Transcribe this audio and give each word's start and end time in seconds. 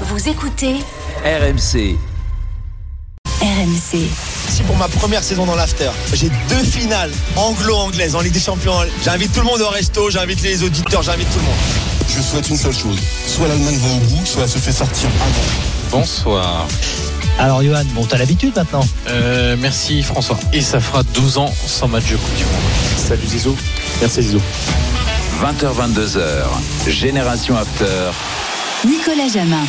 Vous 0.00 0.28
écoutez 0.28 0.74
RMC. 1.24 1.96
RMC. 3.40 4.08
Si 4.48 4.62
pour 4.66 4.76
ma 4.76 4.88
première 4.88 5.22
saison 5.22 5.46
dans 5.46 5.54
l'after, 5.54 5.90
j'ai 6.12 6.30
deux 6.48 6.62
finales 6.64 7.10
anglo-anglaises 7.36 8.14
en 8.16 8.20
Ligue 8.20 8.32
des 8.32 8.40
Champions. 8.40 8.72
J'invite 9.04 9.32
tout 9.32 9.40
le 9.40 9.46
monde 9.46 9.60
au 9.60 9.68
resto, 9.68 10.10
j'invite 10.10 10.42
les 10.42 10.62
auditeurs, 10.62 11.02
j'invite 11.02 11.30
tout 11.30 11.38
le 11.38 11.44
monde. 11.44 11.54
Je 12.08 12.20
souhaite 12.20 12.48
une 12.48 12.56
seule 12.56 12.74
chose. 12.74 12.98
Soit 13.26 13.48
l'Allemagne 13.48 13.76
va 13.78 13.94
au 13.94 13.98
bout, 14.00 14.26
soit 14.26 14.42
elle 14.42 14.48
se 14.48 14.58
fait 14.58 14.72
sortir 14.72 15.08
avant. 15.08 16.00
Bonsoir. 16.00 16.66
Alors 17.38 17.62
Johan, 17.62 17.84
bon 17.94 18.04
t'as 18.04 18.18
l'habitude 18.18 18.54
maintenant 18.54 18.86
Euh, 19.08 19.56
merci 19.58 20.02
François. 20.02 20.38
Et 20.52 20.60
ça 20.60 20.80
fera 20.80 21.02
12 21.02 21.38
ans 21.38 21.52
sans 21.66 21.88
match 21.88 22.10
de 22.10 22.16
Coupe 22.16 22.36
du 22.36 22.44
Monde. 22.44 22.52
Salut 22.96 23.26
Zizou. 23.26 23.56
Merci 24.00 24.22
Zizou. 24.22 24.40
20h22h. 25.42 26.44
Génération 26.88 27.56
After. 27.56 28.10
Nicolas 28.86 29.28
Jamin. 29.32 29.64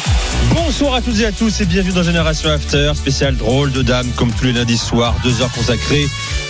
Bonsoir 0.53 0.95
à 0.95 1.01
toutes 1.01 1.19
et 1.19 1.25
à 1.25 1.31
tous 1.31 1.61
et 1.61 1.65
bienvenue 1.65 1.93
dans 1.93 2.03
Génération 2.03 2.49
After, 2.49 2.91
spécial 2.95 3.35
drôle 3.37 3.71
de 3.71 3.81
dames 3.81 4.09
comme 4.15 4.31
tous 4.31 4.45
les 4.45 4.51
lundis 4.53 4.77
soirs, 4.77 5.15
deux 5.23 5.41
heures 5.41 5.51
consacrées 5.51 6.07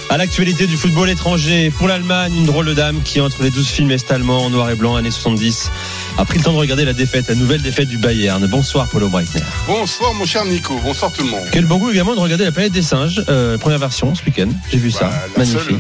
à 0.10 0.18
l'actualité 0.18 0.66
du 0.66 0.76
football 0.76 1.10
étranger. 1.10 1.72
Pour 1.78 1.88
l'Allemagne, 1.88 2.34
une 2.36 2.46
drôle 2.46 2.66
de 2.66 2.74
dame 2.74 3.02
qui, 3.04 3.22
entre 3.22 3.44
les 3.44 3.52
12 3.52 3.68
films 3.68 3.92
est-allemands 3.92 4.46
en 4.46 4.50
noir 4.50 4.70
et 4.70 4.76
blanc, 4.76 4.96
années 4.96 5.12
70, 5.12 5.70
a 6.18 6.26
pris 6.26 6.40
le 6.40 6.44
temps 6.44 6.54
de 6.54 6.58
regarder 6.58 6.86
la 6.86 6.94
défaite, 6.94 7.28
la 7.30 7.36
nouvelle 7.36 7.62
défaite 7.62 7.88
du 7.88 7.98
Bayern. 7.98 8.46
Bonsoir 8.48 8.88
Paulo 8.90 9.10
Breitner. 9.10 9.42
Bonsoir 9.68 10.14
mon 10.14 10.26
cher 10.26 10.46
Nico, 10.46 10.80
bonsoir 10.84 11.12
tout 11.12 11.24
le 11.24 11.30
monde. 11.30 11.44
Quel 11.52 11.66
bon 11.66 11.78
goût 11.78 11.92
également 11.92 12.16
de 12.16 12.20
regarder 12.20 12.46
la 12.46 12.52
planète 12.52 12.72
des 12.74 12.82
singes, 12.82 13.24
euh, 13.30 13.58
première 13.58 13.80
version 13.80 14.14
ce 14.16 14.24
week-end. 14.26 14.50
J'ai 14.72 14.78
vu 14.80 14.90
ça, 14.92 15.06
Bah, 15.06 15.12
la 15.38 15.46
magnifique. 15.46 15.62
seule- 15.70 15.80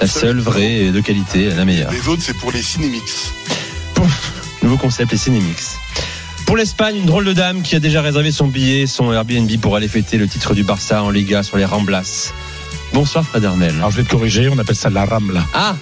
la 0.00 0.06
seule 0.08 0.40
vraie 0.40 0.72
et 0.86 0.90
de 0.92 1.00
qualité, 1.00 1.50
la 1.50 1.64
meilleure. 1.64 1.90
Les 1.92 2.08
autres 2.08 2.22
c'est 2.24 2.36
pour 2.36 2.50
les 2.52 2.62
cinémix. 2.62 3.32
Nouveau 4.62 4.76
concept, 4.76 5.12
les 5.12 5.18
Cinemix. 5.18 5.76
Pour 6.46 6.56
l'Espagne, 6.56 6.96
une 6.96 7.06
drôle 7.06 7.24
de 7.24 7.32
dame 7.32 7.62
qui 7.62 7.76
a 7.76 7.80
déjà 7.80 8.02
réservé 8.02 8.30
son 8.30 8.46
billet, 8.46 8.86
son 8.86 9.12
Airbnb 9.12 9.50
pour 9.60 9.76
aller 9.76 9.88
fêter 9.88 10.18
le 10.18 10.28
titre 10.28 10.54
du 10.54 10.62
Barça 10.64 11.02
en 11.02 11.10
Liga 11.10 11.42
sur 11.42 11.56
les 11.56 11.64
Ramblas. 11.64 12.32
Bonsoir 12.92 13.24
Fred 13.24 13.42
Hermel. 13.44 13.74
Alors 13.76 13.90
je 13.90 13.96
vais 13.96 14.02
te 14.04 14.10
corriger, 14.10 14.48
on 14.48 14.58
appelle 14.58 14.76
ça 14.76 14.90
la 14.90 15.04
rambla. 15.06 15.42
Ah, 15.54 15.76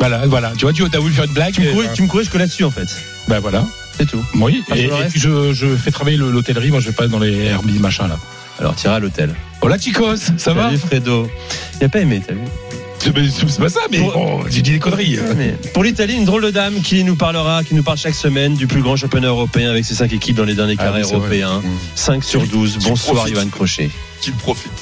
Voilà, 0.00 0.26
voilà. 0.26 0.52
Tu 0.58 0.64
vois, 0.64 0.72
tu 0.72 0.84
as 0.84 0.98
voulu 0.98 1.14
faire 1.14 1.24
une 1.24 1.32
blague. 1.32 1.54
tu 1.54 1.60
me, 1.62 1.68
euh, 1.68 1.86
tu 1.94 2.02
me 2.02 2.08
corriges 2.08 2.28
que 2.28 2.38
là-dessus 2.38 2.64
en 2.64 2.70
fait. 2.70 2.88
Ben 3.28 3.38
voilà. 3.38 3.64
C'est 3.96 4.06
tout. 4.06 4.22
Oui. 4.34 4.64
Et, 4.74 4.88
puis 5.08 5.20
je, 5.20 5.52
je 5.52 5.76
fais 5.76 5.92
travailler 5.92 6.16
le- 6.16 6.30
l'hôtellerie. 6.32 6.70
Moi, 6.72 6.80
je 6.80 6.86
vais 6.86 6.92
pas 6.92 7.06
dans 7.06 7.20
les 7.20 7.44
Airbnb 7.44 7.78
machin 7.80 8.08
là. 8.08 8.18
Alors, 8.58 8.74
t'iras 8.74 8.96
à 8.96 8.98
l'hôtel. 8.98 9.32
Hola 9.60 9.78
chicos, 9.78 10.32
ça 10.36 10.52
va? 10.52 10.64
Salut 10.64 10.78
Fredo. 10.78 11.30
Il 11.80 11.84
a 11.84 11.88
pas 11.88 12.00
aimé, 12.00 12.20
t'as 12.26 12.34
vu? 12.34 12.40
C'est 13.04 13.14
mais 13.14 13.28
c'est 13.28 13.58
pas 13.60 13.68
ça, 13.68 13.80
mais 13.90 13.98
Pour- 13.98 14.12
bon, 14.12 14.44
j'ai 14.48 14.62
dit 14.62 14.72
des 14.72 14.78
conneries. 14.78 15.18
Mais 15.36 15.54
Pour 15.74 15.84
l'Italie, 15.84 16.14
une 16.14 16.24
drôle 16.24 16.42
de 16.42 16.50
dame 16.50 16.80
qui 16.80 17.04
nous 17.04 17.16
parlera, 17.16 17.62
qui 17.62 17.74
nous 17.74 17.82
parle 17.82 17.98
chaque 17.98 18.14
semaine 18.14 18.54
du 18.54 18.66
plus 18.66 18.80
grand 18.80 18.96
championnat 18.96 19.28
européen 19.28 19.70
avec 19.70 19.84
ses 19.84 19.94
cinq 19.94 20.12
équipes 20.14 20.36
dans 20.36 20.44
les 20.44 20.54
derniers 20.54 20.76
Ah 20.78 20.84
carrés 20.84 21.02
européens. 21.02 21.58
Mmh. 21.60 21.68
5 21.96 22.24
sur 22.24 22.46
12. 22.46 22.78
Tu 22.80 22.88
Bonsoir. 22.88 23.26
Johan 23.28 23.48
Crochet. 23.50 23.90
Qu'il 24.22 24.32
profite. 24.32 24.72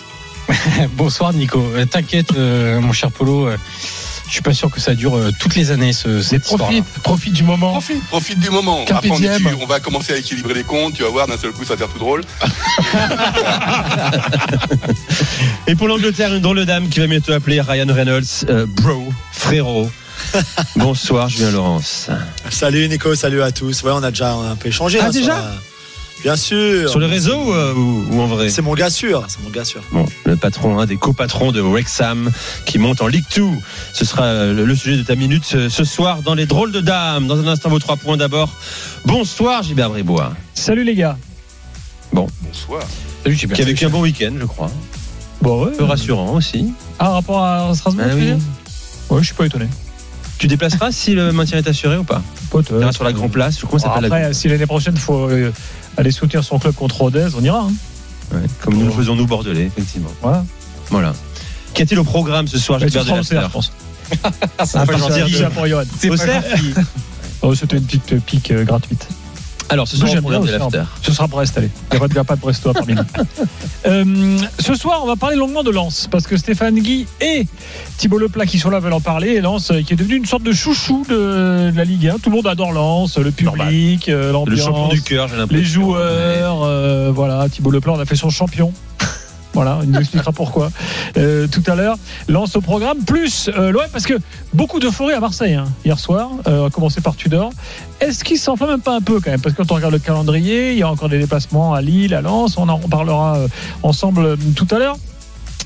Bonsoir 0.96 1.32
Nico. 1.32 1.60
Euh, 1.74 1.84
T'inquiète, 1.84 2.32
euh, 2.36 2.80
mon 2.80 2.92
cher 2.92 3.10
Polo. 3.10 3.48
euh, 3.48 3.56
je 4.32 4.36
suis 4.36 4.42
pas 4.42 4.54
sûr 4.54 4.70
que 4.70 4.80
ça 4.80 4.94
dure 4.94 5.14
euh, 5.14 5.30
toutes 5.38 5.56
les 5.56 5.72
années 5.72 5.92
ce, 5.92 6.22
cette 6.22 6.44
histoire. 6.44 6.70
Profite, 6.70 6.86
profite 7.02 7.34
du 7.34 7.42
moment. 7.42 7.72
Profite, 7.72 8.02
profite 8.04 8.38
du 8.38 8.48
moment. 8.48 8.82
Après, 8.88 9.10
on, 9.10 9.18
on 9.60 9.66
va 9.66 9.78
commencer 9.78 10.14
à 10.14 10.16
équilibrer 10.16 10.54
les 10.54 10.64
comptes, 10.64 10.94
tu 10.94 11.02
vas 11.02 11.10
voir 11.10 11.26
d'un 11.26 11.36
seul 11.36 11.52
coup 11.52 11.64
ça 11.64 11.74
va 11.74 11.76
faire 11.76 11.88
tout 11.88 11.98
drôle. 11.98 12.22
Et 15.66 15.74
pour 15.74 15.86
l'Angleterre, 15.86 16.32
une 16.32 16.40
drôle 16.40 16.60
de 16.60 16.64
dame 16.64 16.88
qui 16.88 17.00
va 17.00 17.08
bientôt 17.08 17.34
appeler 17.34 17.60
Ryan 17.60 17.92
Reynolds, 17.92 18.46
euh, 18.48 18.64
bro, 18.66 19.12
frérot. 19.32 19.90
Bonsoir 20.76 21.28
Julien 21.28 21.50
Laurence. 21.50 22.08
Salut 22.48 22.88
Nico, 22.88 23.14
salut 23.14 23.42
à 23.42 23.52
tous. 23.52 23.82
Ouais, 23.82 23.92
on 23.92 24.02
a 24.02 24.12
déjà 24.12 24.32
un 24.32 24.56
peu 24.56 24.70
échangé. 24.70 24.98
Ah, 24.98 25.08
hein, 25.08 25.10
déjà 25.10 25.44
Bien 26.22 26.36
sûr. 26.36 26.88
Sur 26.88 27.00
le 27.00 27.06
réseau 27.06 27.34
ou, 27.36 27.52
euh, 27.52 27.74
ou- 27.74 28.06
ou 28.10 28.20
en 28.20 28.26
vrai 28.26 28.48
C'est 28.48 28.62
mon 28.62 28.74
gars 28.74 28.90
sûr, 28.90 29.24
c'est 29.28 29.42
mon 29.42 29.50
gars 29.50 29.64
sûr. 29.64 29.80
Bon, 29.90 30.06
le 30.24 30.36
patron, 30.36 30.78
un 30.78 30.86
des 30.86 30.96
copatrons 30.96 31.50
de 31.50 31.60
Wrexham 31.60 32.30
qui 32.64 32.78
monte 32.78 33.00
en 33.02 33.08
Ligue 33.08 33.24
2. 33.34 33.42
Ce 33.92 34.04
sera 34.04 34.24
euh, 34.24 34.54
le, 34.54 34.64
le 34.64 34.74
sujet 34.76 34.96
de 34.96 35.02
ta 35.02 35.16
minute 35.16 35.42
ce, 35.44 35.68
ce 35.68 35.82
soir 35.84 36.22
dans 36.22 36.34
les 36.34 36.46
drôles 36.46 36.70
de 36.70 36.80
dames. 36.80 37.26
Dans 37.26 37.38
un 37.40 37.48
instant, 37.48 37.70
vos 37.70 37.80
trois 37.80 37.96
points 37.96 38.16
d'abord. 38.16 38.50
Bonsoir 39.04 39.62
Gilbert 39.64 39.90
Bribois, 39.90 40.32
Salut 40.54 40.84
les 40.84 40.94
gars 40.94 41.16
Bonsoir. 42.12 42.82
Salut, 43.24 43.34
Gilbert. 43.36 43.56
qui 43.56 43.62
a 43.62 43.64
vécu 43.64 43.84
un 43.86 43.88
bon 43.90 44.02
week-end, 44.02 44.32
je 44.38 44.44
crois. 44.44 44.70
Bon 45.40 45.64
ouais. 45.64 45.72
Peu 45.76 45.84
rassurant 45.84 46.34
aussi. 46.34 46.72
Ah, 47.00 47.08
rapport 47.10 47.42
à 47.42 47.74
Strasbourg 47.74 48.04
Ah 48.08 48.14
oui. 48.14 48.34
Ouais, 49.10 49.20
je 49.20 49.24
suis 49.26 49.34
pas 49.34 49.46
étonné. 49.46 49.66
Tu 50.38 50.46
déplaceras 50.46 50.92
si 50.92 51.14
le 51.14 51.32
maintien 51.32 51.58
est 51.58 51.68
assuré 51.68 51.96
ou 51.96 52.04
pas? 52.04 52.22
Pote, 52.50 52.66
Tu 52.66 52.74
iras 52.74 52.92
sur 52.92 53.04
la 53.04 53.12
Grand 53.12 53.28
Place. 53.28 53.58
Comment 53.60 53.78
ça 53.78 53.88
Bon, 53.88 53.94
s'appelle 53.94 54.10
la 54.10 54.16
après, 54.16 54.34
si 54.34 54.48
l'année 54.48 54.66
prochaine 54.66 54.96
faut 54.96 55.28
euh, 55.30 55.52
aller 55.96 56.10
soutenir 56.10 56.42
son 56.44 56.58
club 56.58 56.74
contre 56.74 56.96
Rodez, 57.00 57.28
on 57.38 57.42
ira. 57.42 57.60
hein. 57.60 57.72
Ouais, 58.32 58.40
Comme 58.60 58.74
nous 58.78 58.86
le 58.86 58.92
faisons 58.92 59.14
nous 59.14 59.26
Bordelais, 59.26 59.66
effectivement. 59.66 60.10
Voilà. 60.22 60.44
Voilà. 60.90 61.12
Qu'y 61.74 61.82
a-t-il 61.82 61.98
au 61.98 62.04
programme 62.04 62.48
ce 62.48 62.58
soir, 62.58 62.78
Gilbert 62.78 63.04
Delafter 63.04 63.34
CR, 63.36 63.42
je 63.42 63.48
pense. 63.52 63.72
Ah, 64.24 64.86
pas 64.86 64.96
gentil 64.98 65.22
Déjà 65.24 65.48
de- 65.48 65.54
pour 65.54 65.66
Johan. 65.66 65.82
Au 66.10 66.16
cerf 66.16 66.44
Oh, 67.42 67.54
C'était 67.54 67.76
une 67.78 67.84
petite 67.84 68.20
pique 68.24 68.50
euh, 68.50 68.64
gratuite. 68.64 69.06
Alors, 69.68 69.88
ce 69.88 69.96
soir, 69.96 70.10
bien. 70.70 70.86
Ce 71.02 71.12
sera 71.12 71.26
Brest, 71.26 71.56
allez. 71.56 71.70
Il 71.92 71.98
n'y 71.98 72.18
a 72.18 72.24
pas 72.24 72.36
de 72.36 72.40
Brestois 72.40 72.72
parmi 72.74 72.94
nous. 72.94 73.02
Euh, 73.84 74.38
ce 74.60 74.74
soir, 74.76 75.00
on 75.02 75.06
va 75.08 75.16
parler 75.16 75.34
longuement 75.34 75.64
de 75.64 75.70
Lens, 75.70 76.06
parce 76.08 76.28
que 76.28 76.36
Stéphane 76.36 76.78
Guy 76.78 77.06
et 77.20 77.48
Thibault 77.98 78.18
Leplat 78.18 78.46
qui 78.46 78.60
sont 78.60 78.70
là 78.70 78.78
veulent 78.78 78.92
en 78.92 79.00
parler. 79.00 79.30
Et 79.30 79.40
Lens, 79.40 79.72
euh, 79.72 79.82
qui 79.82 79.94
est 79.94 79.96
devenu 79.96 80.14
une 80.14 80.24
sorte 80.24 80.44
de 80.44 80.52
chouchou 80.52 81.04
de, 81.08 81.70
de 81.70 81.76
la 81.76 81.82
Ligue 81.84 82.06
1. 82.06 82.18
Tout 82.20 82.30
le 82.30 82.36
monde 82.36 82.46
adore 82.46 82.70
Lens, 82.72 83.18
le 83.18 83.32
public, 83.32 84.08
euh, 84.08 84.26
Le 84.26 84.32
l'ambiance, 84.32 84.60
champion 84.60 84.88
du 84.88 85.02
cœur, 85.02 85.26
j'ai 85.28 85.36
l'impression. 85.36 85.60
les 85.62 85.64
joueurs. 85.64 86.62
euh, 86.62 87.10
voilà, 87.12 87.48
Thibault 87.48 87.72
Leplat, 87.72 87.94
on 87.94 88.00
a 88.00 88.04
fait 88.04 88.14
son 88.16 88.30
champion. 88.30 88.72
Voilà, 89.54 89.80
il 89.82 89.90
nous 89.90 90.00
expliquera 90.00 90.32
pourquoi 90.32 90.70
euh, 91.16 91.46
tout 91.46 91.62
à 91.66 91.74
l'heure. 91.74 91.96
Lance 92.28 92.56
au 92.56 92.60
programme, 92.60 93.04
plus 93.04 93.50
euh, 93.54 93.72
parce 93.92 94.06
que 94.06 94.14
beaucoup 94.54 94.80
d'euphorie 94.80 95.14
à 95.14 95.20
Marseille 95.20 95.54
hein, 95.54 95.66
hier 95.84 95.98
soir, 95.98 96.30
euh, 96.46 96.66
à 96.66 96.70
commencer 96.70 97.00
par 97.00 97.16
Tudor. 97.16 97.52
Est-ce 98.00 98.24
qu'il 98.24 98.38
s'enflamme 98.38 98.70
même 98.70 98.80
pas 98.80 98.96
un 98.96 99.00
peu 99.00 99.20
quand 99.20 99.30
même? 99.30 99.40
Parce 99.40 99.54
que 99.54 99.62
quand 99.62 99.72
on 99.72 99.76
regarde 99.76 99.92
le 99.92 99.98
calendrier, 99.98 100.72
il 100.72 100.78
y 100.78 100.82
a 100.82 100.88
encore 100.88 101.08
des 101.08 101.18
déplacements 101.18 101.74
à 101.74 101.80
Lille, 101.82 102.14
à 102.14 102.20
Lens, 102.20 102.56
on 102.56 102.68
en 102.68 102.76
reparlera 102.76 103.36
euh, 103.36 103.48
ensemble 103.82 104.24
euh, 104.24 104.36
tout 104.56 104.66
à 104.70 104.78
l'heure. 104.78 104.96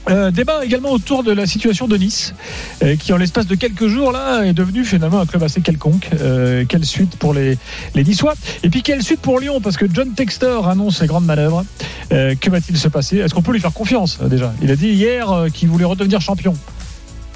Euh, 0.09 0.31
débat 0.31 0.65
également 0.65 0.93
autour 0.93 1.25
de 1.25 1.33
la 1.33 1.47
situation 1.47 1.89
de 1.89 1.97
Nice, 1.97 2.35
euh, 2.83 2.97
qui 2.97 3.13
en 3.13 3.17
l'espace 3.17 3.47
de 3.47 3.55
quelques 3.57 3.89
jours 3.89 4.13
là 4.13 4.45
est 4.45 4.53
devenu 4.53 4.85
finalement 4.85 5.21
un 5.21 5.27
club 5.27 5.43
assez 5.43 5.61
quelconque. 5.61 6.09
Euh, 6.21 6.65
quelle 6.69 6.85
suite 6.85 7.17
pour 7.17 7.35
les, 7.35 7.59
les 7.95 8.05
Niçois 8.05 8.35
Et 8.63 8.71
puis 8.71 8.83
quelle 8.83 9.03
suite 9.03 9.21
pour 9.21 9.41
Lyon 9.41 9.61
Parce 9.61 9.77
que 9.77 9.87
John 9.93 10.13
Textor 10.13 10.69
annonce 10.69 11.01
les 11.01 11.09
grandes 11.09 11.27
manœuvres. 11.27 11.65
Euh, 12.13 12.35
que 12.41 12.51
va-t-il 12.51 12.79
se 12.79 12.89
passer? 12.89 13.19
Est-ce 13.19 13.35
qu'on 13.35 13.43
peut 13.43 13.53
lui 13.53 13.61
faire 13.61 13.73
confiance 13.73 14.19
déjà? 14.21 14.55
Il 14.63 14.71
a 14.71 14.77
dit 14.77 14.89
hier 14.89 15.47
qu'il 15.53 15.69
voulait 15.69 15.85
redevenir 15.85 16.21
champion. 16.21 16.55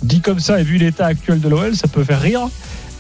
Dit 0.03 0.21
comme 0.21 0.41
ça 0.41 0.61
et 0.61 0.63
vu 0.63 0.79
l'état 0.79 1.07
actuel 1.07 1.41
de 1.41 1.49
l'OL, 1.49 1.75
ça 1.75 1.89
peut 1.89 2.05
faire 2.05 2.21
rire. 2.21 2.49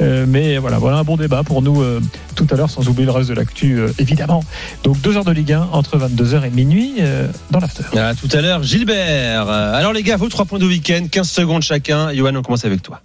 Euh, 0.00 0.24
mais 0.26 0.58
voilà, 0.58 0.78
voilà 0.78 0.98
un 0.98 1.04
bon 1.04 1.16
débat 1.16 1.42
pour 1.42 1.62
nous 1.62 1.82
euh, 1.82 2.00
tout 2.34 2.46
à 2.50 2.56
l'heure, 2.56 2.70
sans 2.70 2.88
oublier 2.88 3.06
le 3.06 3.12
reste 3.12 3.28
de 3.28 3.34
l'actu, 3.34 3.78
euh, 3.78 3.92
évidemment. 3.98 4.42
Donc 4.82 5.00
deux 5.00 5.16
heures 5.16 5.24
de 5.24 5.32
Ligue 5.32 5.52
1 5.52 5.68
entre 5.72 5.98
22h 5.98 6.44
et 6.44 6.50
minuit 6.50 6.94
euh, 7.00 7.28
dans 7.50 7.60
l'after. 7.60 7.84
À 7.98 8.14
tout 8.14 8.28
à 8.32 8.40
l'heure, 8.40 8.62
Gilbert. 8.62 9.48
Alors 9.48 9.92
les 9.92 10.02
gars, 10.02 10.16
vos 10.16 10.28
trois 10.28 10.44
points 10.44 10.58
de 10.58 10.66
week-end, 10.66 11.06
15 11.10 11.28
secondes 11.28 11.62
chacun. 11.62 12.12
Johan, 12.14 12.34
on 12.34 12.42
commence 12.42 12.64
avec 12.64 12.82
toi. 12.82 13.00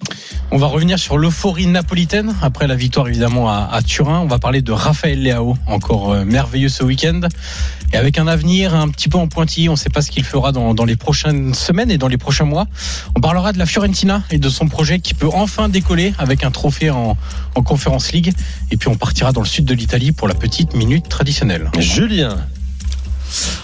On 0.51 0.57
va 0.57 0.67
revenir 0.67 0.99
sur 0.99 1.17
l'euphorie 1.17 1.67
napolitaine 1.67 2.35
après 2.41 2.67
la 2.67 2.75
victoire 2.75 3.07
évidemment 3.07 3.49
à, 3.49 3.67
à 3.71 3.81
Turin. 3.81 4.19
On 4.19 4.27
va 4.27 4.39
parler 4.39 4.61
de 4.61 4.71
Raphaël 4.71 5.21
Leao, 5.21 5.57
encore 5.67 6.13
euh, 6.13 6.25
merveilleux 6.25 6.69
ce 6.69 6.83
week-end. 6.83 7.21
Et 7.93 7.97
avec 7.97 8.17
un 8.17 8.27
avenir 8.27 8.75
un 8.75 8.89
petit 8.89 9.09
peu 9.09 9.17
en 9.17 9.27
pointillé, 9.27 9.69
on 9.69 9.73
ne 9.73 9.77
sait 9.77 9.89
pas 9.89 10.01
ce 10.01 10.11
qu'il 10.11 10.23
fera 10.23 10.51
dans, 10.51 10.85
les 10.85 10.95
prochaines 10.95 11.53
semaines 11.53 11.91
et 11.91 11.97
dans 11.97 12.07
les 12.07 12.17
prochains 12.17 12.45
mois. 12.45 12.67
On 13.15 13.21
parlera 13.21 13.53
de 13.53 13.57
la 13.57 13.65
Fiorentina 13.65 14.23
et 14.31 14.37
de 14.37 14.49
son 14.49 14.67
projet 14.67 14.99
qui 14.99 15.13
peut 15.13 15.29
enfin 15.33 15.69
décoller 15.69 16.13
avec 16.17 16.43
un 16.43 16.51
trophée 16.51 16.89
en, 16.89 17.17
en 17.55 17.63
Conference 17.63 18.11
League. 18.11 18.33
Et 18.71 18.77
puis 18.77 18.89
on 18.89 18.95
partira 18.95 19.31
dans 19.31 19.41
le 19.41 19.47
sud 19.47 19.65
de 19.65 19.73
l'Italie 19.73 20.11
pour 20.11 20.27
la 20.27 20.35
petite 20.35 20.75
minute 20.75 21.09
traditionnelle. 21.09 21.71
Julien. 21.79 22.37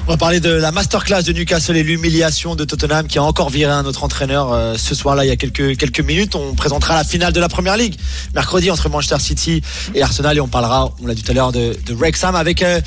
On 0.08 0.12
va 0.12 0.18
parler 0.18 0.40
de 0.40 0.50
la 0.50 0.72
masterclass 0.72 1.24
de 1.24 1.32
Newcastle 1.32 1.78
et 1.78 1.84
l'humiliation 1.84 2.56
de 2.56 2.66
Tottenham 2.66 3.08
qui 3.08 3.18
a 3.18 3.24
encore 3.24 3.50
viré 3.50 3.72
un 3.72 3.86
autre 3.86 4.04
entraîneur 4.04 4.52
euh, 4.52 4.76
ce 4.78 4.96
soir-là 4.96 5.26
il 5.26 5.28
y 5.28 5.32
a 5.32 5.36
quelques, 5.36 5.78
quelques 5.78 6.02
minutes. 6.02 6.36
On 6.36 6.56
présentera 6.56 6.96
la 6.96 7.04
finale 7.04 7.34
de 7.34 7.40
la 7.40 7.50
Première 7.50 7.78
Ligue 7.78 7.96
mercredi 8.34 8.72
entre 8.72 8.90
Manchester 8.90 9.20
City 9.20 9.62
et 9.94 10.02
Arsenal 10.02 10.38
et 10.38 10.42
on 10.42 10.48
parlera, 10.48 10.92
on 11.02 11.08
l'a 11.08 11.14
dit 11.14 11.24
tout 11.24 11.32
à 11.32 11.36
l'heure, 11.36 11.52
de, 11.52 11.78
de 11.86 11.94
Wrexham 11.94 12.36
avec 12.36 12.62
euh, 12.62 12.82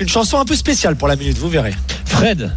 une 0.00 0.08
chanson 0.08 0.38
un 0.38 0.44
peu 0.44 0.56
spéciale 0.56 0.96
pour 0.96 1.08
la 1.08 1.16
minute, 1.16 1.38
vous 1.38 1.48
verrez. 1.48 1.74
Fred. 2.04 2.52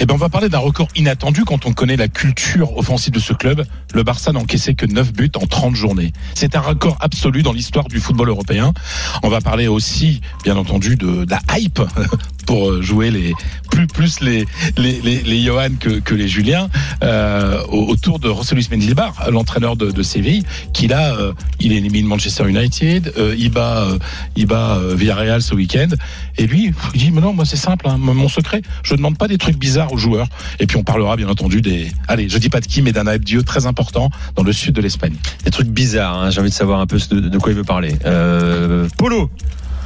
Eh 0.00 0.06
ben, 0.06 0.14
on 0.14 0.18
va 0.18 0.28
parler 0.28 0.48
d'un 0.48 0.58
record 0.58 0.86
inattendu 0.94 1.44
quand 1.44 1.66
on 1.66 1.72
connaît 1.72 1.96
la 1.96 2.06
culture 2.06 2.76
offensive 2.76 3.12
de 3.12 3.18
ce 3.18 3.32
club. 3.32 3.64
Le 3.94 4.04
Barça 4.04 4.30
n'a 4.30 4.38
encaissé 4.38 4.76
que 4.76 4.86
9 4.86 5.12
buts 5.12 5.30
en 5.34 5.46
30 5.46 5.74
journées. 5.74 6.12
C'est 6.34 6.54
un 6.54 6.60
record 6.60 6.96
absolu 7.00 7.42
dans 7.42 7.52
l'histoire 7.52 7.88
du 7.88 7.98
football 7.98 8.28
européen. 8.28 8.72
On 9.24 9.28
va 9.28 9.40
parler 9.40 9.66
aussi, 9.66 10.20
bien 10.44 10.56
entendu, 10.56 10.94
de, 10.94 11.24
de 11.24 11.30
la 11.30 11.40
hype 11.58 11.80
pour 12.48 12.82
jouer 12.82 13.10
les 13.10 13.34
plus 13.70 13.86
plus 13.86 14.20
les 14.20 14.46
les 14.78 15.02
les, 15.02 15.20
les 15.20 15.42
Johan 15.42 15.68
que, 15.78 16.00
que 16.00 16.14
les 16.14 16.28
Julien 16.28 16.70
euh, 17.02 17.62
autour 17.68 18.18
de 18.18 18.28
José 18.28 18.54
Luis 18.54 18.66
Mendilibar, 18.70 19.12
l'entraîneur 19.30 19.76
de, 19.76 19.90
de 19.90 20.02
Séville, 20.02 20.44
qui 20.72 20.88
là 20.88 21.14
euh, 21.14 21.34
il 21.60 21.72
élimine 21.72 22.06
Manchester 22.06 22.48
United, 22.48 23.12
euh, 23.18 23.36
il 23.38 23.50
bat 23.50 23.82
euh, 23.82 23.98
il 24.34 24.46
bat 24.46 24.78
euh, 24.78 24.94
Villarreal 24.94 25.42
ce 25.42 25.54
week-end 25.54 25.88
et 26.38 26.46
lui 26.46 26.72
il 26.94 27.00
dit 27.00 27.10
mais 27.10 27.20
non 27.20 27.34
moi 27.34 27.44
c'est 27.44 27.56
simple 27.56 27.86
hein, 27.86 27.98
mon 27.98 28.30
secret 28.30 28.62
je 28.82 28.94
demande 28.94 29.18
pas 29.18 29.28
des 29.28 29.36
trucs 29.36 29.58
bizarres 29.58 29.92
aux 29.92 29.98
joueurs 29.98 30.28
et 30.58 30.66
puis 30.66 30.78
on 30.78 30.84
parlera 30.84 31.16
bien 31.16 31.28
entendu 31.28 31.60
des 31.60 31.92
allez 32.08 32.30
je 32.30 32.38
dis 32.38 32.48
pas 32.48 32.60
de 32.60 32.66
qui 32.66 32.80
mais 32.80 32.92
d'un 32.92 33.06
adieu 33.06 33.42
très 33.42 33.66
important 33.66 34.10
dans 34.36 34.42
le 34.42 34.54
sud 34.54 34.74
de 34.74 34.80
l'Espagne. 34.80 35.16
Des 35.44 35.50
trucs 35.50 35.68
bizarres, 35.68 36.16
hein, 36.16 36.30
j'ai 36.30 36.40
envie 36.40 36.48
de 36.48 36.54
savoir 36.54 36.80
un 36.80 36.86
peu 36.86 36.98
de, 37.10 37.20
de 37.20 37.38
quoi 37.38 37.52
il 37.52 37.56
veut 37.58 37.64
parler. 37.64 37.94
Euh, 38.06 38.88
Polo, 38.96 39.30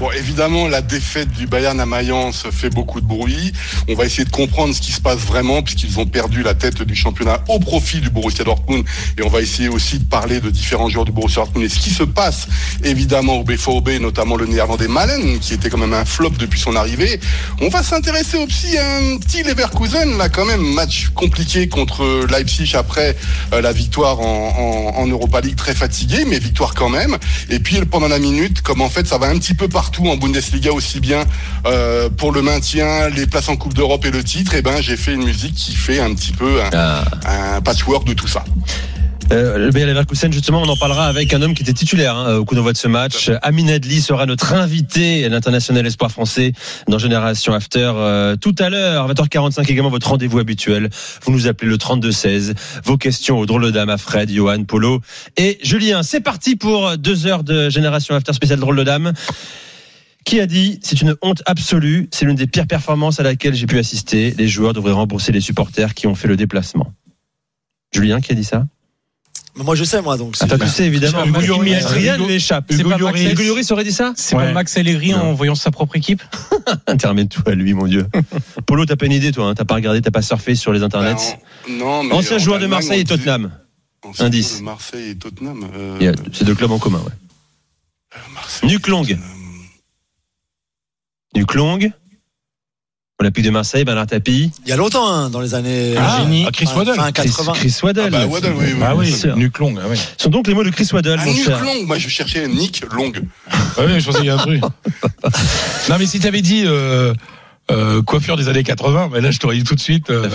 Bon, 0.03 0.11
évidemment, 0.11 0.67
la 0.67 0.83
défaite 0.83 1.31
du 1.31 1.47
Bayern 1.47 1.79
à 1.79 1.87
Mayence 1.87 2.47
fait 2.51 2.71
beaucoup 2.71 3.01
de 3.01 3.07
bruit. 3.07 3.53
On 3.89 3.95
va 3.95 4.05
essayer 4.05 4.25
de 4.25 4.31
comprendre 4.31 4.75
ce 4.75 4.81
qui 4.81 4.91
se 4.91 5.01
passe 5.01 5.21
vraiment, 5.21 5.63
puisqu'ils 5.63 6.01
ont 6.01 6.07
perdu 6.07 6.43
la 6.43 6.55
tête 6.55 6.83
du 6.83 6.97
championnat 6.97 7.39
au 7.47 7.61
profit 7.61 8.01
du 8.01 8.11
Borussia 8.11 8.43
Dortmund. 8.45 8.85
Et 9.17 9.23
on 9.23 9.29
va 9.29 9.41
essayer 9.41 9.69
aussi 9.69 10.01
de 10.01 10.05
parler 10.05 10.41
de 10.41 10.51
différents 10.51 10.89
joueurs 10.89 11.05
du 11.05 11.13
Borussia 11.13 11.45
Dortmund 11.45 11.65
et 11.65 11.69
ce 11.69 11.79
qui 11.79 11.91
se 11.91 12.03
passe, 12.03 12.49
évidemment, 12.83 13.35
au 13.35 13.45
BVB, 13.45 14.01
notamment 14.01 14.35
le 14.35 14.47
néerlandais 14.47 14.89
Malen, 14.89 15.39
qui 15.39 15.55
était 15.55 15.71
quand 15.71 15.79
même 15.79 15.95
un 15.95 16.05
flop 16.05 16.31
depuis 16.31 16.59
son 16.59 16.75
arrivée. 16.75 17.21
On 17.61 17.69
va 17.69 17.85
s'intéresser 17.85 18.39
aussi 18.39 18.77
à 18.77 18.97
un 18.97 19.19
petit 19.19 19.45
Leverkusen, 19.45 20.19
là, 20.19 20.29
quand 20.29 20.47
même, 20.47 20.63
match 20.75 21.11
compliqué 21.15 21.69
contre 21.69 22.27
Leipzig 22.29 22.75
après 22.75 23.17
euh, 23.53 23.61
la 23.61 23.71
victoire 23.71 24.19
en, 24.19 25.07
Europa 25.07 25.41
League, 25.41 25.55
très 25.55 25.77
fatigué, 25.77 26.25
mais 26.27 26.41
victoire 26.41 26.75
quand 26.75 26.89
même. 26.89 27.19
Et 27.51 27.61
puis, 27.61 27.77
pendant 27.89 28.09
la 28.09 28.19
minute, 28.19 28.63
comme 28.63 28.81
en 28.81 28.91
fait, 28.91 29.07
ça 29.07 29.19
va 29.19 29.29
un 29.29 29.39
petit 29.39 29.55
peu 29.55 29.69
partout 29.69 29.92
en 30.01 30.17
Bundesliga 30.17 30.73
aussi 30.73 31.01
bien 31.01 31.25
euh, 31.67 32.09
pour 32.09 32.33
le 32.33 32.43
maintien, 32.43 33.09
les 33.11 33.27
places 33.27 33.49
en 33.49 33.57
Coupe 33.57 33.75
d'Europe 33.75 34.05
et 34.05 34.11
le 34.11 34.25
titre, 34.25 34.55
et 34.55 34.63
ben 34.63 34.81
j'ai 34.81 34.97
fait 34.97 35.15
une 35.15 35.25
musique 35.25 35.55
qui 35.55 35.75
fait 35.75 36.01
un 36.01 36.15
petit 36.15 36.33
peu 36.33 36.63
un, 36.63 36.71
Ah. 36.73 37.05
un 37.57 37.61
patchwork 37.61 38.07
de 38.07 38.15
tout 38.15 38.29
ça. 38.29 38.45
Euh, 39.31 39.57
le 39.57 39.71
Bayer 39.71 39.87
Leverkusen, 39.87 40.31
justement, 40.31 40.61
on 40.61 40.69
en 40.69 40.77
parlera 40.77 41.07
avec 41.07 41.33
un 41.33 41.41
homme 41.41 41.55
qui 41.55 41.63
était 41.63 41.73
titulaire 41.73 42.17
hein, 42.17 42.37
au 42.37 42.45
coup 42.45 42.55
d'envoi 42.55 42.73
de 42.73 42.77
ce 42.77 42.89
match. 42.89 43.31
Amin 43.41 43.69
Adli 43.69 44.03
sera 44.03 44.27
notre 44.27 44.53
invité 44.53 45.27
l'international 45.29 45.87
espoir 45.87 46.11
français 46.11 46.53
dans 46.89 46.99
Génération 46.99 47.55
After 47.55 47.93
euh, 47.95 48.37
tout 48.37 48.55
à 48.59 48.69
l'heure, 48.69 49.11
20h45 49.11 49.71
également 49.71 49.89
votre 49.89 50.09
rendez-vous 50.09 50.39
habituel. 50.39 50.91
Vous 51.23 51.33
nous 51.33 51.47
appelez 51.47 51.71
le 51.71 51.77
32-16. 51.77 52.55
Vos 52.85 52.99
questions 52.99 53.39
aux 53.39 53.47
drôles 53.47 53.65
de 53.65 53.71
dames 53.71 53.91
à 53.91 53.97
Fred, 53.97 54.31
Johan, 54.31 54.65
Polo 54.65 55.01
et 55.39 55.59
Julien. 55.63 56.03
C'est 56.03 56.21
parti 56.21 56.57
pour 56.57 56.99
deux 56.99 57.27
heures 57.27 57.45
de 57.45 57.71
Génération 57.71 58.15
After 58.15 58.35
spécial 58.35 58.59
drôle 58.59 58.77
de 58.77 58.85
dames. 58.85 59.13
Qui 60.25 60.41
a 60.41 60.47
dit 60.47 60.79
c'est 60.83 61.01
une 61.01 61.17
honte 61.23 61.43
absolue, 61.47 62.09
c'est 62.13 62.25
l'une 62.25 62.37
des 62.37 62.47
pires 62.47 62.67
performances 62.67 63.19
à 63.19 63.23
laquelle 63.25 63.55
j'ai 63.55 63.67
pu 63.67 63.79
assister. 63.79 64.33
Les 64.39 64.47
joueurs 64.49 64.73
devraient 64.73 64.93
rembourser 64.93 65.33
les 65.33 65.41
supporters 65.41 65.95
qui 65.95 66.07
ont 66.07 66.15
fait 66.15 66.29
le 66.29 66.37
déplacement. 66.37 66.93
Julien, 67.93 68.21
qui 68.21 68.33
a 68.33 68.35
dit 68.35 68.45
ça? 68.45 68.67
Moi 69.55 69.75
je 69.75 69.85
sais 69.85 70.01
moi 70.01 70.17
donc. 70.17 70.35
Ah, 70.41 70.47
c'est- 70.49 70.59
tu 70.59 70.67
sais 70.69 70.85
évidemment. 70.87 71.25
Hugo 71.27 71.41
Hugo 71.41 71.57
Lloris, 71.57 71.85
rien 71.87 72.17
ne 72.17 72.27
m'échappe. 72.27 72.71
Hugo 72.71 72.89
C'est 72.91 72.97
pas 73.05 73.13
Max- 73.13 73.21
Lloris. 73.45 73.71
Aurait 73.71 73.85
dit 73.85 73.93
ça? 73.93 74.13
C'est 74.17 74.35
Ouais. 74.37 74.47
pas 74.47 74.53
Max 74.53 74.77
Allegri 74.79 75.13
en 75.15 75.35
voyant 75.35 75.55
sa 75.55 75.71
propre 75.71 75.97
équipe? 75.97 76.23
Intermets-toi 76.87 77.43
à 77.53 77.55
lui, 77.55 77.75
mon 77.75 77.87
Dieu. 77.87 78.07
Polo, 78.67 78.87
t'as 78.87 78.97
pas 78.97 79.05
une 79.07 79.13
idée, 79.13 79.31
toi 79.33 79.49
hein 79.49 79.55
T'as 79.55 79.65
pas 79.67 79.75
regardé, 79.75 80.01
t'as 80.01 80.11
pas 80.11 80.23
surfé 80.23 80.55
sur 80.55 80.73
les 80.73 80.83
internets? 80.83 81.17
Ben, 81.67 81.75
en- 81.75 81.79
non, 81.79 82.05
mais 82.05 82.15
Ancien 82.15 82.37
en 82.37 82.39
joueur 82.39 82.61
de 82.61 82.67
Marseille 82.67 83.01
et 83.01 83.05
Tottenham. 83.05 83.51
ancien 84.05 84.27
Indice. 84.27 84.49
joueur 84.51 84.61
de 84.61 84.65
Marseille 84.65 85.11
et 85.11 85.17
Tottenham. 85.17 85.67
euh, 85.75 85.97
Il 86.01 86.05
y 86.07 86.09
a 86.09 86.13
ces 86.33 86.45
deux 86.47 86.55
clubs 86.55 86.71
en 86.73 86.79
commun, 86.79 87.01
ouais. 87.05 88.19
Marseille, 88.35 88.71
Nuque 88.71 88.87
longue. 88.89 89.09
Tottenham. 89.09 89.29
Nuque 91.35 91.55
longue. 91.55 91.93
Olympique 93.21 93.45
de 93.45 93.51
Marseille, 93.51 93.85
Bernard 93.85 94.09
Tapie. 94.09 94.51
Il 94.65 94.69
y 94.69 94.73
a 94.73 94.77
longtemps 94.77 95.07
hein, 95.07 95.31
dans 95.31 95.41
les 95.41 95.55
années 95.55 95.95
Ah, 95.97 96.19
génie, 96.23 96.45
ah, 96.47 96.51
Chris 96.53 96.69
Waddle. 96.77 96.97
Chris, 97.15 97.31
80. 97.31 97.53
Chris 97.53 97.79
Waddle. 97.83 98.03
Ah 98.07 98.11
bah, 98.11 98.27
Waddle, 98.27 98.53
oui, 98.57 98.65
oui. 98.75 98.83
Ah 98.83 98.97
oui. 98.97 99.15
Ah 99.25 99.87
oui. 99.89 99.97
Ce 99.97 100.25
sont 100.25 100.31
donc 100.31 100.49
les 100.49 100.55
mots 100.55 100.65
de 100.65 100.71
Chris 100.71 100.89
Waddle, 100.93 101.21
Ah, 101.21 101.27
cher. 101.33 101.63
Long, 101.63 101.87
moi 101.87 101.99
je 101.99 102.09
cherchais 102.09 102.49
Nick 102.49 102.85
Long. 102.93 103.13
Ah 103.49 103.83
oui, 103.87 104.01
je 104.01 104.05
pensais 104.07 104.19
qu'il 104.19 104.27
y 104.27 104.31
a 104.31 104.35
un 104.35 104.39
truc. 104.39 104.61
non, 105.89 105.97
mais 105.99 106.07
si 106.07 106.19
tu 106.19 106.27
avais 106.27 106.43
dit 106.43 106.65
euh, 106.67 107.15
euh, 107.71 108.03
coiffure 108.03 108.37
des 108.37 108.49
années 108.49 108.65
80, 108.65 109.11
mais 109.13 109.21
là, 109.21 109.31
je 109.31 109.39
t'aurais 109.39 109.57
dit 109.57 109.65
tout 109.65 109.75
de 109.75 109.81
suite. 109.81 110.07
Tout 110.07 110.13
euh, 110.13 110.29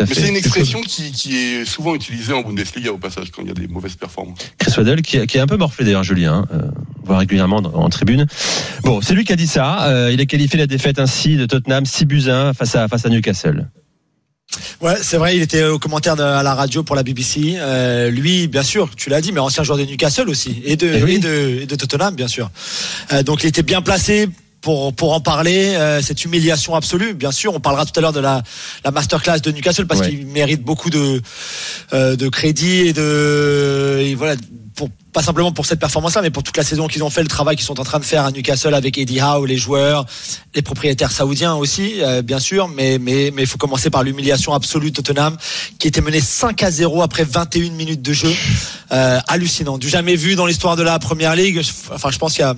Mais 0.00 0.06
c'est 0.14 0.28
une 0.28 0.36
expression 0.36 0.80
qui, 0.80 1.10
qui 1.12 1.36
est 1.36 1.64
souvent 1.64 1.94
utilisée 1.94 2.32
en 2.32 2.42
Bundesliga 2.42 2.92
au 2.92 2.98
passage 2.98 3.30
quand 3.30 3.42
il 3.42 3.48
y 3.48 3.50
a 3.50 3.54
des 3.54 3.66
mauvaises 3.66 3.96
performances. 3.96 4.38
Chris 4.58 4.72
Waddle, 4.76 5.02
qui, 5.02 5.26
qui 5.26 5.36
est 5.36 5.40
un 5.40 5.46
peu 5.46 5.56
morflé 5.56 5.84
d'ailleurs, 5.84 6.04
Julien, 6.04 6.46
hein, 6.50 6.54
euh, 6.54 6.70
on 7.02 7.06
voit 7.06 7.18
régulièrement 7.18 7.56
en 7.58 7.88
tribune. 7.88 8.26
Bon, 8.84 9.00
c'est 9.02 9.14
lui 9.14 9.24
qui 9.24 9.32
a 9.32 9.36
dit 9.36 9.46
ça. 9.48 9.88
Euh, 9.88 10.10
il 10.12 10.20
a 10.20 10.26
qualifié 10.26 10.58
la 10.58 10.66
défaite 10.66 10.98
ainsi 10.98 11.36
de 11.36 11.44
Tottenham 11.46 11.84
6 11.84 12.04
buts 12.06 12.28
à 12.28 12.48
1 12.48 12.52
face 12.54 12.76
à, 12.76 12.86
face 12.88 13.04
à 13.04 13.08
Newcastle. 13.08 13.68
Ouais, 14.80 14.96
c'est 15.00 15.16
vrai, 15.16 15.36
il 15.36 15.42
était 15.42 15.64
au 15.64 15.78
commentaire 15.78 16.16
de- 16.16 16.22
à 16.22 16.42
la 16.42 16.54
radio 16.54 16.82
pour 16.82 16.96
la 16.96 17.02
BBC. 17.04 17.54
Euh, 17.56 18.10
lui, 18.10 18.48
bien 18.48 18.64
sûr, 18.64 18.90
tu 18.96 19.08
l'as 19.08 19.20
dit, 19.20 19.30
mais 19.32 19.38
ancien 19.38 19.62
joueur 19.62 19.78
de 19.78 19.84
Newcastle 19.84 20.28
aussi 20.28 20.60
et 20.64 20.76
de 20.76 20.90
Eh 20.92 21.02
oui. 21.04 21.14
et 21.14 21.18
de, 21.18 21.58
et 21.62 21.66
de 21.66 21.74
Tottenham, 21.76 22.14
bien 22.16 22.26
sûr. 22.28 22.50
Euh, 23.12 23.22
donc 23.22 23.44
il 23.44 23.46
était 23.46 23.62
bien 23.62 23.80
placé 23.80 24.28
pour 24.60 24.92
pour 24.94 25.12
en 25.12 25.20
parler. 25.20 25.74
euh, 25.76 26.02
cette 26.02 26.24
humiliation 26.24 26.74
absolue, 26.74 27.14
bien 27.14 27.32
sûr. 27.32 27.54
On 27.54 27.60
parlera 27.60 27.84
tout 27.86 27.98
à 27.98 28.00
l'heure 28.02 28.12
de 28.12 28.20
la 28.20 28.42
la 28.84 28.90
masterclass 28.90 29.40
de 29.40 29.50
Newcastle 29.50 29.86
parce 29.86 30.00
Ouais. 30.00 30.10
qu'il 30.10 30.26
mérite 30.26 30.62
beaucoup 30.62 30.90
de 30.90 31.20
euh, 31.92 32.16
de 32.16 32.28
crédit 32.28 32.80
et 32.88 32.92
de 32.92 33.98
et 34.00 34.14
voilà 34.14 34.36
pour 34.76 34.88
pas 35.12 35.22
simplement 35.22 35.50
pour 35.50 35.66
cette 35.66 35.80
performance-là, 35.80 36.22
mais 36.22 36.30
pour 36.30 36.44
toute 36.44 36.56
la 36.56 36.62
saison 36.62 36.86
qu'ils 36.86 37.02
ont 37.02 37.10
fait, 37.10 37.22
le 37.22 37.28
travail 37.28 37.56
qu'ils 37.56 37.64
sont 37.66 37.80
en 37.80 37.84
train 37.84 37.98
de 37.98 38.04
faire 38.04 38.24
à 38.24 38.30
Newcastle 38.30 38.74
avec 38.74 38.96
Eddie 38.96 39.20
Howe, 39.20 39.44
les 39.44 39.56
joueurs, 39.56 40.06
les 40.54 40.62
propriétaires 40.62 41.10
saoudiens 41.10 41.54
aussi, 41.56 41.94
euh, 42.00 42.22
bien 42.22 42.38
sûr, 42.38 42.68
mais 42.68 42.98
mais 43.00 43.32
mais 43.34 43.42
il 43.42 43.48
faut 43.48 43.58
commencer 43.58 43.90
par 43.90 44.04
l'humiliation 44.04 44.54
absolue 44.54 44.90
de 44.92 44.94
Tottenham, 45.02 45.36
qui 45.80 45.88
était 45.88 46.00
mené 46.00 46.20
5 46.20 46.62
à 46.62 46.70
0 46.70 47.02
après 47.02 47.24
21 47.24 47.72
minutes 47.72 48.02
de 48.02 48.12
jeu, 48.12 48.32
euh, 48.92 49.18
hallucinant, 49.26 49.78
du 49.78 49.88
jamais 49.88 50.14
vu 50.14 50.36
dans 50.36 50.46
l'histoire 50.46 50.76
de 50.76 50.84
la 50.84 50.98
Première 51.00 51.34
Ligue. 51.34 51.60
Enfin, 51.92 52.10
je 52.12 52.18
pense 52.18 52.34
qu'il 52.34 52.42
y 52.42 52.44
a 52.44 52.54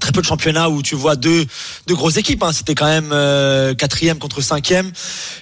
très 0.00 0.12
peu 0.12 0.20
de 0.20 0.26
championnats 0.26 0.68
où 0.68 0.82
tu 0.82 0.94
vois 0.94 1.16
deux 1.16 1.46
deux 1.86 1.94
grosses 1.94 2.16
équipes. 2.16 2.42
Hein. 2.42 2.52
C'était 2.52 2.74
quand 2.74 2.86
même 2.86 3.10
euh, 3.12 3.74
quatrième 3.74 4.18
contre 4.18 4.40
cinquième, 4.40 4.90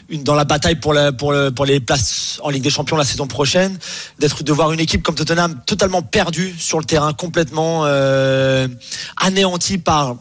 une 0.08 0.24
dans 0.24 0.34
la 0.34 0.44
bataille 0.44 0.76
pour 0.76 0.92
la, 0.92 1.12
pour 1.12 1.32
le, 1.32 1.50
pour 1.50 1.64
les 1.64 1.80
places 1.80 2.40
en 2.42 2.50
Ligue 2.50 2.62
des 2.62 2.70
Champions 2.70 2.96
la 2.96 3.04
saison 3.04 3.26
prochaine. 3.26 3.78
D'être 4.18 4.42
de 4.42 4.52
voir 4.52 4.72
une 4.72 4.80
équipe 4.80 5.02
comme 5.02 5.14
Tottenham 5.14 5.60
totalement 5.66 6.02
perdue 6.02 6.54
sur 6.58 6.78
le 6.78 6.84
terrain, 6.84 7.12
complètement 7.12 7.82
euh, 7.84 8.68
anéantie 9.16 9.78
par 9.78 10.16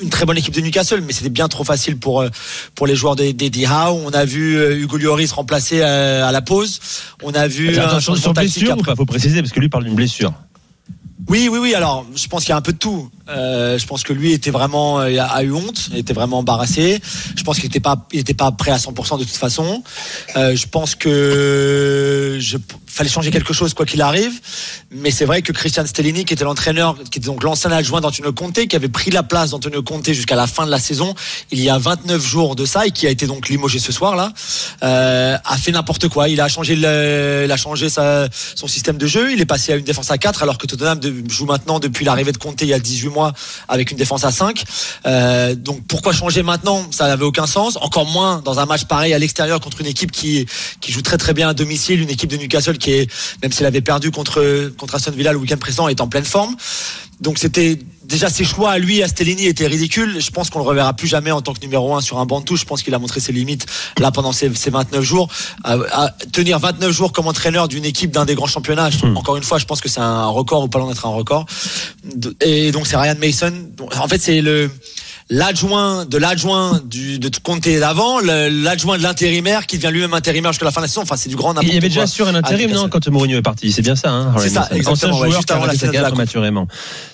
une 0.00 0.10
très 0.10 0.26
bonne 0.26 0.38
équipe 0.38 0.54
de 0.54 0.60
Newcastle, 0.60 1.02
mais 1.06 1.12
c'était 1.12 1.28
bien 1.28 1.48
trop 1.48 1.64
facile 1.64 1.98
pour 1.98 2.20
euh, 2.20 2.28
pour 2.74 2.86
les 2.86 2.96
joueurs 2.96 3.16
des 3.16 3.32
d'Eddie 3.32 3.66
Howe. 3.66 4.00
On 4.04 4.10
a 4.10 4.24
vu 4.24 4.56
euh, 4.56 4.76
Hugo 4.76 4.96
Lloris 4.96 5.32
remplacé 5.32 5.80
euh, 5.80 6.26
à 6.26 6.32
la 6.32 6.42
pause. 6.42 6.80
On 7.22 7.32
a 7.34 7.46
vu 7.46 7.78
un 7.78 7.82
Attention, 7.82 8.14
changement 8.14 8.22
sur 8.22 8.32
blessure 8.34 8.70
ou 8.70 8.72
après. 8.80 8.92
pas? 8.92 8.96
Faut 8.96 9.06
préciser 9.06 9.40
parce 9.42 9.52
que 9.52 9.60
lui 9.60 9.68
parle 9.68 9.84
d'une 9.84 9.94
blessure. 9.94 10.32
Oui, 11.28 11.48
oui, 11.50 11.58
oui. 11.58 11.74
Alors, 11.74 12.06
je 12.14 12.28
pense 12.28 12.42
qu'il 12.44 12.50
y 12.50 12.52
a 12.52 12.56
un 12.56 12.62
peu 12.62 12.72
de 12.72 12.78
tout. 12.78 13.10
Euh, 13.28 13.78
je 13.78 13.86
pense 13.86 14.04
que 14.04 14.12
lui 14.12 14.32
était 14.32 14.52
vraiment 14.52 15.00
euh, 15.00 15.18
a 15.20 15.42
eu 15.42 15.50
honte, 15.52 15.90
était 15.94 16.12
vraiment 16.12 16.38
embarrassé. 16.38 17.00
Je 17.36 17.42
pense 17.42 17.56
qu'il 17.56 17.64
n'était 17.64 17.80
pas, 17.80 18.06
il 18.12 18.20
était 18.20 18.34
pas 18.34 18.52
prêt 18.52 18.70
à 18.70 18.76
100% 18.76 19.18
de 19.18 19.24
toute 19.24 19.32
façon. 19.34 19.82
Euh, 20.36 20.54
je 20.54 20.66
pense 20.68 20.94
que 20.94 22.38
je 22.40 22.58
fallait 22.96 23.10
changer 23.10 23.30
quelque 23.30 23.52
chose 23.52 23.74
quoi 23.74 23.84
qu'il 23.86 24.00
arrive. 24.00 24.32
Mais 24.90 25.10
c'est 25.10 25.24
vrai 25.24 25.42
que 25.42 25.52
Christian 25.52 25.86
Stellini, 25.86 26.24
qui 26.24 26.32
était 26.32 26.44
l'entraîneur, 26.44 26.96
qui 27.10 27.18
était 27.18 27.26
donc 27.26 27.42
l'ancien 27.42 27.70
adjoint 27.70 28.00
d'Antonio 28.00 28.32
Conte, 28.32 28.66
qui 28.66 28.76
avait 28.76 28.88
pris 28.88 29.10
la 29.10 29.22
place 29.22 29.50
d'Antonio 29.50 29.82
Conte 29.82 30.12
jusqu'à 30.12 30.36
la 30.36 30.46
fin 30.46 30.64
de 30.64 30.70
la 30.70 30.78
saison, 30.78 31.14
il 31.50 31.60
y 31.60 31.68
a 31.68 31.78
29 31.78 32.24
jours 32.24 32.56
de 32.56 32.64
ça, 32.64 32.86
et 32.86 32.90
qui 32.90 33.06
a 33.06 33.10
été 33.10 33.26
donc 33.26 33.48
limogé 33.48 33.78
ce 33.78 33.92
soir 33.92 34.16
là, 34.16 34.32
euh, 34.82 35.36
a 35.44 35.58
fait 35.58 35.72
n'importe 35.72 36.08
quoi. 36.08 36.28
Il 36.28 36.40
a 36.40 36.48
changé, 36.48 36.74
le, 36.74 37.42
il 37.44 37.52
a 37.52 37.56
changé 37.56 37.88
sa, 37.88 38.28
son 38.54 38.66
système 38.66 38.96
de 38.96 39.06
jeu. 39.06 39.32
Il 39.32 39.40
est 39.40 39.46
passé 39.46 39.72
à 39.72 39.76
une 39.76 39.84
défense 39.84 40.10
à 40.10 40.18
4 40.18 40.42
alors 40.42 40.56
que 40.56 40.66
Tottenham 40.66 41.00
joue 41.28 41.46
maintenant 41.46 41.78
depuis 41.78 42.04
l'arrivée 42.04 42.32
de 42.32 42.38
Conte 42.38 42.62
il 42.62 42.68
y 42.68 42.74
a 42.74 42.78
18 42.78 43.08
mois 43.08 43.32
avec 43.68 43.90
une 43.90 43.98
défense 43.98 44.24
à 44.24 44.30
5. 44.30 44.64
Euh, 45.06 45.54
donc 45.54 45.86
pourquoi 45.86 46.12
changer 46.12 46.42
maintenant? 46.42 46.86
Ça 46.90 47.08
n'avait 47.08 47.24
aucun 47.24 47.46
sens. 47.46 47.76
Encore 47.80 48.06
moins 48.06 48.40
dans 48.42 48.58
un 48.58 48.66
match 48.66 48.84
pareil 48.84 49.12
à 49.12 49.18
l'extérieur 49.18 49.60
contre 49.60 49.80
une 49.82 49.86
équipe 49.86 50.10
qui 50.10 50.46
qui 50.80 50.92
joue 50.92 51.02
très 51.02 51.18
très 51.18 51.34
bien 51.34 51.48
à 51.48 51.54
domicile, 51.54 52.00
une 52.00 52.10
équipe 52.10 52.30
de 52.30 52.36
Newcastle 52.36 52.78
qui 52.78 52.85
est 52.92 53.10
même 53.42 53.52
s'il 53.52 53.66
avait 53.66 53.80
perdu 53.80 54.10
contre 54.10 54.70
contre 54.76 54.94
Aston 54.94 55.12
Villa 55.12 55.32
le 55.32 55.38
week-end 55.38 55.58
précédent 55.58 55.88
est 55.88 56.00
en 56.00 56.08
pleine 56.08 56.24
forme. 56.24 56.54
Donc 57.20 57.38
c'était 57.38 57.78
déjà 58.04 58.28
ses 58.28 58.44
choix 58.44 58.72
à 58.72 58.78
lui, 58.78 59.02
à 59.02 59.08
Stellini 59.08 59.46
étaient 59.46 59.66
ridicules. 59.66 60.20
Je 60.20 60.30
pense 60.30 60.50
qu'on 60.50 60.58
le 60.58 60.66
reverra 60.66 60.92
plus 60.92 61.08
jamais 61.08 61.30
en 61.30 61.40
tant 61.40 61.54
que 61.54 61.60
numéro 61.60 61.94
un 61.94 62.02
sur 62.02 62.18
un 62.18 62.26
banc 62.26 62.40
de 62.40 62.44
touche. 62.44 62.60
Je 62.60 62.66
pense 62.66 62.82
qu'il 62.82 62.94
a 62.94 62.98
montré 62.98 63.20
ses 63.20 63.32
limites 63.32 63.64
là 63.98 64.10
pendant 64.10 64.32
ces, 64.32 64.54
ces 64.54 64.68
29 64.68 65.02
jours. 65.02 65.28
À, 65.64 65.78
à 65.92 66.10
tenir 66.32 66.58
29 66.58 66.92
jours 66.92 67.12
comme 67.12 67.26
entraîneur 67.26 67.68
d'une 67.68 67.86
équipe 67.86 68.10
d'un 68.10 68.26
des 68.26 68.34
grands 68.34 68.46
championnats, 68.46 68.90
Hmm. 69.02 69.16
encore 69.16 69.36
une 69.36 69.42
fois, 69.42 69.58
je 69.58 69.64
pense 69.64 69.80
que 69.80 69.88
c'est 69.88 70.00
un 70.00 70.26
record 70.26 70.64
ou 70.64 70.68
pas 70.68 70.78
loin 70.78 70.88
d'être 70.88 71.06
un 71.06 71.10
record. 71.10 71.46
Et 72.40 72.72
donc 72.72 72.86
c'est 72.86 72.96
Ryan 72.96 73.16
Mason. 73.18 73.52
En 73.98 74.08
fait, 74.08 74.18
c'est 74.18 74.40
le 74.40 74.70
l'adjoint 75.28 76.04
de 76.04 76.18
l'adjoint 76.18 76.80
du 76.84 77.18
de 77.18 77.30
Conte 77.42 77.68
d'avant, 77.68 78.20
l'adjoint 78.20 78.96
de 78.98 79.02
l'intérimaire 79.02 79.66
qui 79.66 79.76
devient 79.78 79.92
lui-même 79.92 80.14
intérimaire 80.14 80.52
jusqu'à 80.52 80.64
la 80.66 80.70
fin 80.70 80.80
de 80.80 80.84
la 80.84 80.88
saison. 80.88 81.02
Enfin, 81.02 81.16
c'est 81.16 81.28
du 81.28 81.36
grand 81.36 81.48
n'importe 81.54 81.66
Il 81.68 81.74
y 81.74 81.78
avait 81.78 81.88
déjà 81.88 82.06
sûr 82.06 82.28
un 82.28 82.34
intérim, 82.34 82.70
Ah, 82.70 82.74
non, 82.74 82.82
Newcastle. 82.84 82.90
quand 82.90 83.12
Mourinho 83.12 83.38
est 83.38 83.42
parti? 83.42 83.72
C'est 83.72 83.82
bien 83.82 83.96
ça, 83.96 84.10
hein 84.10 84.34
C'est 84.38 84.48
ça, 84.50 84.62
Ancien 84.62 84.76
exactement, 84.76 85.12
ouais, 85.14 85.26
joueur 85.28 85.32
juste 85.40 85.50
avant 85.50 85.60
la 85.62 85.66
arrêté 85.70 85.78
sa 85.86 85.90
finale 85.90 85.90
de 85.90 85.96
la 85.96 86.10
carrière 86.10 86.10
Coupe. 86.10 86.16
prématurément. 86.30 86.68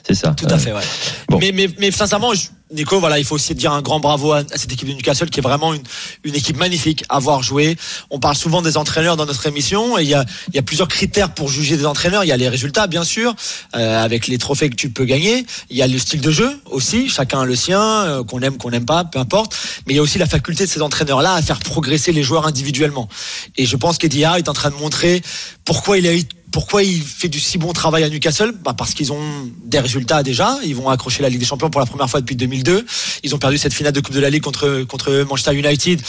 C'est 0.06 0.14
ça. 0.14 0.34
Tout 0.36 0.46
à 0.48 0.58
fait, 0.58 0.72
ouais. 0.72 0.80
Bon. 1.28 1.38
Mais, 1.40 1.52
mais, 1.52 1.68
mais 1.78 1.90
sincèrement, 1.90 2.34
je- 2.34 2.48
Nico, 2.72 3.00
voilà, 3.00 3.18
il 3.18 3.24
faut 3.24 3.34
aussi 3.34 3.54
dire 3.54 3.72
un 3.72 3.82
grand 3.82 4.00
bravo 4.00 4.32
à, 4.32 4.42
cette 4.54 4.72
équipe 4.72 4.88
de 4.88 4.94
Newcastle 4.94 5.28
qui 5.30 5.40
est 5.40 5.42
vraiment 5.42 5.74
une, 5.74 6.34
équipe 6.34 6.56
magnifique 6.56 7.04
à 7.08 7.18
voir 7.18 7.42
jouer. 7.42 7.76
On 8.10 8.18
parle 8.18 8.36
souvent 8.36 8.62
des 8.62 8.76
entraîneurs 8.76 9.16
dans 9.16 9.26
notre 9.26 9.46
émission 9.46 9.98
et 9.98 10.02
il 10.02 10.08
y 10.08 10.14
a, 10.14 10.62
plusieurs 10.62 10.88
critères 10.88 11.34
pour 11.34 11.48
juger 11.48 11.76
des 11.76 11.86
entraîneurs. 11.86 12.24
Il 12.24 12.28
y 12.28 12.32
a 12.32 12.36
les 12.36 12.48
résultats, 12.48 12.86
bien 12.86 13.04
sûr, 13.04 13.34
euh, 13.76 14.02
avec 14.02 14.26
les 14.26 14.38
trophées 14.38 14.70
que 14.70 14.74
tu 14.74 14.90
peux 14.90 15.04
gagner. 15.04 15.44
Il 15.70 15.76
y 15.76 15.82
a 15.82 15.86
le 15.86 15.98
style 15.98 16.20
de 16.20 16.30
jeu 16.30 16.60
aussi, 16.66 17.08
chacun 17.08 17.40
a 17.40 17.44
le 17.44 17.56
sien, 17.56 17.80
euh, 17.80 18.24
qu'on 18.24 18.40
aime, 18.40 18.56
qu'on 18.56 18.70
n'aime 18.70 18.86
pas, 18.86 19.04
peu 19.04 19.18
importe. 19.18 19.54
Mais 19.86 19.92
il 19.92 19.96
y 19.96 20.00
a 20.00 20.02
aussi 20.02 20.18
la 20.18 20.26
faculté 20.26 20.64
de 20.64 20.70
ces 20.70 20.80
entraîneurs-là 20.80 21.34
à 21.34 21.42
faire 21.42 21.58
progresser 21.58 22.12
les 22.12 22.22
joueurs 22.22 22.46
individuellement. 22.46 23.08
Et 23.56 23.66
je 23.66 23.76
pense 23.76 23.98
qu'Eddie 23.98 24.22
est 24.22 24.48
en 24.48 24.54
train 24.54 24.70
de 24.70 24.76
montrer 24.76 25.22
pourquoi 25.64 25.98
il 25.98 26.06
a 26.06 26.14
eu 26.14 26.22
pourquoi 26.52 26.82
il 26.82 27.02
fait 27.02 27.28
du 27.28 27.40
si 27.40 27.58
bon 27.58 27.72
travail 27.72 28.04
à 28.04 28.08
Newcastle 28.08 28.52
bah 28.62 28.74
Parce 28.76 28.94
qu'ils 28.94 29.12
ont 29.12 29.50
des 29.64 29.80
résultats 29.80 30.22
déjà. 30.22 30.58
Ils 30.64 30.76
vont 30.76 30.88
accrocher 30.90 31.22
la 31.22 31.30
Ligue 31.30 31.40
des 31.40 31.46
Champions 31.46 31.70
pour 31.70 31.80
la 31.80 31.86
première 31.86 32.08
fois 32.08 32.20
depuis 32.20 32.36
2002. 32.36 32.84
Ils 33.24 33.34
ont 33.34 33.38
perdu 33.38 33.58
cette 33.58 33.72
finale 33.72 33.92
de 33.92 34.00
Coupe 34.00 34.14
de 34.14 34.20
la 34.20 34.30
Ligue 34.30 34.42
contre, 34.42 34.84
contre 34.84 35.24
Manchester 35.28 35.54
United 35.54 36.00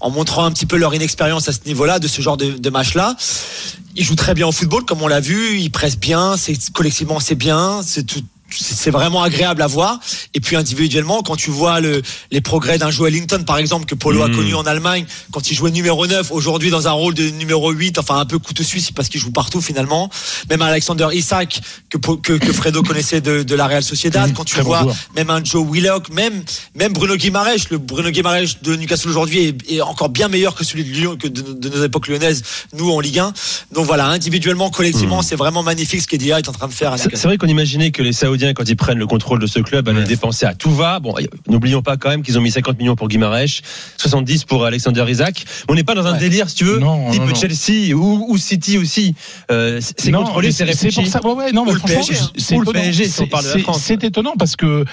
en 0.00 0.10
montrant 0.10 0.44
un 0.44 0.50
petit 0.50 0.66
peu 0.66 0.76
leur 0.76 0.94
inexpérience 0.94 1.48
à 1.48 1.52
ce 1.52 1.60
niveau-là, 1.66 2.00
de 2.00 2.08
ce 2.08 2.20
genre 2.20 2.36
de, 2.36 2.70
match-là. 2.70 3.16
Ils 3.94 4.04
jouent 4.04 4.16
très 4.16 4.34
bien 4.34 4.48
au 4.48 4.52
football, 4.52 4.84
comme 4.84 5.02
on 5.02 5.08
l'a 5.08 5.20
vu. 5.20 5.58
Ils 5.58 5.70
pressent 5.70 5.98
bien. 5.98 6.36
C'est 6.36 6.56
collectivement, 6.72 7.20
c'est 7.20 7.36
bien. 7.36 7.80
C'est 7.84 8.04
tout 8.04 8.22
c'est 8.58 8.90
vraiment 8.90 9.22
agréable 9.22 9.62
à 9.62 9.66
voir. 9.66 10.00
Et 10.34 10.40
puis 10.40 10.56
individuellement, 10.56 11.22
quand 11.22 11.36
tu 11.36 11.50
vois 11.50 11.80
le, 11.80 12.02
les 12.30 12.40
progrès 12.40 12.78
d'un 12.78 12.90
Joe 12.90 13.08
Ellington, 13.08 13.42
par 13.46 13.58
exemple, 13.58 13.86
que 13.86 13.94
Polo 13.94 14.22
a 14.22 14.28
Mm. 14.28 14.36
connu 14.36 14.54
en 14.54 14.62
Allemagne, 14.62 15.04
quand 15.30 15.50
il 15.50 15.54
jouait 15.54 15.70
numéro 15.70 16.06
9, 16.06 16.30
aujourd'hui 16.30 16.70
dans 16.70 16.88
un 16.88 16.92
rôle 16.92 17.14
de 17.14 17.28
numéro 17.30 17.70
8, 17.70 17.98
enfin 17.98 18.18
un 18.18 18.24
peu 18.24 18.38
couteau 18.38 18.62
suisse 18.62 18.90
parce 18.90 19.08
qu'il 19.08 19.20
joue 19.20 19.30
partout 19.30 19.60
finalement. 19.60 20.10
Même 20.48 20.62
Alexander 20.62 21.08
Isaac, 21.12 21.60
que, 21.90 21.98
que, 21.98 22.32
que 22.34 22.52
Fredo 22.52 22.82
connaissait 22.82 23.20
de, 23.20 23.42
de 23.42 23.54
la 23.54 23.66
Real 23.66 23.82
Sociedad. 23.82 24.30
Mm, 24.30 24.34
quand 24.34 24.44
tu 24.44 24.56
bon 24.56 24.62
vois 24.64 24.86
même 25.16 25.30
un 25.30 25.44
Joe 25.44 25.66
Willock, 25.70 26.08
même, 26.10 26.42
même 26.74 26.92
Bruno 26.92 27.16
Guimaraes, 27.16 27.66
le 27.70 27.78
Bruno 27.78 28.10
Guimaraes 28.10 28.56
de 28.62 28.76
Newcastle 28.76 29.08
aujourd'hui 29.10 29.46
est, 29.46 29.72
est 29.72 29.80
encore 29.80 30.08
bien 30.08 30.28
meilleur 30.28 30.54
que 30.54 30.64
celui 30.64 30.84
de 30.84 30.90
Lyon, 30.90 31.16
que 31.16 31.28
de, 31.28 31.42
de 31.52 31.68
nos 31.68 31.84
époques 31.84 32.08
lyonnaises, 32.08 32.42
nous 32.72 32.90
en 32.90 33.00
Ligue 33.00 33.18
1. 33.18 33.32
Donc 33.72 33.86
voilà, 33.86 34.06
individuellement, 34.06 34.70
collectivement, 34.70 35.22
c'est 35.22 35.36
vraiment 35.36 35.62
magnifique 35.62 36.02
ce 36.02 36.32
Howe 36.32 36.38
est 36.38 36.48
en 36.48 36.52
train 36.52 36.68
de 36.68 36.72
faire 36.72 36.96
c'est 36.98 37.24
vrai 37.24 37.38
qu'on 37.38 37.46
imaginait 37.46 37.90
que 37.90 38.02
les 38.02 38.12
Saoudiens, 38.12 38.41
quand 38.54 38.68
ils 38.68 38.76
prennent 38.76 38.98
le 38.98 39.06
contrôle 39.06 39.38
de 39.38 39.46
ce 39.46 39.58
club, 39.60 39.88
allaient 39.88 40.00
Ouais. 40.00 40.04
dépenser 40.06 40.46
à 40.46 40.54
tout 40.54 40.70
va. 40.72 40.98
Bon, 41.00 41.14
n'oublions 41.48 41.82
pas 41.82 41.96
quand 41.96 42.08
même 42.10 42.22
qu'ils 42.22 42.36
ont 42.38 42.40
mis 42.40 42.50
50 42.50 42.78
millions 42.78 42.96
pour 42.96 43.08
Guimarães, 43.08 43.60
70 43.96 44.44
pour 44.44 44.64
Alexander 44.64 45.04
Isaac. 45.08 45.44
On 45.68 45.74
n'est 45.74 45.84
pas 45.84 45.94
dans 45.94 46.06
un 46.06 46.12
Ouais. 46.14 46.18
délire, 46.18 46.48
si 46.50 46.56
tu 46.56 46.64
veux, 46.64 46.78
Non, 46.78 47.10
type 47.10 47.22
non, 47.22 47.28
non. 47.28 47.34
Chelsea 47.34 47.94
ou, 47.94 48.26
ou 48.28 48.36
City 48.38 48.78
aussi. 48.78 49.14
Euh, 49.50 49.78
c'est 49.80 50.00
c'est 50.00 50.10
contrôlé, 50.12 50.50
c'est 50.52 50.64
réfléchi. 50.64 51.00
pour 51.02 51.06
ça. 51.06 51.20
Ouais, 51.26 51.52
non, 51.52 51.64
mais 51.64 51.72
Ou 51.72 51.74
le 51.74 51.80
PSG, 51.80 52.14
c'est 52.36 52.56
le 52.56 52.62
étonnant. 52.62 52.82
Si 52.92 53.04
C'est- 53.04 53.28
c'est-. 53.72 53.78
C'est 53.78 54.04
étonnant 54.04 54.34
parce 54.38 54.56
que 54.56 54.84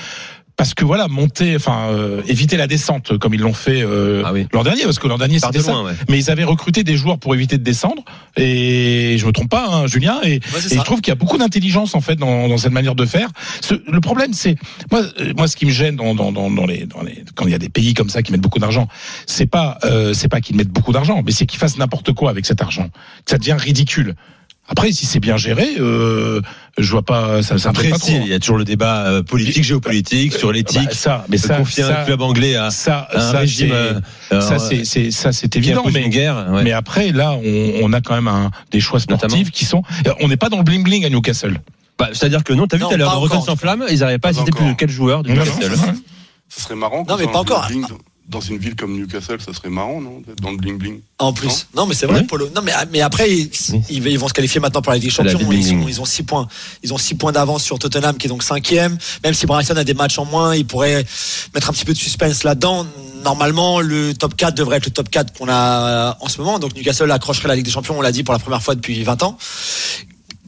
parce 0.59 0.73
que 0.73 0.83
voilà, 0.83 1.07
monter, 1.07 1.55
enfin 1.55 1.87
euh, 1.91 2.21
éviter 2.27 2.57
la 2.57 2.67
descente 2.67 3.17
comme 3.17 3.33
ils 3.33 3.39
l'ont 3.39 3.53
fait 3.53 3.81
euh, 3.81 4.23
Ah 4.25 4.33
oui. 4.33 4.45
l'an 4.51 4.63
dernier, 4.63 4.83
parce 4.83 4.99
que 4.99 5.07
l'an 5.07 5.17
dernier 5.17 5.39
c'était 5.39 5.61
ça. 5.61 5.81
ouais. 5.83 5.93
Mais 6.09 6.19
ils 6.19 6.29
avaient 6.29 6.43
recruté 6.43 6.83
des 6.83 6.97
joueurs 6.97 7.17
pour 7.17 7.33
éviter 7.33 7.57
de 7.57 7.63
descendre. 7.63 8.03
Et 8.35 9.15
je 9.17 9.25
me 9.25 9.31
trompe 9.31 9.49
pas, 9.49 9.67
hein, 9.71 9.87
Julien. 9.87 10.19
Et, 10.23 10.41
Ouais, 10.53 10.59
je 10.69 10.81
trouve 10.83 10.99
qu'il 10.99 11.11
y 11.11 11.13
a 11.13 11.15
beaucoup 11.15 11.37
d'intelligence 11.37 11.95
en 11.95 12.01
fait 12.01 12.17
dans, 12.17 12.49
dans 12.49 12.57
cette 12.57 12.73
manière 12.73 12.93
de 12.95 13.05
faire. 13.05 13.29
Ce- 13.61 13.81
le 13.89 14.01
problème, 14.01 14.33
c'est 14.33 14.57
moi, 14.91 15.01
euh, 15.21 15.33
moi, 15.37 15.47
ce 15.47 15.55
qui 15.55 15.65
me 15.65 15.71
gêne 15.71 15.95
dans, 15.95 16.13
dans, 16.13 16.33
dans, 16.33 16.51
dans 16.51 16.65
les, 16.65 16.85
dans 16.85 17.01
les, 17.03 17.23
quand 17.35 17.45
il 17.45 17.51
y 17.51 17.55
a 17.55 17.57
des 17.59 17.69
pays 17.69 17.93
comme 17.93 18.09
ça 18.09 18.21
qui 18.21 18.33
mettent 18.33 18.41
beaucoup 18.41 18.59
d'argent, 18.59 18.89
c'est 19.27 19.45
pas, 19.49 19.77
euh, 19.85 20.13
c'est 20.13 20.27
pas 20.27 20.41
qu'ils 20.41 20.57
mettent 20.57 20.67
beaucoup 20.73 20.91
d'argent, 20.91 21.21
mais 21.25 21.31
c'est 21.31 21.45
qu'ils 21.45 21.59
fassent 21.59 21.77
n'importe 21.77 22.11
quoi 22.11 22.31
avec 22.31 22.45
cet 22.45 22.61
argent. 22.61 22.89
Ça 23.25 23.37
devient 23.37 23.55
ridicule. 23.57 24.15
Après, 24.71 24.91
si 24.91 25.05
c'est 25.07 25.19
bien 25.19 25.35
géré, 25.35 25.67
euh, 25.79 26.41
je 26.77 26.91
vois 26.91 27.01
pas, 27.01 27.41
ça, 27.41 27.57
ça 27.57 27.69
me 27.69 27.71
Après, 27.71 27.89
pas 27.89 27.97
si, 27.97 28.11
trop. 28.11 28.17
hein. 28.19 28.23
il 28.25 28.29
y 28.31 28.33
a 28.35 28.39
toujours 28.39 28.57
le 28.59 28.63
débat 28.65 29.05
euh, 29.07 29.23
politique, 29.23 29.63
géopolitique, 29.63 30.31
sur 30.33 30.51
l'éthique. 30.51 30.85
Bah, 30.85 30.93
ça, 30.93 31.25
mais 31.27 31.37
ça, 31.37 31.57
confier 31.57 31.83
ça, 31.83 32.01
un 32.01 32.05
club 32.05 32.21
anglais 32.21 32.55
à, 32.55 32.69
ça, 32.69 32.99
à 33.11 33.17
un 33.17 33.31
ça, 33.31 33.39
régime. 33.39 33.69
c'est- 33.69 33.73
euh, 33.75 33.99
euh, 34.33 34.41
ça, 34.41 34.59
c'est, 34.59 35.11
ça, 35.11 35.31
c'est 35.31 35.55
évident. 35.55 35.83
Mais, 35.91 36.03
une 36.03 36.09
guerre. 36.09 36.47
ouais. 36.51 36.63
mais 36.63 36.71
après, 36.71 37.11
là, 37.11 37.33
on, 37.33 37.73
on 37.81 37.93
a 37.93 38.01
quand 38.01 38.13
même 38.13 38.27
un, 38.27 38.51
des 38.71 38.79
choix 38.79 38.99
sportifs 38.99 39.29
Notamment. 39.29 39.49
qui 39.51 39.65
sont. 39.65 39.81
On 40.21 40.27
n'est 40.27 40.37
pas 40.37 40.49
dans 40.49 40.57
le 40.57 40.63
bling 40.63 40.83
bling 40.83 41.03
à 41.05 41.09
Newcastle. 41.09 41.59
Bah, 41.97 42.09
C'est-à-dire 42.13 42.43
que 42.43 42.53
non, 42.53 42.67
t'as 42.67 42.77
vu 42.77 42.83
tout 42.83 42.93
à 42.93 42.97
l'heure, 42.97 43.43
sans 43.43 43.55
flamme, 43.55 43.85
ils 43.89 43.99
n'arrivaient 43.99 44.19
pas 44.19 44.29
à 44.29 44.33
citer 44.33 44.51
plus 44.51 44.65
de 44.67 44.73
quel 44.73 44.89
joueur 44.89 45.23
du 45.23 45.33
Newcastle. 45.33 45.71
Ce 46.47 46.61
serait 46.61 46.75
marrant. 46.75 47.03
Non, 47.09 47.17
mais 47.17 47.25
pas 47.27 47.39
encore. 47.39 47.67
Dans 48.29 48.41
une 48.41 48.59
ville 48.59 48.75
comme 48.75 48.95
Newcastle, 48.95 49.41
ça 49.43 49.53
serait 49.53 49.69
marrant, 49.69 49.99
non 49.99 50.21
d'être 50.25 50.39
Dans 50.39 50.51
le 50.51 50.57
bling 50.57 50.77
bling. 50.77 50.99
En 51.17 51.33
plus. 51.33 51.67
Non, 51.75 51.87
mais 51.87 51.95
c'est 51.95 52.05
vrai, 52.05 52.19
Oui. 52.19 52.27
Polo. 52.27 52.47
Non, 52.55 52.61
mais, 52.61 52.71
mais 52.91 53.01
après, 53.01 53.27
ils, 53.31 54.17
vont 54.19 54.27
se 54.27 54.33
qualifier 54.33 54.61
maintenant 54.61 54.83
pour 54.83 54.91
la 54.91 54.99
Ligue 54.99 55.09
des 55.09 55.23
la 55.23 55.31
Champions. 55.31 55.49
Ligue 55.49 55.83
Ils, 55.87 55.99
ont 55.99 56.05
six 56.05 56.21
points. 56.21 56.47
Ils 56.83 56.93
ont 56.93 56.99
six 56.99 57.15
points 57.15 57.31
d'avance 57.31 57.63
sur 57.63 57.79
Tottenham, 57.79 58.17
qui 58.17 58.27
est 58.27 58.29
donc 58.29 58.43
cinquième. 58.43 58.99
Même 59.23 59.33
si 59.33 59.47
Brighton 59.47 59.75
a 59.77 59.83
des 59.83 59.95
matchs 59.95 60.19
en 60.19 60.25
moins, 60.25 60.55
ils 60.55 60.65
pourraient 60.65 61.03
mettre 61.55 61.71
un 61.71 61.73
petit 61.73 61.85
peu 61.85 61.93
de 61.93 61.97
suspense 61.97 62.43
là-dedans. 62.43 62.85
Normalement, 63.23 63.81
le 63.81 64.13
top 64.13 64.35
4 64.35 64.55
devrait 64.55 64.77
être 64.77 64.85
le 64.85 64.91
top 64.91 65.09
4 65.09 65.33
qu'on 65.33 65.49
a 65.49 66.15
en 66.21 66.27
ce 66.27 66.37
moment. 66.37 66.59
Donc 66.59 66.75
Newcastle 66.75 67.11
accrocherait 67.11 67.47
la 67.47 67.55
Ligue 67.55 67.65
des 67.65 67.71
Champions, 67.71 67.97
on 67.97 68.01
l'a 68.01 68.11
dit, 68.11 68.23
pour 68.23 68.33
la 68.33 68.39
première 68.39 68.61
fois 68.61 68.75
depuis 68.75 69.01
20 69.03 69.23
ans. 69.23 69.37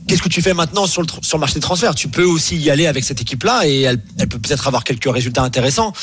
Qu'est-ce 0.08 0.22
que 0.22 0.30
tu 0.30 0.42
fais 0.42 0.54
maintenant 0.54 0.88
sur 0.88 1.02
le, 1.02 1.08
sur 1.22 1.38
le 1.38 1.40
marché 1.40 1.56
des 1.56 1.62
transferts? 1.62 1.96
Tu 1.96 2.10
peux 2.10 2.26
aussi 2.26 2.58
y 2.58 2.70
aller 2.70 2.86
avec 2.86 3.04
cette 3.04 3.22
équipe-là 3.22 3.68
et 3.68 3.82
elle, 3.82 4.02
elle 4.20 4.28
peut 4.28 4.40
peut-être 4.40 4.68
avoir 4.68 4.84
quelques 4.84 5.12
résultats 5.12 5.44
intéressants. 5.44 5.94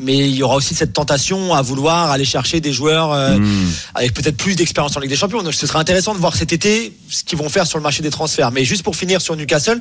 Mais 0.00 0.16
il 0.18 0.34
y 0.34 0.42
aura 0.42 0.56
aussi 0.56 0.74
cette 0.74 0.92
tentation 0.92 1.54
à 1.54 1.62
vouloir 1.62 2.10
aller 2.10 2.24
chercher 2.24 2.60
des 2.60 2.72
joueurs 2.72 3.12
euh, 3.12 3.36
Hmm. 3.36 3.70
avec 3.94 4.12
peut-être 4.14 4.36
plus 4.36 4.56
d'expérience 4.56 4.96
en 4.96 5.00
Ligue 5.00 5.10
des 5.10 5.16
Champions. 5.16 5.42
Donc 5.42 5.54
ce 5.54 5.66
sera 5.66 5.78
intéressant 5.78 6.14
de 6.14 6.18
voir 6.18 6.34
cet 6.36 6.52
été 6.52 6.92
ce 7.08 7.24
qu'ils 7.24 7.38
vont 7.38 7.48
faire 7.48 7.66
sur 7.66 7.78
le 7.78 7.82
marché 7.82 8.02
des 8.02 8.10
transferts. 8.10 8.50
Mais 8.50 8.64
juste 8.64 8.82
pour 8.82 8.96
finir 8.96 9.20
sur 9.20 9.36
Newcastle, 9.36 9.80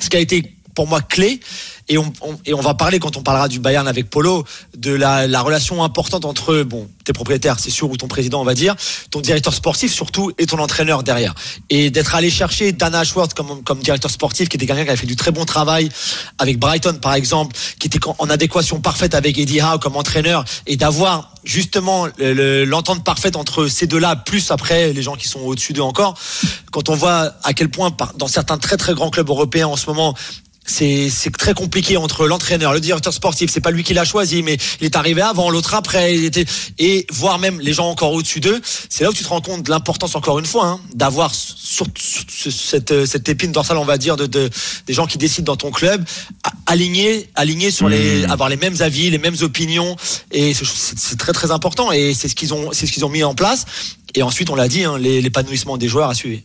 ce 0.00 0.08
qui 0.08 0.16
a 0.16 0.20
été 0.20 0.55
pour 0.76 0.86
moi 0.86 1.00
clé, 1.00 1.40
et 1.88 1.98
on, 1.98 2.12
on- 2.20 2.36
et 2.44 2.52
on 2.54 2.60
va 2.60 2.74
parler 2.74 2.98
quand 3.00 3.16
on 3.16 3.22
parlera 3.22 3.48
du 3.48 3.58
Bayern 3.58 3.88
avec 3.88 4.08
Polo, 4.10 4.44
de 4.76 4.92
la, 4.92 5.26
la 5.26 5.40
relation 5.40 5.82
importante 5.82 6.24
entre 6.24 6.62
bon, 6.62 6.88
tes 7.04 7.12
propriétaires, 7.12 7.58
c'est 7.58 7.70
sûr, 7.70 7.90
ou 7.90 7.96
ton 7.96 8.08
président, 8.08 8.40
on 8.40 8.44
va 8.44 8.54
dire, 8.54 8.74
ton 9.10 9.20
directeur 9.20 9.54
sportif 9.54 9.92
surtout, 9.92 10.30
et 10.38 10.46
ton 10.46 10.58
entraîneur 10.58 11.02
derrière. 11.02 11.34
Et 11.70 11.90
d'être 11.90 12.14
allé 12.14 12.30
chercher 12.30 12.72
Dan 12.72 12.94
Ashworth 12.94 13.34
comme, 13.34 13.62
comme 13.64 13.78
directeur 13.80 14.10
sportif, 14.10 14.48
qui 14.48 14.56
était 14.56 14.66
quelqu'un 14.66 14.84
qui 14.84 14.90
avait 14.90 14.98
fait 14.98 15.06
du 15.06 15.16
très 15.16 15.30
bon 15.32 15.44
travail 15.44 15.88
avec 16.38 16.58
Brighton, 16.58 16.98
par 17.00 17.14
exemple, 17.14 17.56
qui 17.78 17.86
était 17.86 18.00
en 18.18 18.28
adéquation 18.30 18.80
parfaite 18.80 19.14
avec 19.14 19.38
Eddie 19.38 19.60
Howe 19.60 19.78
comme 19.78 19.96
entraîneur, 19.96 20.44
et 20.66 20.76
d'avoir 20.76 21.32
justement 21.44 22.06
le- 22.18 22.34
le- 22.34 22.64
l'entente 22.64 23.02
parfaite 23.04 23.36
entre 23.36 23.68
ces 23.68 23.86
deux-là, 23.86 24.16
plus 24.16 24.50
après 24.50 24.92
les 24.92 25.02
gens 25.02 25.14
qui 25.14 25.28
sont 25.28 25.40
au-dessus 25.40 25.72
d'eux 25.72 25.80
encore. 25.82 26.18
Quand 26.72 26.88
on 26.90 26.96
voit 26.96 27.32
à 27.44 27.54
quel 27.54 27.70
point, 27.70 27.96
dans 28.18 28.28
certains 28.28 28.58
très 28.58 28.76
très 28.76 28.92
grands 28.94 29.10
clubs 29.10 29.30
européens 29.30 29.68
en 29.68 29.76
ce 29.76 29.86
moment, 29.86 30.14
c'est 30.66 31.08
c'est 31.10 31.30
très 31.30 31.54
compliqué 31.54 31.96
entre 31.96 32.26
l'entraîneur, 32.26 32.72
le 32.72 32.80
directeur 32.80 33.12
sportif, 33.12 33.50
c'est 33.50 33.60
pas 33.60 33.70
lui 33.70 33.84
qui 33.84 33.94
l'a 33.94 34.04
choisi, 34.04 34.42
mais 34.42 34.56
il 34.80 34.84
est 34.86 34.96
arrivé 34.96 35.22
avant, 35.22 35.50
l'autre 35.50 35.74
après, 35.74 36.14
il 36.16 36.24
était 36.24 36.44
et 36.78 37.06
voire 37.10 37.38
même 37.38 37.60
les 37.60 37.72
gens 37.72 37.88
encore 37.88 38.12
au-dessus 38.12 38.40
d'eux. 38.40 38.60
C'est 38.88 39.04
là 39.04 39.10
où 39.10 39.12
tu 39.14 39.22
te 39.24 39.28
rends 39.28 39.40
compte 39.40 39.62
de 39.62 39.70
l'importance 39.70 40.14
encore 40.14 40.38
une 40.38 40.46
fois 40.46 40.66
hein, 40.66 40.80
d'avoir 40.94 41.34
sur, 41.34 41.86
sur 41.98 42.24
ce- 42.28 42.50
cette 42.50 42.90
euh, 42.90 43.06
cette 43.06 43.28
épine 43.28 43.52
dorsale, 43.52 43.78
on 43.78 43.84
va 43.84 43.96
dire, 43.98 44.16
de, 44.16 44.26
de 44.26 44.50
des 44.86 44.92
gens 44.92 45.06
qui 45.06 45.18
décident 45.18 45.52
dans 45.52 45.56
ton 45.56 45.70
club, 45.70 46.04
alignés 46.66 47.28
alignés 47.34 47.70
sur 47.70 47.88
les 47.88 48.24
avoir 48.24 48.48
les 48.48 48.56
mêmes 48.56 48.76
avis, 48.80 49.10
les 49.10 49.18
mêmes 49.18 49.36
opinions 49.42 49.96
et 50.32 50.52
c'est 50.54 51.16
très 51.18 51.32
très 51.32 51.50
important 51.50 51.92
et 51.92 52.14
c'est 52.14 52.28
ce 52.28 52.34
qu'ils 52.34 52.52
ont 52.54 52.70
c'est 52.72 52.86
ce 52.86 52.92
qu'ils 52.92 53.04
ont 53.04 53.08
mis 53.08 53.22
en 53.24 53.34
place. 53.34 53.64
Et 54.14 54.22
ensuite, 54.22 54.48
on 54.48 54.54
l'a 54.54 54.66
dit, 54.66 54.84
hein, 54.84 54.96
l'épanouissement 54.98 55.76
des 55.76 55.88
joueurs 55.88 56.08
a 56.08 56.14
suivi. 56.14 56.42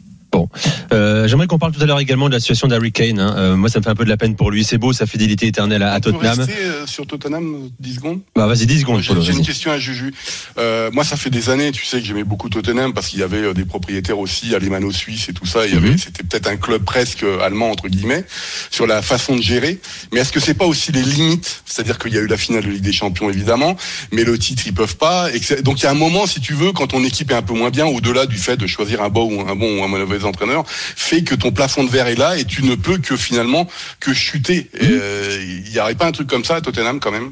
Euh, 0.94 1.28
J'aimerais 1.28 1.48
qu'on 1.48 1.58
parle 1.60 1.72
tout 1.74 1.82
à 1.82 1.86
l'heure 1.86 2.00
également 2.00 2.28
de 2.30 2.34
la 2.34 2.40
situation 2.40 2.68
d'Harry 2.68 2.92
Kane. 2.92 3.20
hein. 3.20 3.36
Euh, 3.38 3.56
moi, 3.56 3.70
ça 3.70 3.80
me 3.80 3.84
fait 3.84 3.90
un 3.90 3.96
peu 3.96 4.04
de 4.06 4.10
la 4.10 4.18
peine 4.18 4.36
pour 4.36 4.52
lui. 4.52 4.64
C'est 4.64 4.78
beau, 4.78 4.94
sa 4.94 5.06
fidélité 5.06 5.48
éternelle 5.48 5.84
à, 5.84 5.94
à 5.94 6.00
Tottenham. 6.00 6.40
rester 6.40 6.54
euh, 6.64 6.86
sur 6.88 7.06
Tottenham 7.08 7.70
10 7.80 7.96
secondes 7.96 8.20
Bah, 8.36 8.48
vas-y, 8.48 8.66
10 8.66 8.82
secondes, 8.82 9.02
J'ai 9.02 9.34
une 9.34 9.46
question 9.46 9.72
à 9.72 9.78
Juju. 9.80 10.14
Euh, 10.58 10.90
moi, 10.92 11.04
ça 11.04 11.16
fait 11.18 11.30
des 11.30 11.50
années, 11.50 11.72
tu 11.72 11.86
sais, 11.86 12.00
que 12.00 12.06
j'aimais 12.06 12.24
beaucoup 12.24 12.50
Tottenham 12.50 12.94
parce 12.94 13.08
qu'il 13.10 13.20
y 13.20 13.24
avait 13.24 13.38
euh, 13.44 13.54
des 13.54 13.66
propriétaires 13.66 14.20
aussi 14.20 14.54
alémano-suisses 14.56 15.30
et 15.30 15.34
tout 15.34 15.46
ça. 15.46 15.66
Il 15.68 15.74
y 15.74 15.78
avait, 15.78 15.92
Mhm. 15.92 15.98
c'était 15.98 16.24
peut-être 16.24 16.48
un 16.48 16.58
club 16.58 16.84
presque 16.84 17.24
euh, 17.24 17.40
allemand 17.42 17.70
entre 17.72 17.88
guillemets 17.88 18.24
sur 18.70 18.88
la 18.88 19.02
façon 19.02 19.36
de 19.36 19.42
gérer. 19.42 19.80
Mais 20.14 20.20
est-ce 20.22 20.32
que 20.32 20.40
c'est 20.40 20.54
pas 20.54 20.66
aussi 20.66 20.92
les 20.92 21.04
limites? 21.04 21.62
C'est-à-dire 21.66 21.98
qu'il 22.00 22.14
y 22.14 22.18
a 22.18 22.22
eu 22.22 22.28
la 22.28 22.38
finale 22.38 22.64
de 22.64 22.70
Ligue 22.70 22.82
des 22.84 22.92
Champions 22.94 23.30
évidemment, 23.30 23.76
mais 24.12 24.24
le 24.24 24.38
titre 24.38 24.64
ils 24.66 24.74
peuvent 24.74 24.98
pas. 24.98 25.34
Et 25.34 25.40
que 25.40 25.46
c'est- 25.46 25.62
donc 25.62 25.80
il 25.82 25.84
y 25.84 25.88
a 25.88 25.92
un 25.92 25.96
moment, 25.96 26.26
si 26.28 26.40
tu 26.42 26.54
veux, 26.54 26.72
quand 26.72 26.88
ton 26.88 27.04
équipe 27.04 27.32
est 27.32 27.36
un 27.36 27.42
peu 27.42 27.54
moins 27.54 27.70
bien, 27.70 27.86
au-delà 27.86 28.26
du 28.26 28.38
fait 28.38 28.58
de 28.58 28.68
choisir 28.68 29.02
un 29.02 29.10
bon 29.10 29.34
ou 29.36 29.50
un 29.50 29.56
bon 29.56 29.80
ou 29.80 29.84
un 29.84 29.88
mauvais 29.88 30.21
entraîneur, 30.26 30.64
fait 30.68 31.24
que 31.24 31.36
ton 31.36 31.52
plafond 31.52 31.84
de 31.84 31.90
verre 31.90 32.08
est 32.08 32.16
là 32.16 32.38
et 32.38 32.46
tu 32.46 32.64
ne 32.64 32.76
peux 32.76 32.98
que 32.98 33.18
finalement 33.18 33.68
que 34.00 34.14
chuter. 34.14 34.70
Et, 34.74 34.88
euh, 34.90 35.62
Il 35.66 35.72
y 35.74 35.80
aurait 35.80 35.96
pas 35.96 36.06
un 36.08 36.12
truc 36.12 36.28
comme 36.28 36.44
ça 36.46 36.56
à 36.56 36.62
Tottenham 36.62 37.00
quand 37.00 37.12
même? 37.12 37.32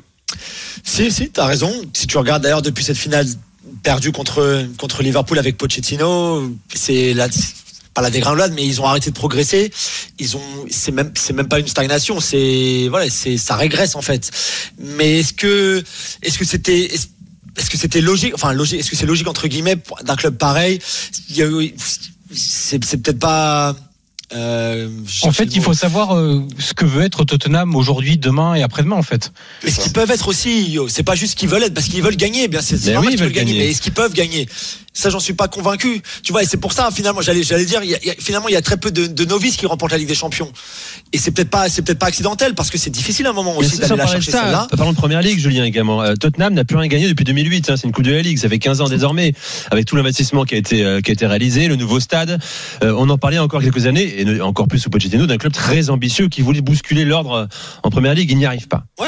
Si, 0.84 1.12
si, 1.12 1.30
t'as 1.30 1.46
raison. 1.46 1.74
Si 1.94 2.08
tu 2.08 2.18
regardes 2.18 2.44
d'ailleurs 2.44 2.62
depuis 2.62 2.84
cette 2.84 2.98
finale 2.98 3.28
perdue 3.84 4.12
contre, 4.12 4.66
contre 4.78 5.04
Liverpool 5.04 5.40
avec 5.40 5.58
Pochettino, 5.58 6.52
c'est 6.74 7.14
la, 7.14 7.28
pas 7.94 8.02
la 8.02 8.10
dégringolade, 8.10 8.54
mais 8.54 8.66
ils 8.66 8.80
ont 8.82 8.86
arrêté 8.86 9.10
de 9.10 9.16
progresser. 9.16 9.72
Ils 10.20 10.38
ont, 10.38 10.42
c'est 10.70 10.92
même, 10.92 11.12
c'est 11.16 11.34
même 11.34 11.48
pas 11.48 11.60
une 11.60 11.68
stagnation, 11.68 12.20
c'est, 12.20 12.88
voilà, 12.90 13.10
c'est, 13.10 13.38
ça 13.38 13.56
régresse 13.56 13.96
en 13.96 14.02
fait. 14.02 14.30
Mais 14.80 15.20
est-ce 15.20 15.34
que, 15.34 15.84
est-ce 16.22 16.38
que 16.38 16.46
c'était, 16.46 16.86
est-ce 16.94 17.08
est-ce 17.58 17.70
que 17.70 17.78
c'était 17.78 18.00
logique, 18.00 18.34
enfin 18.36 18.54
logique, 18.54 18.80
est-ce 18.80 18.90
que 18.90 18.96
c'est 18.96 19.06
logique 19.08 19.28
entre 19.28 19.48
guillemets 19.48 19.76
d'un 20.04 20.16
club 20.16 20.38
pareil? 20.38 20.80
Il 21.30 21.36
y 21.36 21.42
a 21.42 21.48
eu- 21.48 21.74
C'est, 22.32 22.80
peut-être 22.80 23.20
pas 23.20 23.76
Euh, 24.34 24.88
En 25.24 25.32
fait, 25.32 25.56
il 25.56 25.62
faut 25.62 25.74
savoir 25.74 26.16
euh, 26.16 26.44
ce 26.60 26.76
que 26.76 26.86
veut 26.86 27.02
être 27.04 27.24
Tottenham 27.26 27.76
aujourd'hui, 27.76 28.18
demain 28.20 28.54
et 28.54 28.62
après-demain, 28.62 28.96
en 28.96 29.02
fait. 29.02 29.32
Et 29.64 29.72
ce 29.72 29.80
qu'ils 29.80 29.92
peuvent 29.94 30.12
être 30.12 30.28
aussi, 30.28 30.78
c'est 30.88 31.02
pas 31.04 31.16
juste 31.16 31.36
qu'ils 31.38 31.50
veulent 31.50 31.64
être, 31.64 31.74
parce 31.74 31.88
qu'ils 31.88 32.04
veulent 32.04 32.16
gagner. 32.16 32.48
Bien, 32.48 32.62
c'est 32.62 32.76
Mais 32.86 32.94
normal 32.94 33.02
oui, 33.02 33.08
qu'ils 33.08 33.14
ils 33.14 33.18
veulent 33.20 33.28
veulent 33.30 33.34
gagner, 33.36 33.54
gagner. 33.54 33.66
mais 33.66 33.72
est-ce 33.72 33.82
qu'ils 33.82 33.94
peuvent 33.94 34.14
gagner? 34.14 34.48
Ça, 34.94 35.10
j'en 35.10 35.20
suis 35.20 35.34
pas 35.34 35.48
convaincu. 35.48 36.02
Tu 36.24 36.32
vois, 36.32 36.44
et 36.44 36.46
c'est 36.46 36.58
pour 36.58 36.74
ça, 36.74 36.90
finalement, 36.92 37.22
j'allais, 37.22 37.44
j'allais 37.44 37.66
dire, 37.66 37.82
il 37.84 37.90
y 37.92 37.96
a- 37.96 38.04
y 38.06 38.10
a- 38.10 38.16
finalement, 38.20 38.48
il 38.50 38.54
y 38.54 38.58
a 38.58 38.62
très 38.62 38.78
peu 38.78 38.92
de, 38.92 39.06
de 39.08 39.26
novices 39.26 39.56
qui 39.56 39.66
remportent 39.66 39.92
la 39.92 39.98
Ligue 39.98 40.08
des 40.08 40.16
Champions. 40.16 40.52
Et 41.14 41.18
c'est 41.18 41.32
peut-être 41.32 41.50
pas, 41.50 41.70
c'est 41.70 41.82
peut-être 41.84 42.00
pas 42.00 42.08
accidentel, 42.08 42.56
parce 42.56 42.70
que 42.70 42.78
c'est 42.78 42.90
difficile 42.90 43.28
à 43.28 43.30
un 43.30 43.34
moment 43.34 43.56
aussi 43.58 43.78
d'aller 43.78 43.90
la 43.98 44.04
chercher 44.14 44.32
ça, 44.32 44.44
celle-là. 44.44 44.68
Parlons 44.76 44.92
de 44.92 44.98
première 44.98 45.22
ligue, 45.22 45.40
Julien 45.40 45.64
également. 45.64 46.02
Euh, 46.02 46.16
Tottenham 46.16 46.54
n'a 46.54 46.66
plus 46.66 46.76
rien 46.78 46.88
gagné 46.88 47.08
depuis 47.08 47.24
2008. 47.24 47.70
hein, 47.70 47.76
c'est 47.78 47.86
une 47.88 47.94
coupe 47.94 48.04
de 48.06 48.12
la 48.12 48.22
ligue. 48.22 48.38
Ça 48.40 48.50
fait 48.50 48.60
15 48.60 48.82
ans 48.82 48.90
désormais, 48.90 49.34
avec 49.72 49.86
tout 49.86 49.96
l'investissement 49.96 50.44
qui 50.44 50.56
a 50.56 50.58
été 50.58 50.84
euh, 50.84 51.02
qui 51.02 51.12
a 51.12 51.14
été 51.14 51.26
réalisé, 51.28 51.68
le 51.68 51.76
nouveau 51.76 52.00
stade. 52.00 52.40
Euh, 52.84 52.94
on 52.98 53.10
en 53.10 53.18
parlait 53.18 53.38
encore 53.40 53.62
quelques 53.62 53.86
années, 53.86 54.22
et 54.22 54.42
encore 54.42 54.68
plus 54.68 54.80
sous 54.80 54.90
Pochettino, 54.90 55.28
d'un 55.28 55.38
club 55.38 55.54
très 55.54 55.90
ambitieux 55.90 56.28
qui 56.30 56.42
voulait 56.42 56.62
bousculer 56.62 57.06
l'ordre 57.06 57.48
en 57.84 57.90
première 57.90 58.14
ligue. 58.16 58.32
Il 58.32 58.38
n'y 58.38 58.46
arrive 58.46 58.68
pas. 58.68 58.84
Ouais. 59.00 59.08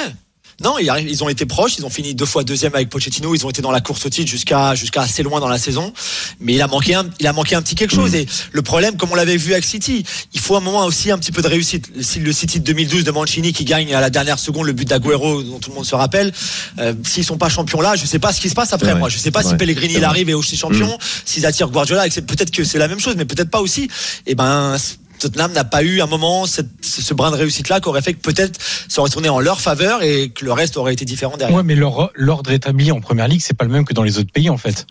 Non, 0.63 0.77
ils, 0.79 1.23
ont 1.23 1.29
été 1.29 1.45
proches, 1.45 1.77
ils 1.77 1.85
ont 1.85 1.89
fini 1.89 2.13
deux 2.13 2.25
fois 2.25 2.43
deuxième 2.43 2.75
avec 2.75 2.89
Pochettino, 2.89 3.33
ils 3.33 3.45
ont 3.45 3.49
été 3.49 3.61
dans 3.61 3.71
la 3.71 3.81
course 3.81 4.05
au 4.05 4.09
titre 4.09 4.29
jusqu'à 4.29 4.75
jusqu'à 4.75 5.01
assez 5.01 5.23
loin 5.23 5.39
dans 5.39 5.47
la 5.47 5.57
saison, 5.57 5.91
mais 6.39 6.53
il 6.53 6.61
a 6.61 6.67
manqué 6.67 6.93
un, 6.95 7.05
il 7.19 7.27
a 7.27 7.33
manqué 7.33 7.55
un 7.55 7.61
petit 7.61 7.75
quelque 7.75 7.93
chose. 7.95 8.13
Et 8.15 8.27
le 8.51 8.61
problème, 8.61 8.97
comme 8.97 9.11
on 9.11 9.15
l'avait 9.15 9.37
vu 9.37 9.53
avec 9.53 9.65
City, 9.65 10.03
il 10.33 10.39
faut 10.39 10.55
un 10.55 10.59
moment 10.59 10.85
aussi 10.85 11.09
un 11.11 11.17
petit 11.17 11.31
peu 11.31 11.41
de 11.41 11.47
réussite. 11.47 11.89
Le, 11.95 12.21
le 12.23 12.31
City 12.33 12.59
de 12.59 12.65
2012 12.65 13.03
de 13.03 13.11
Mancini 13.11 13.53
qui 13.53 13.65
gagne 13.65 13.93
à 13.95 14.01
la 14.01 14.09
dernière 14.09 14.39
seconde 14.39 14.65
le 14.67 14.73
but 14.73 14.87
d'Aguero 14.87 15.41
dont 15.43 15.59
tout 15.59 15.69
le 15.71 15.75
monde 15.75 15.85
se 15.85 15.95
rappelle, 15.95 16.31
euh, 16.79 16.93
s'ils 17.03 17.25
sont 17.25 17.37
pas 17.37 17.49
champions 17.49 17.81
là, 17.81 17.95
je 17.95 18.05
sais 18.05 18.19
pas 18.19 18.31
ce 18.31 18.39
qui 18.41 18.49
se 18.49 18.55
passe 18.55 18.71
après. 18.73 18.93
Moi, 18.99 19.09
je 19.09 19.17
sais 19.17 19.31
pas 19.31 19.41
si. 19.43 19.55
Pellegrini 19.57 19.95
il 19.95 20.03
arrive 20.03 20.29
et 20.29 20.33
aussi 20.33 20.57
champion, 20.57 20.97
s'ils 21.25 21.45
attirent 21.45 21.69
Guardiola, 21.69 22.05
et 22.05 22.09
que 22.09 22.13
c'est- 22.15 22.21
peut-être 22.21 22.51
que 22.51 22.63
c'est 22.63 22.77
la 22.77 22.87
même 22.87 22.99
chose, 22.99 23.15
mais 23.17 23.25
peut-être 23.25 23.49
pas 23.49 23.61
aussi. 23.61 23.89
Et 24.27 24.35
ben. 24.35 24.77
Tottenham 25.21 25.51
n'a 25.53 25.63
pas 25.63 25.83
eu 25.83 26.01
un 26.01 26.07
moment 26.07 26.45
cette, 26.45 26.69
ce 26.81 27.13
brin 27.13 27.31
de 27.31 27.35
réussite 27.35 27.69
là 27.69 27.79
qui 27.79 27.87
aurait 27.87 28.01
fait 28.01 28.13
que 28.13 28.19
peut-être 28.19 28.59
ça 28.87 29.01
aurait 29.01 29.09
tourné 29.09 29.29
en 29.29 29.39
leur 29.39 29.61
faveur 29.61 30.01
et 30.03 30.29
que 30.29 30.43
le 30.45 30.51
reste 30.51 30.77
aurait 30.77 30.93
été 30.93 31.05
différent 31.05 31.37
derrière. 31.37 31.55
Ouais, 31.55 31.63
mais 31.63 31.75
l'ordre 31.75 32.51
établi 32.51 32.91
en 32.91 33.01
première 33.01 33.27
ligue, 33.27 33.41
c'est 33.41 33.53
pas 33.53 33.65
le 33.65 33.71
même 33.71 33.85
que 33.85 33.93
dans 33.93 34.03
les 34.03 34.17
autres 34.17 34.31
pays, 34.31 34.49
en 34.49 34.57
fait. 34.57 34.87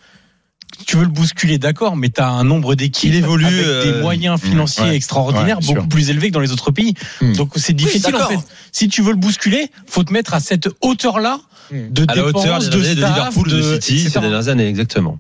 Tu 0.87 0.97
veux 0.97 1.03
le 1.03 1.11
bousculer, 1.11 1.59
d'accord, 1.59 1.97
mais 1.97 2.11
tu 2.11 2.21
as 2.21 2.29
un 2.29 2.45
nombre 2.45 2.75
d'équipes 2.75 3.11
Il 3.11 3.17
évolue, 3.17 3.45
avec 3.45 3.67
euh, 3.67 3.93
des 3.93 4.01
moyens 4.01 4.41
financiers 4.41 4.85
ouais, 4.85 4.97
extraordinaires, 4.97 5.59
ouais, 5.59 5.67
beaucoup 5.67 5.81
sûr. 5.81 5.89
plus 5.89 6.11
élevés 6.11 6.29
que 6.29 6.35
dans 6.35 6.41
les 6.41 6.53
autres 6.53 6.71
pays. 6.71 6.95
Hmm. 7.21 7.33
Donc 7.33 7.53
c'est 7.57 7.73
difficile 7.73 8.15
en 8.15 8.29
fait. 8.29 8.39
Si 8.73 8.89
tu 8.89 9.03
veux 9.03 9.11
le 9.11 9.19
bousculer, 9.19 9.71
faut 9.87 10.05
te 10.05 10.13
mettre 10.13 10.33
à 10.33 10.41
cette 10.41 10.69
hauteur-là 10.81 11.41
de 11.73 12.05
À 12.09 12.15
la 12.15 12.25
hauteur 12.25 12.59
des 12.59 12.69
de, 12.69 12.83
staff, 12.83 12.95
Liverpool, 12.95 13.49
de, 13.49 13.57
de 13.57 13.63
City 13.81 13.95
etc. 14.03 14.11
ces 14.15 14.21
dernières 14.21 14.49
années, 14.49 14.67
exactement. 14.69 15.19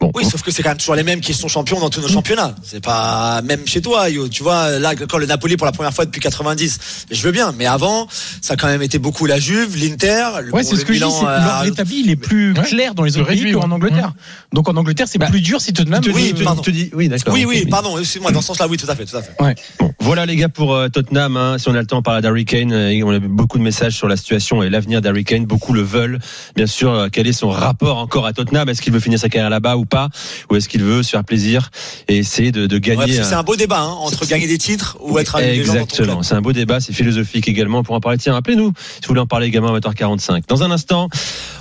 Bon, 0.00 0.10
Oui, 0.14 0.24
sauf 0.24 0.42
que 0.42 0.50
c'est 0.50 0.62
quand 0.62 0.70
même 0.70 0.78
toujours 0.78 0.94
les 0.94 1.02
mêmes 1.02 1.20
qui 1.20 1.34
sont 1.34 1.48
champions 1.48 1.80
dans 1.80 1.90
tous 1.90 2.00
nos 2.00 2.08
championnats. 2.08 2.54
C'est 2.62 2.82
pas 2.82 3.42
même 3.42 3.66
chez 3.66 3.80
toi, 3.80 4.08
yo. 4.08 4.28
Tu 4.28 4.42
vois, 4.42 4.78
là, 4.78 4.94
quand 4.94 5.18
le 5.18 5.26
Napoli 5.26 5.56
pour 5.56 5.66
la 5.66 5.72
première 5.72 5.92
fois 5.92 6.04
depuis 6.04 6.20
90, 6.20 7.06
je 7.10 7.22
veux 7.22 7.32
bien. 7.32 7.52
Mais 7.58 7.66
avant, 7.66 8.06
ça 8.40 8.54
a 8.54 8.56
quand 8.56 8.68
même 8.68 8.82
été 8.82 8.98
beaucoup 8.98 9.26
la 9.26 9.38
Juve, 9.40 9.76
l'Inter. 9.76 10.24
le- 10.42 10.52
Ouais, 10.52 10.62
bon, 10.62 10.68
c'est 10.68 10.76
ce 10.76 10.84
que 10.84 10.92
je 10.92 10.98
dis. 10.98 11.04
Milan, 11.04 11.24
euh, 11.26 11.44
L'ordre 11.44 11.66
établi, 11.66 12.02
il 12.04 12.10
est 12.10 12.16
plus 12.16 12.52
Ouais. 12.52 12.62
clair 12.62 12.94
dans 12.94 13.02
les 13.02 13.16
autres 13.18 13.28
pays 13.28 13.52
qu'en 13.52 13.66
ouais. 13.68 13.72
Angleterre. 13.74 14.12
Donc 14.52 14.68
en 14.68 14.76
Angleterre, 14.76 15.06
c'est 15.08 15.18
Bah, 15.18 15.26
plus 15.26 15.40
dur 15.40 15.60
si 15.60 15.72
Tottenham. 15.72 16.00
te 16.02 16.10
oui, 16.10 16.32
dis, 16.32 16.34
te- 16.34 16.44
pardon. 16.44 16.62
te 16.62 16.70
dis- 16.70 16.90
oui, 16.94 17.08
d'accord. 17.08 17.34
Oui, 17.34 17.44
oui, 17.44 17.66
pardon. 17.66 17.98
Excuse-moi. 17.98 18.30
Dans 18.30 18.40
ce 18.40 18.46
sens-là, 18.48 18.66
oui, 18.68 18.76
tout 18.76 18.90
à 18.90 18.94
fait, 18.94 19.04
tout 19.04 19.16
à 19.16 19.22
fait. 19.22 19.32
Bon, 19.80 19.92
voilà 20.00 20.26
les 20.26 20.36
gars 20.36 20.48
pour 20.48 20.74
euh, 20.74 20.88
Tottenham. 20.88 21.36
hein. 21.36 21.56
Si 21.58 21.68
on 21.68 21.74
a 21.74 21.80
le 21.80 21.86
temps, 21.86 21.98
on 21.98 22.02
parle 22.02 22.22
d'Harry 22.22 22.44
Kane. 22.44 22.72
Euh, 22.72 23.02
On 23.04 23.10
a 23.14 23.18
beaucoup 23.18 23.58
de 23.58 23.62
messages 23.62 23.94
sur 23.96 24.06
la 24.08 24.16
situation 24.16 24.62
et 24.62 24.70
l'avenir 24.70 25.00
d'Harry 25.00 25.24
Kane. 25.24 25.44
Beaucoup 25.46 25.72
le 25.72 25.82
veulent. 25.88 26.18
Bien 26.54 26.66
sûr, 26.66 26.90
euh, 26.92 27.08
quel 27.10 27.26
est 27.26 27.32
son 27.32 27.48
rapport 27.50 27.98
encore 27.98 28.26
à 28.26 28.32
Tottenham 28.32 28.68
Est-ce 28.68 28.80
qu'il 28.82 28.92
veut 28.92 29.00
finir 29.00 29.18
sa 29.18 29.28
carrière 29.28 29.50
là-bas 29.50 29.76
ou 29.76 29.84
pas? 29.84 30.08
Ou 30.50 30.56
est-ce 30.56 30.68
qu'il 30.68 30.82
veut 30.82 31.02
se 31.02 31.10
faire 31.10 31.24
plaisir 31.24 31.70
et 32.08 32.18
essayer 32.18 32.52
de, 32.52 32.66
gagner 32.78 33.18
un- 33.18 33.24
c'est 33.24 33.34
un 33.34 33.42
beau 33.42 33.56
débat 33.56 33.80
hein, 33.80 33.88
entre 34.00 34.26
gagner 34.26 34.46
des 34.46 34.58
titres 34.58 34.96
ou 35.00 35.18
être 35.18 35.36
avec 35.36 35.58
Exactement, 35.58 36.22
c'est 36.22 36.34
un 36.34 36.40
beau 36.40 36.52
débat, 36.52 36.80
c'est 36.80 36.92
philosophique 36.92 37.48
également. 37.48 37.78
On 37.78 37.82
pourra 37.82 37.98
en 37.98 38.00
parler. 38.00 38.18
Tiens, 38.18 38.36
appelez-nous 38.36 38.72
si 38.76 39.00
vous 39.02 39.08
voulez 39.08 39.20
en 39.20 39.26
parler 39.26 39.46
également 39.46 39.74
à 39.74 39.78
20h45. 39.78 40.42
Dans 40.48 40.62
un 40.62 40.70
instant, 40.70 41.08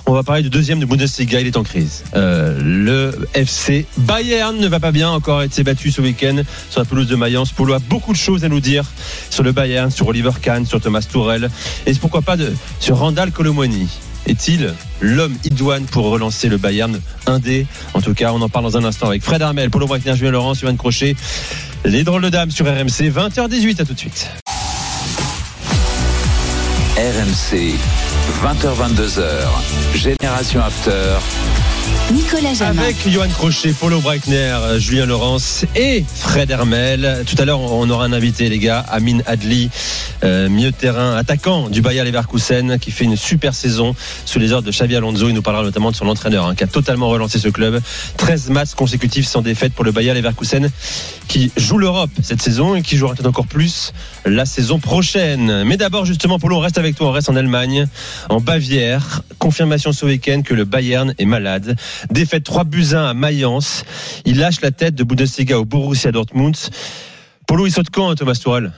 on 0.05 0.13
va 0.13 0.23
parler 0.23 0.43
du 0.43 0.49
deuxième 0.49 0.79
de 0.79 0.85
Bundesliga. 0.85 1.39
Il 1.41 1.47
est 1.47 1.57
en 1.57 1.63
crise. 1.63 2.03
Euh, 2.15 2.59
le 2.61 3.27
FC 3.33 3.85
Bayern 3.97 4.57
ne 4.57 4.67
va 4.67 4.79
pas 4.79 4.91
bien. 4.91 5.09
Encore 5.09 5.41
été 5.43 5.63
battu 5.63 5.91
ce 5.91 6.01
week-end 6.01 6.41
sur 6.69 6.79
la 6.81 6.85
pelouse 6.85 7.07
de 7.07 7.15
Mayence. 7.15 7.51
Polo 7.51 7.73
a 7.73 7.79
beaucoup 7.79 8.11
de 8.13 8.17
choses 8.17 8.43
à 8.43 8.49
nous 8.49 8.59
dire 8.59 8.83
sur 9.29 9.43
le 9.43 9.51
Bayern, 9.51 9.89
sur 9.91 10.07
Oliver 10.07 10.31
Kahn, 10.41 10.65
sur 10.65 10.81
Thomas 10.81 11.05
Tourel 11.09 11.49
et 11.85 11.93
pourquoi 11.95 12.21
pas 12.21 12.37
de, 12.37 12.53
sur 12.79 12.97
Randall 12.97 13.31
Colomwani. 13.31 13.87
Est-il 14.27 14.73
l'homme 14.99 15.35
idoine 15.45 15.85
pour 15.85 16.09
relancer 16.09 16.49
le 16.49 16.57
Bayern 16.57 16.99
indé 17.27 17.65
En 17.93 18.01
tout 18.01 18.13
cas, 18.13 18.33
on 18.33 18.41
en 18.41 18.49
parle 18.49 18.65
dans 18.65 18.77
un 18.77 18.83
instant 18.83 19.07
avec 19.07 19.23
Fred 19.23 19.41
Armel, 19.41 19.69
Polo 19.69 19.87
Breitner, 19.87 20.15
Julien 20.15 20.31
Laurent, 20.31 20.53
Sylvain 20.53 20.75
Crochet. 20.75 21.15
Les 21.85 22.03
drôles 22.03 22.21
de 22.21 22.29
dames 22.29 22.51
sur 22.51 22.65
RMC, 22.65 23.09
20h18, 23.09 23.81
à 23.81 23.85
tout 23.85 23.93
de 23.93 23.99
suite. 23.99 24.29
RMC, 26.97 27.75
20h22h, 28.43 29.23
Génération 29.95 30.61
After. 30.61 31.19
Nicolas 32.13 32.53
Jamin. 32.53 32.81
Avec 32.81 33.09
Johan 33.09 33.27
Crochet, 33.27 33.73
Paulo 33.73 33.99
Breitner, 33.99 34.57
Julien 34.77 35.05
Laurence 35.05 35.65
et 35.75 36.05
Fred 36.15 36.49
Hermel. 36.49 37.25
Tout 37.25 37.35
à 37.37 37.43
l'heure, 37.43 37.59
on 37.59 37.89
aura 37.89 38.05
un 38.05 38.13
invité, 38.13 38.47
les 38.47 38.59
gars, 38.59 38.79
Amin 38.87 39.19
Adli, 39.25 39.69
euh, 40.23 40.47
milieu 40.47 40.71
terrain, 40.71 41.17
attaquant 41.17 41.67
du 41.67 41.81
Bayer 41.81 42.05
Leverkusen, 42.05 42.79
qui 42.79 42.91
fait 42.91 43.03
une 43.03 43.17
super 43.17 43.53
saison 43.53 43.93
sous 44.23 44.39
les 44.39 44.53
ordres 44.53 44.67
de 44.67 44.71
Xavi 44.71 44.95
Alonso. 44.95 45.27
Il 45.27 45.35
nous 45.35 45.41
parlera 45.41 45.63
notamment 45.63 45.91
de 45.91 45.97
son 45.97 46.07
entraîneur, 46.07 46.45
hein, 46.45 46.55
qui 46.55 46.63
a 46.63 46.67
totalement 46.67 47.09
relancé 47.09 47.39
ce 47.39 47.49
club. 47.49 47.81
13 48.15 48.51
matchs 48.51 48.73
consécutifs 48.73 49.27
sans 49.27 49.41
défaite 49.41 49.73
pour 49.73 49.83
le 49.83 49.91
Bayer 49.91 50.13
Leverkusen, 50.13 50.69
qui 51.27 51.51
joue 51.57 51.77
l'Europe 51.77 52.11
cette 52.23 52.41
saison 52.41 52.75
et 52.75 52.83
qui 52.83 52.95
jouera 52.95 53.15
peut-être 53.15 53.27
encore 53.27 53.47
plus 53.47 53.91
la 54.29 54.45
saison 54.45 54.79
prochaine. 54.79 55.63
Mais 55.63 55.77
d'abord, 55.77 56.05
justement, 56.05 56.39
Paulo, 56.39 56.57
on 56.57 56.59
reste 56.59 56.77
avec 56.77 56.95
toi. 56.95 57.07
On 57.07 57.11
reste 57.11 57.29
en 57.29 57.35
Allemagne, 57.35 57.87
en 58.29 58.39
Bavière. 58.39 59.21
Confirmation 59.39 59.91
ce 59.91 60.05
week-end 60.05 60.41
que 60.43 60.53
le 60.53 60.65
Bayern 60.65 61.13
est 61.17 61.25
malade. 61.25 61.75
Défaite 62.11 62.43
3 62.43 62.63
buts 62.63 62.93
1 62.93 63.05
à 63.05 63.13
Mayence. 63.13 63.83
Il 64.25 64.39
lâche 64.39 64.61
la 64.61 64.71
tête 64.71 64.95
de 64.95 65.03
Bundesliga 65.03 65.59
au 65.59 65.65
Borussia 65.65 66.11
Dortmund. 66.11 66.55
Polo, 67.47 67.65
il 67.65 67.71
saute 67.71 67.89
quand, 67.91 68.09
hein, 68.09 68.15
Thomas 68.15 68.33
Tuchel? 68.33 68.71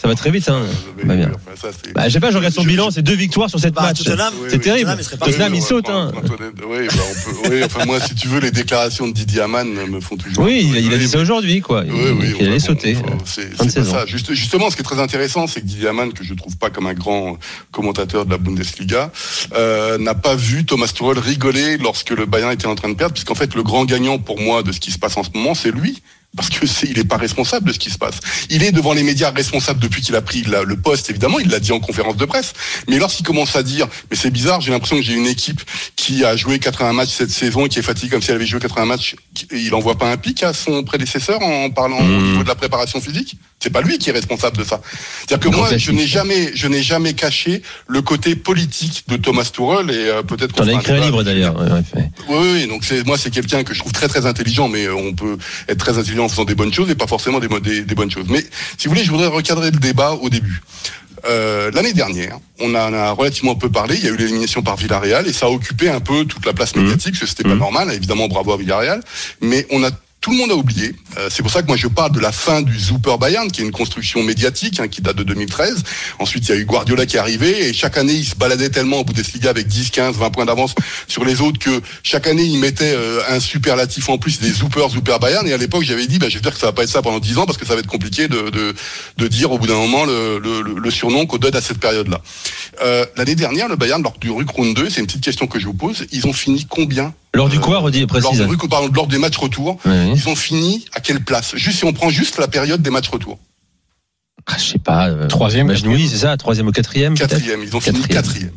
Ça 0.00 0.08
va 0.08 0.14
très 0.14 0.30
vite, 0.30 0.48
hein 0.48 0.62
Bah, 1.04 1.14
bien. 1.16 1.30
Enfin, 1.34 1.56
ça, 1.60 1.68
c'est- 1.72 1.92
Bah, 1.94 2.06
je 2.08 2.12
sais 2.12 2.20
pas, 2.20 2.30
je 2.30 2.36
regarde 2.36 2.54
son 2.54 2.62
Je- 2.62 2.68
bilan, 2.68 2.90
c'est 2.90 3.02
deux 3.02 3.14
victoires 3.14 3.48
sur 3.48 3.58
sept 3.58 3.72
Bah, 3.74 3.82
matchs. 3.82 4.00
Oui, 4.00 4.14
C'est 4.48 4.56
oui, 4.56 4.60
terrible. 4.60 4.80
Tottenham, 4.90 4.98
il 5.00 5.04
serait 5.04 5.16
pas- 5.16 5.26
Tottenham, 5.26 5.54
il 5.54 5.60
Oui, 5.60 5.66
saute, 5.66 5.88
hein. 5.88 6.12
Oui, 6.14 6.86
bah, 6.88 6.94
on 7.10 7.48
peut- 7.48 7.54
oui, 7.54 7.64
enfin 7.64 7.84
moi, 7.86 7.98
si 8.00 8.14
tu 8.14 8.28
veux, 8.28 8.40
les 8.40 8.50
déclarations 8.50 9.08
de 9.08 9.12
Didier 9.12 9.40
Amann 9.40 9.68
me 9.68 10.00
font 10.00 10.16
toujours. 10.16 10.44
Oui, 10.44 10.66
il 10.68 10.76
a, 10.76 10.80
il 10.80 10.92
a 10.94 10.98
dit 10.98 11.08
ça 11.08 11.18
aujourd'hui, 11.18 11.60
quoi. 11.62 11.82
Oui, 11.88 11.94
Il, 12.28 12.34
ouais, 12.34 12.46
allait 12.48 12.58
sauter. 12.58 12.96
C'est 13.24 13.84
ça. 13.84 14.04
Juste- 14.06 14.32
justement, 14.34 14.70
ce 14.70 14.76
qui 14.76 14.82
est 14.82 14.84
très 14.84 15.00
intéressant, 15.00 15.46
c'est 15.46 15.60
que 15.62 15.66
Didier 15.66 15.88
Amann, 15.88 16.12
que 16.12 16.22
je 16.24 16.34
trouve 16.34 16.56
pas 16.56 16.70
comme 16.70 16.86
un 16.86 16.94
grand 16.94 17.38
commentateur 17.72 18.26
de 18.26 18.30
la 18.30 18.38
Bundesliga, 18.38 19.10
euh, 19.54 19.98
n'a 19.98 20.14
pas 20.14 20.34
vu 20.36 20.64
Thomas 20.64 20.86
Tuchel 20.88 21.18
rigoler 21.18 21.78
lorsque 21.78 22.10
le 22.10 22.26
Bayern 22.26 22.52
était 22.52 22.66
en 22.66 22.74
train 22.74 22.88
de 22.90 22.94
perdre, 22.94 23.14
puisqu'en 23.14 23.34
fait, 23.34 23.54
le 23.54 23.62
grand 23.62 23.84
gagnant 23.86 24.18
pour 24.18 24.38
moi 24.40 24.62
de 24.62 24.72
ce 24.72 24.80
qui 24.80 24.90
se 24.90 24.98
passe 24.98 25.16
en 25.16 25.22
ce 25.24 25.30
moment, 25.34 25.54
c'est 25.54 25.70
lui. 25.70 26.02
Parce 26.36 26.50
que 26.50 26.66
c'est, 26.66 26.86
il 26.88 26.98
est 26.98 27.04
pas 27.04 27.16
responsable 27.16 27.66
de 27.68 27.72
ce 27.72 27.78
qui 27.78 27.90
se 27.90 27.96
passe. 27.98 28.16
Il 28.50 28.62
est 28.62 28.72
devant 28.72 28.92
les 28.92 29.02
médias 29.02 29.30
responsable 29.30 29.80
depuis 29.80 30.02
qu'il 30.02 30.14
a 30.16 30.20
pris 30.22 30.42
la- 30.42 30.62
le 30.64 30.76
poste, 30.76 31.08
évidemment. 31.10 31.38
Il 31.38 31.48
l'a 31.48 31.58
dit 31.60 31.72
en 31.72 31.80
conférence 31.80 32.16
de 32.16 32.24
presse. 32.26 32.52
Mais 32.88 32.98
lorsqu'il 32.98 33.24
commence 33.24 33.56
à 33.56 33.62
dire, 33.62 33.88
mais 34.10 34.16
c'est 34.16 34.30
bizarre, 34.30 34.60
j'ai 34.60 34.70
l'impression 34.70 34.96
que 34.96 35.02
j'ai 35.02 35.14
une 35.14 35.26
équipe 35.26 35.62
qui 35.96 36.24
a 36.24 36.36
joué 36.36 36.58
80 36.58 36.92
matchs 36.92 37.10
cette 37.10 37.30
saison 37.30 37.66
et 37.66 37.68
qui 37.68 37.78
est 37.78 37.82
fatiguée 37.82 38.10
comme 38.10 38.22
si 38.22 38.30
elle 38.30 38.36
avait 38.36 38.46
joué 38.46 38.60
80 38.60 38.84
matchs. 38.86 39.16
Il 39.50 39.74
envoie 39.74 39.96
pas 39.96 40.10
un 40.10 40.16
pic 40.16 40.42
à 40.42 40.52
son 40.52 40.82
prédécesseur 40.84 41.40
en 41.42 41.70
parlant 41.70 41.98
au 41.98 42.02
Mmh. 42.02 42.30
niveau 42.30 42.42
de 42.42 42.48
la 42.48 42.54
préparation 42.54 43.00
physique? 43.00 43.36
C'est 43.58 43.70
pas 43.70 43.80
lui 43.80 43.98
qui 43.98 44.10
est 44.10 44.12
responsable 44.12 44.58
de 44.58 44.64
ça. 44.64 44.80
C'est-à-dire 45.26 45.50
que 45.50 45.56
moi, 45.56 45.68
je 45.76 45.90
n'ai 45.90 46.06
jamais, 46.06 46.52
je 46.54 46.68
n'ai 46.68 46.82
jamais 46.82 47.14
caché 47.14 47.62
le 47.88 48.02
côté 48.02 48.36
politique 48.36 49.04
de 49.08 49.16
Thomas 49.16 49.44
Tuchel 49.50 49.90
et 49.90 50.08
euh, 50.10 50.22
peut-être. 50.22 50.52
T'en 50.54 50.68
as 50.68 50.72
écrit 50.74 50.92
un 50.92 51.00
livre 51.00 51.22
d'ailleurs. 51.22 51.56
Oui, 52.28 52.36
oui, 52.52 52.66
donc 52.68 52.84
c'est 52.84 53.04
moi 53.06 53.16
c'est 53.16 53.30
quelqu'un 53.30 53.64
que 53.64 53.72
je 53.72 53.78
trouve 53.80 53.92
très 53.92 54.08
très 54.08 54.26
intelligent, 54.26 54.68
mais 54.68 54.84
euh, 54.84 54.94
on 54.94 55.14
peut 55.14 55.38
être 55.68 55.78
très 55.78 55.96
intelligent 55.98 56.24
en 56.24 56.28
faisant 56.28 56.44
des 56.44 56.54
bonnes 56.54 56.72
choses 56.72 56.90
et 56.90 56.94
pas 56.94 57.06
forcément 57.06 57.40
des, 57.40 57.48
des, 57.60 57.80
des 57.82 57.94
bonnes 57.94 58.10
choses. 58.10 58.26
Mais 58.28 58.44
si 58.76 58.88
vous 58.88 58.94
voulez, 58.94 59.04
je 59.04 59.10
voudrais 59.10 59.26
recadrer 59.28 59.70
le 59.70 59.78
débat 59.78 60.12
au 60.12 60.28
début. 60.28 60.60
Euh, 61.24 61.70
L'année 61.72 61.94
dernière, 61.94 62.38
on 62.60 62.70
en 62.74 62.92
a 62.92 63.10
relativement 63.12 63.54
peu 63.56 63.70
parlé. 63.70 63.96
Il 63.96 64.04
y 64.04 64.06
a 64.06 64.10
eu 64.10 64.16
l'élimination 64.16 64.62
par 64.62 64.76
Villarreal 64.76 65.26
et 65.26 65.32
ça 65.32 65.46
a 65.46 65.48
occupé 65.48 65.88
un 65.88 66.00
peu 66.00 66.24
toute 66.26 66.44
la 66.44 66.52
place 66.52 66.76
Mhm. 66.76 66.82
médiatique, 66.82 67.12
parce 67.12 67.20
que 67.20 67.26
c'était 67.26 67.42
pas 67.42 67.54
Mhm. 67.54 67.58
normal. 67.58 67.90
Évidemment, 67.92 68.28
bravo 68.28 68.52
à 68.52 68.56
Villarreal, 68.58 69.00
mais 69.40 69.66
on 69.70 69.82
a 69.82 69.90
tout 70.26 70.32
le 70.32 70.38
monde 70.38 70.50
a 70.50 70.56
oublié. 70.56 70.92
Euh, 71.18 71.28
c'est 71.30 71.44
pour 71.44 71.52
ça 71.52 71.62
que 71.62 71.68
moi 71.68 71.76
je 71.76 71.86
parle 71.86 72.10
de 72.10 72.18
la 72.18 72.32
fin 72.32 72.60
du 72.60 72.80
Super 72.80 73.16
Bayern, 73.16 73.48
qui 73.48 73.60
est 73.60 73.64
une 73.64 73.70
construction 73.70 74.24
médiatique 74.24 74.80
hein, 74.80 74.88
qui 74.88 75.00
date 75.00 75.14
de 75.14 75.22
2013. 75.22 75.84
Ensuite, 76.18 76.48
il 76.48 76.48
y 76.48 76.52
a 76.52 76.56
eu 76.56 76.64
Guardiola 76.64 77.06
qui 77.06 77.14
est 77.14 77.20
arrivé 77.20 77.68
et 77.68 77.72
chaque 77.72 77.96
année 77.96 78.12
il 78.14 78.24
se 78.24 78.34
baladait 78.34 78.68
tellement 78.70 78.98
au 78.98 79.04
Bundesliga 79.04 79.50
avec 79.50 79.68
10, 79.68 79.90
15, 79.92 80.16
20 80.16 80.30
points 80.30 80.44
d'avance 80.44 80.74
sur 81.06 81.24
les 81.24 81.40
autres 81.42 81.60
que 81.60 81.80
chaque 82.02 82.26
année 82.26 82.42
il 82.42 82.58
mettait 82.58 82.92
euh, 82.96 83.20
un 83.28 83.38
superlatif 83.38 84.08
en 84.08 84.18
plus 84.18 84.40
des 84.40 84.52
Super 84.52 84.90
Super 84.90 85.20
Bayern. 85.20 85.46
Et 85.46 85.52
à 85.52 85.58
l'époque 85.58 85.84
j'avais 85.84 86.08
dit, 86.08 86.18
bah, 86.18 86.26
je 86.28 86.34
vais 86.34 86.40
dire 86.40 86.52
que 86.52 86.58
ça 86.58 86.66
va 86.66 86.72
pas 86.72 86.82
être 86.82 86.88
ça 86.90 87.02
pendant 87.02 87.20
10 87.20 87.38
ans 87.38 87.46
parce 87.46 87.56
que 87.56 87.64
ça 87.64 87.74
va 87.74 87.80
être 87.80 87.86
compliqué 87.86 88.26
de, 88.26 88.50
de, 88.50 88.74
de 89.18 89.28
dire 89.28 89.52
au 89.52 89.58
bout 89.60 89.68
d'un 89.68 89.74
moment 89.76 90.04
le, 90.06 90.40
le, 90.40 90.60
le- 90.76 90.90
surnom 90.90 91.26
qu'on 91.26 91.36
donne 91.38 91.54
à 91.54 91.60
cette 91.60 91.78
période-là. 91.78 92.20
Euh, 92.82 93.06
L'année 93.16 93.36
dernière, 93.36 93.68
le 93.68 93.76
Bayern 93.76 94.02
lors 94.02 94.16
du 94.20 94.32
Rückrunde 94.32 94.74
2, 94.74 94.90
c'est 94.90 95.00
une 95.00 95.06
petite 95.06 95.22
question 95.22 95.46
que 95.46 95.60
je 95.60 95.66
vous 95.66 95.74
pose, 95.74 96.04
ils 96.10 96.26
ont 96.26 96.32
fini 96.32 96.66
combien 96.68 97.14
Lors 97.34 97.50
du 97.50 97.58
Euh, 97.58 97.60
quoi, 97.60 97.78
redis, 97.80 98.00
lors, 98.00 98.08
précise. 98.08 98.46
pardon, 98.70 98.90
lors 98.94 99.06
des 99.06 99.18
matchs 99.18 99.36
retour. 99.36 99.78
Ils 100.16 100.28
ont 100.28 100.34
fini 100.36 100.84
à 100.92 101.00
quelle 101.00 101.20
place? 101.22 101.54
Juste 101.56 101.78
si 101.78 101.84
on 101.84 101.92
prend 101.92 102.08
juste 102.10 102.38
la 102.38 102.48
période 102.48 102.82
des 102.82 102.90
matchs 102.90 103.08
retour. 103.08 103.38
je 104.56 104.62
sais 104.62 104.78
pas. 104.78 105.08
euh, 105.08 105.26
Troisième, 105.28 105.66
imagine- 105.66 105.88
oui, 105.88 106.08
c'est 106.08 106.18
ça, 106.18 106.36
troisième 106.36 106.66
ou 106.68 106.72
quatrième. 106.72 107.14
Quatrième, 107.14 107.62
ils 107.62 107.76
ont 107.76 107.80
fini 107.80 108.00
Quatrième. 108.00 108.22
quatrième. 108.22 108.52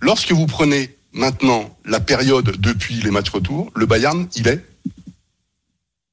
Lorsque 0.00 0.32
vous 0.32 0.46
prenez 0.46 0.96
maintenant 1.12 1.76
la 1.84 2.00
période 2.00 2.56
depuis 2.58 2.94
les 2.96 3.10
matchs 3.10 3.30
retour, 3.30 3.70
le 3.74 3.86
Bayern, 3.86 4.28
il 4.36 4.46
est? 4.48 4.64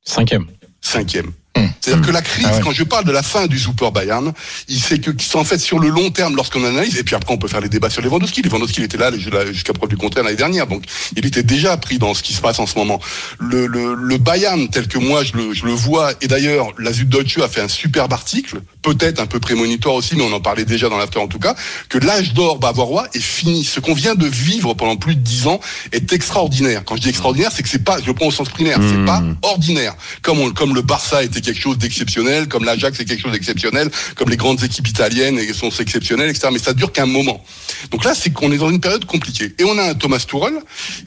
Cinquième. 0.03 0.47
cinquième. 0.81 1.31
Hum. 1.57 1.69
C'est-à-dire 1.81 2.05
que 2.05 2.11
la 2.11 2.21
crise, 2.21 2.45
Ah 2.49 2.55
ouais. 2.55 2.61
quand 2.63 2.71
je 2.71 2.83
parle 2.83 3.05
de 3.05 3.11
la 3.11 3.23
fin 3.23 3.47
du 3.47 3.57
Super 3.59 3.91
Bayern, 3.91 4.33
il 4.67 4.79
sait 4.79 4.99
que 4.99 5.11
c'est 5.19 5.35
en 5.37 5.43
fait 5.43 5.57
sur 5.59 5.79
le 5.79 5.89
long 5.89 6.09
terme, 6.09 6.35
lorsqu'on 6.35 6.63
analyse, 6.63 6.97
et 6.97 7.03
puis 7.03 7.15
après 7.15 7.33
on 7.33 7.37
peut 7.37 7.47
faire 7.47 7.61
les 7.61 7.69
débats 7.69 7.89
sur 7.89 8.01
Lewandowski. 8.01 8.41
Lewandowski 8.41 8.81
il 8.81 8.83
était 8.85 8.97
là 8.97 9.11
jusqu'à 9.51 9.73
preuve 9.73 9.89
du 9.89 9.97
contraire 9.97 10.23
l'année 10.23 10.35
dernière, 10.37 10.67
donc 10.67 10.83
il 11.15 11.25
était 11.25 11.43
déjà 11.43 11.75
pris 11.77 11.97
dans 11.97 12.13
ce 12.13 12.21
qui 12.23 12.33
se 12.33 12.41
passe 12.41 12.59
en 12.59 12.65
ce 12.67 12.77
moment. 12.77 12.99
Le, 13.39 13.65
le, 13.67 13.93
le 13.95 14.17
Bayern 14.17 14.67
tel 14.69 14.87
que 14.87 14.97
moi 14.97 15.23
je 15.23 15.33
le, 15.33 15.53
je 15.53 15.65
le 15.65 15.71
vois, 15.73 16.11
et 16.21 16.27
d'ailleurs 16.27 16.67
la 16.77 16.93
Süddeutsche 16.93 17.39
a 17.39 17.47
fait 17.47 17.61
un 17.61 17.67
superbe 17.67 18.13
article, 18.13 18.61
peut-être 18.81 19.19
un 19.19 19.25
peu 19.25 19.39
prémonitoire 19.39 19.95
aussi, 19.95 20.15
mais 20.15 20.23
on 20.23 20.33
en 20.33 20.39
parlait 20.41 20.65
déjà 20.65 20.89
dans 20.89 20.97
l'after 20.97 21.19
en 21.19 21.27
tout 21.27 21.39
cas, 21.39 21.55
que 21.89 21.97
l'âge 21.97 22.33
d'or 22.33 22.59
bavarois 22.59 23.07
est 23.13 23.19
fini. 23.19 23.63
Ce 23.63 23.79
qu'on 23.79 23.93
vient 23.93 24.15
de 24.15 24.25
vivre 24.27 24.73
pendant 24.73 24.95
plus 24.97 25.15
de 25.15 25.21
dix 25.21 25.47
ans 25.47 25.59
est 25.91 26.13
extraordinaire. 26.13 26.83
Quand 26.85 26.95
je 26.95 27.01
dis 27.01 27.09
extraordinaire, 27.09 27.51
c'est 27.53 27.63
que 27.63 27.69
c'est 27.69 27.83
pas, 27.83 27.99
je 28.01 28.05
le 28.05 28.13
prends 28.13 28.27
au 28.27 28.31
sens 28.31 28.49
primaire, 28.49 28.77
c'est 28.81 28.97
Mmh. 28.97 29.05
pas 29.05 29.21
ordinaire. 29.43 29.95
Comme, 30.21 30.39
on- 30.39 30.51
comme 30.51 30.73
le 30.75 30.81
Barça 30.81 31.23
était 31.23 31.39
quelque 31.47 31.61
chose 31.61 31.77
d'exceptionnel, 31.77 32.47
comme 32.47 32.65
l'Ajax 32.65 32.99
est 32.99 33.05
quelque 33.05 33.21
chose 33.21 33.31
d'exceptionnel, 33.31 33.89
comme 34.15 34.29
les 34.29 34.37
grandes 34.37 34.63
équipes 34.63 34.87
italiennes 34.87 35.39
sont 35.53 35.69
exceptionnelles, 35.79 36.29
etc. 36.29 36.49
Mais 36.51 36.59
ça 36.59 36.73
dure 36.73 36.91
qu'un 36.91 37.05
moment. 37.05 37.43
Donc 37.91 38.03
là, 38.03 38.13
c'est 38.13 38.31
qu'on 38.31 38.51
est 38.51 38.57
dans 38.57 38.69
une 38.69 38.81
période 38.81 39.05
compliquée. 39.05 39.53
Et 39.59 39.63
on 39.63 39.77
a 39.77 39.83
un 39.83 39.93
Thomas 39.95 40.19
Tuchel 40.19 40.55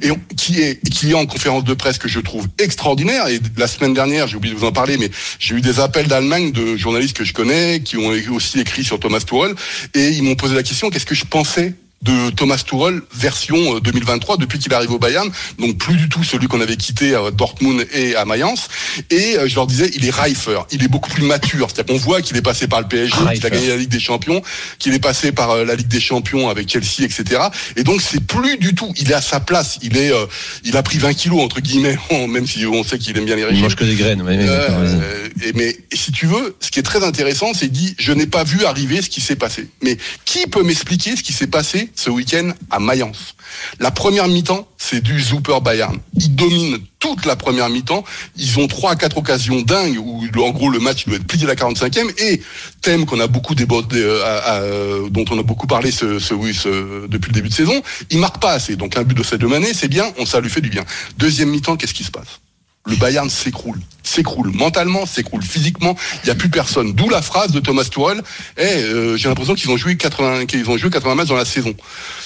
et 0.02 0.10
on- 0.10 0.20
qui 0.36 0.60
est 0.60 0.80
qui 0.90 1.10
est 1.10 1.14
en 1.14 1.26
conférence 1.26 1.64
de 1.64 1.74
presse 1.74 1.98
que 1.98 2.08
je 2.08 2.20
trouve 2.20 2.46
extraordinaire. 2.58 3.28
Et 3.28 3.38
la 3.56 3.66
semaine 3.68 3.94
dernière, 3.94 4.26
j'ai 4.28 4.36
oublié 4.36 4.54
de 4.54 4.58
vous 4.58 4.66
en 4.66 4.72
parler, 4.72 4.96
mais 4.96 5.10
j'ai 5.38 5.54
eu 5.56 5.60
des 5.60 5.78
appels 5.78 6.06
d'Allemagne 6.08 6.52
de 6.52 6.76
journalistes 6.76 7.16
que 7.16 7.24
je 7.24 7.32
connais 7.34 7.80
qui 7.84 7.96
ont 7.98 8.10
aussi 8.34 8.60
écrit 8.60 8.84
sur 8.84 8.98
Thomas 8.98 9.20
Tuchel 9.20 9.54
et 9.94 10.08
ils 10.08 10.22
m'ont 10.22 10.36
posé 10.36 10.54
la 10.54 10.62
question 10.62 10.88
qu'est-ce 10.90 11.06
que 11.06 11.14
je 11.14 11.24
pensais 11.24 11.74
de 12.02 12.30
Thomas 12.30 12.56
Tuchel 12.66 13.02
version 13.14 13.76
euh, 13.76 13.80
2023 13.80 14.38
depuis 14.38 14.58
qu'il 14.58 14.72
arrive 14.72 14.90
au 14.90 14.98
Bayern. 14.98 15.30
Donc 15.58 15.76
plus 15.76 15.96
du 15.96 16.08
tout 16.08 16.24
celui 16.24 16.46
qu'on 16.48 16.60
avait 16.62 16.76
quitté 16.76 17.14
à 17.14 17.30
Dortmund 17.30 17.86
et 17.92 18.14
à 18.16 18.24
Mayence. 18.24 18.68
Et 19.10 19.36
euh, 19.36 19.46
je 19.46 19.54
leur 19.54 19.66
disais 19.66 19.90
il 19.94 20.06
est 20.06 20.10
reifer 20.10 20.60
il 20.70 20.82
est 20.82 20.88
beaucoup 20.88 21.10
plus 21.10 21.22
mature. 21.24 21.68
C'est-à-dire 21.70 21.94
qu'on 21.94 22.00
voit 22.00 22.22
qu'il 22.22 22.36
est 22.38 22.42
passé 22.42 22.68
par 22.68 22.80
le 22.80 22.88
PSG 22.88 23.14
qu'il 23.34 23.46
a 23.46 23.50
gagné 23.50 23.68
la 23.68 23.76
Ligue 23.76 23.90
des 23.90 24.00
Champions 24.00 24.40
qu'il 24.78 24.94
est 24.94 24.98
passé 25.00 25.32
par 25.32 25.50
euh, 25.50 25.64
la 25.64 25.74
Ligue 25.74 25.88
des 25.88 26.00
Champions 26.00 26.48
avec 26.48 26.70
Chelsea 26.70 27.02
etc 27.04 27.42
et 27.76 27.84
donc 27.84 28.00
c'est 28.00 28.24
plus 28.24 28.56
du 28.56 28.74
tout 28.74 28.92
il 28.96 29.10
est 29.10 29.14
à 29.14 29.20
sa 29.20 29.40
place. 29.40 29.78
Il 29.82 29.96
est 29.98 30.12
euh, 30.12 30.24
il 30.64 30.76
a 30.78 30.82
pris 30.82 30.96
20 30.98 31.12
kilos 31.14 31.40
entre 31.42 31.60
guillemets 31.60 31.98
même 32.28 32.46
si 32.46 32.64
on 32.66 32.82
sait 32.82 32.98
qu'il 32.98 33.16
aime 33.18 33.26
bien 33.26 33.36
les 33.36 33.42
Il 33.42 33.46
régimes 33.46 33.62
mange 33.62 33.76
que 33.76 33.84
des 33.84 33.94
graines. 33.96 34.22
euh, 34.26 35.28
et 35.44 35.52
mais 35.54 35.76
et 35.90 35.96
si 35.96 36.12
tu 36.12 36.26
veux, 36.26 36.56
ce 36.60 36.70
qui 36.70 36.78
est 36.78 36.82
très 36.82 37.04
intéressant, 37.04 37.52
c'est 37.52 37.68
dit 37.68 37.94
je 37.98 38.12
n'ai 38.12 38.26
pas 38.26 38.44
vu 38.44 38.64
arriver 38.64 39.02
ce 39.02 39.10
qui 39.10 39.20
s'est 39.20 39.36
passé. 39.36 39.68
Mais 39.82 39.98
qui 40.24 40.46
peut 40.46 40.62
m'expliquer 40.62 41.14
ce 41.16 41.22
qui 41.22 41.32
s'est 41.34 41.46
passé 41.46 41.89
ce 41.94 42.10
week-end 42.10 42.52
à 42.70 42.78
Mayence 42.78 43.34
La 43.78 43.90
première 43.90 44.28
mi-temps, 44.28 44.66
c'est 44.78 45.00
du 45.00 45.20
Super 45.20 45.60
Bayern. 45.60 45.98
Ils 46.14 46.34
dominent 46.34 46.78
toute 46.98 47.26
la 47.26 47.36
première 47.36 47.68
mi-temps. 47.68 48.04
Ils 48.36 48.58
ont 48.58 48.66
trois 48.66 48.92
à 48.92 48.96
quatre 48.96 49.18
occasions 49.18 49.60
dingues 49.62 49.98
où 49.98 50.24
en 50.42 50.50
gros 50.50 50.70
le 50.70 50.78
match 50.78 51.06
doit 51.06 51.16
être 51.16 51.26
plié 51.26 51.44
à 51.44 51.48
la 51.48 51.54
45e 51.54 52.10
et 52.18 52.42
thème 52.80 53.06
qu'on 53.06 53.20
a 53.20 53.26
beaucoup 53.26 53.54
débordé, 53.54 54.00
euh, 54.00 54.20
euh, 54.24 55.08
dont 55.08 55.24
on 55.30 55.38
a 55.38 55.42
beaucoup 55.42 55.66
parlé 55.66 55.90
ce, 55.90 56.18
ce, 56.18 57.06
depuis 57.06 57.28
le 57.28 57.34
début 57.34 57.48
de 57.48 57.54
saison. 57.54 57.82
Il 58.10 58.18
marque 58.18 58.40
pas 58.40 58.52
assez. 58.52 58.76
Donc 58.76 58.96
un 58.96 59.02
but 59.02 59.16
de 59.16 59.22
cette 59.22 59.42
année, 59.42 59.72
c'est 59.74 59.88
bien. 59.88 60.12
On 60.18 60.26
ça 60.26 60.40
lui 60.40 60.50
fait 60.50 60.60
du 60.60 60.70
bien. 60.70 60.84
Deuxième 61.18 61.50
mi-temps, 61.50 61.76
qu'est-ce 61.76 61.94
qui 61.94 62.04
se 62.04 62.10
passe? 62.10 62.39
Le 62.86 62.96
Bayern 62.96 63.28
s'écroule, 63.28 63.78
s'écroule 64.02 64.50
mentalement, 64.52 65.06
s'écroule 65.06 65.42
physiquement. 65.42 65.96
Il 66.22 66.26
n'y 66.26 66.30
a 66.30 66.34
plus 66.34 66.48
personne. 66.48 66.92
D'où 66.92 67.08
la 67.08 67.22
phrase 67.22 67.52
de 67.52 67.60
Thomas 67.60 67.84
Tuchel. 67.84 68.22
Eh, 68.56 68.62
euh, 68.62 69.16
j'ai 69.16 69.28
l'impression 69.28 69.54
qu'ils 69.54 69.70
ont 69.70 69.76
joué 69.76 69.96
80, 69.96 70.46
qu'ils 70.46 70.68
ont 70.68 70.76
joué 70.76 70.90
80 70.90 71.14
matchs 71.14 71.28
dans 71.28 71.36
la 71.36 71.44
saison. 71.44 71.74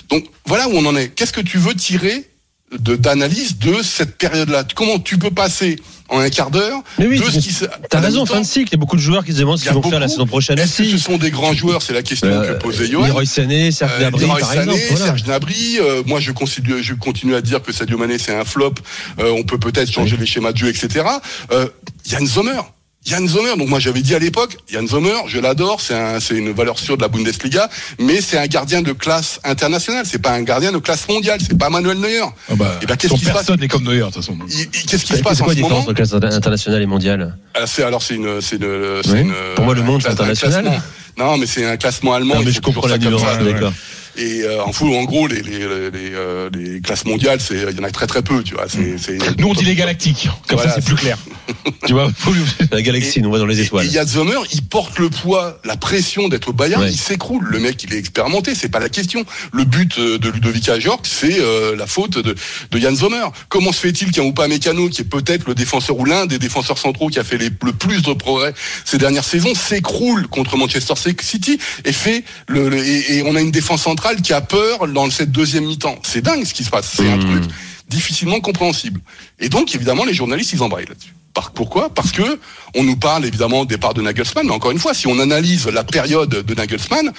Donc 0.09 0.27
voilà 0.47 0.69
où 0.69 0.73
on 0.75 0.87
en 0.87 0.97
est. 0.97 1.09
Qu'est-ce 1.09 1.33
que 1.33 1.40
tu 1.40 1.59
veux 1.59 1.75
tirer 1.75 2.29
d'analyse 2.78 3.58
de 3.58 3.82
cette 3.82 4.16
période-là 4.16 4.64
Comment 4.74 4.98
tu 4.98 5.18
peux 5.18 5.30
passer 5.30 5.76
en 6.08 6.18
un 6.20 6.28
quart 6.28 6.50
d'heure 6.50 6.82
Mais 6.98 7.06
oui, 7.06 7.18
de 7.18 7.24
ce 7.24 7.38
qui 7.38 7.52
se- 7.52 7.64
T'as 7.88 8.00
raison, 8.00 8.26
fin 8.26 8.40
de 8.40 8.46
cycle. 8.46 8.68
Il 8.68 8.72
y 8.72 8.74
a 8.74 8.78
beaucoup 8.78 8.96
de 8.96 9.00
joueurs 9.00 9.24
qui 9.24 9.32
se 9.32 9.38
demandent 9.38 9.58
ce 9.58 9.64
qu'ils 9.64 9.72
vont 9.72 9.80
faire 9.82 9.92
la 9.92 10.00
beaucoup. 10.06 10.10
saison 10.10 10.26
prochaine 10.26 10.58
Est-ce 10.58 10.82
que 10.82 10.88
ce 10.90 10.98
sont 10.98 11.16
des 11.16 11.30
grands 11.30 11.54
joueurs? 11.54 11.80
C'est 11.82 11.94
la 11.94 12.02
question 12.02 12.28
Euh, 12.28 12.54
que 12.54 12.62
posait 12.62 12.87
Johan. 12.87 13.06
Leroy 13.06 13.24
Sané, 13.24 13.70
Serge 13.72 13.92
Euh, 13.94 13.98
Gnabry, 14.00 14.20
Leroy 14.22 14.38
par 14.40 14.48
Sané, 14.50 14.62
exemple. 14.74 14.80
voilà. 14.90 15.04
Serge 15.06 15.22
Gnabry, 15.24 15.78
euh, 15.80 16.02
moi 16.06 16.20
je 16.20 16.32
continue, 16.32 16.82
je 16.82 16.94
continue 16.94 17.34
à 17.34 17.40
dire 17.40 17.62
que 17.62 17.72
Sadio 17.72 17.96
Mané 17.96 18.18
c'est 18.18 18.34
un 18.37 18.44
flop. 18.44 18.74
Euh, 19.18 19.30
on 19.37 19.44
peut 19.44 19.58
peut-être 19.58 19.90
changer 19.90 20.16
les 20.18 20.26
schémas 20.26 20.52
de 20.52 20.58
jeu, 20.58 20.68
etc. 20.68 21.06
Euh, 21.52 21.68
Yann 22.10 22.26
Sommer. 22.26 22.60
Yann 23.07 23.29
Sommer, 23.29 23.55
donc 23.59 23.69
moi 23.69 23.79
j'avais 23.81 24.01
dit 24.01 24.14
à 24.14 24.19
l'époque, 24.19 24.57
Yann 24.73 24.88
Sommer, 24.88 25.12
je 25.27 25.38
l'adore, 25.38 25.81
c'est 25.83 25.95
un, 25.95 26.21
c'est 26.21 26.37
une 26.37 26.53
valeur 26.53 26.79
sûre 26.79 26.97
de 26.97 27.03
la 27.03 27.09
Bundesliga, 27.09 27.69
mais 28.01 28.23
c'est 28.23 28.38
un 28.38 28.47
gardien 28.47 28.81
de 28.81 28.93
classe 28.93 29.40
internationale, 29.45 30.07
c'est 30.07 30.21
pas 30.23 30.31
un 30.33 30.43
gardien 30.43 30.73
de 30.73 30.79
classe 30.79 31.07
mondiale, 31.07 31.38
c'est 31.47 31.59
pas 31.59 31.69
Manuel 31.69 31.99
Neuer. 31.99 32.21
Ah 32.51 32.55
bah, 32.57 32.79
Eh 32.83 32.87
ben, 32.87 32.97
qu'est-ce 32.97 33.12
qui 33.12 33.21
se 33.21 33.25
passe 33.27 33.35
personne 33.35 33.61
n'est 33.61 33.69
comme 33.69 33.85
Neuer, 33.85 33.99
de 33.99 34.05
toute 34.05 34.14
façon. 34.17 34.38
Qu'est-ce 34.49 35.05
qui 35.05 35.12
se 35.12 35.17
C'est 35.17 35.23
passe 35.23 35.38
quoi 35.38 35.49
en 35.49 35.51
la 35.51 35.55
ce 35.57 35.61
moment 35.61 35.81
différence 35.83 35.83
entre 35.88 35.93
classe 35.93 36.35
internationale 36.35 36.81
et 36.81 36.87
mondiale? 36.87 37.37
Ah, 37.55 37.67
c'est- 37.67 37.83
Alors 37.83 38.03
c'est 38.03 38.14
une, 38.14 38.40
c'est 38.40 38.57
une, 38.57 39.03
c'est 39.05 39.11
Oui. 39.12 39.21
une- 39.21 39.35
Pour 39.55 39.67
moi, 39.67 39.75
le 39.75 39.83
monde, 39.83 40.01
c'est 40.03 40.09
international. 40.09 40.81
Non, 41.19 41.37
mais 41.37 41.47
c'est 41.47 41.67
un 41.67 41.77
classement 41.77 42.14
allemand. 42.14 42.37
Non, 42.37 42.43
mais 42.43 42.53
je 42.53 42.61
comprends 42.61 42.88
la 42.88 42.97
nuance, 42.99 43.21
ça. 43.21 43.37
d'accord. 43.37 43.73
Et 44.16 44.42
euh, 44.42 44.62
en 44.62 44.72
fou, 44.72 44.94
en 44.94 45.05
gros, 45.05 45.27
les, 45.27 45.42
les, 45.42 45.59
les, 45.59 45.90
les, 45.90 46.11
euh, 46.14 46.48
les 46.55 46.81
classes 46.81 47.05
mondiales, 47.05 47.40
c'est 47.40 47.57
il 47.70 47.77
y 47.77 47.81
en 47.81 47.85
a 47.85 47.90
très 47.90 48.07
très 48.07 48.22
peu, 48.22 48.42
tu 48.42 48.55
vois. 48.55 48.66
C'est, 48.68 48.96
c'est- 48.98 49.18
Nous, 49.38 49.48
on 49.48 49.55
dit 49.55 49.64
les 49.64 49.74
galactiques. 49.74 50.29
Comme 50.48 50.59
Voilà, 50.59 50.72
ça, 50.74 50.81
c'est 50.81 50.87
plus 50.87 50.96
clair. 50.96 51.18
tu 51.87 51.92
vois, 51.92 52.11
La 52.72 52.81
galaxie, 52.83 53.20
nous 53.20 53.29
on 53.29 53.33
va 53.33 53.38
dans 53.38 53.46
les 53.46 53.61
étoiles. 53.61 53.87
et 53.87 53.90
Yann 53.90 54.07
Sommer, 54.07 54.37
il 54.53 54.62
porte 54.62 54.98
le 54.98 55.11
poids, 55.11 55.59
la 55.64 55.77
pression 55.77 56.29
d'être 56.29 56.48
au 56.48 56.53
Bayern, 56.53 56.83
Ouais. 56.83 56.90
il 56.92 56.96
s'écroule. 56.98 57.44
Le 57.50 57.59
mec, 57.59 57.83
il 57.85 57.92
est 57.92 57.98
expérimenté, 57.98 58.55
c'est 58.55 58.68
pas 58.68 58.79
la 58.81 58.88
question. 58.88 59.24
Le 59.53 59.64
but 59.64 59.98
euh, 59.98 60.18
de 60.18 60.31
Ludovic 60.31 60.68
Ajorc, 60.68 61.00
c'est 61.05 61.40
euh, 61.40 61.74
la 61.77 61.87
faute 61.87 62.18
de, 62.18 62.35
de 62.70 62.79
Yann 62.79 62.96
Sommer. 62.96 63.24
Comment 63.48 63.72
se 63.72 63.81
fait-il 63.81 64.11
qu'un 64.12 64.22
Oupa 64.22 64.48
Mécano, 64.48 64.88
qui 64.88 65.03
est 65.03 65.05
peut-être 65.05 65.46
le 65.46 65.55
défenseur 65.55 65.98
ou 65.98 66.05
l'un 66.05 66.27
des 66.27 66.38
défenseurs 66.38 66.79
centraux 66.79 67.09
qui 67.09 67.18
a 67.18 67.24
fait 67.24 67.37
les- 67.38 67.50
le 67.64 67.72
plus 67.72 68.03
de 68.03 68.12
progrès 68.12 68.55
ces 68.85 68.98
dernières 68.98 69.24
saisons, 69.24 69.55
s'écroule 69.55 70.29
contre 70.29 70.57
Manchester 70.57 70.94
City 71.20 71.59
et 71.85 71.92
fait 71.92 72.24
le, 72.48 72.68
le- 72.68 72.79
et, 72.87 73.16
et 73.18 73.22
on 73.27 73.35
a 73.37 73.40
une 73.40 73.50
défense 73.50 73.83
centrale 73.83 74.04
qui 74.23 74.33
a 74.33 74.40
peur 74.40 74.87
dans 74.88 75.11
cette 75.11 75.33
deuxième 75.33 75.64
mi-temps. 75.64 75.99
C'est 76.03 76.21
dingue 76.21 76.45
ce 76.45 76.53
qui 76.55 76.64
se 76.64 76.71
passe. 76.71 76.93
C'est 76.97 77.09
un 77.09 77.17
Mmh. 77.17 77.40
truc 77.40 77.45
difficilement 77.88 78.40
compréhensible. 78.40 79.01
Et 79.38 79.49
donc, 79.49 79.75
évidemment, 79.75 80.05
les 80.05 80.14
journalistes, 80.14 80.53
ils 80.53 80.62
embrayent 80.62 80.87
là-dessus. 80.87 81.14
Pourquoi? 81.55 81.90
Parce 81.93 82.12
que 82.12 82.38
on 82.77 82.85
nous 82.85 82.97
parle 82.97 83.25
évidemment 83.25 83.61
au 83.61 83.67
départ 83.67 83.93
de 83.93 84.01
Nagelsmann, 84.03 84.47
mais 84.47 84.53
encore 84.53 84.71
une 84.71 84.79
fois, 84.79 84.95
si 84.95 85.07
on 85.09 85.19
analyse 85.19 85.67
la 85.67 85.83
période 85.83 86.31
de 86.31 86.55
Nagelsmann, 86.55 87.12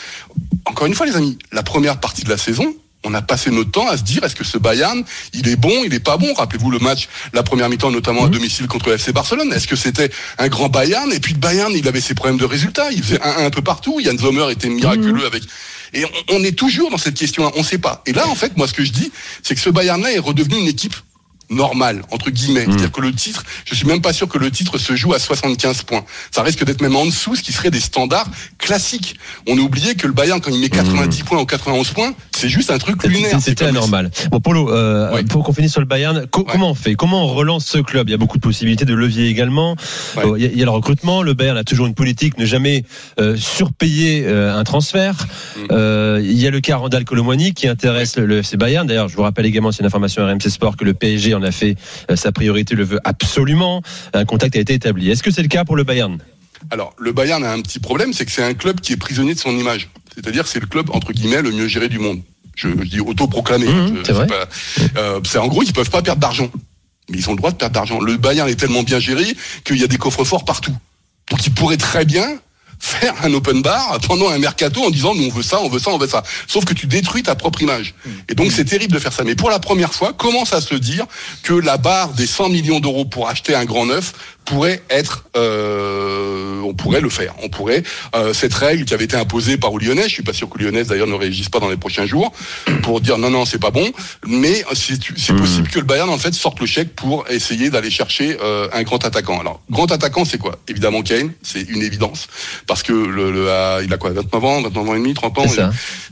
encore 0.66 0.88
une 0.88 0.96
fois, 0.96 1.06
les 1.06 1.16
amis, 1.18 1.38
la 1.52 1.64
première 1.64 2.00
partie 2.00 2.24
de 2.24 2.30
la 2.30 2.38
saison, 2.38 2.74
on 3.04 3.14
a 3.14 3.22
passé 3.22 3.52
notre 3.52 3.72
temps 3.72 3.88
à 3.88 3.98
se 3.98 4.04
dire 4.04 4.24
est-ce 4.24 4.36
que 4.36 4.44
ce 4.44 4.58
Bayern, 4.58 5.04
il 5.34 5.48
est 5.48 5.56
bon, 5.56 5.84
il 5.86 5.94
est 5.94 6.00
pas 6.00 6.18
bon? 6.18 6.34
Rappelez-vous 6.34 6.72
le 6.72 6.80
match, 6.80 7.08
la 7.34 7.44
première 7.44 7.70
mi-temps, 7.70 7.92
notamment 7.92 8.26
à 8.26 8.30
domicile 8.30 8.68
contre 8.68 8.90
le 8.90 8.96
FC 8.96 9.12
Barcelone. 9.14 9.54
Est-ce 9.54 9.68
que 9.68 9.76
c'était 9.76 10.10
un 10.40 10.48
grand 10.48 10.70
Bayern? 10.70 11.12
Et 11.14 11.20
puis 11.20 11.34
le 11.34 11.40
Bayern, 11.40 11.72
il 11.76 11.88
avait 11.88 12.02
ses 12.02 12.16
problèmes 12.16 12.38
de 12.38 12.46
résultats. 12.46 12.92
Il 12.92 13.04
faisait 13.04 13.22
un, 13.22 13.46
un 13.46 13.50
peu 13.52 13.62
partout. 13.62 14.00
Yann 14.00 14.18
Sommer 14.18 14.52
était 14.52 14.70
miraculeux 14.70 15.26
avec. 15.26 15.44
Et 15.94 16.04
on, 16.04 16.10
on 16.38 16.44
est 16.44 16.58
toujours 16.58 16.90
dans 16.90 16.98
cette 16.98 17.16
question-là. 17.16 17.52
On 17.56 17.64
sait 17.64 17.78
pas. 17.78 18.02
Et 18.06 18.14
là, 18.14 18.28
en 18.28 18.36
fait, 18.36 18.58
moi, 18.58 18.68
ce 18.68 18.74
que 18.74 18.84
je 18.84 18.92
dis, 18.92 19.12
c'est 19.44 19.54
que 19.56 19.62
ce 19.62 19.70
Bayern-là 19.70 20.12
est 20.12 20.20
redevenu 20.20 20.58
une 20.58 20.68
équipe 20.68 20.96
normale 21.50 22.02
entre 22.12 22.30
guillemets, 22.32 22.66
c'est-à-dire 22.66 22.92
que 22.92 23.02
le 23.02 23.14
titre, 23.14 23.44
je 23.66 23.76
suis 23.76 23.86
même 23.88 24.02
pas 24.02 24.14
sûr 24.14 24.28
que 24.28 24.38
le 24.38 24.50
titre 24.52 24.78
se 24.78 24.96
joue 24.96 25.14
à 25.14 25.20
75 25.20 25.84
points. 25.84 26.04
Ça 26.32 26.42
risque 26.44 26.64
d'être 26.66 26.82
même 26.82 26.96
en 26.96 27.06
dessous, 27.06 27.36
ce 27.36 27.42
qui 27.44 27.52
serait 27.54 27.72
des 27.72 27.80
standards 27.80 28.28
classiques. 28.58 29.16
On 29.48 29.58
a 29.58 29.62
oublié 29.62 29.96
que 29.96 30.08
le 30.08 30.14
Bayern 30.14 30.42
quand 30.42 30.52
il 30.52 30.60
met 30.60 30.70
90 30.70 31.24
points 31.24 31.40
ou 31.42 31.46
91 31.46 31.90
points, 31.92 32.14
c'est 32.36 32.50
juste 32.50 32.72
un 32.72 32.78
truc 32.78 33.04
lunaire. 33.04 33.40
C'était 33.42 33.66
anormal. 33.66 34.10
Bon, 34.32 34.40
Polo, 34.40 34.72
euh, 34.72 35.14
Ouais. 35.14 35.24
pour 35.24 35.44
qu'on 35.44 35.54
finisse 35.54 35.72
sur 35.72 35.82
le 35.82 35.88
Bayern, 35.88 36.26
co- 36.28 36.44
comment 36.44 36.72
on 36.72 36.76
fait? 36.76 36.96
Comment 36.96 37.24
on 37.24 37.28
relance 37.28 37.66
ce 37.66 37.78
club? 37.78 38.08
Il 38.10 38.12
y 38.12 38.16
a 38.16 38.18
beaucoup 38.18 38.38
de 38.38 38.42
possibilités 38.44 38.86
de 38.86 38.94
levier 38.94 39.28
également. 39.28 39.76
Ouais. 40.18 40.24
Il 40.38 40.42
y, 40.44 40.46
a- 40.46 40.50
il 40.52 40.58
y 40.58 40.62
a 40.62 40.66
le 40.66 40.72
recrutement. 40.72 41.22
Le 41.22 41.34
Bayern 41.34 41.58
a 41.58 41.64
toujours 41.64 41.86
une 41.88 41.94
politique, 41.94 42.38
ne 42.38 42.46
jamais 42.46 42.84
euh, 43.20 43.36
surpayer 43.38 44.24
euh, 44.26 44.58
un 44.58 44.64
transfert. 44.64 45.28
Mm. 45.58 45.62
Euh, 45.72 46.22
il 46.24 46.40
y 46.40 46.48
a 46.48 46.50
le 46.52 46.60
cas 46.62 46.78
Randall 46.78 47.06
Colomwani 47.06 47.54
qui 47.54 47.68
intéresse 47.68 48.18
le, 48.18 48.26
le 48.26 48.40
FC 48.40 48.58
Bayern. 48.58 48.88
D'ailleurs, 48.88 49.10
je 49.10 49.16
vous 49.16 49.22
rappelle 49.24 49.46
également, 49.46 49.72
c'est 49.72 49.80
une 49.82 49.86
information 49.86 50.26
RMC 50.26 50.50
Sport, 50.50 50.76
que 50.78 50.84
le 50.86 50.94
PSG 50.94 51.35
en 51.36 51.44
a 51.44 51.52
fait 51.52 51.76
euh, 52.10 52.16
sa 52.16 52.32
priorité, 52.32 52.76
le 52.76 52.84
veut 52.84 53.00
absolument. 53.04 53.82
Un 54.14 54.26
contact 54.26 54.56
a 54.56 54.60
été 54.60 54.74
établi. 54.74 55.10
Est-ce 55.12 55.24
que 55.24 55.32
c'est 55.32 55.42
le 55.42 55.48
cas 55.48 55.66
pour 55.66 55.76
le 55.76 55.84
Bayern? 55.84 56.18
Alors, 56.72 56.94
le 56.98 57.12
Bayern 57.12 57.44
a 57.44 57.52
un 57.52 57.62
petit 57.62 57.80
problème, 57.80 58.14
c'est 58.14 58.26
que 58.26 58.32
c'est 58.32 58.44
un 58.44 58.54
club 58.56 58.80
qui 58.82 58.94
est 58.94 58.98
prisonnier 58.98 59.34
de 59.36 59.40
son 59.40 59.52
image. 59.58 59.90
C'est-à-dire, 60.16 60.48
c'est 60.48 60.60
le 60.60 60.66
club 60.68 60.90
entre 60.92 61.12
guillemets 61.14 61.42
le 61.42 61.52
mieux 61.52 61.68
géré 61.68 61.90
du 61.90 62.00
monde. 62.00 62.22
Je, 62.56 62.70
je 62.70 62.86
dis 62.90 63.00
autoproclamé. 63.02 63.68
Mmh, 63.68 64.04
c'est 64.06 64.14
vrai. 64.14 64.28
pas- 64.28 64.48
euh, 64.98 65.20
en 65.38 65.48
gros, 65.48 65.62
ils 65.62 65.74
peuvent 65.74 65.90
pas 65.90 66.02
perdre 66.02 66.22
d'argent, 66.22 66.50
mais 67.10 67.18
ils 67.18 67.30
ont 67.30 67.34
le 67.34 67.38
droit 67.38 67.52
de 67.52 67.58
perdre 67.58 67.74
d'argent. 67.74 68.00
Le 68.00 68.16
Bayern 68.18 68.50
est 68.50 68.56
tellement 68.56 68.82
bien 68.84 69.00
géré 69.00 69.26
qu'il 69.66 69.78
y 69.78 69.84
a 69.84 69.88
des 69.88 69.98
coffres 69.98 70.24
forts 70.24 70.46
partout. 70.46 70.76
Donc, 71.30 71.46
ils 71.46 71.54
pourraient 71.54 71.76
très 71.78 72.06
bien 72.06 72.40
faire 72.80 73.14
un 73.24 73.34
open 73.34 73.62
bar 73.62 74.00
pendant 74.08 74.30
un 74.30 74.38
mercato 74.38 74.84
en 74.84 74.90
disant 74.90 75.16
nous 75.16 75.26
on 75.26 75.30
veut 75.30 75.44
ça, 75.44 75.60
on 75.62 75.70
veut 75.70 75.80
ça, 75.80 75.92
on 75.92 75.98
veut 75.98 76.08
ça. 76.08 76.24
Sauf 76.48 76.66
que 76.66 76.74
tu 76.74 76.88
détruis 76.88 77.24
ta 77.24 77.36
propre 77.36 77.62
image. 77.62 77.94
Et 78.30 78.36
donc 78.36 78.52
c'est 78.52 78.66
terrible 78.66 78.94
de 78.94 79.00
faire 79.00 79.14
ça. 79.14 79.24
Mais 79.24 79.36
pour 79.36 79.50
la 79.50 79.60
première 79.60 79.94
fois, 79.94 80.14
commence 80.14 80.54
à 80.54 80.62
se 80.62 80.76
dire 80.76 81.06
que 81.44 81.54
la 81.54 81.78
barre 81.78 82.10
des 82.10 82.28
100 82.28 82.50
millions 82.50 82.80
d'euros 82.80 83.06
pour 83.06 83.30
acheter 83.30 83.56
un 83.56 83.66
grand 83.66 83.86
neuf 83.86 84.14
pourrait 84.46 84.82
être, 84.90 85.26
euh, 85.36 86.62
on 86.62 86.74
pourrait 86.74 87.02
le 87.02 87.10
faire. 87.10 87.34
On 87.44 87.50
pourrait 87.50 87.84
euh, 88.16 88.34
cette 88.34 88.54
règle 88.54 88.86
qui 88.86 88.94
avait 88.94 89.06
été 89.06 89.16
imposée 89.18 89.58
par 89.58 89.72
Lyonnais. 89.78 90.04
Je 90.04 90.10
suis 90.14 90.24
pas 90.24 90.34
sûr 90.34 90.50
que 90.50 90.58
Lyonnais 90.60 90.84
d'ailleurs 90.84 91.08
ne 91.08 91.14
réagisse 91.16 91.50
pas 91.50 91.60
dans 91.60 91.70
les 91.70 91.78
prochains 91.78 92.06
jours 92.06 92.32
pour 92.84 93.02
dire 93.02 93.18
non 93.18 93.30
non 93.30 93.46
c'est 93.46 93.60
pas 93.60 93.72
bon. 93.72 93.92
Mais 94.28 94.64
c'est 94.74 95.00
c'est 95.18 95.34
Mhm. 95.34 95.40
possible 95.40 95.68
que 95.70 95.80
le 95.80 95.86
Bayern 95.86 96.10
en 96.10 96.18
fait 96.18 96.34
sorte 96.34 96.60
le 96.60 96.66
chèque 96.66 96.96
pour 96.96 97.26
essayer 97.30 97.70
d'aller 97.70 97.90
chercher 97.90 98.38
euh, 98.44 98.68
un 98.74 98.84
grand 98.84 99.04
attaquant. 99.04 99.40
Alors 99.40 99.62
grand 99.70 99.92
attaquant 99.92 100.26
c'est 100.26 100.38
quoi? 100.38 100.58
Évidemment 100.68 101.02
Kane, 101.02 101.32
c'est 101.42 101.62
une 101.62 101.82
évidence 101.82 102.28
parce 102.68 102.84
que 102.84 102.94
le, 102.94 103.32
le 103.32 103.52
a- 103.52 103.82
il 103.84 103.92
a 103.94 103.98
quoi? 103.98 104.12
29 104.12 104.44
ans, 104.46 104.62
29 104.62 104.90
ans 104.90 104.96
et 104.96 105.00
demi, 105.00 105.14
30 105.14 105.38
ans? 105.40 105.46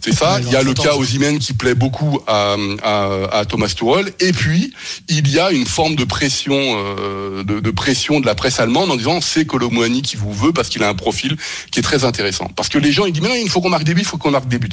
C'est 0.02 0.14
ça. 0.14 0.40
Il 0.42 0.52
y 0.52 0.56
a 0.56 0.64
le 0.64 0.74
30 0.74 0.86
cas. 0.88 0.96
Osimhen 0.96 1.40
qui 1.40 1.54
plaît 1.54 1.76
beaucoup 1.76 2.20
à, 2.28 2.56
à, 2.84 3.10
à 3.40 3.46
Thomas 3.46 3.68
Tuchel. 3.68 4.12
Et 4.20 4.34
puis, 4.34 4.74
il 5.08 5.30
y 5.30 5.40
a 5.40 5.52
une 5.52 5.66
forme 5.66 5.96
de 5.96 6.04
pression, 6.04 6.54
euh, 6.58 7.44
de, 7.44 7.60
de 7.60 7.72
pression 7.72 8.20
de 8.24 8.28
la 8.28 8.36
presse 8.36 8.60
allemande 8.60 8.90
en 8.90 8.96
disant 8.96 9.22
c'est 9.22 9.46
Colomwani 9.46 10.02
qui 10.02 10.16
vous 10.16 10.34
veut 10.34 10.52
parce 10.52 10.70
qu'il 10.70 10.82
a 10.84 10.90
un 10.90 10.96
profil 10.96 11.38
qui 11.72 11.80
est 11.80 11.84
très 11.84 12.04
intéressant. 12.04 12.48
Parce 12.56 12.70
que 12.70 12.80
les 12.80 12.92
gens, 12.92 13.06
ils 13.06 13.14
disent 13.14 13.22
mais 13.22 13.30
non, 13.30 13.36
il 13.36 13.50
faut 13.50 13.62
qu'on 13.62 13.70
marque 13.70 13.84
des 13.84 13.94
buts, 13.94 14.02
il 14.02 14.08
faut 14.08 14.18
qu'on 14.18 14.32
marque 14.32 14.48
des 14.48 14.58
buts. 14.58 14.70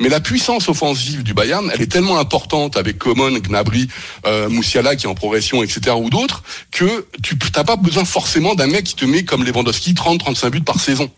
Mais 0.00 0.08
la 0.08 0.20
puissance 0.20 0.68
offensive 0.68 1.22
du 1.22 1.32
Bayern, 1.32 1.70
elle 1.72 1.80
est 1.80 1.90
tellement 1.90 2.18
importante 2.18 2.76
avec 2.76 2.98
Coman, 2.98 3.38
Gnabry, 3.38 3.88
euh, 4.26 4.48
Moussiala 4.48 4.96
qui 4.96 5.06
est 5.06 5.08
en 5.08 5.14
progression, 5.14 5.62
etc. 5.62 5.96
ou 5.98 6.10
d'autres, 6.10 6.42
que 6.70 7.06
tu 7.22 7.36
n'as 7.56 7.64
pas 7.64 7.76
besoin 7.76 8.04
forcément 8.04 8.54
d'un 8.54 8.66
mec 8.66 8.84
qui 8.84 8.94
te 8.94 9.04
met 9.04 9.24
comme 9.24 9.44
Lewandowski 9.44 9.94
30-35 9.94 10.50
buts 10.50 10.60
par 10.60 10.80
saison. 10.80 11.10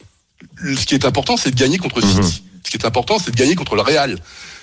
Ce 0.62 0.86
qui 0.86 0.94
est 0.94 1.04
important, 1.04 1.36
c'est 1.36 1.50
de 1.50 1.58
gagner 1.58 1.78
contre 1.78 2.00
City. 2.00 2.44
Ce 2.64 2.70
qui 2.70 2.76
est 2.76 2.86
important, 2.86 3.18
c'est 3.18 3.30
de 3.30 3.36
gagner 3.36 3.54
contre 3.54 3.74
le 3.74 3.82
Real. 3.82 4.18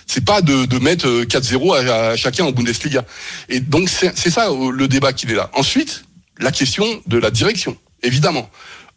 C'est 0.06 0.24
pas 0.24 0.42
de, 0.42 0.66
de 0.66 0.80
mettre 0.80 1.08
euh, 1.08 1.26
4-0 1.26 1.76
à, 1.76 2.12
à 2.12 2.16
chacun 2.16 2.46
en 2.46 2.52
Bundesliga. 2.52 3.04
Et 3.50 3.60
donc 3.60 3.90
c'est 3.90 4.18
c'est 4.18 4.30
ça 4.30 4.50
euh, 4.50 4.72
le 4.72 4.88
débat 4.88 5.12
qu'il 5.12 5.30
est 5.32 5.36
là. 5.36 5.50
Ensuite, 5.54 6.06
la 6.40 6.52
question 6.52 6.86
de 7.08 7.18
la 7.18 7.32
direction, 7.32 7.78
évidemment. 8.04 8.50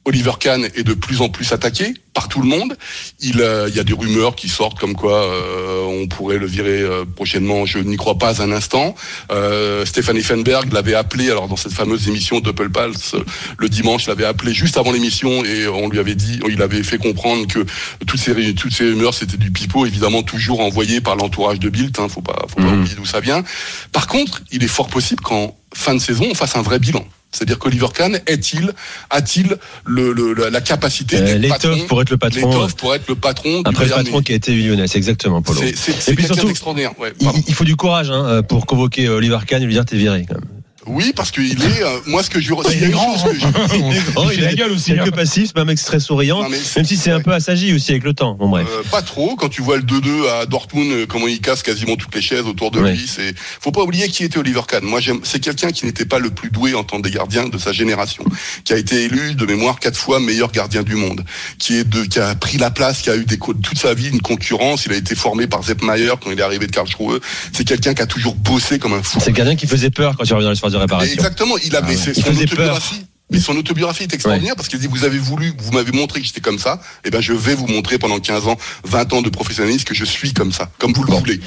Oliver 0.06 0.32
Kahn 0.40 0.64
est 0.64 0.82
de 0.82 0.94
plus 0.94 1.20
en 1.20 1.28
plus 1.28 1.52
attaqué 1.52 1.92
par 2.14 2.28
tout 2.28 2.40
le 2.40 2.48
monde. 2.48 2.74
Il, 3.20 3.42
euh, 3.42 3.68
y 3.68 3.78
a 3.78 3.84
des 3.84 3.92
rumeurs 3.92 4.34
qui 4.34 4.48
sortent 4.48 4.78
comme 4.80 4.94
quoi 4.94 5.22
euh, 5.22 5.84
on 5.84 6.08
pourrait 6.08 6.38
le 6.38 6.46
virer 6.46 6.80
euh, 6.80 7.04
prochainement. 7.04 7.66
Je 7.66 7.78
n'y 7.80 7.98
crois 7.98 8.16
pas 8.16 8.40
un 8.40 8.50
instant. 8.50 8.94
Euh, 9.30 9.84
Stéphane 9.84 10.16
Effenberg 10.16 10.72
l'avait 10.72 10.94
appelé, 10.94 11.30
alors 11.30 11.48
dans 11.48 11.56
cette 11.56 11.74
fameuse 11.74 12.08
émission 12.08 12.40
Doppelpulse, 12.40 13.12
euh, 13.14 13.24
le 13.58 13.68
dimanche, 13.68 14.06
l'avait 14.06 14.24
appelé 14.24 14.54
juste 14.54 14.78
avant 14.78 14.90
l'émission 14.90 15.44
et 15.44 15.68
on 15.68 15.90
lui 15.90 15.98
avait 15.98 16.14
dit, 16.14 16.40
il 16.48 16.62
avait 16.62 16.82
fait 16.82 16.96
comprendre 16.98 17.46
que 17.46 17.66
toutes 18.06 18.20
ces, 18.20 18.54
toutes 18.54 18.72
ces 18.72 18.84
rumeurs 18.84 19.12
c'était 19.12 19.36
du 19.36 19.50
pipeau, 19.50 19.84
évidemment 19.84 20.22
toujours 20.22 20.60
envoyé 20.60 21.02
par 21.02 21.14
l'entourage 21.16 21.58
de 21.60 21.68
Bild. 21.68 21.94
Hein, 22.00 22.08
faut 22.08 22.22
pas, 22.22 22.46
faut 22.48 22.56
pas 22.56 22.62
Mhm. 22.62 22.80
oublier 22.80 22.94
d'où 22.96 23.04
ça 23.04 23.20
vient. 23.20 23.44
Par 23.92 24.06
contre, 24.06 24.40
il 24.50 24.64
est 24.64 24.68
fort 24.68 24.88
possible 24.88 25.22
qu'en 25.22 25.54
fin 25.74 25.94
de 25.94 26.00
saison 26.00 26.26
on 26.30 26.34
fasse 26.34 26.56
un 26.56 26.62
vrai 26.62 26.78
bilan. 26.78 27.04
C'est-à-dire 27.32 27.58
qu'Oliver 27.58 27.86
Kahn 27.94 28.18
est-il, 28.26 28.72
a-t-il 29.08 29.56
le, 29.84 30.12
le- 30.12 30.48
la, 30.50 30.60
capacité 30.60 31.16
Euh, 31.16 31.38
L'étoffe 31.38 31.86
pour 31.86 32.02
être 32.02 32.10
le 32.10 32.16
patron. 32.18 32.50
l'étoffe 32.50 32.74
pour 32.74 32.94
être 32.94 33.06
le 33.08 33.14
patron 33.14 33.62
Après 33.64 33.84
le 33.86 33.90
patron 33.92 34.20
qui 34.20 34.32
a 34.32 34.34
été 34.34 34.52
lyonnais, 34.54 34.88
c'est 34.88 34.98
exactement 34.98 35.40
Polo. 35.40 35.60
C'est 35.60 35.76
c'est- 35.76 35.92
c'est 35.92 36.16
quelqu'un 36.16 36.34
surtout, 36.34 36.48
d'extraordinaire. 36.48 36.98
Ouais, 36.98 37.12
Il, 37.20 37.30
il 37.46 37.54
faut 37.54 37.64
du 37.64 37.76
courage 37.76 38.10
hein, 38.10 38.42
pour 38.42 38.66
convoquer 38.66 39.08
Oliver 39.08 39.38
Kahn 39.46 39.62
et 39.62 39.66
lui 39.66 39.72
dire 39.74 39.84
t'es 39.84 39.96
viré. 39.96 40.26
Quand 40.28 40.34
même. 40.34 40.59
Oui, 40.86 41.12
parce 41.14 41.30
qu'il 41.30 41.62
est. 41.62 41.82
euh, 41.82 41.98
moi, 42.06 42.22
ce 42.22 42.30
que 42.30 42.40
je. 42.40 42.52
a 42.54 42.56
Il 42.72 42.84
est 42.84 42.88
grand. 42.88 43.16
chose 43.18 43.34
je- 43.38 43.46
Oh, 44.16 44.24
il 44.30 44.38
fait 44.38 44.40
la 44.40 44.54
gueule 44.54 44.72
aussi. 44.72 44.92
Quelques 44.92 45.08
hein. 45.08 45.10
passifs, 45.10 45.46
c'est 45.48 45.52
pas 45.54 45.60
un 45.62 45.64
mec 45.66 45.78
très 45.82 46.00
souriant. 46.00 46.48
Même 46.48 46.84
si 46.84 46.96
c'est 46.96 47.10
un 47.10 47.20
peu 47.20 47.32
assagi 47.32 47.74
aussi 47.74 47.90
avec 47.90 48.02
le 48.04 48.14
temps. 48.14 48.34
Bon 48.34 48.48
bref. 48.48 48.66
Euh, 48.70 48.82
pas 48.90 49.02
trop. 49.02 49.36
Quand 49.36 49.48
tu 49.48 49.60
vois 49.62 49.76
le 49.76 49.82
2-2 49.82 50.28
à 50.40 50.46
Dortmund, 50.46 50.90
euh, 50.92 51.06
comment 51.06 51.28
il 51.28 51.40
casse 51.40 51.62
quasiment 51.62 51.96
toutes 51.96 52.14
les 52.14 52.22
chaises 52.22 52.46
autour 52.46 52.70
de 52.70 52.80
Ouais. 52.80 52.92
lui, 52.92 53.06
c'est. 53.06 53.34
Faut 53.60 53.72
pas 53.72 53.82
oublier 53.82 54.08
qui 54.08 54.24
était 54.24 54.38
Oliver 54.38 54.62
Kahn. 54.66 54.82
Moi, 54.84 55.00
j'aime. 55.00 55.20
C'est 55.22 55.40
quelqu'un 55.40 55.70
qui 55.70 55.84
n'était 55.84 56.06
pas 56.06 56.18
le 56.18 56.30
plus 56.30 56.50
doué 56.50 56.74
en 56.74 56.82
tant 56.82 57.00
que 57.02 57.08
gardien 57.10 57.48
de 57.48 57.58
sa 57.58 57.72
génération, 57.72 58.24
qui 58.64 58.72
a 58.72 58.76
été 58.78 59.04
élu 59.04 59.34
de 59.34 59.44
mémoire 59.46 59.80
quatre 59.80 59.98
fois 59.98 60.18
meilleur 60.18 60.50
gardien 60.50 60.82
du 60.82 60.94
monde, 60.94 61.24
qui 61.58 61.76
est 61.76 61.84
de, 61.88 62.04
qui 62.04 62.18
a 62.18 62.34
pris 62.34 62.56
la 62.56 62.70
place, 62.70 63.02
qui 63.02 63.10
a 63.10 63.16
eu 63.16 63.24
des 63.26 63.38
toute 63.38 63.78
sa 63.78 63.92
vie 63.94 64.08
une 64.08 64.22
concurrence. 64.22 64.86
Il 64.86 64.92
a 64.92 64.96
été 64.96 65.14
formé 65.14 65.46
par 65.46 65.62
Sepp 65.64 65.82
Maier 65.82 66.12
quand 66.22 66.30
il 66.30 66.38
est 66.38 66.42
arrivé 66.42 66.66
de 66.66 66.72
Karlsruhe. 66.72 67.20
C'est 67.52 67.64
quelqu'un 67.64 67.92
qui 67.94 68.02
a 68.02 68.06
toujours 68.06 68.34
bossé 68.34 68.78
comme 68.78 68.94
un 68.94 69.02
fou. 69.02 69.18
C'est 69.20 69.30
le 69.30 69.36
gardien 69.36 69.56
qui 69.56 69.66
faisait 69.66 69.90
peur 69.90 70.16
quand 70.16 70.24
il 70.24 70.32
revient 70.32 70.44
dans 70.44 70.50
l'espace 70.50 70.70
réparation. 70.80 71.14
Exactement, 71.14 71.56
il 71.58 71.74
avait 71.76 71.96
Ah 71.96 72.10
Il 72.16 72.22
son 72.22 72.30
faisait 72.30 72.44
autobiographie. 72.44 73.06
Mais 73.30 73.38
son 73.40 73.56
autobiographie 73.56 74.02
est 74.04 74.14
extraordinaire 74.14 74.56
parce 74.56 74.68
qu'il 74.68 74.78
dit 74.78 74.86
vous 74.88 75.04
avez 75.04 75.18
voulu, 75.18 75.52
vous 75.58 75.72
m'avez 75.72 75.92
montré 75.92 76.20
que 76.20 76.26
j'étais 76.26 76.40
comme 76.40 76.58
ça, 76.58 76.80
et 77.04 77.10
ben 77.10 77.20
je 77.20 77.32
vais 77.32 77.54
vous 77.54 77.66
montrer 77.66 77.98
pendant 77.98 78.18
15 78.18 78.48
ans, 78.48 78.56
20 78.84 79.12
ans 79.12 79.22
de 79.22 79.28
professionnalisme 79.30 79.84
que 79.84 79.94
je 79.94 80.04
suis 80.04 80.32
comme 80.32 80.52
ça, 80.52 80.70
comme 80.78 80.92
vous 80.92 81.04
le 81.04 81.12
voulez. 81.12 81.40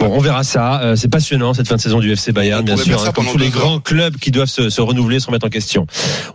Bon, 0.00 0.06
on 0.12 0.20
verra 0.20 0.44
ça. 0.44 0.80
Euh, 0.82 0.94
c'est 0.94 1.08
passionnant 1.08 1.54
cette 1.54 1.66
fin 1.66 1.74
de 1.74 1.80
saison 1.80 1.98
du 1.98 2.12
FC 2.12 2.30
Bayern, 2.30 2.60
On 2.60 2.64
bien 2.64 2.76
sûr, 2.76 3.04
hein, 3.04 3.10
comme 3.12 3.26
tous 3.26 3.38
les 3.38 3.48
grands 3.50 3.80
clubs 3.80 4.16
qui 4.16 4.30
doivent 4.30 4.48
se, 4.48 4.70
se 4.70 4.80
renouveler, 4.80 5.18
se 5.18 5.26
remettre 5.26 5.46
en 5.46 5.50
question. 5.50 5.86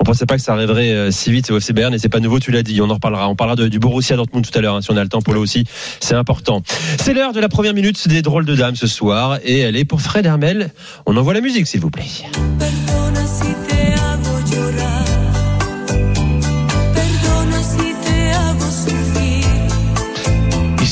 On 0.01 0.03
pensait 0.03 0.25
pas 0.25 0.35
que 0.35 0.41
ça 0.41 0.51
arriverait 0.51 0.89
euh, 0.89 1.11
si 1.11 1.31
vite 1.31 1.49
au 1.49 1.57
FC 1.57 1.71
Bayern, 1.71 1.93
et 1.93 1.97
c'est 1.99 2.09
pas 2.09 2.19
nouveau, 2.19 2.39
tu 2.41 2.51
l'as 2.51 2.61
dit. 2.63 2.81
On 2.81 2.89
en 2.89 2.95
reparlera. 2.95 3.29
On 3.29 3.35
parlera 3.37 3.55
de- 3.55 3.69
du 3.69 3.79
Borussia 3.79 4.17
Dortmund 4.17 4.45
tout 4.49 4.57
à 4.57 4.61
l'heure, 4.61 4.75
hein, 4.75 4.81
si 4.81 4.91
on 4.91 4.97
a 4.97 5.03
le 5.03 5.07
temps. 5.09 5.21
Polo 5.21 5.41
aussi, 5.41 5.63
c'est 6.01 6.15
important. 6.15 6.61
C'est 7.01 7.13
l'heure 7.13 7.31
de 7.31 7.39
la 7.39 7.47
première 7.47 7.73
minute 7.73 8.05
des 8.09 8.21
drôles 8.21 8.43
de 8.45 8.55
dames 8.55 8.75
ce 8.75 8.87
soir, 8.87 9.39
et 9.45 9.59
elle 9.59 9.77
est 9.77 9.85
pour 9.85 10.01
Fred 10.01 10.25
Hermel. 10.25 10.71
On 11.05 11.15
envoie 11.15 11.33
la 11.33 11.41
musique, 11.41 11.67
s'il 11.67 11.79
vous 11.79 11.89
plaît. 11.89 12.03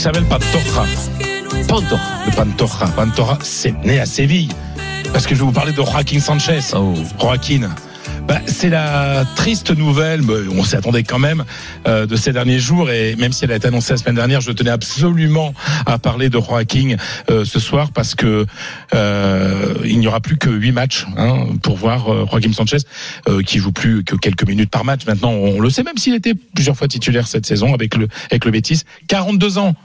S'appelle 0.01 0.25
Pantoja. 0.25 0.87
Pantoja. 1.67 2.01
Le 2.25 2.31
Pantoja. 2.31 2.87
Pantoja, 2.95 3.37
c'est 3.43 3.77
né 3.85 3.99
à 3.99 4.07
Séville. 4.07 4.49
Parce 5.13 5.27
que 5.27 5.35
je 5.35 5.41
vais 5.41 5.45
vous 5.45 5.51
parler 5.51 5.73
de 5.73 5.77
Joaquin 5.77 6.19
Sanchez. 6.19 6.73
Oh. 6.73 6.95
Joaquin. 7.19 7.69
Bah, 8.31 8.39
c'est 8.45 8.69
la 8.69 9.25
triste 9.35 9.77
nouvelle, 9.77 10.21
on 10.57 10.63
s'y 10.63 10.77
attendait 10.77 11.03
quand 11.03 11.19
même, 11.19 11.43
euh, 11.85 12.05
de 12.05 12.15
ces 12.15 12.31
derniers 12.31 12.59
jours. 12.59 12.89
Et 12.89 13.17
même 13.17 13.33
si 13.33 13.43
elle 13.43 13.51
a 13.51 13.57
été 13.57 13.67
annoncée 13.67 13.91
la 13.91 13.97
semaine 13.97 14.15
dernière, 14.15 14.39
je 14.39 14.53
tenais 14.53 14.69
absolument 14.69 15.53
à 15.85 15.99
parler 15.99 16.29
de 16.29 16.39
Joaquin 16.39 16.95
euh, 17.29 17.43
ce 17.43 17.59
soir 17.59 17.91
parce 17.91 18.15
que 18.15 18.45
euh, 18.95 19.73
il 19.83 19.99
n'y 19.99 20.07
aura 20.07 20.21
plus 20.21 20.37
que 20.37 20.49
huit 20.49 20.71
matchs 20.71 21.05
hein, 21.17 21.45
pour 21.61 21.75
voir 21.75 22.09
euh, 22.09 22.25
Joaquin 22.31 22.53
Sanchez 22.53 22.77
euh, 23.27 23.41
qui 23.43 23.59
joue 23.59 23.73
plus 23.73 24.05
que 24.05 24.15
quelques 24.15 24.47
minutes 24.47 24.69
par 24.69 24.85
match. 24.85 25.05
Maintenant, 25.05 25.31
on 25.31 25.59
le 25.59 25.69
sait, 25.69 25.83
même 25.83 25.97
s'il 25.97 26.15
était 26.15 26.35
plusieurs 26.55 26.77
fois 26.77 26.87
titulaire 26.87 27.27
cette 27.27 27.45
saison 27.45 27.73
avec 27.73 27.97
le 27.97 28.07
avec 28.29 28.45
le 28.45 28.51
Betis, 28.51 28.83
42 29.09 29.57
ans. 29.57 29.75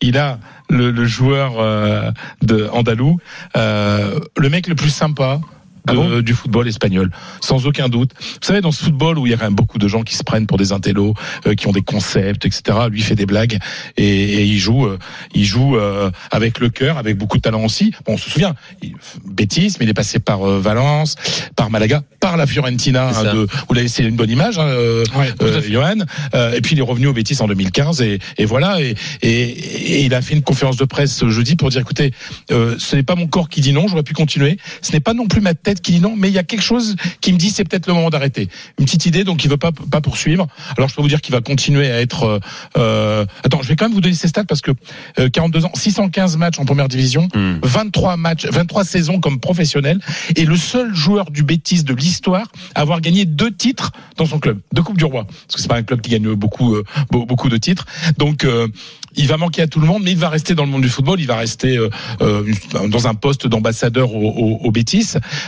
Il 0.00 0.16
a 0.16 0.38
le, 0.70 1.04
joueur 1.04 1.56
euh, 1.58 2.10
de 2.40 2.66
andalou, 2.72 3.18
le 3.54 4.48
mec 4.48 4.68
le 4.68 4.74
plus 4.74 4.88
sympa, 4.88 5.42
Ah 5.88 5.94
bon 5.94 6.20
du 6.20 6.34
football 6.34 6.68
espagnol, 6.68 7.10
sans 7.40 7.66
aucun 7.66 7.88
doute. 7.88 8.12
Vous 8.18 8.46
savez, 8.46 8.60
dans 8.60 8.72
ce 8.72 8.84
football 8.84 9.18
où 9.18 9.26
il 9.26 9.30
y 9.30 9.34
a 9.34 9.36
quand 9.36 9.44
même 9.44 9.54
beaucoup 9.54 9.78
de 9.78 9.88
gens 9.88 10.02
qui 10.02 10.14
se 10.14 10.22
prennent 10.22 10.46
pour 10.46 10.58
des 10.58 10.72
intellos, 10.72 11.14
euh, 11.46 11.54
qui 11.54 11.66
ont 11.66 11.72
des 11.72 11.82
concepts, 11.82 12.44
etc. 12.44 12.78
Lui 12.90 13.02
fait 13.02 13.14
des 13.14 13.26
blagues 13.26 13.58
et, 13.96 14.04
et 14.04 14.44
il 14.44 14.58
joue, 14.58 14.86
euh, 14.86 14.98
il 15.34 15.44
joue 15.44 15.76
euh, 15.76 16.10
avec 16.30 16.58
le 16.60 16.68
cœur, 16.68 16.98
avec 16.98 17.16
beaucoup 17.16 17.36
de 17.36 17.42
talent 17.42 17.64
aussi. 17.64 17.92
Bon, 18.06 18.14
on 18.14 18.18
se 18.18 18.30
souvient, 18.30 18.54
il, 18.82 18.94
bêtise, 19.24 19.78
mais 19.78 19.86
il 19.86 19.88
est 19.88 19.94
passé 19.94 20.18
par 20.18 20.42
euh, 20.42 20.60
Valence, 20.60 21.16
par 21.56 21.70
Malaga, 21.70 22.02
par 22.20 22.36
la 22.36 22.46
Fiorentina. 22.46 23.08
Hein, 23.08 23.34
de, 23.34 23.46
vous 23.68 23.74
l'avez, 23.74 23.88
c'est 23.88 24.02
une 24.02 24.16
bonne 24.16 24.30
image, 24.30 24.58
hein, 24.58 24.66
euh, 24.66 25.04
euh, 25.42 25.62
Johan. 25.62 25.98
Euh, 26.34 26.52
et 26.52 26.60
puis 26.60 26.74
il 26.74 26.78
est 26.78 26.82
revenu 26.82 27.06
au 27.06 27.12
Betis 27.12 27.36
en 27.40 27.46
2015 27.46 28.02
et, 28.02 28.18
et 28.38 28.44
voilà. 28.44 28.80
Et, 28.80 28.94
et, 29.22 30.04
il 30.04 30.14
a 30.14 30.22
fait 30.22 30.34
une 30.34 30.42
conférence 30.42 30.76
de 30.76 30.84
presse 30.84 31.26
jeudi 31.28 31.56
pour 31.56 31.70
dire 31.70 31.80
écoutez, 31.80 32.12
euh, 32.50 32.76
ce 32.78 32.96
n'est 32.96 33.02
pas 33.02 33.14
mon 33.14 33.26
corps 33.26 33.48
qui 33.48 33.60
dit 33.60 33.72
non, 33.72 33.88
j'aurais 33.88 34.02
pu 34.02 34.12
continuer. 34.12 34.58
Ce 34.82 34.92
n'est 34.92 35.00
pas 35.00 35.14
non 35.14 35.26
plus 35.26 35.40
ma 35.40 35.54
tête 35.54 35.69
qui 35.80 35.92
dit 35.92 36.00
non, 36.00 36.14
mais 36.16 36.28
il 36.28 36.34
y 36.34 36.38
a 36.38 36.42
quelque 36.42 36.62
chose 36.62 36.96
qui 37.20 37.32
me 37.32 37.38
dit 37.38 37.50
c'est 37.50 37.62
peut-être 37.64 37.86
le 37.86 37.92
moment 37.94 38.10
d'arrêter. 38.10 38.48
Une 38.78 38.86
petite 38.86 39.06
idée, 39.06 39.22
donc 39.22 39.44
il 39.44 39.50
veut 39.50 39.56
pas 39.56 39.70
pas 39.72 40.00
poursuivre. 40.00 40.48
Alors 40.76 40.88
je 40.88 40.94
peux 40.96 41.02
vous 41.02 41.08
dire 41.08 41.20
qu'il 41.20 41.32
va 41.32 41.40
continuer 41.40 41.90
à 41.90 42.00
être. 42.00 42.24
euh, 42.24 42.38
euh, 42.78 43.26
attends, 43.44 43.62
je 43.62 43.68
vais 43.68 43.76
quand 43.76 43.84
même 43.84 43.94
vous 43.94 44.00
donner 44.00 44.14
ses 44.14 44.26
stats 44.28 44.44
parce 44.44 44.60
que 44.62 44.72
euh, 45.18 45.28
42 45.28 45.66
ans, 45.66 45.72
615 45.74 46.36
matchs 46.36 46.58
en 46.58 46.64
première 46.64 46.88
division, 46.88 47.28
Hmm. 47.34 47.58
23 47.62 48.16
matchs, 48.16 48.46
23 48.46 48.84
saisons 48.84 49.20
comme 49.20 49.38
professionnel, 49.38 50.00
et 50.36 50.44
le 50.46 50.56
seul 50.56 50.94
joueur 50.94 51.30
du 51.30 51.42
Betis 51.42 51.84
de 51.84 51.94
l'histoire 51.94 52.48
à 52.74 52.80
avoir 52.80 53.00
gagné 53.00 53.24
deux 53.26 53.50
titres 53.52 53.92
dans 54.16 54.26
son 54.26 54.38
club, 54.38 54.58
deux 54.72 54.82
coupes 54.82 54.96
du 54.96 55.04
roi, 55.04 55.24
parce 55.26 55.56
que 55.56 55.60
c'est 55.60 55.68
pas 55.68 55.76
un 55.76 55.82
club 55.82 56.00
qui 56.00 56.10
gagne 56.10 56.34
beaucoup 56.34 56.74
euh, 56.74 56.84
beau- 57.10 57.26
beaucoup 57.26 57.48
de 57.48 57.56
titres. 57.58 57.84
Donc 58.16 58.44
euh, 58.44 58.68
il 59.16 59.26
va 59.26 59.36
manquer 59.36 59.62
à 59.62 59.66
tout 59.66 59.80
le 59.80 59.86
monde, 59.86 60.02
mais 60.04 60.12
il 60.12 60.18
va 60.18 60.28
rester 60.28 60.54
dans 60.54 60.64
le 60.64 60.70
monde 60.70 60.82
du 60.82 60.88
football. 60.88 61.20
Il 61.20 61.26
va 61.26 61.36
rester 61.36 61.76
euh, 61.76 61.90
euh, 62.22 62.44
dans 62.88 63.06
un 63.06 63.14
poste 63.14 63.46
d'ambassadeur 63.46 64.14
au, 64.14 64.20
au, 64.20 64.68
au. 64.68 64.72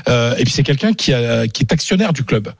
Euh, 0.08 0.36
et 0.36 0.44
puis 0.44 0.52
c'est 0.52 0.62
quelqu'un 0.62 0.92
qui, 0.92 1.12
qui 1.52 1.62
est 1.62 1.72
actionnaire 1.72 2.12
du 2.12 2.24
club. 2.24 2.52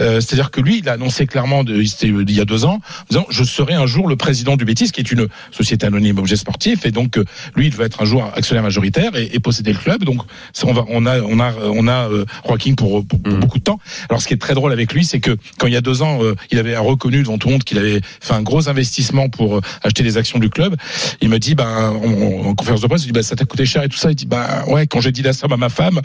Euh, 0.00 0.20
C'est-à-dire 0.20 0.50
que 0.50 0.60
lui, 0.60 0.78
il 0.78 0.88
a 0.88 0.92
annoncé 0.92 1.26
clairement 1.26 1.64
de, 1.64 1.82
il 1.82 2.30
y 2.30 2.40
a 2.40 2.44
deux 2.44 2.64
ans, 2.64 2.74
en 2.80 3.06
disant 3.10 3.26
je 3.28 3.44
serai 3.44 3.74
un 3.74 3.86
jour 3.86 4.08
le 4.08 4.16
président 4.16 4.56
du 4.56 4.64
Bétis, 4.64 4.90
qui 4.90 5.00
est 5.00 5.12
une 5.12 5.28
société 5.50 5.86
anonyme 5.86 6.18
objet 6.18 6.36
sportif, 6.36 6.86
et 6.86 6.90
donc 6.90 7.18
euh, 7.18 7.24
lui, 7.56 7.66
il 7.66 7.74
veut 7.74 7.84
être 7.84 8.02
un 8.02 8.04
jour 8.06 8.24
actionnaire 8.34 8.62
majoritaire 8.62 9.14
et, 9.14 9.30
et 9.34 9.38
posséder 9.40 9.72
le 9.72 9.78
club. 9.78 10.04
Donc 10.04 10.22
ça, 10.52 10.66
on 10.66 10.72
va, 10.72 10.84
on 10.88 11.04
a, 11.06 11.20
on 11.20 11.38
a, 11.40 11.52
on 11.74 11.86
a 11.88 12.08
euh, 12.10 12.24
Joaquin 12.46 12.74
pour, 12.74 13.06
pour, 13.06 13.20
pour 13.20 13.32
Mhm. 13.32 13.40
beaucoup 13.40 13.58
de 13.58 13.64
temps. 13.64 13.78
Alors 14.08 14.20
ce 14.22 14.26
qui 14.28 14.34
est 14.34 14.38
très 14.38 14.54
drôle 14.54 14.72
avec 14.72 14.92
lui, 14.92 15.04
c'est 15.04 15.20
que 15.20 15.36
quand 15.58 15.66
il 15.66 15.72
y 15.72 15.76
a 15.76 15.80
deux 15.80 16.02
ans, 16.02 16.22
euh, 16.22 16.34
il 16.50 16.58
avait 16.58 16.76
reconnu 16.76 17.22
devant 17.22 17.38
tout 17.38 17.48
le 17.48 17.52
monde 17.54 17.64
qu'il 17.64 17.78
avait 17.78 18.00
fait 18.20 18.34
un 18.34 18.42
gros 18.42 18.68
investissement 18.68 19.28
pour 19.28 19.60
acheter 19.82 20.02
les 20.02 20.16
actions 20.16 20.38
du 20.38 20.48
club. 20.50 20.74
Il 21.20 21.28
me 21.28 21.38
dit, 21.38 21.54
ben, 21.54 21.90
en, 21.90 22.48
en 22.48 22.54
conférence 22.54 22.80
de 22.80 22.86
presse, 22.86 23.02
il 23.02 23.06
dit, 23.06 23.12
ben, 23.12 23.22
ça 23.22 23.36
t'a 23.36 23.44
coûté 23.44 23.66
cher 23.66 23.82
et 23.82 23.88
tout 23.88 23.96
ça. 23.98 24.10
Il 24.10 24.14
dit, 24.16 24.26
ben, 24.26 24.46
ouais, 24.68 24.86
quand 24.86 25.00
j'ai 25.00 25.12
dit 25.12 25.22
la 25.22 25.32
somme 25.32 25.52
à 25.52 25.56
ma 25.56 25.68
femme, 25.68 26.00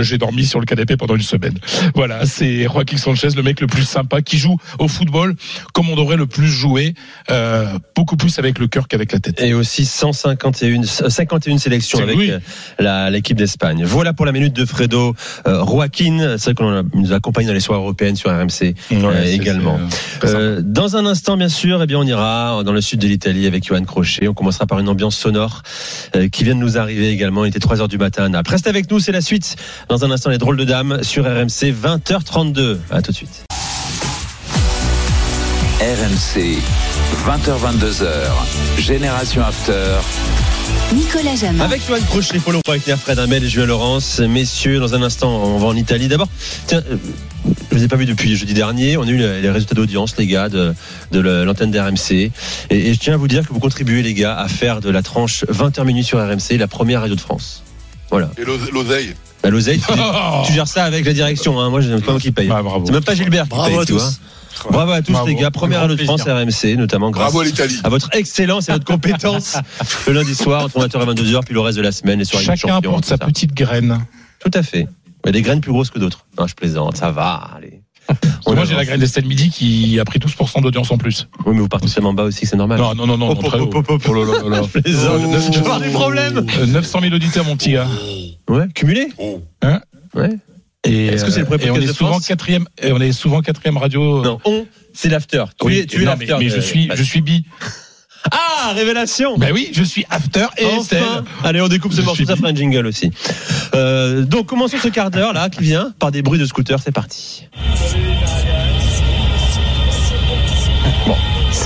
j'ai 0.00 0.18
dormi 0.18 0.46
sur 0.46 0.60
le 0.60 0.66
canapé 0.66 0.96
pendant 0.96 1.14
une 1.14 1.22
semaine. 1.22 1.58
Voilà, 1.94 2.24
c'est 2.26 2.64
Joaquin 2.64 2.96
Sanchez, 2.96 3.17
le 3.36 3.42
mec 3.42 3.60
le 3.60 3.66
plus 3.66 3.84
sympa, 3.84 4.22
qui 4.22 4.38
joue 4.38 4.56
au 4.78 4.88
football 4.88 5.34
comme 5.72 5.88
on 5.90 5.96
devrait 5.96 6.16
le 6.16 6.26
plus 6.26 6.48
jouer, 6.48 6.94
euh, 7.30 7.66
beaucoup 7.94 8.16
plus 8.16 8.38
avec 8.38 8.58
le 8.58 8.66
cœur 8.66 8.88
qu'avec 8.88 9.12
la 9.12 9.18
tête. 9.20 9.40
Et 9.40 9.54
aussi 9.54 9.84
151 9.84 10.82
51 10.82 11.58
sélections 11.58 11.98
C'est- 11.98 12.04
avec 12.04 12.16
oui. 12.16 12.32
euh, 12.80 13.10
l'équipe 13.10 13.36
d'Espagne. 13.36 13.84
Voilà 13.84 14.12
pour 14.12 14.26
la 14.26 14.32
minute 14.32 14.52
de 14.54 14.64
Fredo 14.64 15.14
euh, 15.46 15.64
Joaquin. 15.64 16.36
C'est 16.38 16.52
vrai 16.52 16.54
qu'on 16.54 16.84
nous 16.94 17.12
accompagne 17.12 17.46
dans 17.46 17.52
les 17.52 17.60
soirées 17.60 17.80
européennes 17.82 18.16
sur 18.16 18.30
RMC 18.30 18.74
Ouais, 18.90 18.96
euh, 19.04 19.24
également. 19.24 19.78
euh. 20.24 20.26
Euh, 20.28 20.60
dans 20.64 20.96
un 20.96 21.06
instant, 21.06 21.36
bien 21.36 21.48
sûr, 21.48 21.82
eh 21.82 21.86
bien, 21.86 21.98
on 21.98 22.04
ira 22.04 22.62
dans 22.64 22.72
le 22.72 22.80
sud 22.80 23.00
de 23.00 23.06
l'Italie 23.08 23.46
avec 23.46 23.64
Johan 23.66 23.82
Crochet. 23.84 24.28
On 24.28 24.34
commencera 24.34 24.66
par 24.66 24.78
une 24.78 24.88
ambiance 24.88 25.16
sonore 25.16 25.62
euh, 26.16 26.28
qui 26.28 26.44
vient 26.44 26.54
de 26.54 26.60
nous 26.60 26.78
arriver 26.78 27.10
également. 27.10 27.44
Il 27.44 27.48
était 27.48 27.58
3 27.58 27.80
heures 27.80 27.88
du 27.88 27.98
matin. 27.98 28.30
Reste 28.48 28.66
avec 28.66 28.90
nous, 28.90 28.98
c'est 29.00 29.12
la 29.12 29.20
suite. 29.20 29.56
Dans 29.88 30.04
un 30.04 30.10
instant, 30.10 30.30
les 30.30 30.38
drôles 30.38 30.56
de 30.56 30.64
dames 30.64 31.02
sur 31.02 31.24
RMC 31.24 31.72
20h32. 31.72 32.78
À 32.90 33.02
tout 33.02 33.07
de 33.12 33.16
suite. 33.16 33.44
RMC, 35.80 36.58
20h22h, 37.26 38.08
Génération 38.78 39.42
After. 39.42 39.96
Nicolas 40.92 41.36
Jamin. 41.36 41.64
Avec 41.64 41.86
Johan 41.86 41.98
Crochet, 42.10 42.38
Paulo 42.40 42.60
Breitner, 42.64 42.96
Fred 42.96 43.18
Hamel 43.18 43.44
et 43.44 43.48
Julien 43.48 43.66
Laurence. 43.66 44.18
Messieurs, 44.20 44.80
dans 44.80 44.94
un 44.94 45.02
instant, 45.02 45.30
on 45.30 45.58
va 45.58 45.66
en 45.68 45.76
Italie. 45.76 46.08
D'abord, 46.08 46.28
tiens, 46.66 46.82
euh, 46.90 46.96
je 47.70 47.76
vous 47.76 47.84
ai 47.84 47.88
pas 47.88 47.96
vu 47.96 48.06
depuis 48.06 48.34
jeudi 48.36 48.54
dernier. 48.54 48.96
On 48.96 49.02
a 49.02 49.06
eu 49.10 49.16
les 49.16 49.50
résultats 49.50 49.74
d'audience, 49.76 50.16
les 50.16 50.26
gars, 50.26 50.48
de, 50.48 50.74
de 51.12 51.20
la- 51.20 51.44
l'antenne 51.44 51.70
d'RMC. 51.70 52.10
Et, 52.12 52.32
et 52.70 52.94
je 52.94 52.98
tiens 52.98 53.14
à 53.14 53.16
vous 53.16 53.28
dire 53.28 53.46
que 53.46 53.52
vous 53.52 53.60
contribuez, 53.60 54.02
les 54.02 54.14
gars, 54.14 54.36
à 54.36 54.48
faire 54.48 54.80
de 54.80 54.90
la 54.90 55.02
tranche 55.02 55.44
20h 55.44 55.84
minuit 55.84 56.04
sur 56.04 56.18
RMC 56.18 56.58
la 56.58 56.66
première 56.68 57.00
radio 57.02 57.14
de 57.14 57.20
France. 57.20 57.62
Voilà. 58.10 58.30
Et 58.36 58.44
l'ose- 58.44 58.70
l'oseille. 58.72 59.14
Bah, 59.42 59.50
l'oseille, 59.50 59.78
tu, 59.78 59.86
tu 60.46 60.52
gères 60.52 60.66
ça 60.68 60.84
avec 60.84 61.04
la 61.04 61.12
direction. 61.12 61.60
Hein. 61.60 61.70
Moi, 61.70 61.80
je 61.80 61.90
pas 61.96 62.12
moi 62.12 62.20
qui 62.20 62.32
paye. 62.32 62.50
Ah, 62.52 62.62
bravo. 62.62 62.84
C'est 62.86 62.92
même 62.92 63.04
pas 63.04 63.14
Gilbert 63.14 63.44
qui 63.44 63.50
Bravo 63.50 63.68
paye, 63.70 63.78
à 63.78 63.84
tu 63.84 63.92
tous. 63.92 63.98
vois. 63.98 64.10
Bravo 64.72 64.92
à 64.92 65.02
tous, 65.02 65.12
Bravo. 65.12 65.26
les 65.28 65.34
gars. 65.36 65.50
Première 65.52 65.86
de 65.86 65.96
France 65.96 66.24
plaisir. 66.24 66.42
RMC, 66.74 66.76
notamment 66.78 67.10
grâce 67.10 67.24
Bravo 67.32 67.40
à 67.40 67.44
l'Italie. 67.44 67.78
à 67.84 67.88
votre 67.88 68.08
excellence 68.14 68.68
et 68.68 68.72
votre 68.72 68.84
compétence 68.84 69.56
le 70.08 70.12
lundi 70.14 70.34
soir 70.34 70.64
entre 70.64 70.80
20h 70.80 71.02
et 71.02 71.14
22h, 71.14 71.44
puis 71.44 71.54
le 71.54 71.60
reste 71.60 71.76
de 71.78 71.82
la 71.82 71.92
semaine, 71.92 72.18
les 72.18 72.24
soirées 72.24 72.44
Chacun 72.44 72.68
champions. 72.74 72.96
tout 73.00 73.02
sa 73.08 73.16
ça. 73.16 73.26
petite 73.26 73.54
graine. 73.54 74.04
Tout 74.40 74.50
à 74.54 74.62
fait. 74.64 74.88
Il 75.24 75.26
y 75.26 75.28
a 75.28 75.32
des 75.32 75.42
graines 75.42 75.60
plus 75.60 75.70
grosses 75.72 75.90
que 75.90 75.98
d'autres. 76.00 76.26
Non, 76.38 76.46
je 76.48 76.54
plaisante, 76.54 76.96
ça 76.96 77.10
va, 77.12 77.50
allez. 77.56 77.82
On 78.46 78.54
Moi, 78.54 78.64
j'ai 78.64 78.74
la 78.74 78.84
graine 78.84 79.00
d'Estelle 79.00 79.26
Midi 79.26 79.50
qui 79.50 80.00
a 80.00 80.04
pris 80.04 80.18
12% 80.18 80.62
d'audience 80.62 80.90
en 80.90 80.96
plus. 80.96 81.28
Oui, 81.44 81.54
mais 81.54 81.60
vous 81.60 81.68
partez 81.68 81.88
tellement 81.88 82.14
bas 82.14 82.24
aussi, 82.24 82.46
c'est 82.46 82.56
normal. 82.56 82.78
Non, 82.78 82.94
non, 82.94 83.06
non, 83.06 83.18
non, 83.18 83.30
Oh, 83.30 83.40
oh, 83.42 83.48
oh, 83.54 83.68
oh, 83.74 83.82
oh, 83.88 83.98
Oh. 83.98 84.68
Je 84.84 84.90
vais 84.90 85.56
avoir 85.58 85.80
des 85.80 85.90
problèmes. 85.90 86.46
Euh, 86.58 86.66
900 86.66 87.00
000 87.02 87.14
auditeurs, 87.14 87.44
mon 87.44 87.56
petit 87.56 87.72
gars. 87.72 87.86
Ouais, 88.48 88.66
cumulé 88.74 89.08
Oh. 89.18 89.42
Ouais. 90.14 90.30
Et, 90.84 91.06
Est-ce 91.06 91.24
que 91.24 91.30
c'est 91.30 91.40
le 91.40 91.46
premier 91.46 91.64
on 91.70 91.74
podcast 91.74 91.84
est 91.84 91.92
de 91.92 91.96
souvent 91.96 92.20
quatrième, 92.20 92.66
et 92.82 92.92
on 92.92 93.00
est 93.00 93.12
souvent 93.12 93.42
quatrième 93.42 93.76
radio. 93.76 94.22
Non, 94.22 94.38
on, 94.44 94.66
c'est 94.94 95.08
l'after. 95.08 95.44
Tu 95.60 95.66
Oui, 95.66 95.78
es, 95.80 95.86
tu 95.86 95.96
es 96.02 96.04
non, 96.04 96.12
l'after. 96.12 96.36
mais, 96.38 96.48
je 96.48 96.60
suis, 96.60 96.88
je 96.94 97.02
suis 97.02 97.20
bi. 97.20 97.44
Ah, 98.30 98.72
révélation. 98.74 99.36
Ben 99.38 99.52
oui, 99.52 99.70
je 99.72 99.82
suis 99.82 100.04
after 100.10 100.46
et 100.58 100.64
Estelle. 100.64 101.02
Enfin. 101.02 101.24
Allez, 101.44 101.60
on 101.60 101.68
découpe 101.68 101.92
ce 101.92 102.00
morceau, 102.02 102.24
ça 102.24 102.36
fera 102.36 102.48
un 102.48 102.54
jingle 102.54 102.86
aussi. 102.86 103.10
Euh, 103.74 104.22
donc, 104.22 104.46
commençons 104.46 104.78
ce 104.82 104.88
quart 104.88 105.10
d'heure 105.10 105.32
là 105.32 105.48
qui 105.48 105.62
vient 105.62 105.92
par 105.98 106.10
des 106.10 106.22
bruits 106.22 106.38
de 106.38 106.46
scooter. 106.46 106.78
C'est 106.82 106.92
parti. 106.92 107.46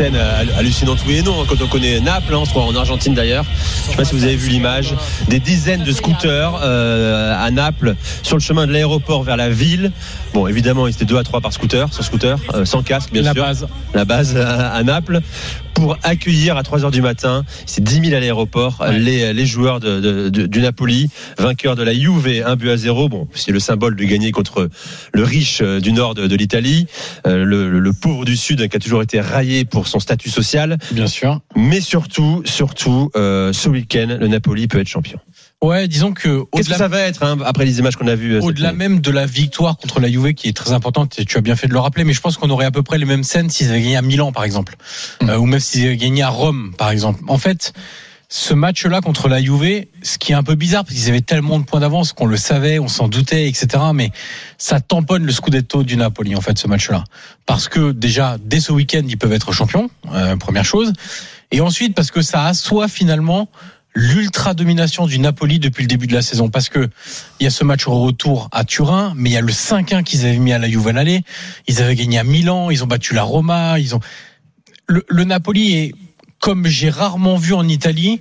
Scène 0.03 0.17
euh, 0.17 0.45
hallucinante 0.59 0.99
oui 1.07 1.19
et 1.19 1.23
non 1.23 1.41
hein, 1.43 1.45
quand 1.49 1.62
on 1.62 1.69
connaît 1.69 2.01
Naples, 2.01 2.35
hein, 2.35 2.38
on 2.41 2.45
se 2.45 2.51
croit 2.51 2.65
en 2.65 2.75
Argentine 2.75 3.15
d'ailleurs. 3.15 3.45
Je 3.87 3.91
sais 3.91 3.97
pas 3.97 4.05
si 4.05 4.15
vous 4.17 4.25
avez 4.25 4.35
vu 4.35 4.49
l'image, 4.49 4.95
des 5.29 5.38
dizaines 5.38 5.85
de 5.85 5.93
scooters 5.93 6.59
euh, 6.61 7.33
à 7.38 7.51
Naples 7.53 7.95
sur 8.25 8.37
le 8.37 8.43
chemin 8.43 8.67
de 8.67 8.73
l'aéroport 8.73 9.23
vers 9.23 9.37
la 9.37 9.49
ville. 9.49 9.93
Bon, 10.35 10.49
évidemment, 10.49 10.88
ils 10.88 10.95
étaient 10.95 11.05
deux 11.05 11.19
à 11.19 11.23
trois 11.23 11.41
par 11.41 11.53
scooter, 11.53 11.93
sur 11.95 12.03
scooter, 12.03 12.37
euh, 12.55 12.65
sans 12.65 12.83
casque 12.83 13.12
bien 13.12 13.23
La 13.23 13.33
sûr 13.33 13.45
base. 13.45 13.67
la 13.95 14.05
base 14.05 14.37
à, 14.37 14.71
à 14.73 14.83
Naples 14.83 15.21
pour 15.75 15.97
accueillir 16.03 16.57
à 16.59 16.62
3 16.62 16.85
heures 16.85 16.91
du 16.91 17.01
matin, 17.01 17.45
c'est 17.65 17.83
10 17.83 18.03
000 18.11 18.15
à 18.17 18.21
l'aéroport, 18.21 18.77
Ouais. 18.81 18.99
les, 18.99 19.33
les 19.33 19.47
joueurs 19.47 19.81
de, 19.81 20.01
de- 20.01 20.29
de- 20.29 20.47
du 20.47 20.61
Napoli, 20.61 21.09
vainqueurs 21.38 21.77
de 21.77 21.83
la 21.83 21.95
Juve, 21.95 22.43
un 22.45 22.57
but 22.57 22.71
à 22.71 22.77
zéro. 22.77 23.09
Bon, 23.09 23.27
c'est 23.35 23.53
le 23.53 23.59
symbole 23.59 23.97
de 23.97 24.05
gagner 24.05 24.33
contre 24.33 24.69
le 25.15 25.25
riche 25.25 25.62
du 25.62 25.93
nord 25.93 26.15
de, 26.15 26.27
de 26.27 26.37
l'Italie, 26.37 26.87
euh, 27.27 27.45
le, 27.45 27.81
le 27.81 27.93
pauvre 27.95 28.25
du 28.27 28.37
sud 28.37 28.69
qui 28.69 28.77
a 28.77 28.81
toujours 28.81 29.03
été 29.03 29.21
raillé 29.21 29.65
pour 29.65 29.88
son 29.92 30.00
statut 30.00 30.31
social. 30.31 30.78
Bien 30.90 31.07
sûr. 31.07 31.40
Mais 31.55 31.81
surtout, 31.81 32.42
surtout, 32.44 33.11
euh, 33.16 33.52
ce 33.52 33.68
week-end, 33.68 34.16
le 34.18 34.28
Napoli 34.28 34.68
peut 34.68 34.81
être 34.81 34.88
champion. 34.88 35.18
Ouais, 35.62 35.87
disons 35.87 36.12
que 36.12 36.42
Qu'est-ce 36.52 36.70
que 36.70 36.74
ça 36.74 36.88
va 36.88 37.00
être 37.02 37.22
hein, 37.22 37.38
après 37.44 37.64
les 37.64 37.78
images 37.78 37.94
qu'on 37.94 38.09
a 38.09 38.16
vues 38.16 38.35
euh, 38.35 38.40
au-delà 38.40 38.72
même 38.72 39.00
de 39.00 39.11
la 39.12 39.26
victoire 39.26 39.76
contre 39.76 40.00
la 40.00 40.11
Juve 40.11 40.35
qui 40.35 40.48
est 40.48 40.57
très 40.57 40.72
importante, 40.72 41.20
et 41.20 41.24
tu 41.24 41.38
as 41.38 41.40
bien 41.40 41.55
fait 41.55 41.68
de 41.68 41.72
le 41.72 41.78
rappeler, 41.78 42.02
mais 42.02 42.12
je 42.12 42.20
pense 42.20 42.37
qu'on 42.37 42.50
aurait 42.50 42.66
à 42.66 42.72
peu 42.72 42.83
près 42.83 42.98
les 42.98 43.05
mêmes 43.05 43.22
scènes 43.22 43.48
s'ils 43.48 43.70
avaient 43.70 43.81
gagné 43.81 43.96
à 43.96 44.02
Milan, 44.02 44.33
par 44.33 44.42
exemple, 44.42 44.76
Mm. 45.20 45.31
Euh, 45.31 45.38
ou 45.38 45.46
même 45.46 45.61
s'ils 45.61 45.87
avaient 45.87 45.96
gagné 45.96 46.22
à 46.22 46.28
Rome, 46.28 46.74
par 46.76 46.90
exemple. 46.90 47.22
En 47.28 47.38
fait, 47.38 47.72
ce 48.35 48.55
match-là 48.55 49.03
contre 49.03 49.29
la 49.29 49.42
Juve, 49.42 49.85
ce 50.03 50.16
qui 50.16 50.33
est 50.33 50.35
un 50.35 50.42
peu 50.42 50.55
bizarre, 50.55 50.87
parce 50.87 50.97
qu'ils 50.97 51.11
avaient 51.11 51.21
tellement 51.21 51.59
de 51.59 51.66
points 51.66 51.81
d'avance 51.81 52.14
qu'on 52.14 52.25
le 52.25 52.38
savait, 52.38 52.79
on 52.79 52.88
s'en 52.88 53.07
doutait, 53.07 53.47
etc. 53.47 53.66
Mais 53.92 54.11
ça 54.57 54.81
tamponne 54.81 55.27
le 55.27 55.33
scudetto 55.33 55.83
du 55.83 55.99
Napoli, 55.99 56.35
en 56.35 56.40
fait, 56.40 56.57
ce 56.57 56.66
match-là. 56.66 57.05
Parce 57.45 57.68
que 57.68 57.92
déjà, 57.92 58.38
dès 58.42 58.61
ce 58.61 58.73
week-end, 58.73 59.03
ils 59.07 59.18
peuvent 59.18 59.35
être 59.35 59.53
champions, 59.53 59.90
euh, 60.14 60.35
première 60.38 60.64
chose. 60.64 60.95
Et 61.51 61.61
ensuite, 61.61 61.95
parce 61.95 62.11
que 62.11 62.23
ça 62.23 62.47
assoit 62.47 62.88
finalement 62.88 63.51
l'ultra 63.95 64.55
domination 64.55 65.07
du 65.07 65.18
Napoli 65.18 65.59
depuis 65.59 65.83
le 65.83 65.88
début 65.88 66.07
de 66.07 66.14
la 66.14 66.23
saison. 66.23 66.49
Parce 66.49 66.71
que 66.71 66.88
il 67.38 67.45
y 67.45 67.47
a 67.47 67.51
ce 67.51 67.64
match 67.64 67.87
au 67.87 68.01
retour 68.01 68.49
à 68.51 68.64
Turin, 68.64 69.12
mais 69.14 69.29
il 69.29 69.33
y 69.35 69.37
a 69.37 69.42
le 69.42 69.53
5-1 69.53 70.05
qu'ils 70.05 70.25
avaient 70.25 70.38
mis 70.38 70.55
à 70.55 70.59
la 70.59 70.71
Juve 70.71 70.88
à 70.88 70.92
l'aller. 70.92 71.23
Ils 71.68 71.83
avaient 71.83 71.97
gagné 71.97 72.18
à 72.18 72.25
Milan, 72.25 72.71
ils 72.71 72.83
ont 72.83 72.87
battu 72.87 73.12
la 73.12 73.25
Roma, 73.25 73.79
ils 73.79 73.95
ont. 73.95 74.01
Le, 74.87 75.05
le 75.07 75.25
Napoli 75.25 75.75
est, 75.75 75.95
comme 76.42 76.66
j'ai 76.66 76.90
rarement 76.90 77.37
vu 77.37 77.55
en 77.55 77.66
Italie, 77.68 78.18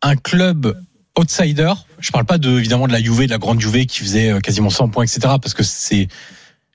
un 0.00 0.16
club 0.16 0.74
outsider. 1.18 1.74
Je 2.00 2.10
parle 2.10 2.24
pas 2.24 2.38
de, 2.38 2.58
évidemment 2.58 2.86
de 2.86 2.92
la 2.92 3.02
Juve, 3.02 3.26
de 3.26 3.30
la 3.30 3.36
grande 3.36 3.60
Juve 3.60 3.84
qui 3.84 3.98
faisait 3.98 4.30
euh, 4.30 4.40
quasiment 4.40 4.70
100 4.70 4.88
points, 4.88 5.04
etc. 5.04 5.20
Parce 5.42 5.52
que 5.52 5.62
c'est 5.62 6.08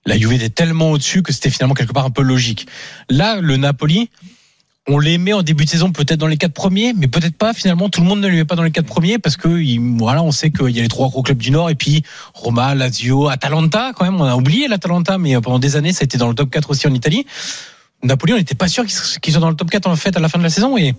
la 0.06 0.20
Juve 0.20 0.34
était 0.34 0.50
tellement 0.52 0.92
au-dessus 0.92 1.24
que 1.24 1.34
c'était 1.34 1.50
finalement 1.50 1.74
quelque 1.74 1.94
part 1.94 2.06
un 2.06 2.12
peu 2.12 2.22
logique. 2.22 2.68
Là, 3.10 3.42
le 3.42 3.58
Napoli, 3.58 4.12
on 4.88 5.00
les 5.00 5.18
met 5.18 5.34
en 5.34 5.42
début 5.42 5.66
de 5.66 5.70
saison 5.72 5.92
peut-être 5.92 6.20
dans 6.20 6.28
les 6.28 6.38
quatre 6.38 6.54
premiers, 6.54 6.94
mais 6.94 7.08
peut-être 7.08 7.38
pas. 7.38 7.54
Finalement, 7.56 7.90
tout 7.90 8.02
le 8.02 8.08
monde 8.08 8.20
ne 8.22 8.28
les 8.28 8.36
met 8.36 8.46
pas 8.46 8.56
dans 8.56 8.64
les 8.64 8.70
quatre 8.72 8.86
premiers 8.86 9.18
parce 9.18 9.36
que 9.36 9.48
il- 9.48 9.80
voilà, 9.98 10.22
on 10.22 10.32
sait 10.32 10.52
qu'il 10.52 10.70
y 10.76 10.80
a 10.80 10.84
les 10.84 10.90
trois 10.90 11.10
gros 11.10 11.24
clubs 11.24 11.40
du 11.40 11.50
Nord 11.50 11.72
et 11.72 11.76
puis 11.76 12.04
Roma, 12.36 12.76
Lazio, 12.76 13.30
Atalanta 13.30 13.94
quand 13.96 14.06
même. 14.06 14.22
On 14.22 14.26
a 14.26 14.36
oublié 14.36 14.68
l'Atalanta, 14.68 15.18
mais 15.18 15.34
pendant 15.42 15.58
des 15.58 15.76
années, 15.76 15.92
ça 15.94 16.02
a 16.02 16.06
été 16.06 16.20
dans 16.20 16.30
le 16.30 16.36
top 16.36 16.52
4 16.52 16.70
aussi 16.70 16.86
en 16.86 16.94
Italie. 16.94 17.26
Napoli, 18.04 18.34
on 18.34 18.38
n'était 18.38 18.56
pas 18.56 18.68
sûr 18.68 18.86
qu'ils 18.86 19.32
soient 19.34 19.42
dans 19.42 19.50
le 19.50 19.56
top 19.56 19.70
4 19.70 19.88
en 19.88 19.96
fait 19.96 20.16
à 20.18 20.20
la 20.20 20.30
fin 20.30 20.38
de 20.38 20.44
la 20.44 20.50
saison 20.50 20.78
et, 20.78 20.94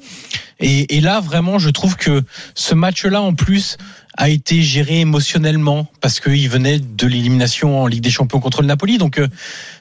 et 0.60 0.96
et 0.96 1.00
là 1.00 1.20
vraiment, 1.20 1.58
je 1.58 1.70
trouve 1.70 1.96
que 1.96 2.22
ce 2.54 2.74
match-là 2.74 3.20
en 3.20 3.34
plus 3.34 3.76
a 4.16 4.28
été 4.28 4.62
géré 4.62 5.00
émotionnellement 5.00 5.88
parce 6.00 6.20
qu'il 6.20 6.48
venait 6.48 6.78
de 6.78 7.06
l'élimination 7.06 7.82
en 7.82 7.86
Ligue 7.86 8.02
des 8.02 8.10
Champions 8.10 8.40
contre 8.40 8.62
le 8.62 8.68
Napoli, 8.68 8.96
donc 8.98 9.18
euh, 9.18 9.28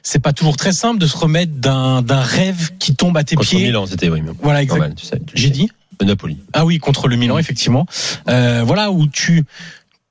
c'est 0.02 0.18
pas 0.18 0.32
toujours 0.32 0.56
très 0.56 0.72
simple 0.72 0.98
de 1.00 1.06
se 1.06 1.16
remettre 1.16 1.52
d'un 1.52 2.02
d'un 2.02 2.20
rêve 2.20 2.72
qui 2.78 2.94
tombe 2.94 3.16
à 3.16 3.24
tes 3.24 3.36
Contre 3.36 3.48
pieds. 3.48 3.62
Milan, 3.64 3.86
c'était 3.86 4.08
oui, 4.08 4.20
Voilà, 4.42 4.62
exact. 4.62 4.78
normal, 4.78 4.94
tu 4.96 5.06
sais. 5.06 5.18
tu 5.18 5.36
J'ai 5.36 5.46
sais. 5.48 5.52
dit. 5.52 5.68
Le 6.00 6.06
Napoli. 6.06 6.38
Ah 6.52 6.64
oui, 6.64 6.78
contre 6.78 7.06
le 7.06 7.14
Milan, 7.16 7.38
effectivement. 7.38 7.86
Euh, 8.28 8.62
voilà 8.66 8.90
où 8.90 9.06
tu 9.06 9.44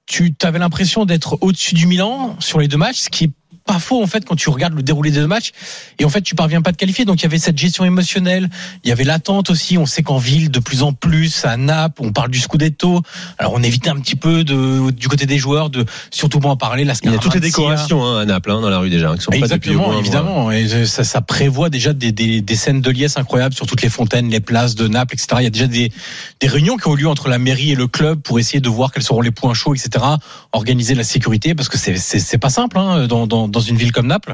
tu 0.06 0.34
avais 0.42 0.60
l'impression 0.60 1.06
d'être 1.06 1.38
au-dessus 1.42 1.76
du 1.76 1.88
Milan 1.88 2.36
sur 2.40 2.60
les 2.60 2.68
deux 2.68 2.78
matchs, 2.78 2.98
ce 2.98 3.10
qui 3.10 3.26
est 3.26 3.32
pas 3.66 3.80
faux 3.80 4.02
en 4.04 4.08
fait 4.08 4.26
quand 4.26 4.36
tu 4.36 4.50
regardes 4.50 4.74
le 4.74 4.84
déroulé 4.84 5.12
des 5.12 5.20
deux 5.20 5.28
matchs 5.28 5.52
et 6.00 6.06
en 6.06 6.10
fait 6.10 6.22
tu 6.22 6.36
parviens 6.36 6.62
pas 6.62 6.72
te 6.72 6.78
qualifier 6.78 7.06
donc 7.06 7.22
il 7.22 7.24
y 7.24 7.26
avait 7.28 7.38
cette 7.38 7.58
gestion 7.58 7.86
émotionnelle 7.86 8.50
il 8.84 8.90
y 8.90 8.92
avait 8.92 9.04
l'attente 9.04 9.50
aussi 9.50 9.78
on 9.78 9.86
sait 9.86 10.04
qu'en 10.04 10.18
ville 10.18 10.52
de 10.52 10.60
plus 10.60 10.84
en 10.84 10.94
plus 10.94 11.46
à 11.46 11.58
Naples 11.58 12.02
on 12.04 12.12
parle 12.12 12.32
du 12.32 12.40
Scudetto 12.40 13.02
alors 13.38 13.54
on 13.54 13.64
évitait 13.64 13.90
un 13.90 14.00
petit 14.00 14.16
peu 14.16 14.44
de 14.44 14.92
du 14.92 15.08
côté 15.08 15.26
des 15.26 15.38
joueurs 15.38 15.70
de 15.70 15.86
surtout 16.12 16.40
pas 16.40 16.50
en 16.50 16.58
parler 16.58 16.84
la 16.84 16.94
Il 17.04 17.12
y 17.12 17.16
a 17.16 17.18
toutes 17.18 17.34
les 17.36 17.40
décorations 17.40 18.04
hein, 18.06 18.22
à 18.22 18.26
Naples, 18.26 18.52
hein, 18.52 18.62
dans 18.62 18.70
la 18.70 18.80
rue 18.80 18.90
déjà, 18.90 19.10
hein, 19.10 19.16
qui 19.18 19.24
sont 19.24 19.32
pas 19.32 19.38
depuis 19.38 19.72
Exactement, 19.72 19.78
moins 19.78 19.90
un 19.90 19.92
mois. 19.92 20.02
évidemment. 20.02 20.52
Et 20.52 20.86
ça, 20.86 21.04
ça 21.04 21.22
prévoit 21.22 21.70
déjà 21.70 21.94
des, 21.94 22.12
des, 22.12 22.42
des 22.42 22.56
scènes 22.56 22.82
de 22.82 22.92
liesse 22.92 23.18
incroyables 23.18 23.54
sur 23.54 23.66
toutes 23.66 23.82
les 23.82 23.90
fontaines, 23.90 24.30
les 24.30 24.40
places 24.40 24.76
de 24.76 24.88
Naples, 24.88 25.16
etc. 25.16 25.28
Il 25.40 25.44
y 25.44 25.48
a 25.48 25.50
déjà 25.50 25.68
des, 25.68 25.92
des 26.40 26.48
réunions 26.48 26.78
qui 26.78 26.88
ont 26.88 26.96
lieu 26.96 27.08
entre 27.08 27.28
la 27.30 27.38
mairie 27.38 27.72
et 27.72 27.76
le 27.76 27.88
club 27.88 28.22
pour 28.22 28.40
essayer 28.40 28.60
de 28.60 28.70
voir 28.70 28.92
quels 28.92 29.04
seront 29.04 29.22
les 29.22 29.32
points 29.32 29.54
chauds, 29.54 29.74
etc. 29.76 30.06
Organiser 30.52 30.96
la 30.96 31.04
sécurité, 31.04 31.56
parce 31.56 31.70
que 31.70 31.78
c'est 31.78 32.38
pas 32.38 32.50
simple 32.50 32.78
hein, 32.78 33.08
dans, 33.08 33.28
dans, 33.28 33.53
dans 33.54 33.62
une 33.62 33.78
ville 33.78 33.92
comme 33.94 34.08
Naples. 34.08 34.34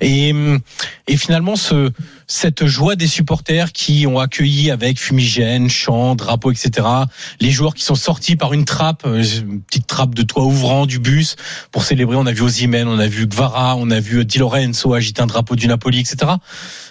Et, 0.00 0.34
et 1.08 1.16
finalement, 1.16 1.56
ce, 1.56 1.90
cette 2.26 2.66
joie 2.66 2.96
des 2.96 3.06
supporters 3.06 3.72
qui 3.72 4.06
ont 4.06 4.18
accueilli 4.18 4.70
avec 4.70 4.98
fumigène, 4.98 5.70
chants, 5.70 6.14
drapeaux, 6.14 6.50
etc. 6.50 6.86
Les 7.40 7.50
joueurs 7.50 7.74
qui 7.74 7.84
sont 7.84 7.94
sortis 7.94 8.36
par 8.36 8.52
une 8.52 8.64
trappe, 8.64 9.04
euh, 9.06 9.22
une 9.22 9.62
petite 9.62 9.86
trappe 9.86 10.14
de 10.14 10.22
toit 10.22 10.44
ouvrant 10.44 10.86
du 10.86 10.98
bus 10.98 11.36
pour 11.70 11.84
célébrer. 11.84 12.16
On 12.16 12.26
a 12.26 12.32
vu 12.32 12.42
Osimhen, 12.42 12.88
on 12.88 12.98
a 12.98 13.06
vu 13.06 13.26
Gvara, 13.26 13.76
on 13.76 13.90
a 13.90 14.00
vu 14.00 14.24
Di 14.24 14.38
Lorenzo 14.38 14.92
agiter 14.92 15.22
un 15.22 15.26
drapeau 15.26 15.56
du 15.56 15.68
Napoli, 15.68 16.00
etc. 16.00 16.32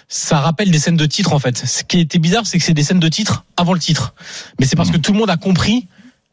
Ça 0.08 0.40
rappelle 0.40 0.70
des 0.70 0.78
scènes 0.78 0.96
de 0.96 1.06
titre 1.06 1.32
en 1.32 1.38
fait. 1.38 1.56
Ce 1.56 1.84
qui 1.84 2.00
était 2.00 2.18
bizarre, 2.18 2.46
c'est 2.46 2.58
que 2.58 2.64
c'est 2.64 2.74
des 2.74 2.84
scènes 2.84 3.00
de 3.00 3.08
titre 3.08 3.44
avant 3.56 3.74
le 3.74 3.80
titre. 3.80 4.14
Mais 4.58 4.66
c'est 4.66 4.76
parce 4.76 4.90
que 4.90 4.96
tout 4.96 5.12
le 5.12 5.18
monde 5.18 5.30
a 5.30 5.36
compris 5.36 5.86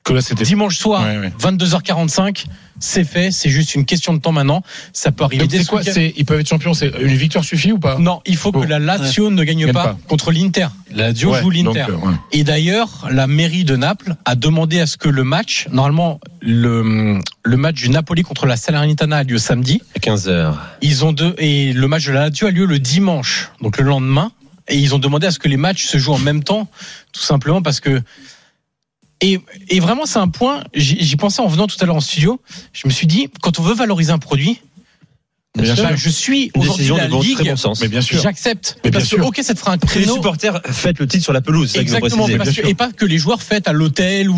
Que 0.04 0.12
là, 0.14 0.22
c'était. 0.22 0.44
dimanche 0.44 0.78
soir, 0.78 1.04
Ouais, 1.06 1.18
ouais. 1.18 1.32
22h45, 1.40 2.46
c'est 2.80 3.06
fait. 3.06 3.32
C'est 3.32 3.50
juste 3.50 3.74
une 3.76 3.86
question 3.86 4.14
de 4.14 4.20
temps 4.20 4.34
maintenant. 4.34 4.62
Ça 4.92 5.12
peut 5.14 5.24
arriver 5.24 5.48
c'est 5.50 5.64
ce 5.64 5.70
quoi 5.70 5.82
ils 5.84 6.26
peuvent 6.26 6.40
être 6.42 6.50
champions. 6.50 6.74
C'est 6.74 6.92
une 7.00 7.16
victoire 7.16 7.44
suffit 7.46 7.72
ou 7.72 7.80
pas? 7.80 7.98
Non, 8.00 8.22
il 8.26 8.36
faut 8.36 8.52
que 8.52 8.66
la 8.66 8.80
Lazio 8.80 9.30
ne 9.30 9.44
gagne 9.44 9.60
Gagne 9.66 9.72
pas, 9.74 9.84
pas. 9.84 9.98
contre 10.10 10.32
l'Inter. 10.32 10.68
La 10.94 11.08
Lazio 11.08 11.32
Ouais, 11.32 11.42
joue 11.42 11.50
l'Inter. 11.52 11.86
euh, 11.90 11.96
ouais. 11.96 12.14
Et 12.34 12.44
d'ailleurs, 12.44 13.08
la 13.12 13.28
mairie 13.28 13.64
de 13.64 13.76
Naples 13.78 14.16
a 14.26 14.36
demandé 14.36 14.82
à 14.82 14.88
ce 14.88 14.98
que 14.98 15.08
le 15.08 15.24
match, 15.24 15.68
normalement, 15.72 16.20
le, 16.42 17.20
le 17.44 17.58
match 17.58 17.76
du 17.76 17.90
Napoli 17.90 18.24
contre 18.24 18.46
la 18.46 18.58
Salernitana 18.58 19.18
a 19.18 19.24
lieu 19.24 19.38
samedi. 19.38 19.82
À 19.96 20.00
15h. 20.00 20.54
Ils 20.82 21.06
ont 21.06 21.14
deux, 21.14 21.34
et 21.38 21.72
le 21.72 21.88
match 21.88 22.06
de 22.08 22.12
la 22.12 22.26
Lazio 22.28 22.48
a 22.48 22.52
lieu 22.52 22.66
le 22.66 22.80
dimanche, 22.80 23.52
donc 23.62 23.78
le 23.78 23.86
lendemain. 23.86 24.32
Et 24.68 24.78
ils 24.78 24.94
ont 24.96 25.00
demandé 25.00 25.28
à 25.28 25.32
ce 25.32 25.40
que 25.40 25.48
les 25.50 25.58
matchs 25.58 25.86
se 25.86 25.98
jouent 25.98 26.14
en 26.14 26.20
même 26.20 26.44
temps, 26.44 26.68
tout 27.14 27.22
simplement 27.22 27.62
parce 27.62 27.80
que. 27.80 28.02
Et, 29.22 29.40
vraiment, 29.80 30.06
c'est 30.06 30.20
un 30.20 30.28
point. 30.28 30.64
J'y 30.74 31.16
pensais 31.16 31.42
en 31.42 31.48
venant 31.48 31.68
tout 31.68 31.78
à 31.80 31.86
l'heure 31.86 31.96
en 31.96 32.02
studio. 32.02 32.42
Je 32.74 32.88
me 32.88 32.92
suis 32.92 33.08
dit, 33.08 33.30
quand 33.42 33.60
on 33.60 33.64
veut 33.64 33.74
valoriser 33.74 34.12
un 34.12 34.20
produit, 34.20 34.62
Bien 35.56 35.76
sûr. 35.76 35.88
je 35.96 36.10
suis 36.10 36.50
aujourd'hui 36.56 36.88
la 36.88 37.06
de 37.08 37.12
très 37.12 37.22
ligue. 37.22 37.50
bon 37.52 37.56
sens. 37.56 37.80
Mais 37.82 37.88
bien 37.88 38.02
sûr. 38.02 38.20
J'accepte. 38.20 38.78
Mais 38.84 38.90
bien 38.90 39.00
Parce 39.00 39.12
que, 39.12 39.18
sûr. 39.18 39.28
ok, 39.28 39.40
ça 39.44 39.54
te 39.54 39.60
fera 39.60 39.74
un 39.74 39.78
Que 39.78 39.86
les 39.86 39.88
créneau. 40.02 40.16
supporters 40.16 40.60
fêtent 40.66 40.98
le 40.98 41.06
titre 41.08 41.24
sur 41.24 41.32
la 41.32 41.42
pelouse. 41.42 41.74
que 41.74 41.80
Exactement, 41.80 42.28
parce 42.38 42.54
que- 42.56 42.68
et 42.68 42.74
pas 42.74 42.92
que 42.92 43.06
les 43.06 43.20
joueurs 43.20 43.44
fêtent 43.44 43.68
à 43.68 43.72
l'hôtel 43.74 44.32
ou, 44.32 44.36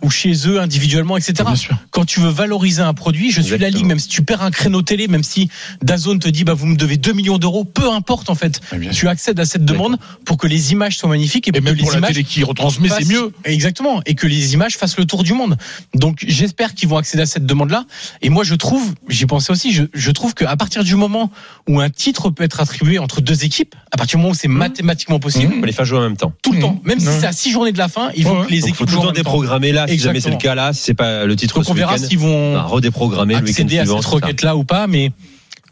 ou 0.00 0.08
chez 0.10 0.32
eux 0.48 0.60
individuellement, 0.62 1.18
etc. 1.18 1.34
Bien 1.44 1.54
sûr. 1.54 1.76
Quand 1.90 2.06
tu 2.06 2.20
veux 2.20 2.30
valoriser 2.30 2.80
un 2.80 2.94
produit, 2.94 3.30
je 3.30 3.42
suis 3.42 3.50
la 3.50 3.56
Exactement. 3.56 3.78
ligue, 3.78 3.86
même 3.88 3.98
si 3.98 4.08
tu 4.08 4.22
perds 4.22 4.40
un 4.40 4.50
créneau 4.50 4.80
télé, 4.80 5.06
même 5.06 5.22
si 5.22 5.50
Dazone 5.82 6.18
te 6.18 6.30
dit 6.30 6.44
bah 6.44 6.54
vous 6.54 6.64
me 6.66 6.76
devez 6.76 6.96
2 6.96 7.12
millions 7.12 7.36
d'euros, 7.36 7.64
peu 7.64 7.90
importe 7.92 8.30
en 8.30 8.34
fait. 8.34 8.62
Tu 8.92 9.06
accèdes 9.08 9.38
à 9.40 9.44
cette 9.44 9.66
demande 9.66 9.98
pour 10.24 10.38
que 10.38 10.46
les 10.46 10.72
images 10.72 10.96
soient 10.96 11.10
magnifiques 11.10 11.46
et, 11.46 11.50
Et 11.54 11.60
même 11.60 11.74
que 11.76 11.80
pour 11.80 11.90
les 11.90 11.96
la 11.96 11.98
images 11.98 12.12
télé 12.14 12.24
qui 12.24 12.42
retransmet, 12.42 12.88
c'est 12.88 13.04
mieux. 13.06 13.32
Exactement, 13.44 14.00
et 14.06 14.14
que 14.14 14.26
les 14.26 14.54
images 14.54 14.78
fassent 14.78 14.96
le 14.96 15.04
tour 15.04 15.24
du 15.24 15.34
monde. 15.34 15.58
Donc 15.94 16.24
j'espère 16.26 16.72
qu'ils 16.74 16.88
vont 16.88 16.96
accéder 16.96 17.22
à 17.24 17.26
cette 17.26 17.44
demande-là. 17.44 17.84
Et 18.22 18.30
moi 18.30 18.44
je 18.44 18.54
trouve, 18.54 18.94
j'y 19.10 19.26
pensais 19.26 19.52
aussi, 19.52 19.72
je, 19.74 19.82
je 19.92 20.10
trouve 20.10 20.32
qu'à 20.54 20.56
partir 20.56 20.84
du 20.84 20.94
moment 20.96 21.30
où 21.68 21.80
un 21.80 21.90
titre 21.90 22.30
peut 22.30 22.44
être 22.44 22.60
attribué 22.60 22.98
entre 22.98 23.20
deux 23.20 23.44
équipes, 23.44 23.74
à 23.92 23.96
partir 23.96 24.18
du 24.18 24.22
moment 24.22 24.32
où 24.32 24.34
c'est 24.34 24.48
mathématiquement 24.48 25.18
possible, 25.18 25.52
On 25.56 25.60
va 25.60 25.66
les 25.66 25.72
faire 25.72 25.84
jouer 25.84 25.98
en 25.98 26.02
même 26.02 26.16
temps. 26.16 26.32
tout 26.42 26.52
le 26.52 26.58
Mmh. 26.58 26.62
temps, 26.62 26.80
même 26.84 27.00
si 27.00 27.06
c'est 27.06 27.26
à 27.26 27.32
six 27.32 27.50
journées 27.50 27.72
de 27.72 27.78
la 27.78 27.88
fin, 27.88 28.10
il 28.16 28.24
faut 28.24 28.30
Ouais. 28.40 28.46
que 28.46 28.50
les 28.50 28.60
Donc, 28.60 28.68
équipes 28.68 28.76
faut 28.78 28.84
tout 28.86 28.90
jouent 28.92 28.96
le 28.96 29.00
en 29.00 29.02
temps 29.02 29.06
même 29.08 29.24
temps. 29.24 29.30
déprogrammer 29.30 29.72
là, 29.72 29.86
si 29.88 29.98
jamais 29.98 30.20
c'est 30.20 30.30
le 30.30 30.36
cas 30.36 30.54
là, 30.54 30.72
si 30.72 30.82
c'est 30.82 30.94
pas 30.94 31.24
le 31.26 31.36
titre 31.36 31.58
Donc 31.60 31.68
on 31.70 31.74
verra 31.74 31.98
s'ils 31.98 32.18
vont 32.18 32.56
On 32.56 32.66
redéprogrammer 32.68 33.34
le 33.34 33.40
week-end 33.40 33.50
accéder 33.52 33.78
à 33.78 33.82
suivant. 33.82 33.96
cette 34.02 34.04
c'est 34.04 34.10
ça. 34.10 34.14
requête-là 34.26 34.56
ou 34.56 34.64
pas. 34.64 34.86
Mais 34.86 35.12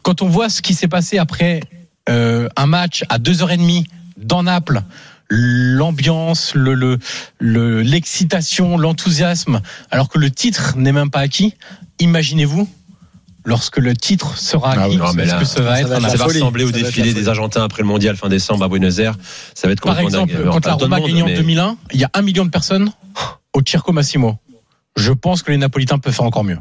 quand 0.01 0.21
on 0.21 0.27
voit 0.27 0.49
ce 0.49 0.61
qui 0.61 0.73
s'est 0.73 0.87
passé 0.87 1.17
après 1.17 1.61
euh, 2.09 2.49
un 2.57 2.65
match 2.65 3.03
à 3.09 3.17
2h30 3.19 3.85
dans 4.17 4.43
Naples, 4.43 4.81
l'ambiance, 5.29 6.53
le, 6.55 6.73
le, 6.73 6.99
le- 7.39 7.81
l'excitation, 7.81 8.77
l'enthousiasme, 8.77 9.61
alors 9.91 10.09
que 10.09 10.19
le 10.19 10.29
titre 10.29 10.75
n'est 10.77 10.91
même 10.91 11.09
pas 11.09 11.19
acquis, 11.21 11.53
imaginez-vous 11.99 12.67
lorsque 13.45 13.77
le 13.77 13.95
titre 13.95 14.37
sera 14.37 14.73
Ah 14.75 14.83
acquis, 14.83 14.99
oui, 14.99 15.07
ce 15.11 15.17
là, 15.17 15.39
que 15.39 15.45
ça 15.45 15.61
va 15.61 15.75
ça 15.75 15.81
être 15.81 15.87
va 15.89 15.95
Ça 15.95 16.07
la 16.07 16.15
va 16.15 16.25
ressembler 16.25 16.63
au 16.63 16.71
Ça 16.71 16.73
défilé 16.79 17.13
des. 17.13 17.27
Argentins 17.29 17.63
après 17.63 17.81
le 17.81 17.87
mondial 17.87 18.15
fin 18.15 18.29
décembre 18.29 18.63
à 18.63 18.67
Buenos 18.67 18.99
Aires. 18.99 19.15
Ça 19.53 19.67
va 19.67 19.73
être 19.73 19.81
Par 19.81 19.95
complètement 19.97 20.25
exemple, 20.25 20.43
dingue. 20.43 20.53
Quand 20.53 20.65
la 20.65 20.73
Roma 20.73 20.99
gagnait 20.99 21.21
en 21.21 21.25
mais- 21.27 21.35
2001, 21.35 21.77
il 21.93 21.99
y 21.99 22.03
a 22.03 22.09
un 22.13 22.21
million 22.21 22.45
de 22.45 22.49
personnes 22.49 22.91
au 23.53 23.61
Circo 23.65 23.91
Massimo. 23.91 24.37
Je 24.95 25.11
pense 25.11 25.41
que 25.41 25.51
les 25.51 25.57
Napolitains 25.57 25.97
peuvent 25.99 26.13
faire 26.13 26.25
encore 26.25 26.43
mieux. 26.43 26.59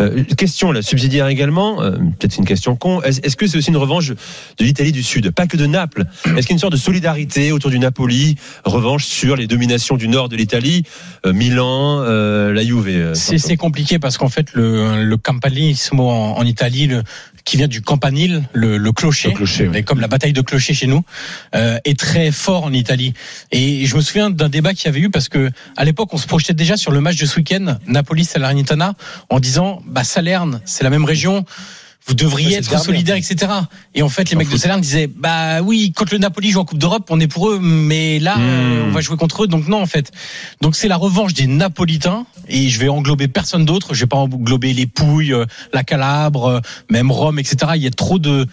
Euh, 0.00 0.24
question 0.36 0.72
là, 0.72 0.82
subsidiaire 0.82 1.26
également, 1.28 1.82
euh, 1.82 1.92
peut-être 1.92 2.36
une 2.36 2.44
question 2.44 2.76
con. 2.76 3.00
Est-ce 3.02 3.36
que 3.36 3.46
c'est 3.46 3.56
aussi 3.56 3.70
une 3.70 3.78
revanche 3.78 4.10
de 4.10 4.64
l'Italie 4.64 4.92
du 4.92 5.02
Sud, 5.02 5.30
pas 5.30 5.46
que 5.46 5.56
de 5.56 5.66
Naples. 5.66 6.04
Est-ce 6.24 6.46
qu'il 6.46 6.50
y 6.50 6.52
a 6.52 6.54
une 6.54 6.58
sorte 6.58 6.74
de 6.74 6.78
solidarité 6.78 7.50
autour 7.52 7.70
du 7.70 7.78
Napoli, 7.78 8.36
revanche 8.64 9.06
sur 9.06 9.36
les 9.36 9.46
dominations 9.46 9.96
du 9.96 10.08
nord 10.08 10.28
de 10.28 10.36
l'Italie, 10.36 10.84
euh, 11.24 11.32
Milan, 11.32 12.00
euh, 12.02 12.52
la 12.52 12.62
Juve 12.62 12.88
euh, 12.88 13.14
C'est 13.14 13.56
compliqué 13.56 13.98
parce 13.98 14.18
qu'en 14.18 14.28
fait, 14.28 14.52
le, 14.52 15.04
le 15.04 15.16
en, 15.92 16.34
en 16.36 16.44
Italie, 16.44 16.86
le, 16.86 17.02
qui 17.48 17.56
vient 17.56 17.66
du 17.66 17.80
campanile, 17.80 18.42
le, 18.52 18.76
le 18.76 18.92
clocher, 18.92 19.30
Le 19.30 19.34
clocher, 19.34 19.64
oui. 19.64 19.70
mais 19.72 19.82
comme 19.82 20.00
la 20.00 20.06
bataille 20.06 20.34
de 20.34 20.42
clocher 20.42 20.74
chez 20.74 20.86
nous, 20.86 21.02
euh, 21.54 21.78
est 21.86 21.98
très 21.98 22.30
fort 22.30 22.64
en 22.64 22.74
Italie. 22.74 23.14
Et 23.52 23.86
je 23.86 23.96
me 23.96 24.02
souviens 24.02 24.28
d'un 24.28 24.50
débat 24.50 24.74
qu'il 24.74 24.84
y 24.84 24.88
avait 24.88 25.00
eu 25.00 25.08
parce 25.08 25.30
que 25.30 25.50
à 25.78 25.86
l'époque, 25.86 26.12
on 26.12 26.18
se 26.18 26.26
projetait 26.26 26.52
déjà 26.52 26.76
sur 26.76 26.92
le 26.92 27.00
match 27.00 27.16
de 27.16 27.24
ce 27.24 27.36
week-end, 27.38 27.78
Napoli-Salernitana, 27.86 28.92
en 29.30 29.40
disant, 29.40 29.82
bah 29.86 30.04
Salerne, 30.04 30.60
c'est 30.66 30.84
la 30.84 30.90
même 30.90 31.06
région. 31.06 31.46
Vous 32.08 32.14
devriez 32.14 32.56
être 32.56 32.68
dernier. 32.70 32.84
solidaires, 32.84 33.16
etc. 33.16 33.52
Et 33.94 34.02
en 34.02 34.08
fait, 34.08 34.30
les 34.30 34.36
mecs 34.36 34.48
de 34.50 34.56
Salerne 34.56 34.80
disaient, 34.80 35.06
bah 35.06 35.60
oui, 35.62 35.92
quand 35.94 36.10
le 36.10 36.18
Napoli 36.18 36.50
joue 36.50 36.60
en 36.60 36.64
Coupe 36.64 36.78
d'Europe, 36.78 37.06
on 37.10 37.20
est 37.20 37.28
pour 37.28 37.50
eux, 37.50 37.58
mais 37.60 38.18
là, 38.18 38.36
Mmh. 38.38 38.42
euh, 38.42 38.84
on 38.88 38.90
va 38.92 39.00
jouer 39.02 39.16
contre 39.16 39.44
eux, 39.44 39.46
donc 39.46 39.68
non, 39.68 39.80
en 39.82 39.86
fait. 39.86 40.10
Donc 40.62 40.74
c'est 40.74 40.88
la 40.88 40.96
revanche 40.96 41.34
des 41.34 41.46
Napolitains, 41.46 42.24
et 42.48 42.68
je 42.70 42.78
vais 42.80 42.88
englober 42.88 43.28
personne 43.28 43.64
d'autre. 43.66 43.92
Je 43.94 44.00
vais 44.00 44.06
pas 44.06 44.16
englober 44.16 44.72
les 44.72 44.86
Pouilles, 44.86 45.32
euh, 45.34 45.44
la 45.74 45.84
Calabre, 45.84 46.46
euh, 46.46 46.60
même 46.90 47.10
Rome, 47.12 47.38
etc. 47.38 47.72
Il 47.76 47.82
y 47.82 47.86
a 47.86 47.90
trop 47.90 48.18
de 48.18 48.46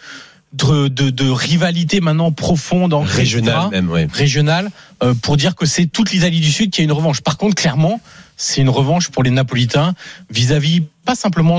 de, 0.53 0.87
de, 0.87 1.09
de 1.09 1.29
rivalité 1.29 1.99
maintenant 1.99 2.31
profonde, 2.31 2.93
ancrée, 2.93 3.23
régionale 3.23 3.69
même, 3.71 3.89
régionale 4.13 4.69
euh, 5.03 5.13
pour 5.13 5.35
dire 5.35 5.53
que 5.55 5.65
c'est 5.65 5.85
toute 5.85 6.11
l'Italie 6.13 6.39
du 6.39 6.49
Sud 6.51 6.71
qui 6.71 6.79
a 6.79 6.83
une 6.85 6.93
revanche. 6.93 7.19
Par 7.19 7.35
contre, 7.37 7.55
clairement, 7.55 7.99
c'est 8.37 8.61
une 8.61 8.69
revanche 8.69 9.09
pour 9.09 9.21
les 9.23 9.31
Napolitains 9.31 9.95
vis-à-vis 10.29 10.83
pas 11.03 11.15
simplement, 11.15 11.57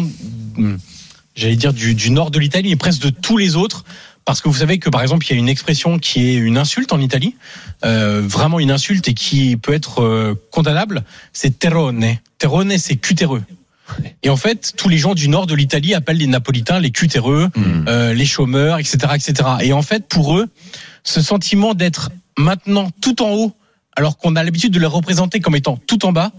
hum, 0.57 0.79
j'allais 1.37 1.57
dire 1.57 1.72
du, 1.72 1.95
du 1.95 2.11
nord 2.11 2.30
de 2.30 2.39
l'Italie, 2.39 2.70
mais 2.70 2.76
presque 2.76 3.03
de 3.03 3.11
tous 3.11 3.37
les 3.37 3.57
autres. 3.57 3.84
Parce 4.24 4.41
que 4.41 4.49
vous 4.49 4.57
savez 4.57 4.78
que 4.78 4.91
par 4.91 5.03
exemple 5.03 5.24
il 5.26 5.30
y 5.30 5.34
a 5.34 5.39
une 5.39 5.49
expression 5.49 6.01
qui 6.01 6.28
est 6.28 6.34
une 6.34 6.59
insulte 6.59 6.93
en 6.93 7.01
Italie, 7.01 7.37
euh, 7.84 8.22
vraiment 8.24 8.59
une 8.59 8.72
insulte 8.72 9.07
et 9.07 9.14
qui 9.14 9.57
peut 9.57 9.72
être 9.72 10.03
euh, 10.03 10.34
condamnable, 10.51 11.05
c'est 11.32 11.61
terrone. 11.61 12.05
Terrone, 12.39 12.76
c'est 12.76 12.97
cutéreux. 12.97 13.45
Et 14.24 14.30
en 14.30 14.37
fait, 14.37 14.72
tous 14.76 14.89
les 14.89 14.99
gens 14.99 15.14
du 15.14 15.28
nord 15.28 15.47
de 15.47 15.55
l'Italie 15.55 15.95
appellent 15.95 16.16
les 16.16 16.26
Napolitains 16.26 16.80
les 16.80 16.91
cutéreux, 16.91 17.49
euh, 17.87 18.12
les 18.14 18.26
chômeurs, 18.26 18.78
etc., 18.80 18.97
etc. 19.14 19.49
Et 19.61 19.72
en 19.72 19.82
fait, 19.82 20.09
pour 20.09 20.37
eux, 20.37 20.49
ce 21.05 21.22
sentiment 21.22 21.74
d'être 21.74 22.11
maintenant 22.37 22.91
tout 23.01 23.22
en 23.22 23.30
haut, 23.30 23.53
alors 23.97 24.19
qu'on 24.19 24.37
a 24.37 24.45
l'habitude 24.45 24.73
de 24.73 24.79
les 24.79 24.87
représenter 24.87 25.41
comme 25.41 25.57
étant 25.57 25.79
tout 25.87 26.05
en 26.07 26.13
bas, 26.13 26.31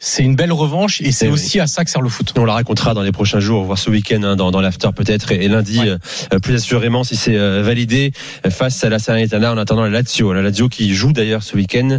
c'est 0.00 0.22
une 0.22 0.34
belle 0.34 0.52
revanche 0.52 1.00
et 1.02 1.12
c'est 1.12 1.26
Eh 1.26 1.28
oui. 1.28 1.34
aussi 1.34 1.60
à 1.60 1.66
ça 1.66 1.84
que 1.84 1.90
sert 1.90 2.00
le 2.02 2.08
foot. 2.08 2.32
On 2.38 2.44
la 2.44 2.54
racontera 2.54 2.94
dans 2.94 3.02
les 3.02 3.12
prochains 3.12 3.40
jours, 3.40 3.64
voire 3.64 3.78
ce 3.78 3.90
week-end 3.90 4.22
hein, 4.22 4.34
dans, 4.36 4.50
dans 4.50 4.60
l'after 4.60 4.88
peut-être 4.96 5.30
et, 5.32 5.44
et 5.44 5.48
lundi 5.48 5.78
Ouais. 5.78 5.96
euh, 6.32 6.38
plus 6.38 6.54
assurément 6.54 7.04
si 7.04 7.16
c'est 7.16 7.36
euh, 7.36 7.62
validé 7.62 8.12
euh, 8.46 8.50
face 8.50 8.82
à 8.84 8.88
la 8.88 8.98
Salernitana 8.98 9.52
en 9.52 9.58
attendant 9.58 9.82
la 9.82 9.90
Lazio, 9.90 10.32
la 10.32 10.42
Lazio 10.42 10.68
qui 10.68 10.94
joue 10.94 11.12
d'ailleurs 11.12 11.42
ce 11.42 11.54
week-end 11.56 11.98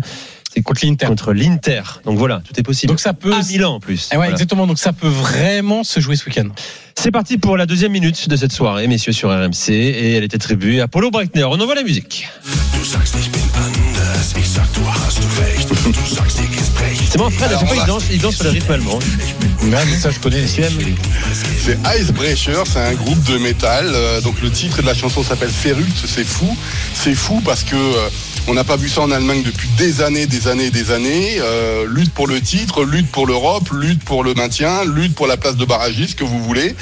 c'est 0.55 0.61
Contre 0.61 0.85
l'Inter. 0.85 1.07
contre 1.07 1.33
l'Inter. 1.33 1.81
Donc 2.05 2.19
voilà, 2.19 2.43
tout 2.47 2.53
est 2.59 2.61
possible. 2.61 2.91
Donc 2.91 2.99
ça 2.99 3.13
peut. 3.13 3.33
à 3.33 3.41
Milan 3.41 3.73
en 3.73 3.79
plus. 3.79 4.09
Eh 4.11 4.13
ouais, 4.13 4.17
Voilà. 4.17 4.31
exactement. 4.33 4.67
Donc 4.67 4.77
ça 4.77 4.93
peut 4.93 5.07
vraiment 5.07 5.83
se 5.83 5.99
jouer 5.99 6.15
ce 6.15 6.25
week-end. 6.25 6.49
C'est 6.95 7.09
parti 7.09 7.39
pour 7.39 7.57
la 7.57 7.65
deuxième 7.65 7.91
minute 7.91 8.29
de 8.29 8.35
cette 8.35 8.51
soirée, 8.51 8.85
messieurs 8.87 9.13
sur 9.13 9.29
RMC, 9.31 9.69
et 9.71 10.13
elle 10.13 10.23
est 10.23 10.35
attribuée 10.35 10.79
à 10.79 10.87
Paulo 10.87 11.09
Breitner. 11.09 11.43
On 11.45 11.59
envoie 11.59 11.73
la 11.73 11.81
musique. 11.81 12.27
C'est 17.09 17.17
bon, 17.17 17.29
Fred, 17.29 17.51
à 17.51 17.59
chaque 17.59 17.67
fois, 17.67 17.77
il 17.77 17.85
danse, 17.85 18.03
il 18.11 18.21
danse 18.21 18.35
sur 18.35 18.45
le 18.45 18.49
rythme 18.51 18.71
allemand. 18.71 18.99
Mais 19.63 19.97
ça, 19.99 20.11
je 20.11 20.19
connais. 20.19 20.47
C'est 20.47 21.77
Icebreaker, 21.99 22.63
c'est 22.65 22.79
un 22.79 22.93
groupe 22.93 23.21
de 23.23 23.37
métal. 23.37 23.91
euh, 23.93 24.21
donc 24.21 24.41
le 24.41 24.49
titre 24.49 24.81
de 24.81 24.87
la 24.87 24.93
chanson 24.93 25.23
s'appelle 25.23 25.49
Ferult, 25.51 25.93
c'est 26.05 26.23
fou. 26.25 26.57
C'est 26.93 27.15
fou 27.15 27.41
parce 27.43 27.63
que 27.63 27.75
euh, 27.75 28.09
on 28.47 28.53
n'a 28.53 28.63
pas 28.65 28.75
vu 28.75 28.89
ça 28.89 29.01
en 29.01 29.11
Allemagne 29.11 29.41
depuis 29.41 29.69
des 29.77 30.01
années, 30.01 30.27
des 30.27 30.47
années, 30.49 30.69
des 30.69 30.91
années. 30.91 31.37
Euh, 31.39 31.85
lutte 31.87 32.13
pour 32.13 32.27
le 32.27 32.41
titre, 32.41 32.83
lutte 32.83 33.09
pour 33.09 33.25
l'Europe, 33.25 33.69
lutte 33.71 34.03
pour 34.03 34.23
le 34.23 34.33
maintien, 34.33 34.83
lutte 34.83 35.15
pour 35.15 35.27
la 35.27 35.37
place 35.37 35.55
de 35.55 35.63
barragiste 35.63 36.19
que 36.19 36.25
vous 36.25 36.43
voulez. 36.43 36.75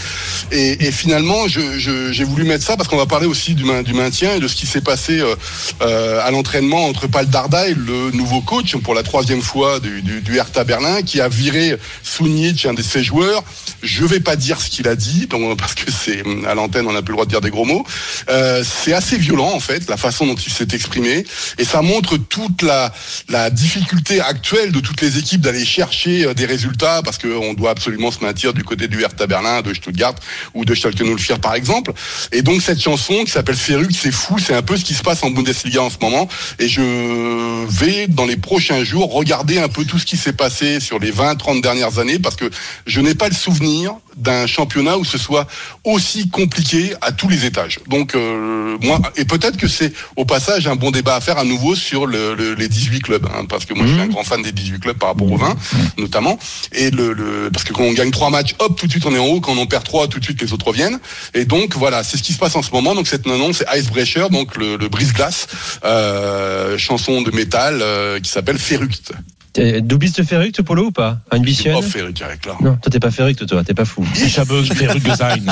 Et, 0.51 0.91
finalement, 0.91 1.47
j'ai 1.47 2.23
voulu 2.23 2.43
mettre 2.43 2.65
ça 2.65 2.75
parce 2.75 2.89
qu'on 2.89 2.97
va 2.97 3.05
parler 3.05 3.27
aussi 3.27 3.53
du, 3.53 3.63
main- 3.63 3.83
du 3.83 3.93
maintien 3.93 4.35
et 4.35 4.39
de 4.39 4.47
ce 4.47 4.55
qui 4.55 4.65
s'est 4.65 4.81
passé 4.81 5.19
euh, 5.19 5.35
euh, 5.81 6.19
à 6.25 6.31
l'entraînement 6.31 6.85
entre 6.87 7.07
Pal 7.07 7.27
Dardai, 7.27 7.75
le 7.75 8.11
nouveau 8.11 8.41
coach 8.41 8.75
pour 8.77 8.95
la 8.95 9.03
troisième 9.03 9.41
fois 9.41 9.79
du, 9.79 10.01
du, 10.01 10.37
Hertha 10.37 10.63
Berlin, 10.63 11.03
qui 11.03 11.21
a 11.21 11.29
viré 11.29 11.77
Sunic, 12.03 12.65
un 12.65 12.73
de 12.73 12.81
ses 12.81 13.03
joueurs, 13.03 13.43
Je 13.81 14.05
vais 14.05 14.19
pas 14.19 14.35
dire 14.35 14.61
ce 14.61 14.69
qu'il 14.69 14.87
a 14.87 14.95
dit, 14.95 15.27
parce 15.57 15.73
que 15.73 15.91
c'est 15.91 16.23
à 16.47 16.53
l'antenne, 16.53 16.85
on 16.87 16.93
n'a 16.93 17.01
plus 17.01 17.11
le 17.11 17.15
droit 17.15 17.25
de 17.25 17.31
dire 17.31 17.41
des 17.41 17.49
gros 17.49 17.65
mots. 17.65 17.85
Euh, 18.29 18.63
c'est 18.63 18.93
assez 18.93 19.17
violent 19.17 19.51
en 19.53 19.59
fait, 19.59 19.89
la 19.89 19.97
façon 19.97 20.27
dont 20.27 20.35
il 20.35 20.51
s'est 20.51 20.67
exprimé, 20.73 21.25
et 21.57 21.63
ça 21.63 21.81
montre 21.81 22.17
toute 22.17 22.61
la 22.61 22.93
la 23.29 23.49
difficulté 23.49 24.21
actuelle 24.21 24.71
de 24.71 24.79
toutes 24.79 25.01
les 25.01 25.17
équipes 25.17 25.41
d'aller 25.41 25.65
chercher 25.65 26.25
euh, 26.25 26.33
des 26.33 26.45
résultats, 26.45 27.01
parce 27.03 27.17
qu'on 27.17 27.53
doit 27.53 27.71
absolument 27.71 28.11
se 28.11 28.23
maintenir 28.23 28.53
du 28.53 28.63
côté 28.63 28.87
du 28.87 29.01
Hertha 29.01 29.25
Berlin, 29.25 29.61
de 29.61 29.73
Stuttgart 29.73 30.15
ou 30.53 30.65
de 30.65 30.73
Schalke 30.75 31.01
04 31.01 31.41
par 31.41 31.55
exemple. 31.55 31.93
Et 32.31 32.41
donc 32.43 32.61
cette 32.61 32.81
chanson 32.81 33.23
qui 33.23 33.31
s'appelle 33.31 33.55
Ferruc, 33.55 33.91
c'est 33.95 34.11
fou, 34.11 34.37
c'est 34.37 34.53
un 34.53 34.61
peu 34.61 34.77
ce 34.77 34.85
qui 34.85 34.93
se 34.93 35.01
passe 35.01 35.23
en 35.23 35.31
Bundesliga 35.31 35.81
en 35.81 35.89
ce 35.89 35.97
moment. 36.01 36.27
Et 36.59 36.67
je 36.67 37.65
vais 37.67 38.07
dans 38.07 38.25
les 38.25 38.37
prochains 38.37 38.83
jours 38.83 39.11
regarder 39.13 39.57
un 39.57 39.69
peu 39.69 39.85
tout 39.85 39.97
ce 39.97 40.05
qui 40.05 40.17
s'est 40.17 40.33
passé 40.33 40.79
sur 40.79 40.99
les 40.99 41.11
20-30 41.11 41.61
dernières 41.61 41.97
années, 41.99 42.19
parce 42.19 42.35
que 42.35 42.49
je 42.85 43.01
n'ai 43.01 43.15
pas 43.15 43.29
le 43.29 43.35
souvenir 43.35 43.70
d'un 44.17 44.45
championnat 44.47 44.97
où 44.97 45.05
ce 45.05 45.17
soit 45.17 45.47
aussi 45.83 46.29
compliqué 46.29 46.93
à 47.01 47.11
tous 47.11 47.29
les 47.29 47.45
étages. 47.45 47.79
Donc 47.87 48.15
euh, 48.15 48.77
moi, 48.81 48.99
et 49.15 49.25
peut-être 49.25 49.57
que 49.57 49.67
c'est 49.67 49.93
au 50.15 50.25
passage 50.25 50.67
un 50.67 50.75
bon 50.75 50.91
débat 50.91 51.15
à 51.15 51.21
faire 51.21 51.37
à 51.37 51.43
nouveau 51.43 51.75
sur 51.75 52.05
le, 52.05 52.33
le- 52.35 52.53
les 52.55 52.67
18 52.67 53.01
clubs, 53.01 53.25
hein, 53.33 53.45
parce 53.47 53.65
que 53.65 53.73
moi 53.73 53.85
je 53.87 53.93
suis 53.93 54.01
un 54.01 54.07
grand 54.07 54.23
fan 54.23 54.41
des 54.41 54.51
18 54.51 54.79
clubs 54.79 54.97
par 54.97 55.09
rapport 55.09 55.31
aux 55.31 55.37
20 55.37 55.55
notamment, 55.97 56.37
et 56.73 56.91
le, 56.91 57.13
le- 57.13 57.49
parce 57.51 57.63
que 57.63 57.73
quand 57.73 57.83
on 57.83 57.93
gagne 57.93 58.11
trois 58.11 58.29
matchs, 58.29 58.55
hop, 58.59 58.77
tout 58.79 58.85
de 58.87 58.91
suite 58.91 59.05
on 59.05 59.13
est 59.15 59.19
en 59.19 59.25
haut, 59.27 59.39
quand 59.41 59.55
on 59.57 59.65
perd 59.65 59.83
trois, 59.83 60.07
tout 60.07 60.19
de 60.19 60.23
suite 60.25 60.41
les 60.41 60.51
autres 60.53 60.67
reviennent, 60.67 60.99
et 61.33 61.45
donc 61.45 61.75
voilà, 61.75 62.03
c'est 62.03 62.17
ce 62.17 62.23
qui 62.23 62.33
se 62.33 62.37
passe 62.39 62.55
en 62.55 62.61
ce 62.61 62.71
moment. 62.71 62.93
Donc 62.95 63.07
cette 63.07 63.25
non 63.25 63.53
c'est 63.53 63.65
Icebreaker, 63.73 64.29
donc 64.29 64.57
le, 64.57 64.75
le 64.77 64.89
brise-glace, 64.89 65.47
euh, 65.85 66.77
chanson 66.77 67.21
de 67.21 67.31
métal 67.31 67.79
euh, 67.81 68.19
qui 68.19 68.29
s'appelle 68.29 68.57
Ferruct. 68.57 69.11
Doubliste 69.53 70.23
Ferruc, 70.23 70.61
Polo 70.61 70.85
ou 70.87 70.91
pas 70.91 71.19
Un 71.29 71.39
Bichon 71.39 71.75
Oh 71.77 71.81
Ferruct 71.81 72.21
avec 72.21 72.45
là. 72.45 72.57
Non, 72.61 72.77
toi 72.77 72.91
t'es 72.91 72.99
pas 72.99 73.11
Ferruc, 73.11 73.45
toi, 73.45 73.63
t'es 73.63 73.73
pas 73.73 73.85
fou. 73.85 74.05
Ich 74.15 74.37
habe 74.39 74.63
Ferruc 74.63 75.05
sein. 75.15 75.43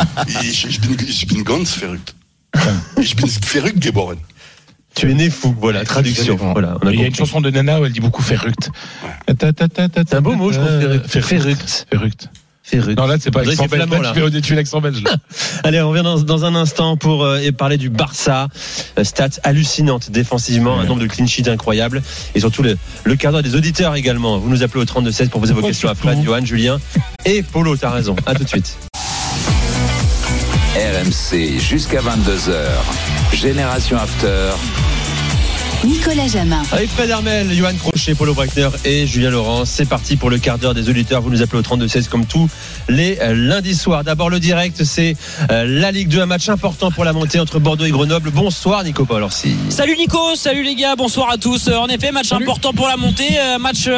Ich, 0.41 0.79
bin, 0.79 0.95
ich 1.05 1.27
bin 1.27 1.43
ganz 1.43 1.73
verrückt. 1.73 2.15
Ich 2.99 3.15
bin 3.15 3.27
verrückt 3.27 3.79
geboren. 3.81 4.17
Tu 4.95 5.11
es 5.11 5.13
né 5.13 5.29
fou, 5.29 5.53
voilà, 5.59 5.83
traduction. 5.85 6.35
Voilà, 6.35 6.77
on 6.81 6.87
a 6.87 6.91
Il 6.91 6.99
y 6.99 7.03
a 7.03 7.07
une 7.07 7.15
chanson 7.15 7.41
de 7.41 7.49
Nana 7.51 7.79
où 7.79 7.85
elle 7.85 7.91
dit 7.91 7.99
beaucoup 7.99 8.23
Ferruct. 8.23 8.71
C'est 9.27 10.13
un 10.13 10.21
beau 10.21 10.33
mot, 10.35 10.51
je 10.51 10.59
trouve, 10.59 10.79
Ferruc. 10.79 11.07
Ferruc. 11.07 11.57
Ferruct. 11.91 12.29
Ferruc. 12.69 12.97
Non, 12.97 13.07
là, 13.07 13.15
c'est 13.19 13.31
pas 13.31 13.43
l'accent 13.43 13.65
belge. 13.65 13.89
Là, 13.89 14.13
tu 14.41 14.41
fais, 14.43 14.55
l'accent 14.55 14.81
belge. 14.81 15.03
Allez, 15.63 15.81
on 15.81 15.89
revient 15.89 16.03
dans, 16.03 16.19
dans 16.19 16.45
un 16.45 16.55
instant 16.55 16.97
pour 16.97 17.23
euh, 17.23 17.39
et 17.39 17.51
parler 17.51 17.77
du 17.77 17.89
Barça. 17.89 18.47
Euh, 18.97 19.03
Stats 19.03 19.39
hallucinantes 19.43 20.11
défensivement, 20.11 20.79
un 20.79 20.85
nombre 20.85 21.01
de 21.01 21.07
clean 21.07 21.25
sheets 21.27 21.49
incroyable 21.49 22.01
et 22.35 22.39
surtout 22.39 22.61
le, 22.63 22.77
le 23.03 23.15
quart 23.15 23.31
d'heure 23.31 23.43
des 23.43 23.55
auditeurs 23.55 23.95
également. 23.95 24.37
Vous 24.37 24.49
nous 24.49 24.63
appelez 24.63 24.81
au 24.81 24.85
32-16 24.85 25.29
pour 25.29 25.41
poser 25.41 25.53
vos 25.53 25.61
Oh, 25.63 25.67
questions 25.67 25.89
à. 25.89 25.95
Fred, 25.95 26.23
Johan, 26.23 26.45
Julien 26.45 26.79
et 27.25 27.43
Polo. 27.43 27.75
T'as 27.75 27.89
raison. 27.91 28.15
À 28.25 28.35
tout 28.35 28.43
de 28.43 28.49
suite. 28.49 28.77
RMC 30.75 31.59
jusqu'à 31.59 31.99
22h. 31.99 33.35
Génération 33.35 33.97
After. 33.97 34.51
Nicolas 35.85 36.27
Jamin. 36.27 36.61
Avec 36.73 36.89
Fred 36.89 37.09
Hermel, 37.09 37.53
Johan 37.53 37.73
Crochet, 37.79 38.13
Polo 38.13 38.33
Breitner 38.33 38.67
et 38.83 39.07
Julien 39.07 39.29
Laurent. 39.29 39.63
C'est 39.63 39.87
parti 39.87 40.17
pour 40.17 40.29
le 40.29 40.37
quart 40.37 40.57
d'heure 40.57 40.73
des 40.73 40.89
auditeurs. 40.89 41.21
Vous 41.21 41.29
nous 41.29 41.41
appelez 41.41 41.59
au 41.59 41.61
32-16 41.61 42.09
comme 42.09 42.25
tous 42.25 42.49
les 42.89 43.17
euh, 43.21 43.33
lundis 43.33 43.75
soirs. 43.75 44.03
D'abord 44.03 44.29
le 44.29 44.41
direct, 44.41 44.83
c'est 44.83 45.15
euh, 45.51 45.63
la 45.65 45.91
Ligue 45.91 46.09
2, 46.09 46.19
un 46.21 46.25
match 46.25 46.49
important 46.49 46.91
pour 46.91 47.05
la 47.05 47.13
montée 47.13 47.39
entre 47.39 47.59
Bordeaux 47.59 47.85
et 47.85 47.91
Grenoble. 47.91 48.29
Bonsoir 48.29 48.83
Nico 48.83 49.05
Paul 49.05 49.23
Orsi. 49.23 49.55
Salut 49.69 49.95
Nico, 49.95 50.35
salut 50.35 50.63
les 50.63 50.75
gars, 50.75 50.97
bonsoir 50.97 51.31
à 51.31 51.37
tous. 51.37 51.69
Euh, 51.69 51.77
En 51.77 51.87
effet, 51.87 52.11
match 52.11 52.33
important 52.33 52.73
pour 52.73 52.89
la 52.89 52.97
montée, 52.97 53.37
match 53.59 53.89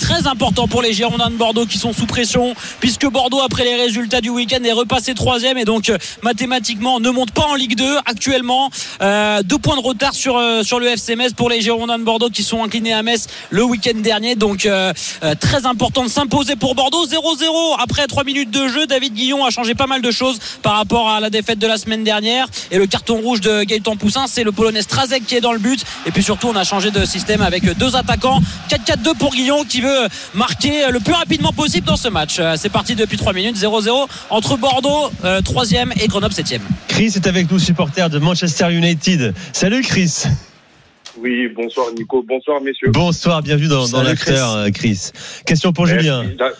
très 0.00 0.26
important 0.26 0.66
pour 0.66 0.82
les 0.82 0.92
Girondins 0.92 1.30
de 1.30 1.36
Bordeaux 1.36 1.66
qui 1.66 1.78
sont 1.78 1.92
sous 1.92 2.06
pression, 2.06 2.54
puisque 2.80 3.06
Bordeaux, 3.06 3.40
après 3.40 3.62
les 3.62 3.76
résultats 3.76 4.20
du 4.20 4.30
week-end, 4.30 4.62
est 4.64 4.72
repassé 4.72 5.14
troisième 5.14 5.58
et 5.58 5.64
donc 5.64 5.92
mathématiquement 6.24 6.98
ne 6.98 7.10
monte 7.10 7.30
pas 7.30 7.46
en 7.46 7.54
Ligue 7.54 7.76
2 7.76 7.98
actuellement. 8.04 8.70
Euh, 9.00 9.42
deux 9.44 9.58
points 9.58 9.76
de 9.76 9.82
retard 9.82 10.14
sur 10.14 10.40
sur 10.64 10.80
le 10.80 10.86
FC 10.86 11.03
Metz 11.10 11.32
pour 11.34 11.50
les 11.50 11.60
Girondins 11.60 11.98
de 11.98 12.04
Bordeaux 12.04 12.30
qui 12.30 12.42
sont 12.42 12.62
inclinés 12.64 12.92
à 12.92 13.02
Metz 13.02 13.26
le 13.50 13.62
week-end 13.64 13.98
dernier. 14.00 14.34
Donc 14.34 14.66
euh, 14.66 14.92
euh, 15.22 15.34
très 15.38 15.66
important 15.66 16.04
de 16.04 16.08
s'imposer 16.08 16.56
pour 16.56 16.74
Bordeaux. 16.74 17.06
0-0 17.06 17.76
après 17.78 18.06
3 18.06 18.24
minutes 18.24 18.50
de 18.50 18.68
jeu. 18.68 18.86
David 18.86 19.14
Guillon 19.14 19.44
a 19.44 19.50
changé 19.50 19.74
pas 19.74 19.86
mal 19.86 20.02
de 20.02 20.10
choses 20.10 20.38
par 20.62 20.74
rapport 20.76 21.10
à 21.10 21.20
la 21.20 21.30
défaite 21.30 21.58
de 21.58 21.66
la 21.66 21.76
semaine 21.76 22.04
dernière 22.04 22.46
et 22.70 22.78
le 22.78 22.86
carton 22.86 23.20
rouge 23.20 23.40
de 23.40 23.64
Gaëtan 23.64 23.96
Poussin, 23.96 24.26
c'est 24.26 24.44
le 24.44 24.52
Polonais 24.52 24.82
Strazek 24.82 25.26
qui 25.26 25.36
est 25.36 25.40
dans 25.40 25.52
le 25.52 25.58
but. 25.58 25.84
Et 26.06 26.10
puis 26.10 26.22
surtout, 26.22 26.48
on 26.48 26.56
a 26.56 26.64
changé 26.64 26.90
de 26.90 27.04
système 27.04 27.42
avec 27.42 27.64
deux 27.76 27.96
attaquants. 27.96 28.40
4-4-2 28.70 29.16
pour 29.18 29.32
Guillon 29.32 29.64
qui 29.64 29.80
veut 29.80 30.08
marquer 30.34 30.90
le 30.90 31.00
plus 31.00 31.14
rapidement 31.14 31.52
possible 31.52 31.86
dans 31.86 31.96
ce 31.96 32.08
match. 32.08 32.36
Euh, 32.38 32.56
C'est 32.58 32.70
parti 32.70 32.94
depuis 32.94 33.18
3 33.18 33.32
minutes, 33.32 33.56
0-0 33.56 34.06
entre 34.30 34.56
Bordeaux, 34.56 35.10
3e 35.22 35.92
et 36.00 36.08
Grenoble 36.08 36.34
7e. 36.34 36.60
Chris 36.88 37.12
est 37.16 37.26
avec 37.26 37.50
nous, 37.50 37.58
supporter 37.58 38.08
de 38.08 38.18
Manchester 38.18 38.72
United. 38.72 39.34
Salut 39.52 39.82
Chris. 39.82 40.24
Oui, 41.18 41.48
bonsoir 41.48 41.92
Nico, 41.92 42.22
bonsoir 42.22 42.60
messieurs. 42.60 42.90
Bonsoir, 42.90 43.42
bienvenue 43.42 43.68
dans, 43.68 43.88
dans 43.88 44.02
l'after, 44.02 44.36
euh, 44.36 44.70
Chris. 44.72 45.10
Question 45.46 45.72
pour 45.72 45.86
Julien. 45.86 46.24
Euh, 46.24 46.50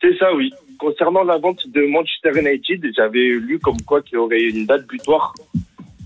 C'est 0.00 0.16
ça, 0.18 0.34
oui. 0.34 0.52
Concernant 0.78 1.24
la 1.24 1.38
vente 1.38 1.66
de 1.68 1.86
Manchester 1.86 2.38
United, 2.38 2.92
j'avais 2.96 3.28
lu 3.38 3.58
comme 3.58 3.80
quoi 3.82 4.02
qu'il 4.02 4.14
y 4.14 4.16
aurait 4.18 4.42
une 4.42 4.66
date 4.66 4.86
butoir 4.86 5.34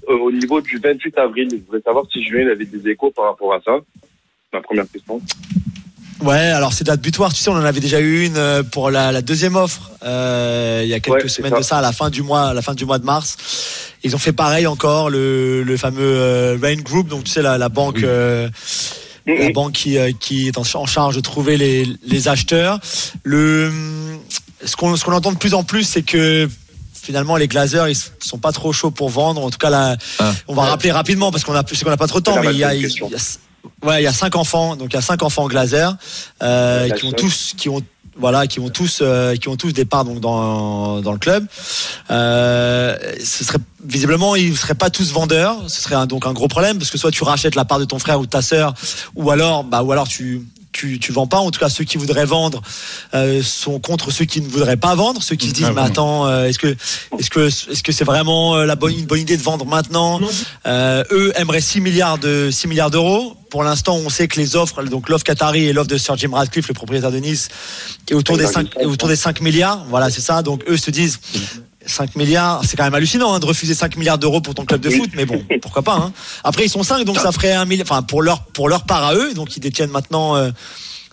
euh, 0.09 0.14
au 0.14 0.33
niveau 0.33 0.61
du 0.61 0.78
28 0.78 1.18
avril. 1.18 1.49
Je 1.51 1.57
voudrais 1.57 1.83
savoir 1.83 2.05
si 2.11 2.22
Julien 2.22 2.49
avait 2.49 2.64
des 2.64 2.89
échos 2.89 3.11
par 3.11 3.26
rapport 3.26 3.53
à 3.53 3.61
ça. 3.61 3.78
Ma 4.53 4.61
première 4.61 4.91
question. 4.91 5.20
Ouais, 6.22 6.38
alors 6.38 6.72
c'est 6.72 6.84
date 6.84 7.00
butoir, 7.00 7.32
tu 7.32 7.40
sais, 7.42 7.50
on 7.50 7.54
en 7.56 7.64
avait 7.64 7.80
déjà 7.80 7.98
eu 8.00 8.24
une 8.24 8.36
euh, 8.36 8.62
pour 8.62 8.90
la, 8.90 9.10
la 9.10 9.22
deuxième 9.22 9.56
offre 9.56 9.90
euh, 10.04 10.80
il 10.84 10.88
y 10.88 10.94
a 10.94 11.00
quelques 11.00 11.22
Ouais, 11.24 11.28
semaines 11.28 11.52
ça. 11.52 11.58
de 11.58 11.62
ça, 11.64 11.78
à 11.78 11.82
la 11.82 11.92
fin 11.92 12.10
du 12.10 12.22
mois, 12.22 12.48
à 12.50 12.54
la 12.54 12.62
fin 12.62 12.74
du 12.74 12.84
mois 12.84 12.98
de 12.98 13.04
mars. 13.04 13.36
Ils 14.04 14.14
ont 14.14 14.18
fait 14.18 14.32
pareil 14.32 14.66
encore, 14.66 15.10
le, 15.10 15.62
le 15.64 15.76
fameux 15.76 16.00
euh, 16.00 16.56
Rain 16.62 16.76
Group, 16.76 17.08
donc 17.08 17.24
tu 17.24 17.30
sais 17.32 17.42
la, 17.42 17.58
la 17.58 17.68
banque, 17.68 18.02
euh, 18.04 18.48
la 19.26 19.50
banque 19.50 19.72
qui, 19.72 19.98
euh, 19.98 20.12
qui 20.18 20.48
est 20.48 20.58
en, 20.58 20.62
en 20.74 20.86
charge 20.86 21.16
de 21.16 21.20
trouver 21.20 21.56
les, 21.56 21.86
les 22.06 22.28
acheteurs. 22.28 22.78
Le, 23.24 23.72
ce 24.64 24.76
qu'on 24.76 24.94
ce 24.96 25.04
qu'on 25.04 25.12
entend 25.12 25.32
de 25.32 25.38
plus 25.38 25.54
en 25.54 25.64
plus, 25.64 25.82
c'est 25.84 26.02
que 26.02 26.48
finalement 26.94 27.36
les 27.36 27.48
Glazers 27.48 27.88
ils 27.88 27.96
sont 28.20 28.38
pas 28.38 28.52
trop 28.52 28.72
chauds 28.72 28.92
pour 28.92 29.08
vendre. 29.08 29.42
En 29.44 29.50
tout 29.50 29.58
cas 29.58 29.70
là, 29.70 29.96
Ah. 30.20 30.32
on 30.46 30.54
va 30.54 30.62
rappeler 30.62 30.92
rapidement 30.92 31.32
parce 31.32 31.42
qu'on 31.42 31.54
a, 31.54 31.64
qu'on 31.64 31.90
a 31.90 31.96
pas 31.96 32.06
trop 32.06 32.20
de 32.20 32.24
temps, 32.24 32.40
mais 32.40 32.50
il 32.52 32.58
y 32.58 32.64
a, 32.64 32.72
ouais, 33.84 34.00
il 34.00 34.04
y 34.04 34.08
a 34.08 34.12
cinq 34.12 34.36
enfants, 34.36 34.76
donc 34.76 34.92
il 34.92 34.94
y 34.94 34.98
a 34.98 35.02
cinq 35.02 35.22
enfants 35.22 35.46
Glazer 35.48 35.96
euh, 36.42 36.88
qui 36.90 37.04
ont 37.06 37.12
tous, 37.12 37.54
qui 37.56 37.68
ont 37.68 37.80
voilà, 38.14 38.46
qui 38.46 38.60
ont 38.60 38.68
tous, 38.68 38.98
euh, 39.00 39.34
qui 39.36 39.48
ont 39.48 39.56
tous 39.56 39.72
des 39.72 39.86
parts 39.86 40.04
donc 40.04 40.20
dans 40.20 41.00
dans 41.00 41.12
le 41.12 41.18
club. 41.18 41.46
Euh, 42.10 42.96
ce 43.24 43.42
serait 43.44 43.58
visiblement 43.84 44.36
ils 44.36 44.56
seraient 44.56 44.74
pas 44.74 44.90
tous 44.90 45.12
vendeurs. 45.12 45.56
Ce 45.68 45.80
serait 45.80 45.94
un- 45.94 46.06
donc 46.06 46.26
un 46.26 46.32
gros 46.32 46.48
problème 46.48 46.78
parce 46.78 46.90
que 46.90 46.98
soit 46.98 47.10
tu 47.10 47.24
rachètes 47.24 47.54
la 47.54 47.64
part 47.64 47.78
de 47.78 47.84
ton 47.86 47.98
frère 47.98 48.20
ou 48.20 48.26
de 48.26 48.30
ta 48.30 48.42
sœur, 48.42 48.74
ou 49.14 49.30
alors 49.30 49.64
bah 49.64 49.82
ou 49.82 49.92
alors 49.92 50.08
tu 50.08 50.42
tu, 50.72 50.98
tu 50.98 51.12
vends 51.12 51.26
pas. 51.26 51.38
En 51.38 51.50
tout 51.50 51.60
cas, 51.60 51.68
ceux 51.68 51.84
qui 51.84 51.98
voudraient 51.98 52.24
vendre 52.24 52.62
euh, 53.14 53.42
sont 53.42 53.78
contre 53.78 54.10
ceux 54.10 54.24
qui 54.24 54.40
ne 54.40 54.48
voudraient 54.48 54.76
pas 54.76 54.94
vendre. 54.94 55.22
Ceux 55.22 55.36
qui 55.36 55.48
se 55.48 55.54
disent, 55.54 55.66
Ah, 55.68 55.72
mais 55.74 55.82
attends, 55.82 56.26
euh, 56.26 56.46
est-ce 56.46 56.58
que 56.58 56.76
est-ce 57.18 57.30
que 57.30 57.46
est-ce 57.46 57.82
que 57.82 57.92
c'est 57.92 58.04
vraiment 58.04 58.56
euh, 58.56 58.64
la 58.64 58.74
bonne 58.76 58.92
une 58.98 59.06
bonne 59.06 59.20
idée 59.20 59.36
de 59.36 59.42
vendre 59.42 59.66
maintenant 59.66 60.20
Euh, 60.66 61.04
Eux 61.10 61.32
aimeraient 61.36 61.60
6 61.60 61.80
milliards 61.80 62.18
de 62.18 62.50
6 62.50 62.68
milliards 62.68 62.90
d'euros. 62.90 63.36
Pour 63.50 63.64
l'instant, 63.64 63.96
on 63.96 64.08
sait 64.08 64.28
que 64.28 64.40
les 64.40 64.56
offres, 64.56 64.82
donc 64.84 65.10
l'offre 65.10 65.24
Qatari 65.24 65.66
et 65.66 65.72
l'offre 65.74 65.88
de 65.88 65.98
Sir 65.98 66.16
Jim 66.16 66.30
Radcliffe, 66.32 66.68
le 66.68 66.74
propriétaire 66.74 67.12
de 67.12 67.18
Nice, 67.18 67.50
est 68.10 68.14
autour 68.14 68.38
des 68.38 68.46
5 68.46 68.68
est 68.80 68.86
autour 68.86 69.08
des 69.08 69.16
5 69.16 69.42
milliards. 69.42 69.84
Voilà, 69.90 70.10
c'est 70.10 70.22
ça. 70.22 70.42
Donc 70.42 70.64
eux 70.68 70.78
se 70.78 70.90
disent 70.90 71.20
5 71.87 72.16
milliards, 72.16 72.62
c'est 72.64 72.76
quand 72.76 72.85
même 72.85 72.95
hallucinant 72.95 73.35
hein, 73.35 73.41
de 73.41 73.47
refuser 73.47 73.74
5 73.74 73.97
milliards 73.97 74.18
d'euros 74.18 74.41
pour 74.41 74.55
ton 74.55 74.64
club 74.64 74.80
de 74.80 74.91
foot, 74.91 75.11
mais 75.14 75.24
bon, 75.26 75.43
pourquoi 75.62 75.83
pas. 75.83 75.95
Hein. 75.97 76.12
Après, 76.45 76.64
ils 76.64 76.70
sont 76.70 76.83
5, 76.83 77.05
donc 77.05 77.18
ça 77.18 77.33
ferait 77.33 77.53
un 77.53 77.64
milliard. 77.64 77.87
Enfin, 77.91 78.03
pour 78.03 78.22
leur 78.22 78.45
pour 78.45 78.68
leur 78.68 78.85
part 78.85 79.05
à 79.05 79.14
eux, 79.14 79.35
donc 79.35 79.57
ils 79.57 79.61
détiennent 79.61 79.91
maintenant. 79.91 80.37
euh, 80.37 80.51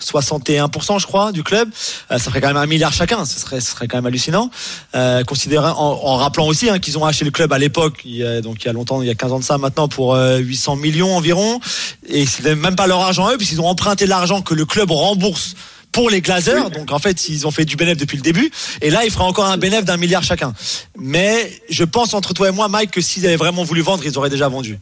61% 0.02 1.00
je 1.00 1.06
crois 1.06 1.34
du 1.34 1.44
club 1.44 1.70
Euh, 2.10 2.18
ça 2.18 2.30
ferait 2.30 2.40
quand 2.40 2.48
même 2.48 2.56
un 2.56 2.66
milliard 2.66 2.94
chacun 2.94 3.26
ce 3.26 3.38
serait 3.38 3.60
ce 3.60 3.72
serait 3.72 3.88
quand 3.90 3.98
même 3.98 4.06
hallucinant 4.06 4.50
euh, 4.96 5.26
considérant 5.26 5.72
en, 5.72 6.08
en 6.12 6.16
rappelant 6.16 6.48
aussi 6.48 6.70
hein, 6.70 6.80
qu'ils 6.80 6.98
ont 6.98 7.04
acheté 7.04 7.26
le 7.26 7.32
club 7.32 7.52
à 7.52 7.58
l'époque 7.58 8.00
il 8.06 8.16
y 8.16 8.24
a, 8.24 8.40
donc 8.40 8.64
il 8.64 8.68
y 8.68 8.70
a 8.70 8.74
longtemps 8.74 9.02
il 9.02 9.10
y 9.10 9.12
a 9.12 9.16
15 9.16 9.32
ans 9.34 9.40
de 9.40 9.44
ça 9.44 9.58
maintenant 9.58 9.90
pour 9.90 10.16
euh, 10.16 10.38
800 10.38 10.78
millions 10.78 11.18
environ 11.18 11.60
et 12.08 12.26
c'est 12.26 12.56
même 12.56 12.78
pas 12.78 12.88
leur 12.88 13.02
argent 13.02 13.28
à 13.28 13.34
eux 13.34 13.38
puisqu'ils 13.38 13.60
ont 13.60 13.68
emprunté 13.68 14.06
l'argent 14.08 14.42
que 14.42 14.54
le 14.54 14.66
club 14.66 14.90
rembourse 14.92 15.56
pour 15.92 16.10
les 16.10 16.22
Glazers, 16.22 16.70
donc 16.70 16.92
en 16.92 17.00
fait 17.00 17.30
ils 17.30 17.48
ont 17.48 17.52
fait 17.52 17.66
du 17.66 17.76
bénéfice 17.76 17.98
depuis 18.00 18.18
le 18.18 18.22
début, 18.24 18.52
et 18.82 18.90
là 18.90 19.06
il 19.06 19.12
fera 19.12 19.26
encore 19.26 19.46
un 19.46 19.58
bénéfice 19.58 19.86
d'un 19.86 19.98
milliard 19.98 20.24
chacun. 20.24 20.54
Mais 20.98 21.52
je 21.70 21.84
pense 21.84 22.14
entre 22.14 22.34
toi 22.34 22.50
et 22.50 22.52
moi, 22.52 22.68
Mike, 22.70 22.92
que 22.92 23.02
s'ils 23.02 23.26
avaient 23.26 23.36
vraiment 23.38 23.64
voulu 23.64 23.82
vendre, 23.82 24.06
ils 24.06 24.18
auraient 24.18 24.30
déjà 24.30 24.48
vendu. 24.50 24.78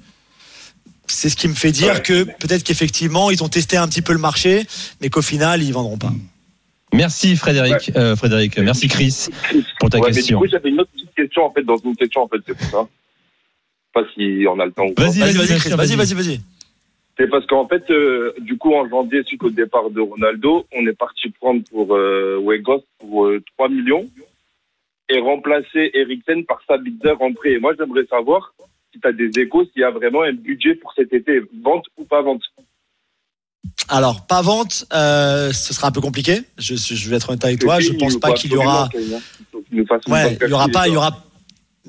C'est 1.07 1.29
ce 1.29 1.37
qui 1.37 1.47
me 1.47 1.53
fait 1.53 1.71
dire 1.71 1.93
Ouais. 1.93 2.01
que 2.01 2.23
peut-être 2.23 2.63
qu'effectivement 2.63 3.31
ils 3.31 3.41
ont 3.43 3.47
testé 3.47 3.77
un 3.77 3.87
petit 3.87 4.01
peu 4.01 4.11
le 4.13 4.19
marché, 4.19 4.65
mais 4.99 5.09
qu'au 5.09 5.21
final 5.21 5.63
ils 5.63 5.71
vendront 5.71 5.97
pas. 5.97 6.11
Merci 6.93 7.35
Frédéric. 7.37 7.91
Euh, 7.95 8.15
Frédéric, 8.15 8.57
merci 8.59 8.87
Chris 8.89 9.27
pour 9.79 9.89
ta 9.89 9.99
Ouais, 9.99 10.07
mais 10.07 10.11
du 10.11 10.17
question. 10.19 10.39
coup, 10.39 10.47
j'avais 10.51 10.69
une 10.69 10.79
autre 10.81 10.89
petite 10.93 11.13
question 11.15 11.45
en 11.45 11.53
fait 11.53 11.63
dans 11.63 11.77
une 11.77 11.95
question 11.95 12.23
en 12.23 12.27
fait, 12.27 12.37
c'est 12.45 12.53
pour 12.57 12.69
ça. 12.69 12.87
Je 13.95 13.99
sais 14.01 14.05
pas 14.05 14.09
si 14.13 14.45
on 14.47 14.59
a 14.59 14.65
le 14.65 14.71
temps 14.73 14.83
ou 14.85 14.93
pas. 14.93 15.03
Vas-y, 15.03 15.19
Vas-y, 15.19 15.31
vas-y, 15.33 15.37
vas-y, 15.37 15.47
bien 15.47 15.57
Chris, 15.59 15.69
sûr, 15.69 15.77
vas-y, 15.77 15.95
vas-y, 15.95 16.13
vas-y. 16.13 16.41
C'est 17.17 17.27
parce 17.27 17.45
qu'en 17.47 17.67
fait, 17.67 17.89
euh, 17.89 18.33
du 18.39 18.57
coup, 18.57 18.73
en 18.75 18.87
janvier, 18.87 19.23
suite 19.23 19.43
au 19.43 19.49
départ 19.49 19.89
de 19.89 19.99
Ronaldo, 20.01 20.67
on 20.75 20.85
est 20.85 20.93
parti 20.93 21.29
prendre 21.29 21.63
pour 21.71 21.95
euh, 21.95 22.39
Wegos 22.43 22.83
pour 22.99 23.25
euh, 23.25 23.43
3 23.57 23.69
millions. 23.69 24.05
et 25.09 25.19
remplacer 25.19 25.89
Eriksen 25.93 26.45
par 26.45 26.59
Sabitzer 26.67 27.11
rentré. 27.11 27.53
Et 27.53 27.59
moi, 27.59 27.73
j'aimerais 27.77 28.05
savoir 28.05 28.53
si 28.93 28.99
tu 28.99 29.07
as 29.07 29.13
des 29.13 29.31
échos, 29.39 29.65
s'il 29.65 29.81
y 29.81 29.83
a 29.83 29.89
vraiment 29.89 30.21
un 30.23 30.33
budget 30.33 30.75
pour 30.75 30.93
cet 30.93 31.11
été, 31.13 31.41
vente 31.63 31.85
ou 31.97 32.03
pas 32.03 32.21
vente? 32.21 32.43
Alors, 33.89 34.27
pas 34.27 34.41
vente, 34.41 34.85
euh, 34.93 35.51
ce 35.53 35.73
sera 35.73 35.87
un 35.87 35.91
peu 35.91 36.01
compliqué. 36.01 36.41
Je, 36.57 36.75
je 36.75 37.09
vais 37.09 37.15
être 37.15 37.29
honnête 37.29 37.45
avec 37.45 37.59
toi. 37.59 37.79
Je 37.79 37.89
Kane, 37.89 37.97
pense 37.99 38.17
pas 38.17 38.33
qu'il 38.33 38.51
y 38.51 38.55
aura. 38.57 38.89
hein. 38.93 39.19
Ouais, 40.07 40.37
il 40.41 40.49
y 40.49 40.53
aura 40.53 40.67
pas, 40.67 40.87
il 40.87 40.93
y 40.93 40.97
aura. 40.97 41.23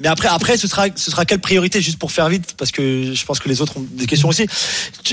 Mais 0.01 0.09
après, 0.09 0.29
après, 0.29 0.57
ce 0.57 0.69
sera, 0.69 0.87
ce 0.95 1.11
sera 1.11 1.25
quelle 1.25 1.41
priorité 1.41 1.81
juste 1.81 1.99
pour 1.99 2.13
faire 2.13 2.29
vite, 2.29 2.55
parce 2.57 2.71
que 2.71 3.13
je 3.13 3.25
pense 3.27 3.41
que 3.41 3.49
les 3.49 3.61
autres 3.61 3.77
ont 3.79 3.85
des 3.91 4.07
questions 4.07 4.29
aussi. 4.29 4.47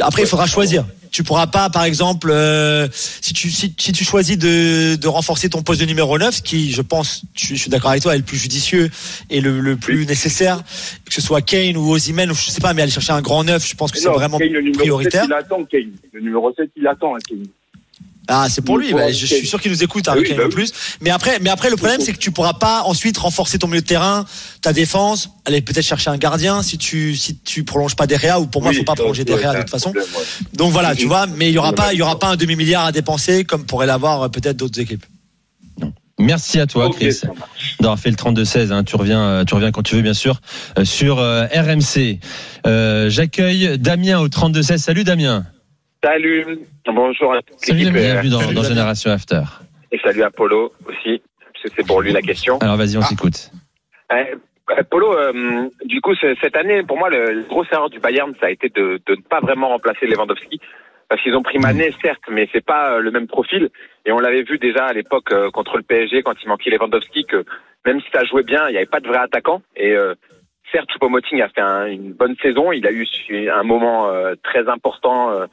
Après, 0.02 0.22
il 0.22 0.28
faudra 0.28 0.46
choisir. 0.46 0.86
Tu 1.12 1.24
pourras 1.24 1.48
pas, 1.48 1.70
par 1.70 1.86
exemple, 1.86 2.30
euh, 2.30 2.88
si 2.94 3.34
tu 3.34 3.50
si, 3.50 3.74
si 3.80 3.92
tu 3.94 4.04
choisis 4.04 4.38
de, 4.38 4.96
de 4.96 5.08
renforcer 5.08 5.50
ton 5.50 5.62
poste 5.64 5.80
de 5.82 5.86
numéro 5.86 6.18
9, 6.20 6.36
ce 6.36 6.42
qui, 6.42 6.72
je 6.72 6.82
pense, 6.82 7.24
je, 7.36 7.46
suis- 7.46 7.56
je 7.56 7.62
suis 7.62 7.70
d'accord 7.72 7.92
avec 7.92 8.04
toi, 8.04 8.14
est 8.16 8.18
le 8.20 8.24
plus 8.24 8.38
judicieux 8.38 8.92
et 9.30 9.40
le, 9.42 9.60
le 9.62 9.76
plus 9.78 10.06
nécessaire, 10.06 10.62
que 11.06 11.14
ce 11.14 11.22
soit 11.22 11.42
Kane 11.42 11.78
ou 11.78 11.90
Osimhen, 11.92 12.30
ou 12.30 12.36
je 12.36 12.50
sais 12.52 12.62
pas, 12.62 12.74
mais 12.74 12.82
aller 12.82 12.92
chercher 12.92 13.14
un 13.14 13.22
grand 13.22 13.44
neuf, 13.44 13.68
je 13.68 13.76
pense 13.76 13.92
que 13.92 13.98
c'est 13.98 14.10
vraiment 14.10 14.38
Kane, 14.40 14.50
le 14.50 14.72
prioritaire. 14.74 15.22
7, 15.24 15.30
il 15.30 15.34
attend 15.34 15.64
Kane. 15.64 15.92
Le 16.12 16.20
numéro 16.22 16.54
7, 16.54 16.70
il 16.76 16.86
attend 16.86 17.16
hein, 17.16 17.20
Kane. 17.28 17.46
Ah, 18.28 18.48
c'est 18.50 18.62
pour 18.64 18.78
lui. 18.78 18.94
Bah, 18.94 19.12
je 19.12 19.26
suis 19.26 19.46
sûr 19.48 19.62
qu'il 19.62 19.72
nous 19.72 19.84
écoute, 19.84 20.08
oui, 20.16 20.24
Kane 20.24 20.38
bah 20.38 20.44
oui. 20.48 20.50
plus. 20.52 20.72
Mais 21.02 21.10
après, 21.12 21.38
mais 21.42 21.50
après, 21.50 21.70
le 21.70 21.76
problème, 21.76 22.02
c'est 22.02 22.12
que 22.14 22.18
tu 22.18 22.32
pourras 22.32 22.54
pas 22.54 22.82
ensuite 22.84 23.18
renforcer 23.18 23.60
ton 23.60 23.68
milieu 23.68 23.82
de 23.82 23.86
terrain, 23.86 24.26
ta 24.62 24.74
défense, 24.74 25.30
aller 25.46 25.62
peut-être 25.62 25.86
chercher 25.86 26.10
un 26.10 26.18
gardien 26.18 26.62
si 26.64 26.78
tu, 26.78 27.16
si 27.16 27.38
tu 27.38 27.64
prolonges 27.64 27.96
pas 27.96 28.08
Derrière, 28.08 28.42
ou 28.42 28.48
pour 28.48 28.62
moi, 28.62 28.72
Oui, 28.72 28.78
faut 28.78 28.84
pas 28.84 28.96
prolonger 28.96 29.24
c'est 29.28 29.34
de 29.36 29.58
toute 29.60 29.70
façon. 29.70 29.92
problème, 29.92 30.08
ouais. 30.16 30.24
Donc 30.54 30.72
voilà, 30.72 30.96
tu 30.96 31.04
Mhm. 31.04 31.08
vois, 31.08 31.28
mais 31.28 31.50
il 31.50 31.54
y 31.54 31.58
aura 31.58 31.74
pas, 31.74 31.94
il 31.94 32.00
y 32.00 32.02
aura 32.02 32.18
pas 32.20 32.28
un 32.30 32.36
demi 32.36 32.56
milliard 32.56 32.86
à 32.86 32.92
dépenser 32.92 33.44
comme 33.44 33.66
pourraient 33.66 33.86
l'avoir 33.88 34.24
euh, 34.24 34.30
peut-être 34.30 34.58
d'autres 34.58 34.80
équipes. 34.80 35.06
Merci 36.18 36.60
à 36.62 36.66
toi, 36.66 36.90
Chris, 36.96 37.20
d'avoir 37.82 38.00
fait 38.00 38.10
le 38.10 38.16
32-16. 38.16 38.72
hein. 38.72 38.84
Tu 38.86 38.96
reviens, 38.96 39.22
euh, 39.22 39.44
tu 39.44 39.54
reviens 39.54 39.72
quand 39.72 39.84
tu 39.84 39.96
veux, 39.96 40.02
bien 40.02 40.14
sûr, 40.14 40.40
euh, 40.80 40.86
sur 40.86 41.20
euh, 41.20 41.46
RMC. 41.54 42.20
Euh, 42.66 43.10
J'accueille 43.10 43.78
Damien 43.78 44.20
au 44.20 44.30
32-16. 44.30 44.78
Salut 44.78 45.04
Damien. 45.04 45.46
Salut, 46.10 46.46
bonjour 46.86 47.34
à 47.34 47.42
toute 47.42 47.58
Salut, 47.58 47.80
l'équipe 47.80 47.94
Bienvenue 47.96 48.30
dans. 48.54 48.62
Génération 48.62 49.10
After. 49.10 49.42
et 49.92 49.98
salut 50.04 50.22
à 50.22 50.30
Polo 50.30 50.72
aussi, 50.88 51.20
parce 51.52 51.64
que 51.64 51.70
c'est 51.76 51.88
pour 51.88 52.00
lui 52.00 52.12
la 52.12 52.22
question. 52.22 52.60
Alors 52.60 52.76
vas-y, 52.78 52.96
on 52.96 53.02
t'écoute. 53.02 53.50
Euh, 54.12 54.24
euh, 54.70 54.84
Polo, 54.92 55.18
euh, 55.18 55.68
du 55.86 56.02
coup, 56.02 56.14
cette 56.16 56.56
année, 56.56 56.84
pour 56.84 57.00
moi, 57.00 57.10
le, 57.10 57.34
le 57.34 57.42
grosse 57.50 57.66
erreur 57.72 57.90
du 57.90 58.00
Bayern, 58.00 58.32
ça 58.40 58.46
a 58.46 58.50
été 58.52 58.70
de, 58.70 59.02
de 59.04 59.16
ne 59.16 59.22
pas 59.28 59.40
vraiment 59.40 59.70
remplacer 59.70 60.06
Lewandowski. 60.06 60.60
Parce 61.10 61.24
qu'ils 61.24 61.36
ont 61.36 61.42
pris 61.42 61.58
Mané, 61.58 61.92
certes, 62.04 62.22
mais 62.30 62.48
c'est 62.54 62.64
pas 62.64 62.94
euh, 62.94 63.00
le 63.00 63.10
même 63.10 63.26
profil. 63.28 63.70
Et 64.06 64.12
on 64.12 64.20
l'avait 64.20 64.44
vu 64.44 64.60
déjà 64.60 64.86
à 64.86 64.94
l'époque 64.94 65.32
euh, 65.32 65.50
contre 65.50 65.78
le 65.78 65.84
PSG, 65.84 66.22
quand 66.22 66.36
il 66.44 66.48
manquait 66.50 66.70
Lewandowski, 66.70 67.26
que 67.26 67.44
même 67.84 68.00
si 68.02 68.08
ça 68.14 68.24
jouait 68.26 68.44
bien, 68.44 68.68
il 68.70 68.74
n'y 68.74 68.78
avait 68.78 68.86
pas 68.86 69.00
de 69.00 69.08
vrai 69.08 69.18
attaquant. 69.18 69.64
Et 69.76 69.94
euh, 69.94 70.14
certes, 70.72 70.88
Choupo-Moting 70.94 71.42
a 71.42 71.50
fait 71.50 71.62
un- 71.62 71.88
une 71.88 72.14
bonne 72.14 72.36
saison. 72.44 72.72
Il 72.72 72.86
a 72.86 72.92
eu 72.92 73.08
un 73.50 73.64
moment 73.64 74.10
euh, 74.10 74.36
très 74.44 74.68
important 74.70 75.32
euh, 75.32 75.46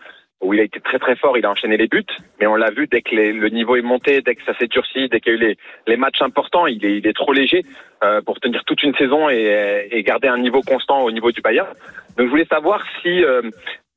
où 0.42 0.52
il 0.52 0.60
a 0.60 0.64
été 0.64 0.80
très 0.80 0.98
très 0.98 1.16
fort. 1.16 1.38
Il 1.38 1.46
a 1.46 1.50
enchaîné 1.50 1.76
les 1.76 1.86
buts. 1.86 2.04
Mais 2.40 2.46
on 2.46 2.56
l'a 2.56 2.70
vu 2.70 2.86
dès 2.86 3.00
que 3.00 3.14
le 3.14 3.48
niveau 3.48 3.76
est 3.76 3.82
monté, 3.82 4.20
dès 4.20 4.34
que 4.34 4.44
ça 4.44 4.56
s'est 4.58 4.66
durci, 4.66 5.08
dès 5.08 5.20
qu'il 5.20 5.32
y 5.32 5.36
a 5.36 5.38
eu 5.38 5.56
les, 5.86 5.96
matchs 5.96 6.20
importants, 6.20 6.66
il 6.66 6.84
est, 6.84 6.98
il 6.98 7.06
est 7.06 7.12
trop 7.12 7.32
léger 7.32 7.62
euh, 8.02 8.20
pour 8.20 8.40
tenir 8.40 8.64
toute 8.64 8.82
une 8.82 8.94
saison 8.96 9.30
et, 9.30 9.88
et 9.90 10.02
garder 10.02 10.28
un 10.28 10.38
niveau 10.38 10.60
constant 10.62 11.02
au 11.02 11.10
niveau 11.10 11.30
du 11.30 11.40
Bayern. 11.40 11.72
Donc 12.16 12.26
je 12.26 12.30
voulais 12.30 12.46
savoir 12.46 12.84
si 13.00 13.24
euh, 13.24 13.42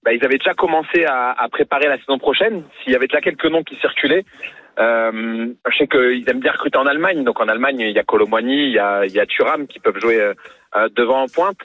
bah, 0.04 0.14
ils 0.14 0.24
avaient 0.24 0.38
déjà 0.38 0.54
commencé 0.54 1.04
à, 1.06 1.32
à 1.32 1.50
préparer 1.50 1.88
la 1.88 1.98
saison 1.98 2.20
prochaine, 2.20 2.64
s'il 2.84 2.94
y 2.94 2.96
avait 2.96 3.08
déjà 3.08 3.22
quelques 3.22 3.46
noms 3.46 3.64
qui 3.64 3.76
circulaient. 3.78 4.24
Euh, 4.78 5.54
je 5.70 5.78
sais 5.78 5.88
qu'ils 5.88 6.30
aiment 6.30 6.42
bien 6.42 6.52
recruter 6.52 6.78
en 6.78 6.86
Allemagne, 6.86 7.24
donc 7.24 7.40
en 7.40 7.48
Allemagne 7.48 7.80
il 7.80 7.92
y 7.92 8.00
a 8.00 8.04
Colomboigny, 8.04 8.68
il 8.68 8.74
y 8.74 8.80
a, 8.80 9.06
il 9.06 9.12
y 9.12 9.20
a 9.20 9.26
Thuram 9.26 9.68
qui 9.68 9.80
peuvent 9.80 10.00
jouer 10.00 10.20
euh, 10.20 10.90
devant 10.96 11.24
en 11.24 11.28
pointe. 11.28 11.58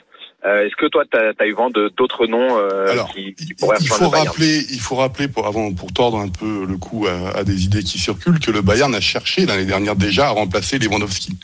Euh, 0.43 0.65
Est-ce 0.65 0.75
que 0.75 0.87
toi 0.87 1.03
tu 1.11 1.17
as, 1.17 1.45
eu 1.45 1.53
vent 1.53 1.69
de 1.69 1.91
d'autres 1.95 2.25
noms 2.25 2.57
euh, 2.57 2.91
Alors, 2.91 3.13
qui, 3.13 3.35
qui 3.35 3.45
Il, 3.49 3.55
pourraient 3.55 3.77
il 3.79 3.87
faut 3.87 4.09
rappeler, 4.09 4.65
il 4.71 4.79
faut 4.79 4.95
rappeler 4.95 5.27
pour 5.27 5.45
avant 5.45 5.71
pour 5.71 5.93
tordre 5.93 6.17
un 6.17 6.29
peu 6.29 6.65
le 6.67 6.77
coup 6.77 7.05
à, 7.05 7.37
à 7.37 7.43
des 7.43 7.63
idées 7.63 7.83
qui 7.83 7.99
circulent 7.99 8.39
que 8.39 8.49
le 8.49 8.61
Bayern 8.61 8.93
a 8.95 9.01
cherché 9.01 9.45
l'année 9.45 9.65
dernière 9.65 9.95
déjà 9.95 10.27
à 10.27 10.29
remplacer 10.31 10.79
Lewandowski 10.79 11.37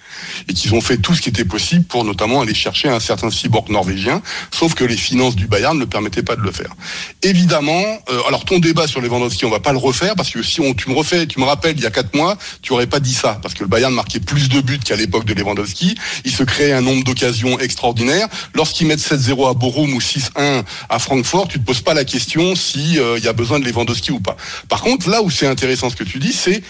et 0.50 0.54
qu'ils 0.54 0.74
ont 0.74 0.82
fait 0.82 0.98
tout 0.98 1.14
ce 1.14 1.22
qui 1.22 1.30
était 1.30 1.46
possible 1.46 1.86
pour 1.86 2.06
notamment 2.06 2.42
aller 2.42 2.56
chercher 2.56 2.90
un 2.90 3.00
certain 3.00 3.30
cyborg 3.30 3.70
norvégien, 3.70 4.24
sauf 4.52 4.74
que 4.74 4.84
les 4.84 4.98
finances 4.98 5.36
du 5.36 5.46
Bayern 5.46 5.78
ne 5.78 5.86
permettaient 5.86 6.24
pas 6.24 6.36
de 6.36 6.42
le 6.42 6.52
faire. 6.52 6.74
Évidemment, 7.22 7.84
euh, 8.10 8.20
alors 8.28 8.46
ton 8.46 8.58
débat 8.58 8.88
sur 8.88 9.02
Lewandowski, 9.02 9.46
on 9.46 9.52
va 9.52 9.60
pas 9.60 9.74
le 9.74 9.78
refaire 9.78 10.16
parce 10.16 10.32
que 10.32 10.42
si 10.42 10.60
on 10.60 10.74
tu 10.74 10.90
me 10.90 10.96
refais, 10.96 11.28
tu 11.28 11.40
me 11.40 11.46
rappelles 11.46 11.76
il 11.78 11.84
y 11.84 11.88
a 11.88 11.92
quatre 11.92 12.16
mois, 12.16 12.36
tu 12.64 12.74
aurais 12.74 12.88
pas 12.88 13.00
dit 13.00 13.14
ça 13.14 13.40
parce 13.44 13.54
que 13.54 13.64
le 13.64 13.70
Bayern 13.70 13.94
marquait 13.94 14.20
plus 14.20 14.50
de 14.50 14.60
buts 14.60 14.80
qu'à 14.84 14.96
l'époque 14.96 15.26
de 15.26 15.36
Lewandowski, 15.36 15.96
il 16.26 16.32
se 16.32 16.44
créait 16.44 16.74
un 16.74 16.82
nombre 16.82 17.04
d'occasions 17.04 17.60
extraordinaires. 17.60 18.28
Lorsqu'ils 18.56 18.87
mettent 18.88 19.00
7-0 19.00 19.50
à 19.50 19.54
Bochum 19.54 19.94
ou 19.94 20.00
6-1 20.00 20.64
à 20.90 21.00
Francfort, 21.00 21.48
tu 21.48 21.60
te 21.60 21.66
poses 21.66 21.82
pas 21.82 21.94
la 21.94 22.06
question 22.06 22.56
si 22.56 23.00
euh, 23.00 23.18
il 23.18 23.24
y 23.24 23.28
a 23.28 23.34
besoin 23.34 23.60
de 23.60 23.66
Lewandowski 23.66 24.12
ou 24.12 24.20
pas. 24.20 24.36
Par 24.70 24.82
contre, 24.82 25.10
là 25.10 25.22
où 25.22 25.30
c'est 25.30 25.48
intéressant 25.48 25.90
ce 25.90 25.96
que 25.96 26.04
tu 26.04 26.20
dis, 26.20 26.34
c'est 26.34 26.64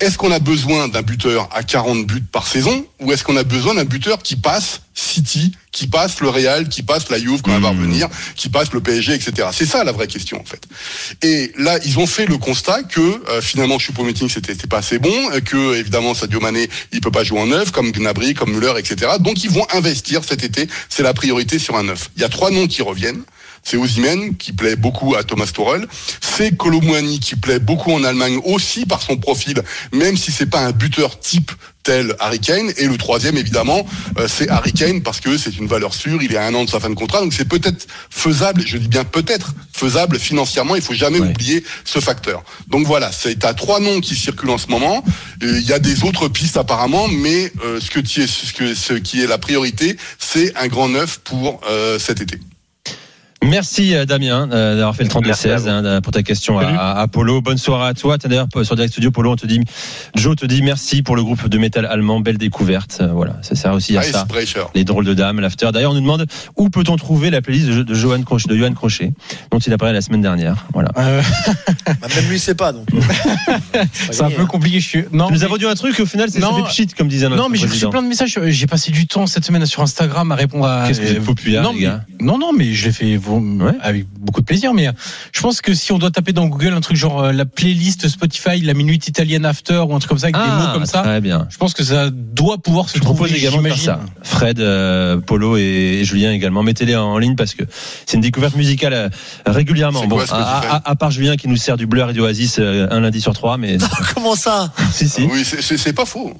est-ce 0.00 0.18
qu'on 0.18 0.32
a 0.32 0.38
besoin 0.38 0.88
d'un 0.88 1.02
buteur 1.02 1.48
à 1.52 1.62
40 1.62 2.06
buts 2.06 2.22
par 2.22 2.46
saison 2.46 2.84
ou 3.00 3.12
est-ce 3.12 3.24
qu'on 3.24 3.36
a 3.36 3.44
besoin 3.44 3.74
d'un 3.74 3.84
buteur 3.84 4.22
qui 4.22 4.36
passe 4.36 4.82
City, 4.94 5.52
qui 5.70 5.86
passe 5.86 6.20
le 6.20 6.28
Real, 6.28 6.68
qui 6.68 6.82
passe 6.82 7.08
la 7.10 7.18
Juve 7.18 7.40
quand 7.42 7.54
elle 7.54 7.62
va 7.62 7.70
revenir, 7.70 8.08
qui 8.36 8.48
passe 8.48 8.72
le 8.72 8.80
PSG, 8.80 9.14
etc. 9.14 9.48
C'est 9.52 9.66
ça 9.66 9.84
la 9.84 9.92
vraie 9.92 10.06
question 10.06 10.40
en 10.40 10.44
fait. 10.44 10.66
Et 11.22 11.52
là, 11.56 11.78
ils 11.84 11.98
ont 11.98 12.06
fait 12.06 12.26
le 12.26 12.36
constat 12.38 12.82
que 12.82 13.00
euh, 13.28 13.40
finalement 13.40 13.78
Choupo-Moting 13.78 14.28
c'était 14.28 14.54
pas 14.66 14.78
assez 14.78 14.98
bon, 14.98 15.14
euh, 15.32 15.40
que 15.40 15.76
évidemment 15.76 16.14
Sadio 16.14 16.40
Mané 16.40 16.68
il 16.92 17.00
peut 17.00 17.10
pas 17.10 17.24
jouer 17.24 17.40
en 17.40 17.46
neuf, 17.46 17.70
comme 17.70 17.90
Gnabry, 17.92 18.34
comme 18.34 18.52
Müller, 18.52 18.74
etc. 18.78 19.12
Donc 19.18 19.44
ils 19.44 19.50
vont 19.50 19.66
investir 19.72 20.22
cet 20.24 20.44
été, 20.44 20.68
c'est 20.88 21.02
la 21.02 21.14
priorité 21.14 21.58
sur 21.58 21.76
un 21.76 21.84
neuf. 21.84 22.10
Il 22.16 22.22
y 22.22 22.24
a 22.24 22.28
trois 22.28 22.50
noms 22.50 22.66
qui 22.66 22.82
reviennent. 22.82 23.22
C'est 23.64 23.76
Osimhen 23.76 24.36
qui 24.36 24.52
plaît 24.52 24.76
beaucoup 24.76 25.14
à 25.14 25.22
Thomas 25.22 25.46
Tuchel. 25.46 25.86
C'est 26.20 26.56
Colomouani 26.56 27.20
qui 27.20 27.36
plaît 27.36 27.60
beaucoup 27.60 27.92
en 27.92 28.02
Allemagne 28.02 28.40
aussi 28.44 28.86
par 28.86 29.02
son 29.02 29.16
profil, 29.16 29.62
même 29.92 30.16
si 30.16 30.32
c'est 30.32 30.46
pas 30.46 30.60
un 30.60 30.72
buteur 30.72 31.20
type 31.20 31.52
tel 31.82 32.14
Harry 32.20 32.40
Kane. 32.40 32.72
Et 32.76 32.86
le 32.86 32.96
troisième, 32.96 33.36
évidemment, 33.36 33.86
euh, 34.18 34.26
c'est 34.28 34.48
Harry 34.48 34.72
Kane 34.72 35.02
parce 35.02 35.20
que 35.20 35.36
c'est 35.36 35.56
une 35.56 35.66
valeur 35.66 35.94
sûre. 35.94 36.22
Il 36.22 36.32
est 36.32 36.36
à 36.36 36.46
un 36.46 36.54
an 36.54 36.64
de 36.64 36.70
sa 36.70 36.80
fin 36.80 36.90
de 36.90 36.94
contrat, 36.94 37.20
donc 37.20 37.32
c'est 37.32 37.48
peut-être 37.48 37.86
faisable. 38.10 38.62
Je 38.66 38.76
dis 38.78 38.88
bien 38.88 39.04
peut-être 39.04 39.54
faisable 39.72 40.18
financièrement. 40.18 40.76
Il 40.76 40.82
faut 40.82 40.94
jamais 40.94 41.20
Ouais. 41.20 41.28
oublier 41.28 41.64
ce 41.84 41.98
facteur. 42.00 42.42
Donc 42.68 42.86
voilà, 42.86 43.10
c'est 43.12 43.44
à 43.44 43.54
trois 43.54 43.80
noms 43.80 44.00
qui 44.00 44.14
circulent 44.14 44.50
en 44.50 44.58
ce 44.58 44.68
moment. 44.68 45.04
Euh, 45.42 45.58
Il 45.60 45.66
y 45.68 45.72
a 45.72 45.78
des 45.78 46.04
autres 46.04 46.28
pistes 46.28 46.56
apparemment, 46.56 47.08
mais 47.08 47.52
euh, 47.64 47.80
ce 47.80 47.90
que 47.90 48.00
qui 48.00 48.20
est 48.22 48.26
ce 48.26 48.52
que 48.52 48.74
ce 48.74 48.94
qui 48.94 49.22
est 49.22 49.26
la 49.26 49.38
priorité, 49.38 49.96
c'est 50.18 50.56
un 50.56 50.68
grand 50.68 50.88
neuf 50.88 51.18
pour 51.24 51.60
euh, 51.68 51.98
cet 51.98 52.20
été. 52.20 52.38
Merci 53.42 53.94
euh, 53.94 54.04
Damien 54.04 54.48
euh, 54.52 54.76
d'avoir 54.76 54.94
fait 54.94 55.04
le 55.04 55.10
32-16 55.10 55.22
Merci 55.26 55.48
à 55.48 55.56
vous. 55.56 55.68
hein, 55.68 56.00
pour 56.00 56.12
ta 56.12 56.22
question 56.22 56.58
à, 56.58 56.92
à 57.00 57.08
Polo. 57.08 57.40
Bonne 57.40 57.58
soirée 57.58 57.88
à 57.88 57.94
toi. 57.94 58.16
D'ailleurs 58.18 58.46
sur 58.62 58.74
Direct 58.76 58.92
Studio, 58.92 59.10
Polo, 59.10 59.32
on 59.32 59.36
te 59.36 59.46
dit, 59.46 59.60
Joe 60.14 60.36
te 60.36 60.46
dit 60.46 60.62
merci 60.62 61.02
pour 61.02 61.16
le 61.16 61.22
groupe 61.24 61.48
de 61.48 61.58
métal 61.58 61.86
allemand, 61.86 62.20
belle 62.20 62.38
découverte. 62.38 62.98
Euh, 63.00 63.08
voilà, 63.08 63.36
ça 63.42 63.54
sert 63.54 63.72
aussi 63.72 63.96
à 63.96 64.02
ça. 64.02 64.26
Les 64.74 64.84
drôles 64.84 65.04
de 65.04 65.14
dames, 65.14 65.40
l'after. 65.40 65.70
D'ailleurs, 65.72 65.90
on 65.90 65.94
nous 65.94 66.00
demande 66.00 66.26
où 66.56 66.70
peut-on 66.70 66.96
trouver 66.96 67.30
la 67.30 67.42
playlist 67.42 67.68
de, 67.68 67.82
de 67.82 67.94
Johan 67.94 68.22
Crochet, 68.22 68.48
de 68.48 68.56
Johan 68.56 68.72
Crochet, 68.74 69.12
dont 69.50 69.58
il 69.58 69.72
a 69.72 69.78
parlé 69.78 69.94
la 69.94 70.00
semaine 70.00 70.22
dernière? 70.22 70.66
Voilà. 70.72 70.90
Euh, 70.98 71.22
Bah, 72.00 72.08
même 72.16 72.28
lui, 72.30 72.38
sait 72.38 72.54
pas 72.54 72.72
donc. 72.72 72.86
c'est 74.10 74.22
un 74.22 74.30
peu 74.30 74.46
compliqué. 74.46 74.80
Je 74.80 74.88
suis. 74.88 75.04
Non. 75.12 75.28
Nous 75.30 75.38
mais- 75.38 75.44
as 75.44 75.48
vendu 75.48 75.66
un 75.66 75.74
truc, 75.74 75.98
au 76.00 76.06
final, 76.06 76.28
c'est 76.30 76.40
fait 76.40 76.62
pchit, 76.68 76.86
comme 76.88 77.08
disait 77.08 77.28
notre 77.28 77.40
Non, 77.42 77.48
mais 77.48 77.58
j'ai 77.58 77.66
reçu 77.66 77.88
plein 77.88 78.02
de 78.02 78.08
messages. 78.08 78.38
J'ai 78.46 78.66
passé 78.66 78.90
du 78.92 79.06
temps 79.06 79.26
cette 79.26 79.44
semaine 79.44 79.64
sur 79.66 79.82
Instagram 79.82 80.30
à 80.32 80.34
répondre 80.34 80.64
à. 80.66 80.86
Qu'est-ce 80.86 81.00
que 81.00 81.06
vous 81.06 81.12
êtes 81.12 81.24
populaire, 81.24 81.62
non, 81.62 81.72
les 81.72 81.80
gars? 81.80 82.04
mais- 82.20 82.26
non, 82.26 82.38
non, 82.38 82.52
mais 82.56 82.72
je 82.72 82.86
l'ai 82.86 82.92
fait 82.92 83.16
vous- 83.16 83.31
Ouais. 83.38 83.72
avec 83.80 84.06
beaucoup 84.18 84.40
de 84.40 84.46
plaisir. 84.46 84.74
Mais 84.74 84.88
euh, 84.88 84.92
je 85.32 85.40
pense 85.40 85.60
que 85.60 85.74
si 85.74 85.92
on 85.92 85.98
doit 85.98 86.10
taper 86.10 86.32
dans 86.32 86.46
Google 86.46 86.72
un 86.74 86.80
truc 86.80 86.96
genre 86.96 87.20
euh, 87.22 87.32
la 87.32 87.44
playlist 87.44 88.08
Spotify, 88.08 88.60
la 88.60 88.74
minute 88.74 89.08
italienne 89.08 89.44
after 89.46 89.78
ou 89.88 89.94
un 89.94 89.98
truc 89.98 90.08
comme 90.08 90.18
ça 90.18 90.26
avec 90.26 90.36
des 90.36 90.40
mots 90.42 90.72
comme 90.72 90.86
ça, 90.86 91.00
Ah, 91.00 91.02
Très 91.04 91.20
bien. 91.20 91.46
je 91.50 91.56
pense 91.58 91.74
que 91.74 91.84
ça 91.84 92.10
doit 92.10 92.58
pouvoir 92.58 92.88
se 92.88 92.98
Je 92.98 93.02
propose 93.02 93.28
trouver. 93.30 93.40
également 93.40 93.62
de 93.62 93.68
faire 93.68 93.78
ça. 93.78 94.00
Fred, 94.22 94.60
euh, 94.60 95.18
Polo 95.18 95.56
et, 95.56 96.02
Julien 96.04 96.32
également. 96.32 96.62
Mettez-les 96.62 96.96
en 96.96 97.18
ligne 97.18 97.36
parce 97.36 97.54
que 97.54 97.64
c'est 98.06 98.16
une 98.16 98.22
découverte 98.22 98.56
musicale 98.56 98.92
euh, 98.94 99.08
régulièrement. 99.46 100.06
Bon, 100.06 100.18
à, 100.18 100.34
à- 100.76 100.90
à 100.90 100.94
part 100.96 101.10
Julien 101.10 101.36
qui 101.36 101.48
nous 101.48 101.56
sert 101.56 101.76
du 101.76 101.86
Blur 101.86 102.10
et 102.10 102.12
du 102.12 102.20
Oasis 102.20 102.56
euh, 102.58 102.86
un 102.90 103.00
lundi 103.00 103.20
sur 103.20 103.32
trois, 103.34 103.56
mais 103.56 103.78
Comment 104.14 104.34
ça? 104.36 104.72
Si 104.92 105.08
si. 105.08 105.22
Oui, 105.22 105.44
c'est- 105.44 105.92
pas 105.92 106.04
faux. 106.04 106.32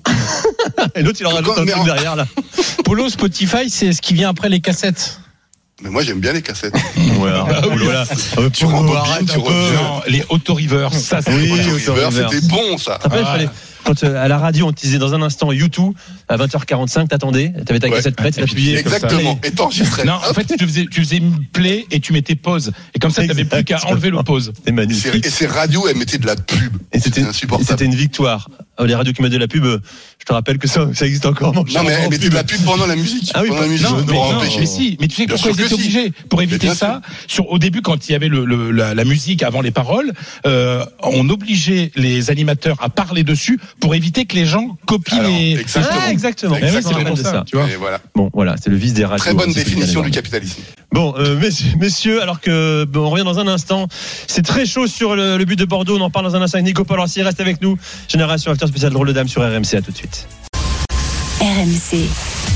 Et 0.95 1.03
l'autre 1.03 1.19
il 1.21 1.27
en 1.27 1.31
rajoute 1.31 1.51
un 1.59 1.65
truc 1.67 1.77
en- 1.77 1.85
derrière 1.85 2.17
là. 2.17 2.27
Polo 2.85 3.09
Spotify, 3.09 3.69
c'est 3.69 3.93
ce 3.93 4.01
qui 4.03 4.15
vient 4.15 4.29
après 4.31 4.49
les 4.49 4.61
cassettes. 4.61 5.21
Mais 5.83 5.91
moi 5.91 6.03
j'aime 6.03 6.21
bien 6.21 6.33
les 6.33 6.43
cassettes. 6.43 6.75
Voilà. 7.19 7.45
Polo, 7.63 7.91
là. 7.91 8.05
Euh, 8.39 8.49
Tu 8.51 8.65
rembobines, 8.65 8.97
arrête 8.97 9.27
tu 9.31 9.39
reviens. 9.39 10.01
Les 10.09 10.25
auto-reverse, 10.29 10.99
ça 10.99 11.21
c'est 11.23 11.33
Oui. 11.33 11.53
C'était 11.79 12.47
bon 12.49 12.79
ça. 12.79 12.99
Après, 13.03 13.21
il 13.21 13.25
Ah. 13.27 13.33
fallait- 13.33 13.49
quand 13.85 14.05
euh, 14.05 14.25
à 14.25 14.29
la 14.29 14.39
radio 14.39 14.67
on 14.69 14.73
te 14.73 14.81
disait 14.81 14.99
dans 14.99 15.13
un 15.13 15.23
instant 15.23 15.51
YouTube 15.51 15.93
à 16.29 16.37
20h45 16.37 17.09
t'attendais, 17.09 17.53
t'avais 17.67 17.81
ta 17.81 17.89
Ouais. 17.89 17.97
cassette 17.97 18.15
prête, 18.15 18.37
t'appuyais. 18.37 18.79
Exactement. 18.79 19.41
Et 19.43 19.51
t'enregistrais. 19.51 20.05
Non, 20.05 20.13
en 20.15 20.33
fait, 20.35 20.45
tu 20.57 20.65
faisais, 20.67 20.87
tu 20.89 21.01
faisais 21.01 21.21
play 21.53 21.85
et 21.91 21.99
tu 21.99 22.13
mettais 22.13 22.37
pause. 22.37 22.71
Et 22.95 23.01
comme 23.01 23.11
ça, 23.11 23.27
t'avais 23.27 23.45
plus 23.45 23.65
qu'à 23.65 23.85
enlever 23.89 24.11
le 24.11 24.23
pause. 24.23 24.53
Et 24.67 24.73
magnifique. 24.73 25.25
ces- 25.25 25.29
Et 25.29 25.31
ces 25.31 25.47
radios, 25.49 25.89
elles 25.89 25.97
mettaient 25.97 26.19
de 26.19 26.27
la 26.27 26.37
pub. 26.37 26.77
Et 26.93 27.01
c'était 27.01 27.23
insupportable. 27.23 27.69
c'était 27.69 27.85
une 27.85 27.95
victoire 27.97 28.49
Ah, 28.79 28.87
Les 28.87 28.95
radios 28.95 29.13
qui 29.13 29.21
mettent 29.21 29.33
de 29.33 29.37
la 29.39 29.49
pub, 29.49 29.65
euh, 29.67 29.81
je 30.23 30.27
te 30.27 30.33
rappelle 30.33 30.59
que 30.59 30.69
ça, 30.69 30.89
ça 30.95 31.05
existe 31.05 31.27
encore. 31.27 31.53
cher 31.69 31.83
Non, 31.83 31.89
mais 31.91 32.09
mettait 32.09 32.29
de 32.29 32.35
la 32.35 32.45
pub 32.45 32.61
pendant 32.65 32.87
la 32.87 32.95
musique. 32.95 33.33
Ah 33.35 33.41
oui, 33.43 33.49
pendant 33.49 33.63
la 33.63 33.67
musique. 33.67 33.89
Non, 33.89 33.97
on 33.97 34.05
mais, 34.07 34.13
non, 34.13 34.41
mais 34.61 34.67
si, 34.67 34.97
mais 35.01 35.09
tu 35.09 35.17
sais 35.17 35.27
Bien 35.27 35.35
pourquoi 35.35 35.51
ils 35.51 35.61
étaient 35.61 35.69
si. 35.69 35.75
obligés 35.75 36.13
Pour 36.29 36.43
éviter 36.43 36.73
ça, 36.75 37.01
sur, 37.27 37.51
au 37.51 37.59
début, 37.59 37.83
quand 37.83 38.09
il 38.09 38.13
y 38.13 38.15
avait 38.15 38.29
le, 38.29 38.45
le- 38.45 38.71
la, 38.71 38.95
la 38.95 39.05
musique 39.05 39.43
avant 39.43 39.61
les 39.63 39.73
paroles, 39.73 40.13
euh, 40.47 40.85
on 41.03 41.29
obligeait 41.29 41.91
les 41.97 42.31
animateurs 42.31 42.77
à 42.81 42.89
parler 42.89 43.25
dessus 43.25 43.59
pour 43.81 43.97
éviter 43.97 44.25
que 44.25 44.37
les 44.37 44.47
gens 44.47 44.77
copient 44.87 45.19
Alors, 45.19 45.31
les. 45.33 45.59
exactement. 45.59 45.99
Ah, 46.01 46.11
exactement. 46.13 46.55
C'est 46.57 47.05
pour 47.05 47.17
de 47.17 47.23
ça, 47.23 47.45
tu 47.45 47.57
vois. 47.57 47.69
Et 47.69 47.75
voilà. 47.75 48.01
Bon, 48.15 48.31
voilà, 48.33 48.55
c'est 48.63 48.71
le 48.71 48.77
vice 48.77 48.93
des 48.95 49.05
radios. 49.05 49.25
Très 49.25 49.35
bonne 49.35 49.51
hein, 49.51 49.55
définition 49.55 50.03
du 50.03 50.13
capitalisme. 50.13 50.63
Bon, 50.93 51.15
euh, 51.17 51.41
messieurs, 51.79 52.23
alors 52.23 52.41
que 52.41 52.85
bon, 52.85 53.07
on 53.07 53.11
revient 53.11 53.25
dans 53.25 53.39
un 53.39 53.49
instant. 53.49 53.89
C'est 54.27 54.43
très 54.43 54.67
chaud 54.67 54.87
sur 54.87 55.17
le, 55.17 55.43
but 55.45 55.59
de 55.59 55.65
Bordeaux. 55.65 55.97
On 55.99 56.03
en 56.03 56.11
parle 56.11 56.27
dans 56.27 56.37
un 56.37 56.43
instant 56.43 56.57
avec 56.57 56.67
Nico 56.67 56.85
Palanci. 56.85 57.23
Reste 57.23 57.41
avec 57.41 57.63
nous. 57.63 57.79
Génération 58.09 58.53
After 58.53 58.67
spécial 58.67 58.93
drôle 58.93 59.09
de 59.09 59.13
dame 59.13 59.29
sur 59.29 59.43
RMC. 59.43 59.75
À 59.75 59.83
tout 59.83 59.91
de 59.91 59.97
suite. 59.97 60.29
RMC. 61.43 62.09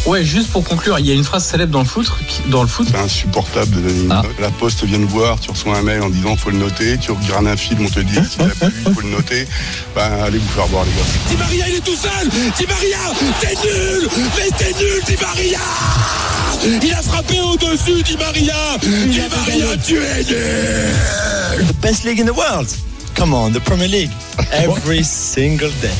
Ouais, 0.06 0.24
juste 0.24 0.50
pour 0.52 0.62
conclure, 0.62 0.98
il 1.00 1.06
y 1.06 1.10
a 1.10 1.14
une 1.14 1.24
phrase 1.24 1.44
célèbre 1.44 1.72
dans 1.72 1.80
le 1.80 1.86
foot, 1.86 2.06
qui- 2.28 2.48
dans 2.48 2.62
le 2.62 2.68
foot. 2.68 2.86
C'est 2.88 2.96
insupportable 2.98 3.70
de 3.74 3.80
donner 3.80 4.00
une 4.02 4.12
Ah. 4.12 4.22
note. 4.22 4.38
La 4.40 4.50
poste 4.50 4.84
vient 4.84 5.00
de 5.00 5.04
voir, 5.06 5.40
tu 5.40 5.50
reçois 5.50 5.76
un 5.76 5.82
mail 5.82 6.02
en 6.02 6.08
disant 6.08 6.36
faut 6.36 6.50
le 6.50 6.58
noter, 6.58 6.96
tu 6.98 7.10
regardes 7.10 7.48
un 7.48 7.56
film, 7.56 7.84
on 7.84 7.88
te 7.90 7.98
dit 7.98 8.14
si 8.30 8.38
t'as 8.38 8.44
plu, 8.46 8.72
il 8.86 8.94
faut 8.94 9.00
le 9.00 9.08
noter. 9.10 9.48
Ben 9.96 10.08
allez 10.24 10.38
vous 10.38 10.48
faire 10.54 10.66
voir 10.66 10.84
les 10.84 10.92
gars. 10.92 11.08
Di 11.28 11.36
Maria, 11.36 11.68
il 11.68 11.74
est 11.76 11.80
tout 11.80 11.96
seul 11.96 12.28
Di 12.28 12.66
Maria, 12.66 12.98
t'es 13.40 13.54
nul 13.66 14.08
Mais 14.36 14.50
t'es 14.56 14.72
nul, 14.78 15.02
Di 15.04 15.16
Maria 15.20 15.58
Il 16.84 16.92
a 16.94 17.02
frappé 17.02 17.40
au-dessus, 17.40 18.02
Di 18.04 18.16
Maria 18.16 18.54
Di 18.80 19.20
Maria, 19.20 19.76
tu 19.84 19.96
es 19.98 20.24
nul 20.24 21.66
The 21.66 21.74
best 21.80 22.04
league 22.04 22.20
in 22.20 22.26
the 22.26 22.36
world. 22.36 22.68
Come 23.16 23.34
on, 23.34 23.50
the 23.50 23.60
Premier 23.60 23.88
League. 23.88 24.10
Every 24.52 25.02
single 25.02 25.70
day. 25.80 25.90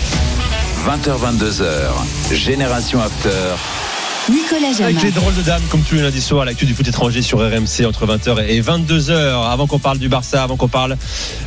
20h, 0.86 1.18
22h, 1.18 2.32
Génération 2.32 3.00
After. 3.00 3.85
Nicolas 4.28 4.68
Avec 4.68 4.98
Jamin. 4.98 5.00
les 5.04 5.10
drôles 5.12 5.34
de 5.36 5.42
dames, 5.42 5.62
comme 5.70 5.82
tous 5.82 5.94
les 5.94 6.02
lundis 6.02 6.20
soirs, 6.20 6.44
l'actu 6.44 6.66
du 6.66 6.74
foot 6.74 6.86
étranger 6.88 7.22
sur 7.22 7.38
RMC 7.38 7.86
entre 7.86 8.06
20h 8.06 8.44
et 8.48 8.60
22h. 8.60 9.48
Avant 9.48 9.68
qu'on 9.68 9.78
parle 9.78 9.98
du 9.98 10.08
Barça, 10.08 10.42
avant 10.42 10.56
qu'on 10.56 10.66
parle 10.66 10.96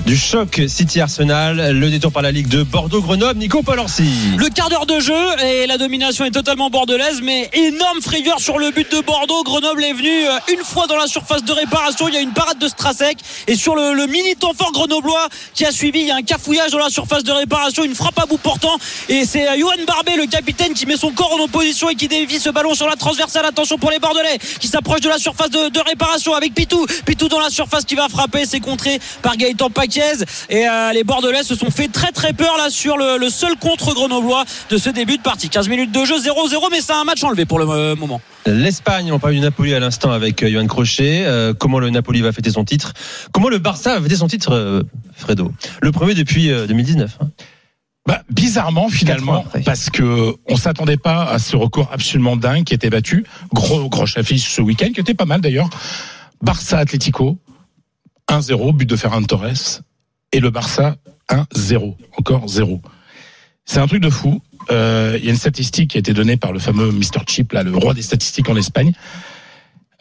du 0.06 0.16
choc 0.16 0.62
City-Arsenal, 0.66 1.78
le 1.78 1.90
détour 1.90 2.14
par 2.14 2.22
la 2.22 2.32
Ligue 2.32 2.48
de 2.48 2.64
Bordeaux-Grenoble, 2.64 3.38
Nico 3.38 3.64
Palanci. 3.64 4.10
Le 4.38 4.48
quart 4.48 4.70
d'heure 4.70 4.86
de 4.86 4.98
jeu 5.02 5.14
et 5.44 5.68
la 5.68 5.78
domination 5.78 6.24
est 6.24 6.32
totalement 6.32 6.70
bordelaise, 6.70 7.20
mais 7.22 7.50
énorme 7.54 8.02
frayeur 8.02 8.40
sur 8.40 8.58
le 8.58 8.72
but 8.72 8.90
de 8.90 9.02
Bordeaux. 9.02 9.44
Grenoble 9.44 9.84
est 9.84 9.94
venu 9.94 10.08
euh, 10.10 10.54
une 10.54 10.64
fois 10.64 10.88
dans 10.88 10.96
la 10.98 11.08
surface 11.08 11.44
de 11.44 11.52
réparation. 11.52 12.08
Il 12.08 12.14
y 12.14 12.18
a 12.18 12.22
une 12.22 12.32
parade 12.32 12.60
de 12.60 12.68
Strasek 12.70 13.18
et 13.48 13.56
sur 13.56 13.76
le, 13.76 13.94
le 13.94 14.08
mini 14.08 14.38
temps 14.38 14.54
fort 14.58 14.72
grenoblois 14.72 15.28
qui 15.54 15.66
a 15.66 15.72
suivi, 15.72 16.00
il 16.00 16.08
y 16.08 16.12
a 16.12 16.16
un 16.16 16.22
cafouillage 16.22 16.72
dans 16.72 16.80
la 16.80 16.90
surface 16.90 17.26
de 17.26 17.32
réparation, 17.34 17.84
une 17.84 17.96
frappe 17.96 18.20
à 18.20 18.26
bout 18.26 18.38
portant 18.38 18.78
et 19.10 19.26
c'est 19.26 19.50
euh, 19.50 19.58
Johan 19.60 19.84
Barbet, 19.86 20.16
le 20.16 20.28
capitaine, 20.28 20.74
qui 20.74 20.86
met 20.86 20.96
son 20.96 21.12
corps 21.12 21.34
en 21.34 21.44
opposition 21.44 21.90
et 21.90 21.96
qui 21.96 22.08
dévie 22.08 22.40
ce 22.40 22.50
ballon 22.50 22.69
sur 22.76 22.88
la 22.88 22.96
transversale. 22.96 23.46
Attention 23.46 23.78
pour 23.78 23.92
les 23.92 24.00
Bordelais 24.00 24.38
qui 24.60 24.68
s'approchent 24.68 25.02
de 25.02 25.10
la 25.10 25.18
surface 25.18 25.50
de, 25.50 25.80
réparation 25.88 26.34
avec 26.34 26.54
Pitou. 26.54 26.86
Pitou 27.06 27.28
dans 27.28 27.40
la 27.40 27.50
surface 27.50 27.86
qui 27.86 27.96
va 27.96 28.10
frapper, 28.10 28.46
c'est 28.46 28.60
contré 28.60 29.00
par 29.22 29.38
Gaëtan 29.38 29.70
Paquez 29.70 30.24
et 30.50 30.68
euh, 30.68 30.92
les 30.94 31.04
Bordelais 31.04 31.44
se 31.44 31.56
sont 31.56 31.72
fait 31.72 31.88
très 31.88 32.12
très 32.12 32.34
peur 32.34 32.58
là 32.58 32.70
sur 32.70 32.98
le, 32.98 33.30
seul 33.30 33.56
contre 33.58 33.94
grenoblois 33.94 34.44
de 34.70 34.78
ce 34.78 34.90
début 34.90 35.18
de 35.18 35.24
partie. 35.24 35.50
15 35.50 35.70
minutes 35.70 35.92
de 35.92 36.06
jeu 36.06 36.18
0-0 36.18 36.68
mais 36.72 36.82
c'est 36.82 36.94
un 36.94 37.04
match 37.04 37.24
enlevé 37.24 37.46
pour 37.46 37.60
le 37.60 37.70
euh, 37.70 37.96
moment. 37.96 38.22
L'Espagne, 38.46 39.12
on 39.12 39.20
parle 39.20 39.34
du 39.34 39.40
Napoli 39.42 39.74
à 39.74 39.80
l'instant 39.80 40.12
avec 40.12 40.44
euh, 40.44 40.50
Johan 40.50 40.68
Crochet. 40.68 41.26
Comment 41.60 41.80
le 41.80 41.90
Napoli 41.90 42.22
va 42.22 42.32
fêter 42.32 42.52
son 42.52 42.64
titre? 42.64 42.94
Comment 43.32 43.50
le 43.50 43.60
Barça 43.60 43.96
va 43.96 44.02
fêter 44.02 44.16
son 44.16 44.28
titre, 44.28 44.84
Fredo? 45.16 45.52
Le 45.82 45.92
premier 45.92 46.14
depuis 46.14 46.52
euh, 46.52 46.68
2019. 46.68 47.18
hein. 47.22 47.30
Bah, 48.10 48.24
bizarrement 48.32 48.90
finalement 48.90 49.46
parce 49.66 49.92
que 49.92 50.36
on 50.48 50.56
s'attendait 50.56 50.98
pas 50.98 51.26
à 51.26 51.38
ce 51.38 51.56
record 51.56 51.92
absolument 51.94 52.36
dingue 52.36 52.64
qui 52.64 52.74
était 52.74 52.90
battu. 52.90 53.24
Gros 53.54 53.88
gros 53.88 54.06
affiche 54.16 54.50
ce 54.50 54.62
week-end 54.62 54.90
qui 54.92 55.00
était 55.00 55.14
pas 55.14 55.26
mal 55.26 55.42
d'ailleurs. 55.42 55.70
Barça 56.42 56.80
Atlético 56.80 57.38
1-0 58.28 58.76
but 58.76 58.90
de 58.90 58.96
Ferran 58.96 59.22
Torres. 59.22 59.84
Et 60.32 60.40
le 60.40 60.50
Barça 60.50 60.96
1-0 61.30 61.98
encore 62.18 62.48
0 62.48 62.82
c'est 63.66 63.80
un 63.80 63.86
truc 63.86 64.02
de 64.02 64.10
fou. 64.10 64.42
Euh, 64.72 65.16
il 65.20 65.26
y 65.26 65.28
a 65.28 65.30
une 65.30 65.38
statistique 65.38 65.92
qui 65.92 65.98
a 65.98 66.00
été 66.00 66.14
donnée 66.14 66.36
par 66.36 66.52
le 66.52 66.58
fameux 66.58 66.92
Mr 66.92 67.22
Chip 67.28 67.52
là 67.52 67.62
le 67.62 67.78
roi 67.78 67.94
des 67.94 68.02
statistiques 68.02 68.50
en 68.50 68.56
Espagne. 68.56 68.92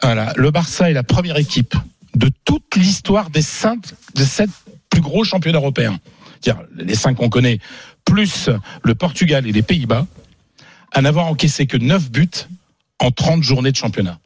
Voilà. 0.01 0.33
Le 0.35 0.49
Barça 0.49 0.89
est 0.89 0.93
la 0.93 1.03
première 1.03 1.37
équipe 1.37 1.75
de 2.15 2.31
toute 2.43 2.75
l'histoire 2.75 3.29
des 3.29 3.43
cinq 3.43 3.83
des 4.15 4.25
sept 4.25 4.49
plus 4.89 5.01
gros 5.01 5.23
championnats 5.23 5.59
européens. 5.59 5.99
C'est-à-dire 6.41 6.63
les 6.75 6.95
cinq 6.95 7.15
qu'on 7.15 7.29
connaît, 7.29 7.59
plus 8.09 8.49
le 8.83 8.95
Portugal 8.95 9.45
et 9.47 9.51
les 9.51 9.61
Pays-Bas, 9.61 10.07
à 10.91 11.01
n'avoir 11.01 11.27
encaissé 11.27 11.67
que 11.67 11.77
9 11.77 12.09
buts 12.09 12.47
en 12.99 13.11
30 13.11 13.43
journées 13.43 13.71
de 13.71 13.77
championnat. 13.77 14.19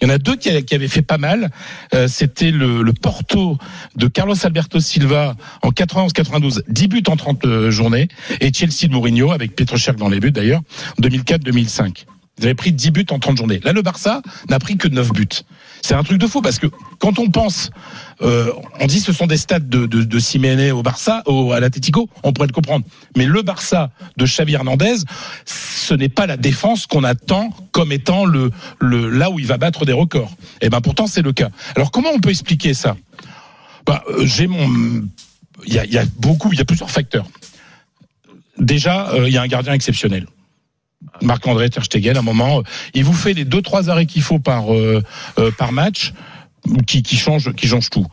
Il 0.00 0.08
y 0.08 0.10
en 0.10 0.14
a 0.14 0.18
deux 0.18 0.36
qui, 0.36 0.50
avaient 0.50 0.88
fait 0.88 1.00
pas 1.00 1.16
mal. 1.16 1.50
Euh, 1.94 2.06
C'était 2.06 2.50
le, 2.50 2.92
Porto 2.92 3.56
de 3.96 4.06
Carlos 4.08 4.34
Alberto 4.44 4.80
Silva 4.80 5.34
en 5.62 5.70
91-92, 5.70 6.62
10 6.68 6.88
buts 6.88 7.02
en 7.08 7.16
30 7.16 7.44
euh, 7.46 7.70
journées, 7.70 8.08
et 8.40 8.52
Chelsea 8.52 8.88
de 8.88 8.92
Mourinho, 8.92 9.32
avec 9.32 9.56
Petr 9.56 9.94
dans 9.94 10.10
les 10.10 10.20
buts 10.20 10.32
d'ailleurs, 10.32 10.60
2004-2005. 11.00 12.04
Ils 12.38 12.44
avaient 12.44 12.54
pris 12.54 12.72
10 12.72 12.90
buts 12.90 13.06
en 13.10 13.18
30 13.18 13.38
journées. 13.38 13.60
Là, 13.64 13.72
le 13.72 13.80
Barça 13.80 14.20
n'a 14.50 14.58
pris 14.58 14.76
que 14.76 14.88
9 14.88 15.12
buts. 15.12 15.26
C'est 15.86 15.94
un 15.94 16.02
truc 16.02 16.18
de 16.18 16.26
fou 16.26 16.42
parce 16.42 16.58
que 16.58 16.66
quand 16.98 17.20
on 17.20 17.30
pense, 17.30 17.70
euh, 18.20 18.50
on 18.80 18.86
dit 18.88 18.98
ce 18.98 19.12
sont 19.12 19.28
des 19.28 19.36
stats 19.36 19.60
de, 19.60 19.86
de, 19.86 20.02
de 20.02 20.72
au 20.72 20.82
Barça, 20.82 21.22
au, 21.26 21.52
à 21.52 21.60
l'Atlético, 21.60 22.10
on 22.24 22.32
pourrait 22.32 22.48
le 22.48 22.52
comprendre. 22.52 22.84
Mais 23.16 23.24
le 23.24 23.42
Barça 23.42 23.92
de 24.16 24.24
Xavi 24.24 24.54
Hernandez, 24.54 24.96
ce 25.44 25.94
n'est 25.94 26.08
pas 26.08 26.26
la 26.26 26.36
défense 26.36 26.88
qu'on 26.88 27.04
attend 27.04 27.50
comme 27.70 27.92
étant 27.92 28.24
le, 28.24 28.50
le 28.80 29.08
là 29.10 29.30
où 29.30 29.38
il 29.38 29.46
va 29.46 29.58
battre 29.58 29.84
des 29.84 29.92
records. 29.92 30.32
Et 30.60 30.70
ben 30.70 30.80
pourtant 30.80 31.06
c'est 31.06 31.22
le 31.22 31.32
cas. 31.32 31.50
Alors 31.76 31.92
comment 31.92 32.08
on 32.12 32.18
peut 32.18 32.30
expliquer 32.30 32.74
ça? 32.74 32.96
Bah, 33.86 34.02
euh, 34.10 34.26
J'ai 34.26 34.48
mon, 34.48 34.68
il 35.66 35.72
y 35.72 35.78
a, 35.78 35.84
y 35.84 35.98
a 35.98 36.04
beaucoup, 36.18 36.52
il 36.52 36.58
y 36.58 36.62
a 36.62 36.64
plusieurs 36.64 36.90
facteurs. 36.90 37.28
Déjà, 38.58 39.10
euh, 39.10 39.28
il 39.28 39.32
y 39.32 39.38
a 39.38 39.42
un 39.42 39.46
gardien 39.46 39.72
exceptionnel. 39.72 40.26
Marc-André 41.22 41.70
Ter 41.70 41.84
Stegen, 41.84 42.16
à 42.16 42.20
un 42.20 42.22
moment, 42.22 42.58
euh, 42.58 42.62
il 42.94 43.04
vous 43.04 43.12
fait 43.12 43.34
les 43.34 43.44
deux 43.44 43.62
trois 43.62 43.90
arrêts 43.90 44.06
qu'il 44.06 44.22
faut 44.22 44.38
par 44.38 44.72
euh, 44.72 45.02
euh, 45.38 45.50
match, 45.72 46.12
qui 46.86 47.02
qui 47.02 47.16
change 47.16 47.50
tout. 47.90 48.06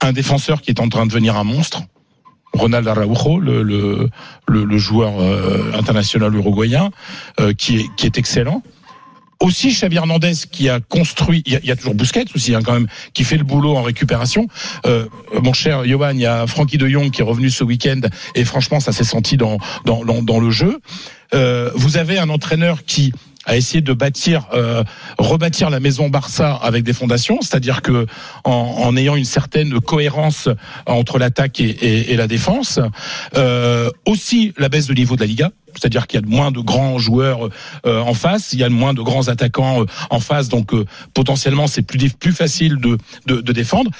Un 0.00 0.12
défenseur 0.12 0.60
qui 0.62 0.70
est 0.70 0.80
en 0.80 0.88
train 0.88 1.04
de 1.06 1.10
devenir 1.10 1.36
un 1.36 1.44
monstre, 1.44 1.82
Ronald 2.52 2.86
Araujo, 2.86 3.38
le 3.38 4.78
joueur 4.78 5.12
international 5.74 6.34
uruguayen, 6.34 6.90
qui 7.56 7.88
est 8.02 8.18
excellent. 8.18 8.62
Aussi 9.40 9.68
Xavi 9.68 9.96
Hernandez 9.96 10.32
qui 10.50 10.68
a 10.68 10.80
construit, 10.80 11.42
il 11.46 11.60
y 11.62 11.70
a, 11.70 11.76
toujours 11.76 11.94
Busquets 11.94 12.24
aussi 12.34 12.54
hein, 12.54 12.60
quand 12.64 12.72
même, 12.72 12.88
qui 13.14 13.22
fait 13.22 13.36
le 13.36 13.44
boulot 13.44 13.76
en 13.76 13.82
récupération. 13.82 14.48
Euh, 14.84 15.06
mon 15.42 15.52
cher 15.52 15.84
Johan, 15.84 16.10
il 16.10 16.20
y 16.20 16.26
a 16.26 16.46
Frankie 16.48 16.76
de 16.76 16.88
Jong 16.88 17.10
qui 17.10 17.20
est 17.20 17.24
revenu 17.24 17.48
ce 17.48 17.62
week-end 17.62 18.00
et 18.34 18.44
franchement 18.44 18.80
ça 18.80 18.90
s'est 18.90 19.04
senti 19.04 19.36
dans, 19.36 19.58
dans, 19.84 20.04
dans, 20.04 20.22
dans 20.22 20.40
le 20.40 20.50
jeu. 20.50 20.80
Euh, 21.34 21.70
vous 21.74 21.98
avez 21.98 22.18
un 22.18 22.30
entraîneur 22.30 22.84
qui 22.84 23.12
a 23.48 23.56
essayé 23.56 23.80
de 23.80 23.92
bâtir, 23.92 24.46
euh, 24.54 24.84
rebâtir 25.18 25.70
la 25.70 25.80
maison 25.80 26.08
Barça 26.08 26.54
avec 26.54 26.84
des 26.84 26.92
fondations, 26.92 27.40
c'est-à-dire 27.40 27.82
que 27.82 28.06
en, 28.44 28.50
en 28.52 28.96
ayant 28.96 29.16
une 29.16 29.24
certaine 29.24 29.80
cohérence 29.80 30.48
entre 30.86 31.18
l'attaque 31.18 31.58
et, 31.60 31.70
et, 31.70 32.12
et 32.12 32.16
la 32.16 32.28
défense. 32.28 32.78
Euh, 33.36 33.90
aussi 34.06 34.52
la 34.58 34.68
baisse 34.68 34.86
de 34.86 34.94
niveau 34.94 35.16
de 35.16 35.22
la 35.22 35.26
Liga, 35.26 35.50
c'est-à-dire 35.74 36.06
qu'il 36.06 36.20
y 36.20 36.22
a 36.22 36.26
moins 36.26 36.50
de 36.50 36.60
grands 36.60 36.98
joueurs 36.98 37.48
euh, 37.86 38.00
en 38.00 38.14
face, 38.14 38.52
il 38.52 38.58
y 38.58 38.64
a 38.64 38.68
moins 38.68 38.94
de 38.94 39.02
grands 39.02 39.28
attaquants 39.28 39.82
euh, 39.82 39.86
en 40.10 40.20
face, 40.20 40.48
donc 40.48 40.74
euh, 40.74 40.84
potentiellement 41.14 41.66
c'est 41.66 41.82
plus 41.82 42.10
plus 42.10 42.32
facile 42.32 42.76
de, 42.76 42.98
de, 43.26 43.40
de 43.40 43.52
défendre. 43.52 43.90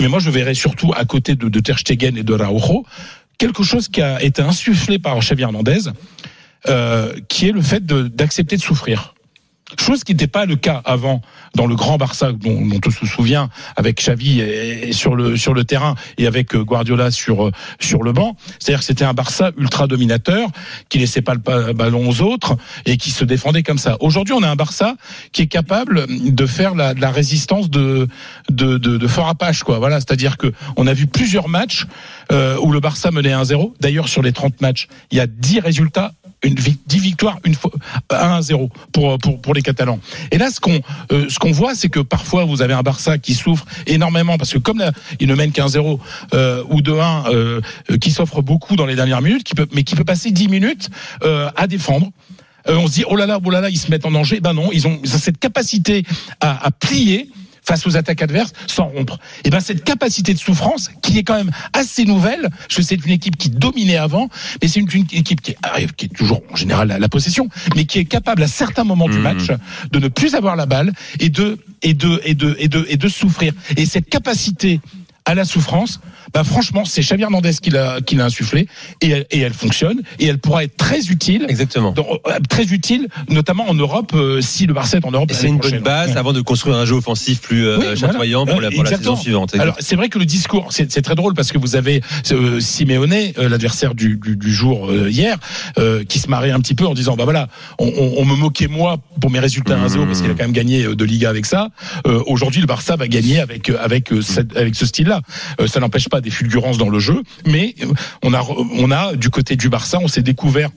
Mais 0.00 0.08
moi 0.08 0.20
je 0.20 0.30
verrais 0.30 0.54
surtout 0.54 0.92
à 0.96 1.04
côté 1.04 1.34
de, 1.34 1.48
de 1.48 1.60
Ter 1.60 1.78
Stegen 1.78 2.16
et 2.16 2.22
de 2.22 2.34
Raujo 2.34 2.84
quelque 3.38 3.62
chose 3.62 3.88
qui 3.88 4.00
a 4.00 4.22
été 4.22 4.42
insufflé 4.42 4.98
par 4.98 5.18
Xavi 5.18 5.42
Hernandez, 5.42 5.90
euh, 6.68 7.14
qui 7.28 7.48
est 7.48 7.52
le 7.52 7.62
fait 7.62 7.84
d'accepter 7.84 8.56
de, 8.56 8.62
souffrir. 8.62 9.14
Chose 9.80 10.04
qui 10.04 10.12
n'était 10.12 10.28
pas 10.28 10.46
le 10.46 10.54
cas 10.54 10.80
avant 10.84 11.22
dans 11.56 11.66
le 11.66 11.74
grand 11.74 11.96
Barça 11.96 12.30
dont, 12.30 12.64
dont 12.64 12.80
on 12.86 12.90
se 12.90 13.04
souvient 13.04 13.48
avec 13.74 13.98
Xavi 13.98 14.40
et, 14.40 14.92
sur 14.92 15.16
le 15.16 15.36
sur 15.36 15.54
le 15.54 15.64
terrain 15.64 15.96
et 16.18 16.28
avec 16.28 16.54
euh, 16.54 16.62
Guardiola 16.62 17.10
sur 17.10 17.46
euh, 17.46 17.52
sur 17.80 18.04
le 18.04 18.12
banc. 18.12 18.36
C'est-à-dire 18.60 18.78
que 18.78 18.84
c'était 18.84 19.04
un 19.04 19.12
Barça 19.12 19.50
ultra 19.58 19.88
dominateur 19.88 20.50
qui 20.88 21.00
laissait 21.00 21.20
pas 21.20 21.34
le 21.34 21.72
ballon 21.72 22.08
aux 22.08 22.22
autres 22.22 22.56
et 22.84 22.96
qui 22.96 23.10
se 23.10 23.24
défendait 23.24 23.64
comme 23.64 23.78
ça. 23.78 23.96
Aujourd'hui, 23.98 24.34
on 24.34 24.42
a 24.44 24.48
un 24.48 24.54
Barça 24.54 24.94
qui 25.32 25.42
est 25.42 25.48
capable 25.48 26.06
de 26.08 26.46
faire 26.46 26.76
la, 26.76 26.94
la 26.94 27.10
résistance 27.10 27.68
de 27.68 28.06
de 28.48 28.78
de, 28.78 28.96
de 28.96 29.06
fort 29.08 29.28
Apache 29.28 29.64
quoi. 29.64 29.80
Voilà, 29.80 29.96
c'est-à-dire 29.96 30.36
que 30.36 30.52
on 30.76 30.86
a 30.86 30.92
vu 30.92 31.08
plusieurs 31.08 31.48
matchs 31.48 31.86
euh, 32.32 32.56
où 32.60 32.72
le 32.72 32.80
Barça 32.80 33.10
menait 33.10 33.34
1-0. 33.34 33.74
D'ailleurs, 33.80 34.08
sur 34.08 34.22
les 34.22 34.32
30 34.32 34.60
matchs, 34.60 34.88
il 35.10 35.18
y 35.18 35.20
a 35.20 35.26
10 35.26 35.60
résultats 35.60 36.12
une 36.42 36.54
vi- 36.54 36.78
10 36.86 36.98
victoires 37.00 37.38
une 37.44 37.54
fois 37.54 37.70
1 38.10 38.16
à 38.36 38.42
0 38.42 38.70
pour 38.92 39.18
pour 39.18 39.40
pour 39.40 39.54
les 39.54 39.62
Catalans. 39.62 39.98
Et 40.30 40.38
là 40.38 40.50
ce 40.50 40.60
qu'on 40.60 40.80
euh, 41.12 41.52
voit 41.52 41.74
c'est 41.74 41.88
que 41.88 42.00
parfois 42.00 42.44
vous 42.44 42.62
avez 42.62 42.74
un 42.74 42.82
Barça 42.82 43.18
qui 43.18 43.34
souffre 43.34 43.64
énormément 43.86 44.36
parce 44.38 44.52
que 44.52 44.58
comme 44.58 44.78
là, 44.78 44.92
il 45.20 45.28
ne 45.28 45.34
mène 45.34 45.52
qu'un 45.52 45.68
0 45.68 45.98
euh, 46.34 46.62
ou 46.68 46.80
2-1 46.82 47.26
euh, 47.30 47.60
euh, 47.90 47.96
qui 47.98 48.10
s'offre 48.10 48.42
beaucoup 48.42 48.76
dans 48.76 48.86
les 48.86 48.96
dernières 48.96 49.22
minutes 49.22 49.44
qui 49.44 49.54
peut 49.54 49.66
mais 49.72 49.82
qui 49.82 49.94
peut 49.94 50.04
passer 50.04 50.30
10 50.30 50.48
minutes 50.48 50.88
euh, 51.24 51.50
à 51.56 51.66
défendre. 51.66 52.10
Euh, 52.68 52.76
on 52.76 52.86
se 52.88 52.92
dit 52.94 53.04
oh 53.08 53.16
là 53.16 53.26
là 53.26 53.38
oh 53.44 53.50
là 53.50 53.60
là 53.60 53.70
ils 53.70 53.78
se 53.78 53.90
mettent 53.90 54.06
en 54.06 54.10
danger. 54.10 54.40
Ben 54.40 54.52
non, 54.52 54.70
ils 54.72 54.86
ont, 54.86 54.98
ils 55.04 55.14
ont 55.14 55.18
cette 55.18 55.38
capacité 55.38 56.04
à, 56.40 56.66
à 56.66 56.70
plier 56.70 57.30
face 57.66 57.86
aux 57.86 57.96
attaques 57.96 58.22
adverses 58.22 58.52
sans 58.66 58.86
rompre. 58.86 59.18
Et 59.44 59.50
ben 59.50 59.60
cette 59.60 59.84
capacité 59.84 60.34
de 60.34 60.38
souffrance 60.38 60.90
qui 61.02 61.18
est 61.18 61.22
quand 61.22 61.36
même 61.36 61.50
assez 61.72 62.04
nouvelle, 62.04 62.48
parce 62.50 62.76
que 62.76 62.82
c'est 62.82 63.04
une 63.04 63.12
équipe 63.12 63.36
qui 63.36 63.50
dominait 63.50 63.96
avant, 63.96 64.28
mais 64.62 64.68
c'est 64.68 64.80
une, 64.80 64.88
une 64.92 65.06
équipe 65.12 65.40
qui 65.40 65.56
arrive, 65.62 65.94
qui 65.94 66.06
est 66.06 66.14
toujours 66.16 66.42
en 66.50 66.56
général 66.56 66.90
à 66.90 66.98
la 66.98 67.08
possession, 67.08 67.48
mais 67.74 67.84
qui 67.84 67.98
est 67.98 68.04
capable 68.04 68.42
à 68.42 68.48
certains 68.48 68.84
moments 68.84 69.08
du 69.08 69.18
match 69.18 69.48
de 69.90 69.98
ne 69.98 70.08
plus 70.08 70.34
avoir 70.34 70.56
la 70.56 70.66
balle 70.66 70.92
et 71.20 71.28
de 71.28 71.58
et 71.82 71.94
de 71.94 72.20
et 72.24 72.34
de 72.34 72.56
et 72.58 72.68
de 72.68 72.86
et 72.88 72.96
de 72.96 73.08
souffrir. 73.08 73.52
Et 73.76 73.86
cette 73.86 74.08
capacité 74.08 74.80
à 75.24 75.34
la 75.34 75.44
souffrance, 75.44 76.00
bah 76.34 76.44
franchement, 76.44 76.84
c'est 76.84 77.00
Xavi 77.02 77.22
Hernandez 77.22 77.52
qui 77.62 77.70
l'a 77.70 78.00
qui 78.00 78.14
l'a 78.16 78.24
insufflé 78.26 78.68
et 79.00 79.10
elle, 79.10 79.26
et 79.30 79.40
elle 79.40 79.54
fonctionne 79.54 80.00
et 80.18 80.26
elle 80.26 80.38
pourra 80.38 80.64
être 80.64 80.76
très 80.76 81.06
utile. 81.08 81.46
Exactement. 81.48 81.94
très 82.48 82.64
utile, 82.64 83.08
notamment 83.28 83.68
en 83.68 83.74
Europe 83.74 84.12
euh, 84.14 84.40
si 84.40 84.66
le 84.66 84.74
Barça 84.74 84.96
est 84.98 85.04
en 85.04 85.10
Europe. 85.10 85.30
C'est 85.32 85.48
une 85.48 85.58
bonne 85.58 85.78
base 85.80 86.16
avant 86.16 86.32
de 86.32 86.40
construire 86.40 86.76
un 86.76 86.84
jeu 86.84 86.94
offensif 86.96 87.40
plus 87.40 87.66
euh, 87.66 87.76
Oui, 87.78 87.84
voilà. 87.84 87.96
chatoyant 87.96 88.46
pour, 88.46 88.60
la, 88.60 88.70
pour 88.70 88.82
la 88.84 88.90
Exactement. 88.90 89.16
saison 89.16 89.22
suivante. 89.22 89.54
Alors 89.58 89.76
c'est 89.80 89.96
vrai 89.96 90.08
que 90.08 90.18
le 90.18 90.24
discours, 90.26 90.68
c'est 90.70 90.90
c'est 90.92 91.02
très 91.02 91.14
drôle 91.14 91.34
parce 91.34 91.52
que 91.52 91.58
vous 91.58 91.76
avez 91.76 92.00
euh, 92.32 92.60
Simeone, 92.60 93.12
euh, 93.12 93.48
l'adversaire 93.48 93.94
du, 93.94 94.16
du, 94.16 94.36
du 94.36 94.52
jour 94.52 94.90
euh, 94.90 95.10
hier, 95.10 95.38
euh, 95.78 96.04
qui 96.04 96.18
se 96.18 96.28
marrait 96.28 96.50
un 96.50 96.60
petit 96.60 96.74
peu 96.74 96.86
en 96.86 96.94
disant 96.94 97.16
bah 97.16 97.24
voilà, 97.24 97.48
on, 97.78 97.86
on, 97.86 98.14
on 98.18 98.24
me 98.24 98.34
moquait 98.36 98.68
moi 98.68 98.98
pour 99.20 99.30
mes 99.30 99.38
résultats 99.40 99.76
1-0 99.76 100.06
parce 100.06 100.20
qu'il 100.20 100.30
a 100.30 100.34
quand 100.34 100.42
même 100.44 100.52
gagné 100.52 100.84
euh, 100.84 100.94
de 100.96 101.04
Liga 101.04 101.30
avec 101.30 101.46
ça. 101.46 101.68
Euh, 102.06 102.22
Aujourd'hui 102.26 102.60
le 102.60 102.66
Barça 102.66 102.96
va 102.96 103.08
gagner 103.08 103.40
avec 103.40 103.70
euh, 103.70 103.76
avec 103.80 104.12
euh, 104.12 104.20
cette- 104.22 104.56
avec 104.56 104.74
ce 104.74 104.86
style-là. 104.86 105.20
Euh, 105.60 105.66
ça 105.66 105.80
n'empêche 105.80 106.08
pas 106.08 106.15
des 106.20 106.30
fulgurances 106.30 106.78
dans 106.78 106.88
le 106.88 106.98
jeu, 106.98 107.22
mais 107.46 107.74
on 108.22 108.32
a 108.34 108.42
on 108.78 108.90
a 108.90 109.14
du 109.16 109.30
côté 109.30 109.56
du 109.56 109.68
Barça, 109.68 109.98
on 110.02 110.08
s'est 110.08 110.22
découvert 110.22 110.70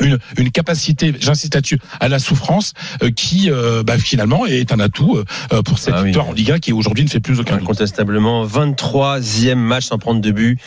une, 0.00 0.18
une 0.38 0.50
capacité, 0.50 1.12
j'insiste 1.18 1.54
là-dessus, 1.56 1.78
à 1.98 2.08
la 2.08 2.18
souffrance 2.20 2.72
euh, 3.02 3.10
qui 3.10 3.50
euh, 3.50 3.82
bah, 3.82 3.98
finalement 3.98 4.46
est 4.46 4.72
un 4.72 4.78
atout 4.80 5.18
euh, 5.52 5.62
pour 5.62 5.78
cette 5.78 5.92
Ah 5.94 6.00
oui. 6.00 6.06
victoire 6.06 6.28
en 6.28 6.32
Liga 6.32 6.58
qui 6.58 6.72
aujourd'hui 6.72 7.04
ne 7.04 7.10
fait 7.10 7.20
plus 7.20 7.38
aucun 7.40 7.54
doute. 7.56 7.64
Incontestablement, 7.64 8.46
23e 8.46 9.56
match 9.56 9.86
sans 9.86 9.98
prendre 9.98 10.20
de 10.20 10.30
but 10.30 10.58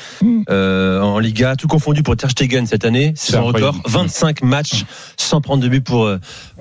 euh, 0.49 1.01
en 1.01 1.17
Liga, 1.19 1.55
tout 1.55 1.67
confondu 1.67 2.03
pour 2.03 2.15
Ter 2.17 2.29
Stegen 2.29 2.67
cette 2.67 2.85
année, 2.85 3.13
c'est 3.15 3.31
son 3.31 3.45
record. 3.45 3.75
incroyable. 3.75 4.07
25 4.09 4.43
matchs 4.43 4.83
sans 5.17 5.41
prendre 5.41 5.63
de 5.63 5.69
but 5.69 5.81
pour 5.81 6.07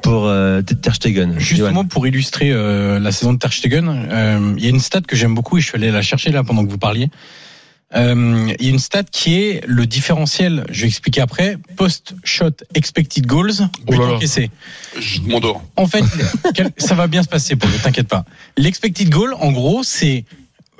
pour 0.03 0.27
euh, 0.27 0.63
Ter 0.63 0.95
Stegen. 0.95 1.39
Justement, 1.39 1.85
pour 1.85 2.07
illustrer 2.07 2.51
euh, 2.51 2.99
la 2.99 3.13
saison 3.13 3.33
de 3.33 3.39
Ter 3.39 3.53
Stegen, 3.53 3.89
euh, 3.89 4.55
il 4.57 4.65
y 4.65 4.67
a 4.67 4.71
une 4.71 4.81
stat 4.81 5.03
que 5.03 5.17
j'aime 5.17 5.35
beaucoup 5.35 5.59
et 5.59 5.61
je 5.61 5.67
suis 5.67 5.77
allé 5.77 5.91
la 5.91 6.03
chercher 6.03 6.31
là 6.31 6.43
pendant 6.45 6.65
que 6.65 6.71
vous 6.71 6.79
parliez. 6.79 7.09
Euh, 7.95 8.53
il 8.59 8.65
y 8.65 8.69
a 8.69 8.73
une 8.73 8.79
stat 8.79 9.05
qui 9.05 9.35
est 9.35 9.65
le 9.67 9.87
différentiel, 9.87 10.65
je 10.71 10.83
vais 10.83 10.89
expliquer 10.89 11.21
après, 11.21 11.59
post-shot 11.77 12.65
expected 12.75 13.27
goals, 13.27 13.69
but 13.87 13.99
là 13.99 14.07
là. 14.07 14.13
encaissé. 14.15 14.51
Je 14.99 15.21
m'endors. 15.21 15.63
En 15.77 15.87
fait, 15.87 16.05
ça 16.79 16.95
va 16.95 17.07
bien 17.07 17.23
se 17.23 17.29
passer 17.29 17.55
pour 17.55 17.69
ne 17.69 17.77
t'inquiète 17.77 18.09
pas. 18.09 18.25
L'expected 18.57 19.11
goal, 19.11 19.35
en 19.35 19.53
gros, 19.53 19.83
c'est 19.83 20.25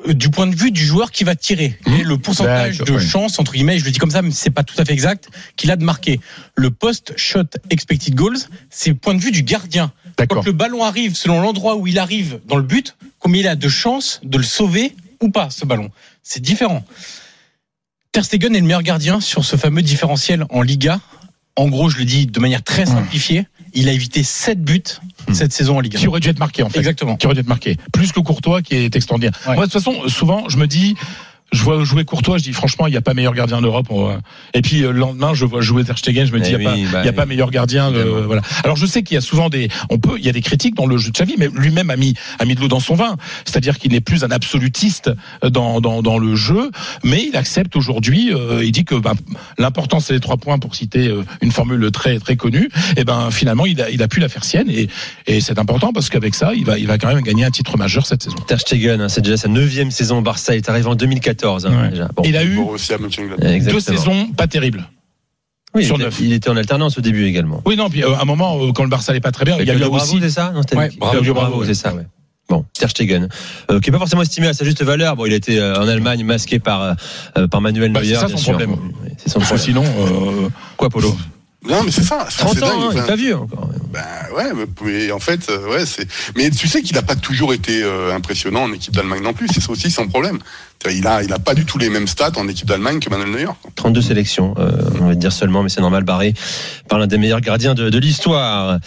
du 0.09 0.31
point 0.31 0.47
de 0.47 0.55
vue 0.55 0.71
du 0.71 0.85
joueur 0.85 1.11
qui 1.11 1.25
va 1.25 1.35
tirer. 1.35 1.79
Et 1.87 2.03
le 2.03 2.19
pourcentage 2.19 2.79
D'accord, 2.79 2.97
de 2.97 3.01
chance, 3.01 3.39
entre 3.39 3.53
guillemets, 3.53 3.79
je 3.79 3.85
le 3.85 3.91
dis 3.91 3.99
comme 3.99 4.11
ça, 4.11 4.23
mais 4.23 4.31
c'est 4.31 4.51
pas 4.51 4.63
tout 4.63 4.75
à 4.79 4.85
fait 4.85 4.93
exact, 4.93 5.29
qu'il 5.57 5.71
a 5.71 5.77
de 5.77 5.85
marquer. 5.85 6.21
Le 6.55 6.71
post-shot 6.71 7.45
expected 7.71 8.15
goals, 8.15 8.39
c'est 8.71 8.91
le 8.91 8.97
point 8.97 9.15
de 9.15 9.21
vue 9.21 9.31
du 9.31 9.43
gardien. 9.43 9.93
Quand 10.29 10.45
le 10.45 10.53
ballon 10.53 10.85
arrive, 10.85 11.17
selon 11.17 11.41
l'endroit 11.41 11.77
où 11.77 11.87
il 11.87 11.99
arrive 11.99 12.41
dans 12.47 12.57
le 12.57 12.63
but, 12.63 12.97
combien 13.19 13.41
il 13.41 13.49
a 13.49 13.57
de 13.57 13.69
chances 13.69 14.21
de 14.23 14.39
le 14.39 14.45
sauver 14.45 14.95
ou 15.21 15.31
pas, 15.31 15.51
ce 15.51 15.65
ballon. 15.65 15.91
C'est 16.23 16.41
différent. 16.41 16.85
Ter 18.13 18.25
Stegen 18.25 18.55
est 18.55 18.61
le 18.61 18.67
meilleur 18.67 18.83
gardien 18.83 19.21
sur 19.21 19.45
ce 19.45 19.57
fameux 19.57 19.83
différentiel 19.83 20.45
en 20.51 20.63
Liga. 20.63 21.01
En 21.57 21.69
gros, 21.69 21.89
je 21.89 21.99
le 21.99 22.05
dis 22.05 22.27
de 22.27 22.41
manière 22.41 22.63
très 22.63 22.87
simplifiée, 22.87 23.47
il 23.75 23.89
a 23.89 23.93
évité 23.93 24.23
7 24.23 24.63
buts 24.63 24.83
cette 25.33 25.53
saison 25.53 25.77
en 25.77 25.81
Liga. 25.81 25.99
Qui 25.99 26.09
aurait 26.09 26.21
dû 26.21 26.29
être 26.29 26.39
marqué 26.39 26.63
en 26.63 26.69
fait. 26.69 26.79
Exactement. 26.79 27.17
Qui 27.17 27.27
aurait 27.27 27.35
dû 27.35 27.41
être 27.41 27.49
marqué. 27.49 27.77
Plus 27.93 28.13
que 28.13 28.21
Courtois 28.21 28.63
qui 28.63 28.75
est 28.75 28.95
extraordinaire. 28.97 29.39
Moi, 29.47 29.57
de 29.57 29.63
toute 29.63 29.73
façon, 29.73 30.09
souvent, 30.09 30.49
je 30.49 30.59
me 30.59 30.67
dis. 30.67 30.97
Je 31.53 31.63
vois 31.63 31.85
jouer 31.85 32.05
Courtois, 32.05 32.39
je 32.39 32.43
dis 32.45 32.53
franchement, 32.53 32.87
il 32.87 32.91
n'y 32.91 32.97
a 32.97 33.03
pas 33.03 33.15
meilleur 33.15 33.35
gardien 33.35 33.61
d'Europe. 33.61 33.89
Et 34.55 34.63
puis 34.63 34.83
euh, 34.83 34.93
le 34.93 34.99
lendemain, 34.99 35.35
je 35.35 35.45
vois 35.45 35.61
jouer 35.61 35.85
Ter 35.85 35.99
Stegen, 35.99 36.27
je 36.27 36.33
me 36.33 36.41
dis, 36.41 36.51
il 36.51 36.55
Eh 36.55 36.59
n'y 36.59 36.67
a, 36.67 36.73
oui, 36.75 36.85
pas, 36.91 37.03
bah 37.03 37.09
a 37.09 37.13
pas 37.13 37.27
meilleur 37.27 37.51
gardien. 37.51 37.91
De, 37.93 38.01
voilà. 38.03 38.43
Alors 38.65 38.77
je 38.77 38.87
sais 38.87 39.03
qu'il 39.03 39.15
y 39.15 39.19
a 39.19 39.21
souvent 39.21 39.49
des, 39.51 39.69
on 39.91 39.99
peut, 39.99 40.17
il 40.19 40.25
y 40.25 40.29
a 40.29 40.33
des 40.33 40.41
critiques 40.41 40.75
dans 40.75 40.87
le 40.87 40.97
jeu 40.97 41.11
de 41.11 41.15
Xavi, 41.15 41.35
mais 41.39 41.49
lui-même 41.55 41.91
a 41.91 41.97
mis, 41.97 42.15
a 42.39 42.45
mis 42.45 42.55
de 42.55 42.61
l'eau 42.61 42.69
dans 42.69 42.81
son 42.81 42.95
vin. 42.95 43.17
C'est-à-dire 43.45 43.79
qu'il 43.79 43.93
n'est 43.93 44.01
plus 44.01 44.25
un 44.25 44.31
absolutiste 44.31 45.11
dans, 45.47 45.81
dans, 45.81 46.03
dans 46.03 46.19
le 46.19 46.35
jeu, 46.37 46.71
mais 47.05 47.25
il 47.29 47.37
accepte 47.37 47.77
aujourd'hui. 47.77 48.33
euh, 48.33 48.65
il 48.65 48.73
dit 48.73 48.85
que 48.85 48.95
bah, 48.95 49.13
l'important 49.59 50.01
c'est 50.01 50.15
les 50.15 50.21
trois 50.21 50.37
points 50.39 50.59
pour 50.59 50.75
citer 50.75 51.09
euh, 51.09 51.23
une 51.43 51.53
formule 51.53 51.91
très 51.91 52.19
très 52.19 52.37
connue. 52.37 52.71
Et 52.97 53.05
ben 53.05 53.31
finalement, 53.31 53.67
il 53.67 53.81
a, 53.83 53.91
il 53.91 54.03
a 54.03 54.09
pu 54.09 54.21
la 54.21 54.29
faire 54.29 54.45
sienne 54.45 54.71
et, 54.71 54.89
et 55.27 55.41
c'est 55.41 55.59
important 55.59 55.93
parce 55.93 56.09
qu'avec 56.09 56.35
ça, 56.35 56.53
il 56.55 56.65
va, 56.65 56.79
il 56.79 56.87
va 56.87 56.97
quand 56.99 57.09
même 57.09 57.23
gagner 57.23 57.45
un 57.45 57.51
titre 57.51 57.77
majeur 57.77 58.07
cette 58.07 58.23
saison. 58.23 58.37
Ter 58.47 58.61
Stegen, 58.61 59.01
hein, 59.01 59.09
c'est 59.09 59.21
déjà 59.21 59.37
sa 59.37 59.49
neuvième 59.49 59.91
saison 59.91 60.19
au 60.19 60.23
Barça. 60.23 60.55
Il 60.55 60.59
est 60.59 60.69
arrivé 60.71 60.87
en 60.87 60.95
2014. 60.95 61.42
Hein, 61.47 61.59
Ouais. 61.83 61.89
déjà. 61.91 62.09
Bon. 62.15 62.23
Il 62.25 62.37
a 62.37 62.45
eu 62.45 62.59
deux 63.61 63.81
saisons 63.81 64.29
pas 64.37 64.47
terribles. 64.47 64.89
Oui, 65.75 65.87
sur 65.87 65.97
il, 65.97 66.01
neuf. 66.03 66.15
était, 66.19 66.25
il 66.25 66.33
était 66.35 66.51
en 66.51 66.57
alternance 66.59 66.99
au 66.99 67.01
début 67.01 67.25
également. 67.25 67.63
Oui, 67.65 67.77
non, 67.77 67.89
puis 67.89 68.05
euh, 68.05 68.15
à 68.15 68.23
un 68.23 68.25
moment, 68.27 68.59
euh, 68.63 68.73
quand 68.73 68.83
le 68.83 68.91
Barça 68.91 69.15
n'est 69.15 69.21
pas 69.21 69.33
très 69.33 69.47
bien, 69.47 69.57
il 69.59 69.67
y 69.67 69.71
a 69.71 69.75
eu 69.75 69.79
Claudio 69.79 69.97
aussi. 69.97 70.07
Bravo, 70.19 70.21
c'est 70.23 70.31
ça? 70.31 70.53
Non, 70.55 70.61
Ouais. 70.79 70.91
Bravo, 70.99 71.21
Bravo, 71.23 71.33
Bravo, 71.33 71.61
ouais. 71.61 71.67
c'est 71.67 71.75
ça, 71.75 71.95
ouais. 71.95 72.07
Bon, 72.51 72.67
Ter 72.79 72.91
Stegen, 72.91 73.29
euh, 73.71 73.81
qui 73.81 73.89
est 73.89 73.93
pas 73.93 73.99
forcément 73.99 74.21
estimé 74.21 74.49
à 74.49 74.53
sa 74.53 74.67
juste 74.67 74.83
valeur. 74.83 75.17
Bon, 75.17 75.25
il 75.25 75.33
a 75.33 75.37
été 75.37 75.59
euh, 75.59 75.75
en 75.81 75.89
Allemagne 75.89 76.23
masqué 76.25 76.59
par 76.59 76.97
par 77.51 77.61
Manuel 77.63 77.91
Bah, 77.93 78.01
Neuer. 78.01 78.09
c'est 78.15 78.21
ça 78.21 78.29
son 78.29 78.37
sûr. 78.37 78.53
problème. 78.53 78.77
C'est 79.17 79.31
son 79.31 79.41
problème. 79.41 79.59
sinon, 79.65 79.85
euh, 79.85 80.49
Quoi, 80.77 80.91
Polo? 80.91 81.17
Non, 81.67 81.83
mais 81.85 81.93
c'est 81.93 82.03
ça. 82.03 82.25
Enfin, 82.27 82.45
30 82.47 82.55
c'est 82.59 82.63
ans, 82.65 82.67
dingue. 82.69 82.77
hein, 82.77 82.89
il 82.93 82.97
est 82.97 83.01
Enfin, 83.01 83.07
pas 83.09 83.17
vieux 83.17 83.37
encore. 83.39 83.71
Ben 83.93 84.01
ouais, 84.37 84.53
mais- 84.55 84.67
mais 84.85 85.13
en 85.13 85.21
fait, 85.21 85.49
ouais, 85.71 85.87
c'est. 85.87 86.07
Mais 86.37 86.51
tu 86.51 86.67
sais 86.69 86.83
qu'il 86.83 86.97
n'a 86.97 87.03
pas 87.03 87.15
toujours 87.15 87.55
été 87.55 87.83
euh, 87.83 88.13
impressionnant 88.15 88.65
en 88.65 88.73
équipe 88.73 88.93
d'Allemagne 88.95 89.23
non 89.23 89.33
plus. 89.33 89.47
C'est 89.55 89.61
ça 89.61 89.71
aussi 89.71 89.91
son 89.91 90.09
problème. 90.09 90.39
Il 90.91 91.07
a, 91.07 91.23
il 91.23 91.33
a 91.33 91.39
pas 91.39 91.55
du 91.55 91.65
tout 91.65 91.79
les 91.79 91.89
mêmes 91.89 92.07
stats 92.07 92.33
en 92.37 92.49
équipe 92.49 92.67
d'Allemagne 92.67 92.99
que 93.01 93.09
Manuel 93.11 93.31
Neuer. 93.31 93.53
32 93.77 94.03
sélections, 94.03 94.55
euh, 94.59 94.71
on 95.01 95.07
va 95.09 95.15
dire 95.15 95.33
seulement, 95.33 95.63
mais 95.63 95.69
c'est 95.69 95.81
normal, 95.81 96.05
barré 96.05 96.35
par 96.89 96.99
l'un 96.99 97.07
des 97.07 97.19
meilleurs 97.19 97.41
gardiens 97.41 97.75
de, 97.75 97.99
l'histoire. 97.99 98.79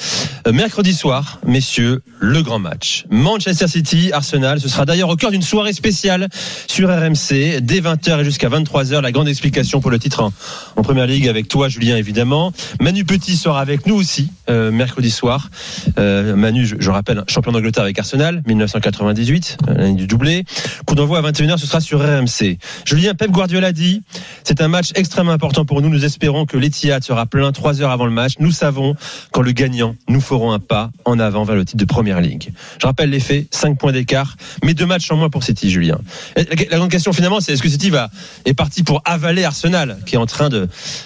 Euh, 0.48 0.52
mercredi 0.52 0.93
soir, 0.93 1.39
messieurs, 1.46 2.02
le 2.20 2.41
grand 2.41 2.60
match. 2.60 3.06
Manchester 3.10 3.68
City, 3.68 4.12
Arsenal, 4.12 4.60
ce 4.60 4.68
sera 4.68 4.86
d'ailleurs 4.86 5.10
au 5.10 5.16
cœur 5.16 5.32
d'une 5.32 5.41
soirée 5.41 5.74
spéciale 5.74 6.28
sur 6.68 6.89
RMC, 6.89 7.62
dès 7.62 7.80
20h 7.80 8.22
et 8.22 8.24
jusqu'à 8.24 8.50
23h, 8.50 9.02
la 9.02 9.12
grande 9.12 9.28
explication 9.28 9.80
pour 9.80 9.91
le 9.91 10.00
titre 10.00 10.22
en, 10.22 10.34
en 10.76 10.82
Première 10.82 11.08
Ligue 11.08 11.28
avec 11.28 11.48
toi, 11.48 11.70
Julien, 11.70 11.98
évidemment. 11.98 12.52
Manu 12.80 13.06
Petit 13.06 13.38
sera 13.38 13.62
avec 13.62 13.88
nous 13.88 13.96
aussi, 13.96 14.30
euh, 14.50 14.72
mercredi 14.72 15.10
soir. 15.12 15.50
Euh, 15.98 16.36
Manu, 16.36 16.66
je, 16.66 16.76
je 16.80 16.91
rappelle, 16.91 17.24
champion 17.28 17.52
d'Angleterre 17.52 17.84
avec 17.84 17.98
Arsenal, 17.98 18.43
1998, 18.46 19.58
euh, 19.68 19.74
l'année 19.74 19.96
du 19.96 20.08
doublé. 20.08 20.43
Coup 20.86 20.96
d'envoi 20.96 21.20
à 21.20 21.22
21h, 21.22 21.58
ce 21.58 21.66
sera 21.68 21.82
sur 21.86 22.01
RMC. 22.01 22.57
Julien 22.83 23.13
Pep 23.13 23.31
Guardiola 23.31 23.71
dit, 23.71 24.01
c'est 24.43 24.61
un 24.61 24.67
match 24.67 24.91
extrêmement 24.95 25.31
important 25.31 25.65
pour 25.65 25.81
nous. 25.81 25.89
Nous 25.89 26.03
espérons 26.03 26.45
que 26.45 26.57
l'Etihad 26.57 27.03
sera 27.03 27.25
plein 27.25 27.51
trois 27.51 27.81
heures 27.81 27.91
avant 27.91 28.05
le 28.05 28.11
match. 28.11 28.33
Nous 28.39 28.51
savons 28.51 28.95
qu'en 29.31 29.41
le 29.41 29.51
gagnant, 29.51 29.95
nous 30.09 30.19
ferons 30.19 30.51
un 30.51 30.59
pas 30.59 30.91
en 31.05 31.19
avant 31.19 31.43
vers 31.43 31.55
le 31.55 31.63
titre 31.63 31.77
de 31.77 31.86
Première 31.86 32.19
Ligue. 32.21 32.51
Je 32.81 32.88
rappelle 32.88 33.11
les 33.11 33.19
faits, 33.19 33.47
5 33.51 33.77
points 33.77 33.91
d'écart, 33.91 34.36
mais 34.63 34.73
deux 34.73 34.86
matchs 34.86 35.09
en 35.11 35.17
moins 35.17 35.29
pour 35.29 35.43
City, 35.43 35.69
Julien. 35.69 35.99
La, 36.36 36.77
grande 36.77 36.91
question 36.91 37.13
finalement, 37.13 37.39
c'est 37.39 37.53
est-ce 37.53 37.61
que 37.61 37.69
City 37.69 37.89
va, 37.89 38.09
est 38.45 38.53
parti 38.53 38.83
pour 38.83 39.01
avaler 39.05 39.43
Arsenal, 39.43 39.97
qui 40.05 40.15
est 40.15 40.19
en 40.19 40.25
train 40.25 40.49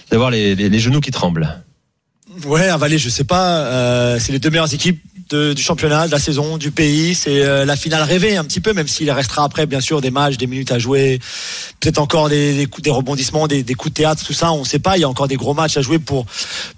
d'avoir 0.10 0.32
les, 0.32 0.80
genoux 0.80 1.02
qui 1.02 1.12
tremblent? 1.12 1.62
Ouais, 2.46 2.70
Avalé, 2.70 2.98
je 2.98 3.10
sais 3.10 3.26
pas. 3.26 3.66
euh, 3.66 4.20
c'est 4.20 4.32
les 4.32 4.40
deux 4.40 4.50
meilleures 4.50 4.74
équipes 4.74 5.02
de- 5.30 5.54
du 5.54 5.62
championnat, 5.62 6.08
de 6.08 6.12
la 6.12 6.20
saison, 6.20 6.58
du 6.58 6.72
pays. 6.72 7.16
C'est 7.16 7.42
euh, 7.44 7.66
la 7.66 7.76
finale 7.76 8.04
rêvée 8.04 8.38
un 8.38 8.44
petit 8.44 8.60
peu, 8.60 8.74
même 8.74 8.88
s'il 8.88 9.10
restera 9.12 9.44
après, 9.44 9.66
bien 9.66 9.82
sûr, 9.82 10.02
des 10.02 10.12
matchs, 10.12 10.38
des 10.38 10.48
minutes 10.48 10.72
à 10.72 10.80
jouer, 10.80 11.20
peut-être 11.80 12.00
encore 12.00 12.30
des, 12.30 12.56
des, 12.56 12.66
coups, 12.66 12.84
des 12.84 12.90
rebondissements, 12.92 13.48
des, 13.48 13.64
des 13.64 13.74
coups 13.76 13.94
de 13.94 13.98
théâtre, 14.02 14.24
tout 14.26 14.34
ça. 14.34 14.52
On 14.52 14.64
sait 14.64 14.80
pas. 14.80 14.98
Il 14.98 15.02
y 15.02 15.04
a 15.04 15.10
encore 15.10 15.28
des 15.28 15.36
gros 15.38 15.54
matchs 15.54 15.78
à 15.78 15.82
jouer 15.82 16.00
pour 16.00 16.26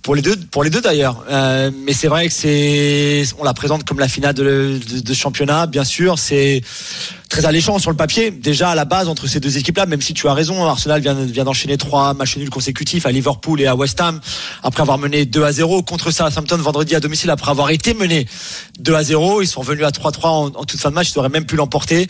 pour 0.01 0.15
les 0.15 0.21
deux, 0.21 0.35
pour 0.35 0.63
les 0.63 0.69
deux 0.69 0.81
d'ailleurs. 0.81 1.23
Euh, 1.29 1.71
mais 1.85 1.93
c'est 1.93 2.07
vrai 2.07 2.27
que 2.27 2.33
c'est, 2.33 3.23
on 3.39 3.43
la 3.43 3.53
présente 3.53 3.83
comme 3.83 3.99
la 3.99 4.07
finale 4.07 4.33
de, 4.33 4.79
de, 4.89 4.99
de 4.99 5.13
championnat, 5.13 5.65
bien 5.67 5.83
sûr. 5.83 6.17
C'est 6.19 6.61
très 7.31 7.45
alléchant 7.45 7.79
sur 7.79 7.89
le 7.89 7.95
papier. 7.95 8.29
Déjà 8.29 8.71
à 8.71 8.75
la 8.75 8.83
base 8.83 9.07
entre 9.07 9.25
ces 9.25 9.39
deux 9.39 9.57
équipes-là, 9.57 9.85
même 9.85 10.01
si 10.01 10.13
tu 10.13 10.27
as 10.27 10.33
raison, 10.33 10.65
Arsenal 10.65 11.01
vient, 11.01 11.13
vient 11.13 11.45
d'enchaîner 11.45 11.77
trois 11.77 12.13
matchs 12.13 12.35
nuls 12.35 12.49
consécutifs 12.49 13.05
à 13.05 13.11
Liverpool 13.11 13.61
et 13.61 13.67
à 13.67 13.75
West 13.75 14.01
Ham 14.01 14.19
après 14.63 14.81
avoir 14.81 14.97
mené 14.97 15.25
2 15.25 15.43
à 15.45 15.51
0 15.53 15.81
contre 15.83 16.11
Southampton 16.11 16.57
vendredi 16.57 16.93
à 16.93 16.99
domicile 16.99 17.29
après 17.29 17.49
avoir 17.49 17.69
été 17.69 17.93
mené 17.93 18.27
2 18.79 18.93
à 18.93 19.03
0. 19.03 19.41
Ils 19.41 19.47
sont 19.47 19.61
revenus 19.61 19.85
à 19.85 19.91
3-3 19.91 20.25
en, 20.27 20.45
en 20.47 20.65
toute 20.65 20.79
fin 20.79 20.89
de 20.89 20.95
match. 20.95 21.11
Ils 21.15 21.19
auraient 21.19 21.29
même 21.29 21.45
pu 21.45 21.55
l'emporter. 21.55 22.07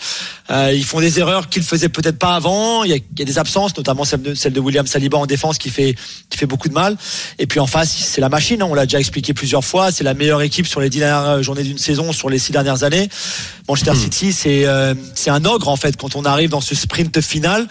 Euh, 0.50 0.74
ils 0.74 0.84
font 0.84 1.00
des 1.00 1.20
erreurs 1.20 1.50
qu'ils 1.50 1.64
faisaient 1.64 1.90
peut-être 1.90 2.18
pas 2.18 2.34
avant. 2.36 2.84
Il 2.84 2.90
y, 2.90 2.94
a, 2.94 2.98
il 2.98 3.20
y 3.20 3.22
a 3.22 3.26
des 3.26 3.38
absences, 3.38 3.78
notamment 3.78 4.06
celle 4.06 4.24
de, 4.24 4.34
celle 4.34 4.54
de 4.54 4.60
William 4.60 4.88
Saliba 4.88 5.20
en 5.20 5.28
défense 5.28 5.60
qui 5.60 5.70
fait 5.70 5.96
qui 6.32 6.38
fait 6.40 6.48
beaucoup 6.48 6.68
de 6.68 6.74
mal. 6.74 6.98
Et 7.38 7.46
puis 7.46 7.60
en 7.60 7.68
face, 7.68 7.92
c'est 7.96 8.22
la 8.22 8.30
machine. 8.30 8.64
hein. 8.64 8.68
On 8.70 8.74
l'a 8.74 8.86
déjà 8.88 9.00
expliqué 9.00 9.36
plusieurs 9.36 9.64
fois. 9.64 9.92
C'est 9.92 10.04
la 10.04 10.16
meilleure 10.16 10.42
équipe 10.42 10.66
sur 10.66 10.82
les 10.82 10.90
dix 10.90 10.98
dernières 11.00 11.44
journées 11.44 11.64
d'une 11.64 11.78
saison, 11.78 12.12
sur 12.12 12.28
les 12.28 12.40
six 12.40 12.52
dernières 12.52 12.84
années. 12.84 13.08
Manchester 13.68 13.92
City, 13.96 14.34
c'est 14.34 14.66
euh, 14.66 14.96
c'est 15.16 15.30
un 15.30 15.46
ogre 15.46 15.70
en 15.70 15.76
fait 15.76 15.98
quand 15.98 16.16
on 16.16 16.26
arrive 16.26 16.50
dans 16.50 16.62
ce 16.62 16.76
sprint 16.76 17.22
final. 17.22 17.68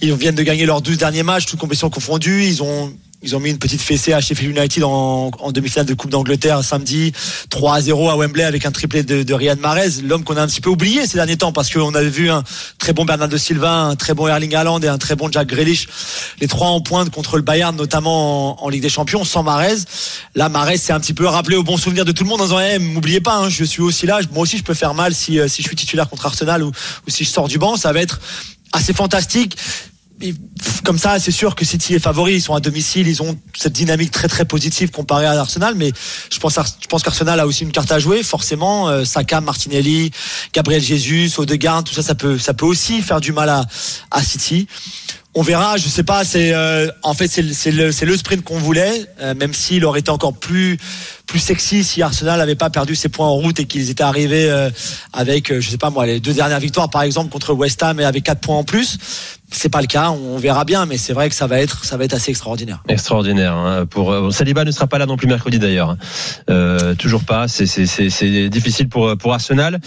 Ils 0.00 0.14
viennent 0.14 0.34
de 0.34 0.42
gagner 0.42 0.66
leurs 0.66 0.82
12 0.82 0.98
derniers 0.98 1.22
matchs, 1.22 1.46
toutes 1.46 1.60
compétitions 1.60 1.90
confondues. 1.90 2.44
Ils 2.44 2.62
ont 2.62 2.92
ils 3.22 3.36
ont 3.36 3.40
mis 3.40 3.50
une 3.50 3.58
petite 3.58 3.80
fessée 3.80 4.12
à 4.12 4.20
Sheffield 4.20 4.56
United 4.56 4.82
en, 4.84 5.30
demi-finale 5.52 5.86
de 5.86 5.94
Coupe 5.94 6.10
d'Angleterre 6.10 6.62
samedi 6.64 7.12
3 7.50 7.76
à 7.76 7.80
0 7.80 8.10
à 8.10 8.16
Wembley 8.16 8.42
avec 8.42 8.66
un 8.66 8.72
triplé 8.72 9.02
de, 9.02 9.22
de 9.22 9.34
Riyad 9.34 9.60
Mahrez, 9.60 10.02
l'homme 10.02 10.24
qu'on 10.24 10.36
a 10.36 10.42
un 10.42 10.46
petit 10.46 10.60
peu 10.60 10.70
oublié 10.70 11.06
ces 11.06 11.18
derniers 11.18 11.36
temps 11.36 11.52
parce 11.52 11.70
qu'on 11.70 11.94
avait 11.94 12.08
vu 12.08 12.30
un 12.30 12.42
très 12.78 12.92
bon 12.92 13.04
Bernardo 13.04 13.36
Silva, 13.38 13.72
un 13.72 13.96
très 13.96 14.14
bon 14.14 14.26
Erling 14.26 14.54
Haaland 14.54 14.80
et 14.80 14.88
un 14.88 14.98
très 14.98 15.14
bon 15.14 15.30
Jack 15.30 15.48
Grealish, 15.48 15.88
les 16.40 16.48
trois 16.48 16.68
en 16.68 16.80
pointe 16.80 17.10
contre 17.10 17.36
le 17.36 17.42
Bayern 17.42 17.76
notamment 17.76 18.64
en, 18.64 18.68
Ligue 18.68 18.82
des 18.82 18.88
Champions 18.88 19.24
sans 19.24 19.42
Mahrez. 19.42 19.76
Là 20.34 20.48
Mahrez 20.48 20.78
c'est 20.78 20.92
un 20.92 21.00
petit 21.00 21.14
peu 21.14 21.26
rappelé 21.26 21.56
au 21.56 21.62
bon 21.62 21.76
souvenir 21.76 22.04
de 22.04 22.12
tout 22.12 22.24
le 22.24 22.30
monde 22.30 22.40
en 22.40 22.44
disant 22.44 22.60
eh, 22.60 22.78
m'oubliez 22.78 23.20
pas, 23.20 23.36
hein, 23.36 23.50
je 23.50 23.64
suis 23.64 23.82
aussi 23.82 24.06
là, 24.06 24.20
moi 24.32 24.42
aussi 24.42 24.58
je 24.58 24.64
peux 24.64 24.74
faire 24.74 24.94
mal 24.94 25.14
si, 25.14 25.38
euh, 25.38 25.44
je 25.44 25.62
suis 25.62 25.76
titulaire 25.76 26.08
contre 26.08 26.26
Arsenal 26.26 26.62
ou, 26.64 26.72
si 27.06 27.24
je 27.24 27.30
sors 27.30 27.48
du 27.48 27.58
banc, 27.58 27.76
ça 27.76 27.92
va 27.92 28.00
être 28.00 28.20
assez 28.72 28.92
fantastique 28.92 29.56
comme 30.84 30.98
ça, 30.98 31.18
c'est 31.18 31.30
sûr 31.30 31.54
que 31.54 31.64
City 31.64 31.94
est 31.94 31.98
favori. 31.98 32.34
Ils 32.34 32.40
sont 32.40 32.54
à 32.54 32.60
domicile, 32.60 33.08
ils 33.08 33.22
ont 33.22 33.38
cette 33.54 33.72
dynamique 33.72 34.10
très 34.10 34.28
très 34.28 34.44
positive 34.44 34.90
comparée 34.90 35.26
à 35.26 35.32
Arsenal. 35.32 35.74
Mais 35.76 35.92
je 36.30 36.38
pense, 36.38 36.58
je 36.80 36.86
pense 36.86 37.02
qu'Arsenal 37.02 37.40
a 37.40 37.46
aussi 37.46 37.64
une 37.64 37.72
carte 37.72 37.90
à 37.92 37.98
jouer. 37.98 38.22
Forcément, 38.22 38.88
euh, 38.88 39.04
Saka, 39.04 39.40
Martinelli, 39.40 40.10
Gabriel 40.52 40.82
Jesus, 40.82 41.38
Odegaard, 41.38 41.84
tout 41.84 41.94
ça, 41.94 42.02
ça 42.02 42.14
peut, 42.14 42.38
ça 42.38 42.54
peut 42.54 42.66
aussi 42.66 43.02
faire 43.02 43.20
du 43.20 43.32
mal 43.32 43.48
à, 43.48 43.66
à 44.10 44.22
City. 44.22 44.66
On 45.34 45.42
verra, 45.42 45.78
je 45.78 45.88
sais 45.88 46.02
pas. 46.02 46.24
C'est 46.24 46.52
euh, 46.52 46.88
en 47.02 47.14
fait 47.14 47.28
c'est 47.28 47.70
le, 47.70 47.90
le 47.90 48.16
sprint 48.16 48.44
qu'on 48.44 48.58
voulait, 48.58 49.06
euh, 49.20 49.34
même 49.34 49.54
s'il 49.54 49.84
aurait 49.84 50.00
été 50.00 50.10
encore 50.10 50.34
plus 50.34 50.78
plus 51.26 51.38
sexy 51.38 51.82
si 51.84 52.02
Arsenal 52.02 52.38
n'avait 52.38 52.54
pas 52.56 52.68
perdu 52.70 52.94
ses 52.94 53.08
points 53.08 53.26
en 53.26 53.34
route 53.36 53.58
et 53.60 53.64
qu'ils 53.64 53.90
étaient 53.90 54.02
arrivés 54.02 54.50
euh, 54.50 54.70
avec, 55.12 55.50
euh, 55.50 55.60
je 55.60 55.70
sais 55.70 55.78
pas 55.78 55.90
moi, 55.90 56.04
les 56.06 56.20
deux 56.20 56.34
dernières 56.34 56.60
victoires 56.60 56.90
par 56.90 57.02
exemple 57.02 57.30
contre 57.30 57.54
West 57.54 57.82
Ham 57.82 58.00
et 58.00 58.04
avec 58.04 58.24
quatre 58.24 58.40
points 58.40 58.56
en 58.58 58.64
plus. 58.64 58.98
C'est 59.54 59.68
pas 59.68 59.82
le 59.82 59.86
cas, 59.86 60.10
on 60.10 60.38
verra 60.38 60.64
bien, 60.64 60.86
mais 60.86 60.96
c'est 60.96 61.12
vrai 61.12 61.28
que 61.28 61.34
ça 61.34 61.46
va 61.46 61.60
être, 61.60 61.84
ça 61.84 61.98
va 61.98 62.04
être 62.04 62.14
assez 62.14 62.30
extraordinaire. 62.30 62.82
Extraordinaire. 62.88 63.54
hein, 63.54 63.84
Pour 63.84 64.10
euh, 64.10 64.30
Saliba 64.30 64.64
ne 64.64 64.70
sera 64.70 64.86
pas 64.86 64.96
là 64.98 65.04
non 65.04 65.18
plus 65.18 65.26
mercredi 65.26 65.58
d'ailleurs. 65.58 65.96
Euh, 66.48 66.94
toujours 66.94 67.24
pas. 67.24 67.48
C'est 67.48 68.48
difficile 68.48 68.88
pour 68.88 69.14
pour 69.18 69.34
Arsenal. 69.34 69.78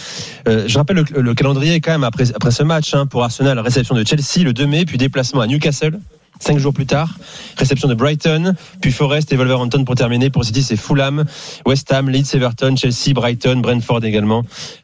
Euh, 0.48 0.66
je 0.68 0.78
rappelle 0.78 0.98
le, 0.98 1.22
le 1.22 1.34
calendrier 1.34 1.82
quand 1.82 1.92
même 1.92 2.04
après 2.04 2.32
après 2.36 2.52
ce 2.52 2.62
match 2.62 2.94
hein, 2.94 3.08
pour 3.08 3.24
Arsenal. 3.24 3.58
Réception 3.60 3.96
de 3.96 4.06
Chelsea 4.06 4.44
le 4.46 4.54
2 4.54 4.68
mai, 4.68 4.86
puis 4.86 4.98
déplacement 5.00 5.42
à 5.42 5.48
Newcastle. 5.48 6.00
Cinq 6.40 6.60
jours 6.60 6.74
plus 6.74 6.86
tard, 6.86 7.10
réception 7.58 7.88
de 7.88 7.94
Brighton, 7.94 8.56
puis 8.82 8.92
Forest 8.92 9.32
et 9.32 9.36
Wolverhampton 9.38 9.84
pour 9.86 9.96
terminer. 9.96 10.30
Pour 10.30 10.44
City, 10.44 10.64
c'est 10.64 10.76
Fulham, 10.78 11.24
West 11.66 11.92
Ham, 11.92 12.10
Leeds, 12.10 12.34
Everton, 12.36 12.76
Chelsea, 12.76 13.14
Brighton, 13.14 13.58
Brentford 13.62 14.04
également 14.04 14.44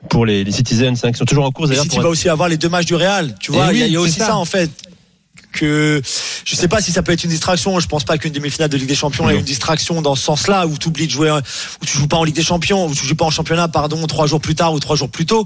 pour 0.09 0.25
les, 0.25 0.43
les 0.43 0.51
Citizens 0.51 0.93
hein, 1.03 1.11
qui 1.11 1.17
sont 1.17 1.25
toujours 1.25 1.45
en 1.45 1.51
course 1.51 1.69
d'ailleurs. 1.69 1.83
City 1.83 1.99
va 1.99 2.09
aussi 2.09 2.29
avoir 2.29 2.47
les 2.49 2.57
deux 2.57 2.69
matchs 2.69 2.85
du 2.85 2.95
Real. 2.95 3.35
Tu 3.39 3.51
Eh 3.51 3.55
vois, 3.55 3.67
oui, 3.67 3.73
il 3.75 3.79
y 3.79 3.83
a, 3.83 3.87
y 3.87 3.97
aussi 3.97 4.19
ça. 4.19 4.27
ça. 4.27 4.35
en 4.37 4.45
fait. 4.45 4.71
Que 5.51 6.01
je 6.45 6.55
sais 6.55 6.67
pas 6.67 6.81
si 6.81 6.91
ça 6.91 7.01
peut 7.03 7.11
être 7.11 7.23
une 7.23 7.29
distraction. 7.29 7.79
Je 7.79 7.87
pense 7.87 8.03
pas 8.03 8.17
qu'une 8.17 8.33
demi-finale 8.33 8.69
de 8.69 8.77
Ligue 8.77 8.87
des 8.87 8.95
Champions 8.95 9.29
est 9.29 9.35
une 9.35 9.41
distraction 9.43 10.01
dans 10.01 10.15
ce 10.15 10.23
sens-là 10.23 10.65
où 10.67 10.77
tu 10.77 10.87
oublies 10.87 11.07
de 11.07 11.11
jouer, 11.11 11.31
où 11.31 11.85
tu 11.85 11.97
joues 11.97 12.07
pas 12.07 12.17
en 12.17 12.23
Ligue 12.23 12.35
des 12.35 12.43
Champions, 12.43 12.85
où 12.87 12.95
tu 12.95 13.05
joues 13.05 13.15
pas 13.15 13.25
en 13.25 13.31
championnat, 13.31 13.67
pardon, 13.67 14.05
trois 14.07 14.27
jours 14.27 14.39
plus 14.41 14.55
tard 14.55 14.73
ou 14.73 14.79
trois 14.79 14.95
jours 14.95 15.09
plus 15.09 15.25
tôt. 15.25 15.45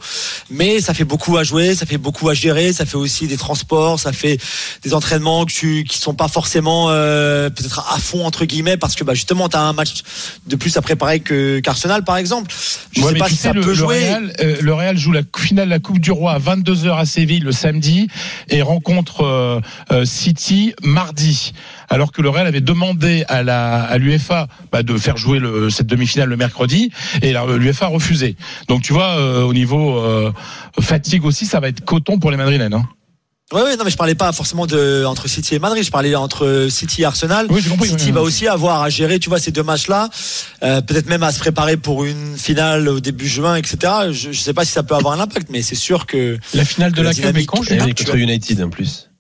Mais 0.50 0.80
ça 0.82 0.94
fait 0.94 1.04
beaucoup 1.04 1.38
à 1.38 1.44
jouer, 1.44 1.76
ça 1.76 1.86
fait 1.86 1.98
beaucoup 1.98 2.30
à 2.30 2.34
gérer, 2.34 2.72
ça 2.74 2.86
fait 2.86 2.98
aussi 2.98 3.28
des 3.28 3.38
transports, 3.38 4.00
ça 4.00 4.12
fait 4.14 4.38
des 4.84 4.94
entraînements 4.94 5.46
que 5.46 5.52
tu, 5.52 5.84
qui 5.84 5.98
sont 5.98 6.14
pas 6.14 6.28
forcément 6.28 6.88
euh, 6.90 7.50
peut-être 7.50 7.86
à 7.94 8.00
fond 8.00 8.26
entre 8.26 8.46
guillemets 8.46 8.78
parce 8.78 8.96
que 8.96 9.04
bah 9.04 9.14
justement 9.14 9.50
tu 9.50 9.58
as 9.58 9.62
un 9.62 9.74
match 9.74 10.04
de 10.48 10.56
plus 10.56 10.76
à 10.78 10.82
préparer 10.82 11.20
que 11.20 11.60
qu'Arsenal 11.60 12.04
par 12.04 12.18
exemple. 12.18 12.54
Je 12.92 13.02
Ouais, 13.02 13.14
sais 13.14 13.18
pas 13.20 13.28
si 13.30 13.36
sais, 13.36 13.48
ça 13.50 13.54
le, 13.54 13.62
peut 13.62 13.68
le 13.70 13.74
jouer. 13.74 14.00
Real, 14.10 14.34
euh, 14.40 14.58
le 14.62 14.74
Real 14.74 14.98
joue 14.98 15.12
la 15.12 15.22
finale 15.38 15.66
de 15.66 15.70
la 15.72 15.80
Coupe 15.80 16.00
du 16.00 16.12
Roi 16.12 16.34
à 16.34 16.40
22h 16.40 16.98
à 16.98 17.06
Séville 17.06 17.40
le 17.42 17.52
samedi 17.52 18.08
et 18.50 18.62
rencontre 18.62 19.24
euh, 19.24 19.60
City 20.04 20.74
mardi. 20.84 21.54
Alors 21.88 22.12
que 22.12 22.22
le 22.22 22.30
Real 22.30 22.48
avait 22.48 22.60
demandé 22.62 23.24
à 23.30 23.44
la 23.44 23.84
à 23.84 23.98
l'UEFA 23.98 24.48
bah, 24.72 24.84
de 24.84 24.98
faire 24.98 25.16
jouer 25.18 25.40
le, 25.40 25.70
cette 25.70 25.88
demi-finale 25.88 26.28
le 26.30 26.36
mercredi 26.38 26.92
et 27.22 27.32
la- 27.32 27.46
l'UEFA 27.46 27.86
a 27.86 27.90
refusé. 27.90 28.36
Donc 28.68 28.82
tu 28.82 28.92
vois 28.92 29.12
euh, 29.18 29.44
au 29.44 29.54
niveau 29.54 29.98
euh, 30.00 30.32
fatigue 30.82 31.24
aussi 31.24 31.46
ça 31.46 31.60
va 31.60 31.68
être 31.70 31.86
coton 31.86 32.20
pour 32.20 32.32
les 32.32 32.38
Madrilènes. 32.38 32.74
Hein. 32.74 32.84
Ouais, 33.54 33.62
ouais, 33.62 33.78
non, 33.78 33.84
mais 33.86 33.92
je 33.92 33.96
parlais 33.96 34.16
pas 34.16 34.32
forcément 34.32 34.66
de 34.66 35.06
entre 35.06 35.30
City 35.30 35.54
et 35.54 35.60
Madrid. 35.60 35.84
Je 35.84 35.92
parlais 35.92 36.16
entre 36.16 36.66
City 36.72 37.04
et 37.04 37.06
Arsenal. 37.06 37.46
Oui, 37.52 37.62
j'ai 37.64 37.70
compris, 37.70 37.90
City 37.90 38.06
oui, 38.08 38.12
va 38.12 38.22
oui. 38.22 38.28
aussi 38.28 38.48
avoir 38.48 38.82
à 38.82 38.90
gérer, 38.90 39.20
tu 39.20 39.30
vois, 39.30 39.38
ces 39.38 39.52
deux 39.52 39.62
matchs-là. 39.62 40.10
Euh, 40.64 40.82
peut-être 40.82 41.08
même 41.08 41.22
à 41.22 41.32
se 41.32 41.38
préparer 41.38 41.78
pour 41.78 42.06
une 42.06 42.38
finale 42.40 42.88
au 42.90 43.00
début 43.00 43.28
juin, 43.28 43.56
etc. 43.56 43.78
Je, 44.12 44.32
je 44.32 44.40
sais 44.40 44.56
pas 44.56 44.66
si 44.66 44.72
ça 44.72 44.82
peut 44.82 44.96
avoir 44.96 45.14
un 45.14 45.20
impact, 45.20 45.50
mais 45.52 45.62
c'est 45.62 45.76
sûr 45.76 46.08
que 46.08 46.40
La 46.56 46.66
finale 46.66 46.92
de 46.94 47.04
La 47.04 47.10
la 47.10 47.14
Cup 47.14 47.26
est 47.26 47.36
oui, 47.36 47.46
contre 47.46 48.16
United 48.16 48.64
en 48.64 48.70
plus. 48.72 49.12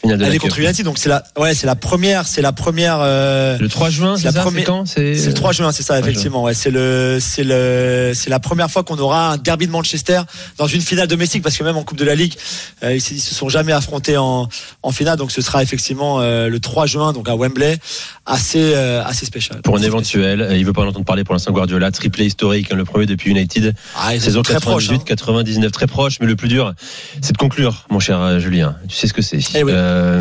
Finale 0.00 0.18
de 0.18 0.24
elle 0.24 0.30
la 0.30 0.34
est 0.36 0.38
contre. 0.38 0.58
United, 0.58 0.84
donc 0.84 0.98
c'est 0.98 1.08
la, 1.08 1.24
ouais, 1.38 1.54
c'est 1.54 1.66
la 1.66 1.74
première, 1.76 2.26
c'est 2.26 2.40
la 2.42 2.52
première. 2.52 2.98
Euh, 3.00 3.58
Le 3.58 3.68
3 3.68 3.90
juin, 3.90 4.16
C'est 4.16 4.24
la 4.24 4.32
ça 4.32 4.40
première- 4.42 4.60
C'est 4.60 4.66
quand? 4.66 4.86
C'est 4.86 5.14
c'est 5.16 5.26
le 5.28 5.34
3 5.34 5.52
juin, 5.52 5.72
c'est 5.72 5.82
ça, 5.82 5.94
3 5.94 6.08
effectivement. 6.08 6.42
Ouais, 6.42 6.54
c'est 6.54 6.70
le, 6.70 7.18
c'est 7.20 7.44
le, 7.44 8.12
c'est 8.14 8.30
la 8.30 8.40
première 8.40 8.70
fois 8.70 8.82
qu'on 8.82 8.98
aura 8.98 9.30
un 9.32 9.36
derby 9.36 9.66
de 9.66 9.72
Manchester 9.72 10.22
dans 10.58 10.66
une 10.66 10.80
finale 10.80 11.06
domestique, 11.08 11.42
parce 11.42 11.56
que 11.56 11.64
même 11.64 11.76
en 11.76 11.82
Coupe 11.84 11.98
de 11.98 12.04
la 12.04 12.14
Ligue, 12.14 12.34
euh, 12.82 12.94
ils, 12.94 13.00
se- 13.00 13.14
ils 13.14 13.20
se 13.20 13.34
sont 13.34 13.48
jamais 13.48 13.72
affrontés 13.72 14.16
en, 14.16 14.48
en 14.82 14.92
finale, 14.92 15.16
donc 15.18 15.30
ce 15.32 15.42
sera 15.42 15.62
effectivement 15.62 16.20
euh, 16.20 16.48
le 16.48 16.60
3 16.60 16.86
juin, 16.86 17.12
donc 17.12 17.28
à 17.28 17.36
Wembley, 17.36 17.78
assez, 18.26 18.72
euh, 18.74 19.02
assez 19.04 19.26
spécial. 19.26 19.60
Pour 19.62 19.76
un 19.76 19.82
éventuel, 19.82 20.40
euh, 20.40 20.56
il 20.56 20.64
veut 20.64 20.72
pas 20.72 20.82
en 20.82 20.88
entendre 20.88 21.04
parler 21.04 21.24
pour 21.24 21.34
l'instant 21.34 21.52
Guardiola, 21.52 21.90
triplé 21.90 22.24
historique, 22.26 22.68
hein, 22.72 22.76
le 22.76 22.84
premier 22.84 23.06
depuis 23.06 23.30
United, 23.30 23.74
Ah, 23.96 24.12
saison 24.18 24.38
sont 24.38 24.42
très 24.42 24.60
proches. 24.60 24.84
98, 24.88 25.04
99, 25.04 25.72
très 25.72 25.86
proche, 25.86 26.18
mais 26.20 26.26
le 26.26 26.36
plus 26.36 26.48
dur, 26.48 26.72
c'est 27.20 27.32
de 27.32 27.38
conclure, 27.38 27.84
mon 27.90 28.00
cher 28.00 28.40
Julien. 28.40 28.76
Tu 28.88 28.96
sais 28.96 29.06
ce 29.06 29.12
que 29.12 29.22
c'est. 29.22 29.40
Euh, 29.74 30.20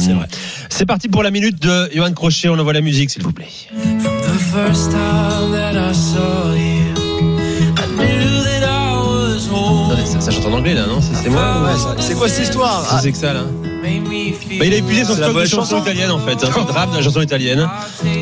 c'est 0.70 0.86
parti 0.86 1.08
pour 1.08 1.24
la 1.24 1.32
minute 1.32 1.62
de 1.62 1.90
Johan 1.94 2.12
Crochet, 2.14 2.50
on 2.50 2.60
envoie 2.60 2.74
la 2.74 2.82
musique, 2.82 3.10
s'il 3.10 3.24
vous 3.24 3.32
plaît. 3.32 3.48
Ça, 10.06 10.20
ça 10.20 10.32
chante 10.32 10.46
en 10.48 10.54
anglais 10.54 10.74
là, 10.74 10.86
non? 10.88 11.00
C'est 11.02 11.30
moi? 11.30 11.64
Ouais, 11.64 11.94
c'est 12.00 12.14
quoi 12.16 12.28
cette 12.28 12.44
histoire? 12.44 13.00
C'est 13.02 13.12
que 13.12 13.18
ça 13.18 13.34
là 13.34 13.44
bah, 13.84 14.66
Il 14.66 14.74
a 14.74 14.78
épuisé 14.78 15.04
son 15.04 15.14
C'est 15.14 15.22
la 15.22 15.28
stock 15.28 15.42
de 15.42 15.46
chansons 15.46 15.62
chanson. 15.62 15.82
italiennes 15.82 16.12
en 16.12 16.20
fait, 16.20 16.36
de 16.36 16.46
rap 16.72 16.92
de 16.92 16.98
la 16.98 17.02
chanson 17.02 17.22
italienne. 17.22 17.68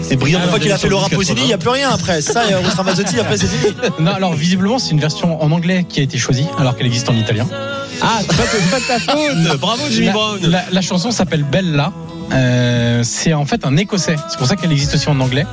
C'est 0.01 0.15
brillant. 0.15 0.41
Une 0.43 0.49
fois 0.49 0.59
qu'il 0.59 0.71
a 0.71 0.77
fait 0.77 0.89
Laura 0.89 1.09
Pausini, 1.09 1.41
il 1.41 1.47
n'y 1.47 1.53
a 1.53 1.57
plus 1.57 1.69
rien 1.69 1.89
après. 1.89 2.21
Ça, 2.21 2.49
et 2.49 2.55
Rose 2.55 2.73
Ramazzotti, 2.73 3.19
après, 3.19 3.37
c'est 3.37 3.47
fini. 3.47 3.73
Non, 3.99 4.11
alors 4.11 4.33
visiblement 4.33 4.79
c'est 4.79 4.91
une 4.91 4.99
version 4.99 5.41
en 5.41 5.51
anglais 5.51 5.85
qui 5.87 5.99
a 5.99 6.03
été 6.03 6.17
choisie 6.17 6.47
alors 6.57 6.75
qu'elle 6.75 6.87
existe 6.87 7.09
en 7.09 7.15
italien. 7.15 7.47
Ah, 8.01 8.19
c'est 8.21 8.35
pas, 8.37 8.43
c'est 8.49 8.69
pas 8.71 8.79
de 8.79 8.85
ta 8.87 8.99
faute 8.99 9.59
Bravo 9.59 9.83
Jimmy 9.89 10.07
La, 10.07 10.11
Brown 10.13 10.39
la- 10.41 10.65
la 10.71 10.81
chanson 10.81 11.11
s'appelle 11.11 11.43
Bella. 11.43 11.93
Euh, 12.33 13.01
c'est 13.03 13.33
en 13.33 13.45
fait 13.45 13.65
un 13.65 13.75
Écossais. 13.77 14.15
C'est 14.29 14.37
pour 14.37 14.47
ça 14.47 14.55
qu'elle 14.55 14.71
existe 14.71 14.95
aussi 14.95 15.09
en 15.09 15.19
anglais. 15.19 15.45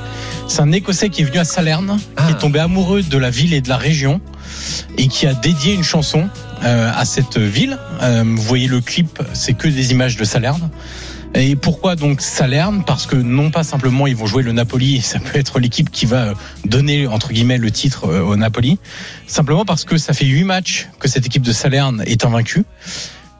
C'est 0.47 0.61
un 0.61 0.71
Écossais 0.71 1.09
qui 1.09 1.21
est 1.21 1.25
venu 1.25 1.37
à 1.39 1.43
Salerne, 1.43 1.97
qui 1.99 2.03
Ah. 2.17 2.29
est 2.31 2.37
tombé 2.39 2.59
amoureux 2.59 3.03
de 3.03 3.17
la 3.17 3.29
ville 3.29 3.53
et 3.53 3.61
de 3.61 3.69
la 3.69 3.77
région 3.77 4.21
et 4.97 5.07
qui 5.07 5.27
a 5.27 5.33
dédié 5.33 5.73
une 5.73 5.83
chanson 5.83 6.29
euh, 6.63 6.91
à 6.95 7.05
cette 7.05 7.37
ville. 7.37 7.77
Euh, 8.01 8.23
vous 8.25 8.41
voyez 8.43 8.67
le 8.67 8.81
clip, 8.81 9.21
c'est 9.33 9.53
que 9.53 9.67
des 9.67 9.91
images 9.91 10.15
de 10.17 10.23
Salerne. 10.23 10.69
Et 11.35 11.55
pourquoi 11.55 11.95
donc 11.95 12.21
Salerne 12.21 12.83
Parce 12.85 13.05
que 13.05 13.15
non 13.15 13.51
pas 13.51 13.63
simplement 13.63 14.07
ils 14.07 14.15
vont 14.15 14.25
jouer 14.25 14.43
le 14.43 14.51
Napoli, 14.51 14.99
ça 15.03 15.19
peut 15.19 15.37
être 15.37 15.59
l'équipe 15.59 15.89
qui 15.91 16.05
va 16.05 16.33
donner 16.65 17.07
entre 17.07 17.31
guillemets 17.33 17.57
le 17.57 17.71
titre 17.71 18.05
euh, 18.05 18.21
au 18.23 18.35
Napoli, 18.35 18.79
simplement 19.27 19.63
parce 19.65 19.85
que 19.85 19.97
ça 19.97 20.13
fait 20.13 20.25
huit 20.25 20.43
matchs 20.43 20.87
que 20.99 21.07
cette 21.07 21.25
équipe 21.25 21.43
de 21.43 21.51
Salerne 21.51 22.03
est 22.07 22.25
invaincue, 22.25 22.65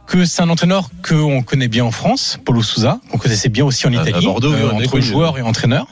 que 0.06 0.26
c'est 0.26 0.42
un 0.42 0.50
entraîneur 0.50 0.90
qu'on 1.08 1.42
connaît 1.42 1.68
bien 1.68 1.84
en 1.84 1.92
France, 1.92 2.40
Paulo 2.46 2.62
Souza, 2.62 3.00
qu'on 3.10 3.18
connaissait 3.18 3.50
bien 3.50 3.66
aussi 3.66 3.86
en 3.88 3.94
Ah, 3.94 4.02
à 4.02 4.08
Italie, 4.10 4.26
Bordeaux, 4.26 4.54
oui, 4.54 4.60
on 4.64 4.80
est 4.80 4.84
entre 4.84 4.92
connu. 4.92 5.04
joueurs 5.04 5.38
et 5.38 5.42
entraîneurs. 5.42 5.88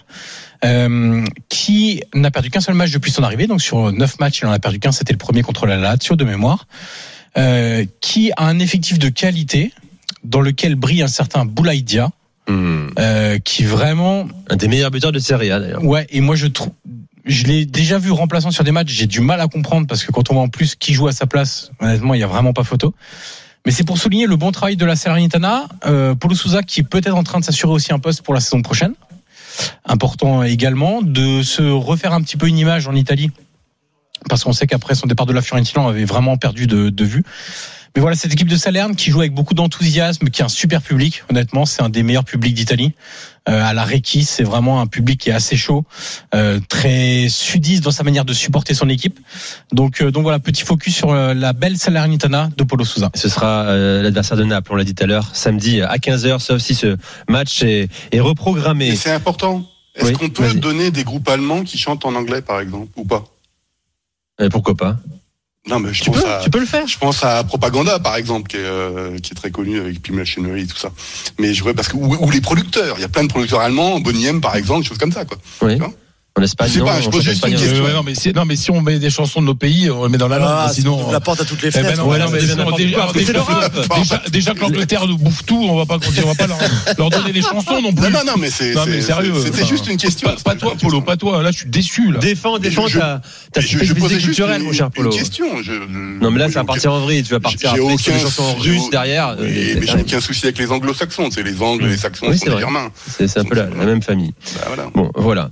euh, 0.66 1.24
qui 1.50 2.02
n'a 2.16 2.32
perdu 2.32 2.50
qu'un 2.50 2.62
seul 2.62 2.74
match 2.76 2.90
depuis 2.92 3.12
son 3.12 3.22
arrivée, 3.24 3.46
donc 3.48 3.62
sur 3.62 3.92
neuf 3.92 4.20
matchs, 4.20 4.40
il 4.42 4.48
en 4.48 4.52
a 4.52 4.58
perdu 4.60 4.80
qu'un, 4.80 4.92
c'était 4.92 5.14
le 5.14 5.20
premier 5.20 5.42
contre 5.44 5.66
la 5.68 5.78
Lazio 5.78 6.16
de 6.16 6.24
mémoire, 6.24 6.68
euh, 7.38 7.86
qui 8.02 8.32
a 8.38 8.46
un 8.46 8.58
effectif 8.58 8.98
de 8.98 9.10
qualité 9.10 9.72
dans 10.28 10.42
lequel 10.42 10.76
brille 10.76 11.02
un 11.02 11.08
certain 11.08 11.46
Boulaïdia, 11.46 12.10
Hmm. 12.50 12.92
euh, 12.98 13.40
qui 13.40 13.66
vraiment 13.66 14.26
Un 14.50 14.56
des 14.56 14.70
meilleurs 14.70 14.90
buteurs 14.90 15.12
de 15.12 15.20
Serie 15.20 15.52
A 15.52 15.60
d'ailleurs. 15.60 15.84
Ouais, 15.84 16.08
et 16.10 16.22
moi 16.22 16.38
je 16.38 16.48
trouve, 16.48 16.72
je 17.26 17.44
l'ai 17.44 17.66
déjà 17.66 17.98
vu 17.98 18.10
remplaçant 18.12 18.52
sur 18.52 18.64
des 18.64 18.72
matchs, 18.72 18.94
j'ai 18.94 19.06
du 19.06 19.20
mal 19.20 19.42
à 19.42 19.48
comprendre 19.50 19.86
parce 19.86 20.06
que 20.06 20.14
quand 20.14 20.32
on 20.32 20.36
voit 20.36 20.44
en 20.44 20.48
plus 20.48 20.76
qui 20.76 20.94
joue 20.94 21.08
à 21.08 21.12
sa 21.12 21.26
place, 21.26 21.72
honnêtement, 21.82 22.14
il 22.14 22.22
y 22.22 22.24
a 22.24 22.28
vraiment 22.28 22.54
pas 22.54 22.64
photo. 22.64 22.94
Mais 23.66 23.74
c'est 23.74 23.84
pour 23.84 23.98
souligner 23.98 24.28
le 24.28 24.38
bon 24.38 24.54
travail 24.54 24.78
de 24.78 24.86
la 24.86 24.96
Salernitana. 24.96 25.68
Euh, 25.88 26.16
Paulo 26.16 26.36
Souza 26.36 26.64
qui 26.64 26.80
est 26.80 26.84
peut-être 26.84 27.18
en 27.18 27.24
train 27.24 27.42
de 27.42 27.44
s'assurer 27.44 27.74
aussi 27.74 27.92
un 27.92 28.00
poste 28.00 28.22
pour 28.22 28.34
la 28.34 28.40
saison 28.40 28.62
prochaine. 28.62 28.94
Important 29.84 30.42
également 30.44 31.02
de 31.02 31.42
se 31.42 31.64
refaire 31.64 32.14
un 32.14 32.22
petit 32.22 32.38
peu 32.38 32.48
une 32.48 32.58
image 32.58 32.88
en 32.88 32.96
Italie. 32.96 33.30
Parce 34.30 34.46
qu'on 34.46 34.54
sait 34.54 34.68
qu'après 34.68 34.96
son 34.96 35.06
départ 35.08 35.26
de 35.26 35.34
la 35.34 35.42
Fiorentina, 35.42 35.82
on 35.82 35.90
avait 35.90 36.06
vraiment 36.06 36.38
perdu 36.38 36.66
de, 36.66 36.90
de 36.90 37.04
vue. 37.04 37.24
Mais 37.98 38.02
voilà, 38.02 38.16
cette 38.16 38.32
équipe 38.32 38.48
de 38.48 38.56
Salerne 38.56 38.96
qui 38.96 39.10
joue 39.10 39.22
avec 39.22 39.34
beaucoup 39.34 39.56
d'enthousiasme, 39.56 40.30
qui 40.30 40.44
a 40.44 40.46
un 40.46 40.50
super 40.50 40.84
public. 40.84 41.24
Honnêtement, 41.32 41.66
c'est 41.66 41.82
un 41.82 41.90
des 41.90 42.04
meilleurs 42.04 42.26
publics 42.26 42.54
d'Italie. 42.54 42.94
Euh, 43.50 43.60
à 43.60 43.74
la 43.74 43.84
Requis, 43.84 44.24
c'est 44.24 44.44
vraiment 44.44 44.80
un 44.82 44.86
public 44.86 45.20
qui 45.20 45.32
est 45.32 45.34
assez 45.34 45.58
chaud, 45.58 45.84
euh, 46.36 46.60
très 46.70 47.26
sudiste 47.28 47.84
dans 47.84 47.90
sa 47.90 48.04
manière 48.04 48.24
de 48.24 48.34
supporter 48.34 48.76
son 48.76 48.88
équipe. 48.88 49.20
Donc, 49.72 50.04
euh, 50.04 50.12
donc 50.12 50.22
voilà, 50.22 50.38
petit 50.38 50.62
focus 50.62 50.96
sur 50.96 51.10
euh, 51.10 51.34
la 51.34 51.54
belle 51.54 51.76
Salernitana 51.76 52.52
de 52.56 52.64
Polo 52.64 52.86
Souza. 52.86 53.10
Ce 53.16 53.30
sera 53.30 53.64
euh, 53.64 54.04
l'adversaire 54.04 54.38
de 54.38 54.44
Naples, 54.44 54.74
on 54.74 54.76
l'a 54.76 54.84
dit 54.84 54.94
tout 54.94 55.04
à 55.04 55.08
l'heure, 55.08 55.36
samedi 55.36 55.82
à 55.82 55.96
15h, 55.96 56.38
sauf 56.38 56.62
si 56.62 56.76
ce 56.76 56.98
match 57.28 57.64
est, 57.64 57.90
est 58.12 58.20
reprogrammé. 58.20 58.90
Et 58.90 58.96
c'est 58.96 59.10
important. 59.10 59.66
Est-ce 59.96 60.10
Oui, 60.10 60.14
qu'on 60.14 60.30
peut 60.30 60.54
donner 60.54 60.92
des 60.92 61.04
groupes 61.04 61.28
allemands 61.30 61.64
qui 61.64 61.80
chantent 61.80 62.06
en 62.06 62.14
anglais, 62.14 62.44
par 62.44 62.60
exemple, 62.60 62.92
ou 62.96 63.06
pas? 63.06 63.26
Euh, 64.40 64.50
pourquoi 64.50 64.76
pas? 64.76 64.98
Non, 65.68 65.80
mais 65.80 65.94
je 65.94 66.04
tu 66.04 66.10
pense 66.10 66.22
peux, 66.22 66.30
à, 66.30 66.40
tu 66.44 66.50
peux 66.50 66.60
le 66.60 66.66
faire. 66.66 66.88
je 66.88 66.98
pense 66.98 67.24
à 67.24 67.44
Propaganda, 67.44 68.00
par 68.00 68.16
exemple, 68.16 68.48
qui 68.48 68.58
est, 68.58 68.62
euh, 68.64 69.18
qui 69.20 69.32
est 69.32 69.36
très 69.36 69.52
connu 69.52 69.80
avec 69.80 70.02
Pim 70.02 70.14
Machinery 70.14 70.62
et 70.62 70.68
tout 70.68 70.78
ça. 70.78 70.92
Mais 71.40 71.54
je 71.54 71.62
vois 71.64 71.74
parce 71.74 71.90
que 71.90 71.98
ou, 71.98 72.16
ou 72.20 72.32
les 72.32 72.42
producteurs, 72.42 72.96
il 72.98 73.02
y 73.02 73.06
a 73.06 73.10
plein 73.10 73.24
de 73.24 73.30
producteurs 73.30 73.60
allemands, 73.62 74.00
Bonnie 74.00 74.26
M, 74.26 74.40
par 74.42 74.56
exemple, 74.56 74.82
des 74.82 74.88
choses 74.88 74.98
comme 74.98 75.12
ça, 75.12 75.26
quoi. 75.26 75.38
Oui. 75.62 75.74
Tu 75.74 75.80
vois? 75.80 75.94
En 76.38 76.42
Espagne, 76.44 76.68
Je 76.68 76.74
sais 76.74 76.80
non, 76.80 76.86
pas, 76.86 77.02
je 77.02 77.08
on 77.08 77.10
pose 77.10 77.24
juste 77.24 77.44
une 77.48 77.56
question. 77.56 77.84
Euh, 77.84 77.88
ouais, 77.88 77.94
non, 77.94 78.04
mais 78.04 78.14
si, 78.14 78.32
non, 78.32 78.46
mais 78.46 78.56
si 78.56 78.70
on 78.70 78.80
met 78.82 79.00
des 79.00 79.10
chansons 79.10 79.42
de 79.42 79.48
nos 79.48 79.56
pays, 79.56 79.90
on 79.90 80.04
les 80.06 80.12
met 80.12 80.20
dans 80.20 80.28
la 80.28 80.38
langue. 80.38 80.48
Ah, 80.52 80.70
sinon, 80.72 81.04
on 81.08 81.12
la 81.12 81.20
porte 81.20 81.42
à 81.42 81.46
toutes 81.46 81.64
les 81.64 81.70
Eh 81.70 81.72
ben 81.72 81.80
fenêtres. 81.96 81.98
non, 82.06 82.12
non, 82.12 82.20
non, 82.20 82.32
déjà, 84.32 84.54
que 84.54 84.60
l'Angleterre 84.60 85.08
nous 85.08 85.18
bouffe 85.18 85.44
tout, 85.46 85.66
on 85.70 85.76
va 85.78 85.86
pas 85.86 85.98
continuer, 85.98 86.26
on 86.26 86.30
va 86.30 86.36
pas 86.36 86.48
leur, 86.48 86.58
leur 86.98 87.10
donner 87.10 87.32
les 87.32 87.42
chansons 87.42 87.82
non 87.82 87.92
plus. 87.92 88.04
Non, 88.04 88.10
non, 88.12 88.20
non, 88.26 88.34
mais 88.38 88.50
c'est 88.50 88.74
Non, 88.74 88.84
sérieux, 89.02 89.34
C'était 89.44 89.62
enfin, 89.64 89.68
juste 89.68 89.88
une 89.88 89.98
question. 89.98 90.30
Pas, 90.30 90.54
pas 90.54 90.56
toi, 90.56 90.74
Polo, 90.80 91.02
pas 91.02 91.18
toi. 91.18 91.42
Là, 91.42 91.52
je 91.52 91.58
suis 91.60 91.70
déçu. 91.70 92.12
Là. 92.12 92.20
Défends, 92.20 92.60
défends 92.60 92.88
je- 92.88 93.00
ta, 93.00 93.22
je, 93.56 93.62
je 93.62 93.68
spécificité 93.86 94.18
culturelle, 94.22 94.62
une, 94.62 94.68
mon 94.68 94.74
cher 94.74 94.88
une 94.88 94.92
Polo. 94.92 95.10
question. 95.10 95.46
Je- 95.64 95.64
je- 95.74 96.20
Non, 96.22 96.30
mais 96.32 96.40
là, 96.40 96.50
ça 96.52 96.60
va 96.60 96.66
partir 96.66 96.94
en 96.94 97.00
vrille. 97.00 97.24
Tu 97.24 97.32
vas 97.34 97.40
partir 97.40 97.74
les 97.74 97.80
aucun- 97.82 98.18
chansons 98.20 98.56
russes 98.60 98.90
derrière. 98.92 99.30
Euh, 99.40 99.76
mais 99.80 99.88
j'ai 99.88 100.00
aucun 100.00 100.20
souci 100.22 100.46
avec 100.46 100.58
les 100.60 100.72
anglo-saxons. 100.72 101.30
C'est 101.32 101.44
les 101.44 101.62
angles 101.62 101.86
et 101.86 101.90
les 101.90 101.98
saxons 101.98 102.30
des 102.30 102.38
vrai. 102.38 102.60
germains. 102.60 102.90
C'est 103.18 103.38
un 103.40 103.44
peu 103.44 103.56
la, 103.56 103.66
même 103.66 104.02
famille. 104.04 104.34
Bah, 104.56 104.62
voilà. 104.68 104.86
Bon, 104.94 105.12
voilà. 105.16 105.50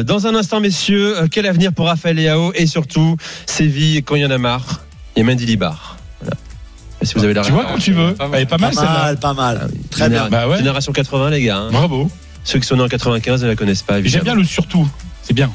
Euh, 0.00 0.02
dans 0.02 0.26
un 0.26 0.34
instant, 0.34 0.60
messieurs, 0.60 1.18
euh, 1.18 1.26
quel 1.30 1.46
avenir 1.46 1.72
pour 1.72 1.86
Raphaël 1.86 2.16
Leao 2.16 2.52
et 2.54 2.66
surtout 2.66 3.16
Séville 3.46 4.02
quand 4.02 4.16
il 4.16 4.22
y 4.22 4.26
en 4.26 4.30
a 4.30 4.38
marre 4.38 4.82
et 5.16 5.22
Mendy 5.22 5.46
Libar? 5.46 5.96
Voilà. 6.20 6.36
Si 7.02 7.14
vous 7.14 7.24
avez 7.24 7.34
la 7.34 7.42
Tu 7.42 7.52
vois 7.52 7.64
quand 7.64 7.78
tu 7.78 7.92
veux. 7.92 8.14
Elle 8.34 8.42
est 8.42 8.46
pas 8.46 8.58
mal 8.58 8.74
Pas 8.74 8.80
celle-là. 8.80 9.02
mal, 9.02 9.16
pas 9.18 9.34
mal. 9.34 9.60
Ah. 9.62 9.68
Très 9.90 10.08
bien. 10.08 10.28
Bah 10.28 10.48
ouais. 10.48 10.58
Génération 10.58 10.92
80, 10.92 11.30
les 11.30 11.42
gars. 11.42 11.56
hein. 11.58 11.68
Bravo. 11.72 12.10
Ceux 12.44 12.58
qui 12.58 12.66
sont 12.66 12.76
nés 12.76 12.82
en 12.82 12.88
95 12.88 13.42
ne 13.42 13.48
la 13.48 13.56
connaissent 13.56 13.82
pas. 13.82 14.02
J'aime 14.02 14.22
bien 14.24 14.34
le 14.34 14.44
surtout. 14.44 14.88
C'est 15.22 15.34
bien. 15.34 15.50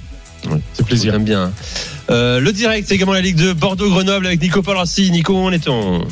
C'est 0.74 0.86
plaisir. 0.86 1.12
J'aime 1.14 1.24
bien. 1.24 1.52
Euh, 2.12 2.40
le 2.40 2.52
direct, 2.54 2.88
c'est 2.88 2.96
également 2.96 3.14
la 3.14 3.22
Ligue 3.22 3.38
de 3.38 3.54
Bordeaux-Grenoble 3.54 4.28
avec 4.28 4.40
Nico 4.42 4.62
Paul-Rossi. 4.62 5.10
Nico, 5.10 5.34
où 5.34 5.46
en 5.46 5.52
est-on? 5.52 6.06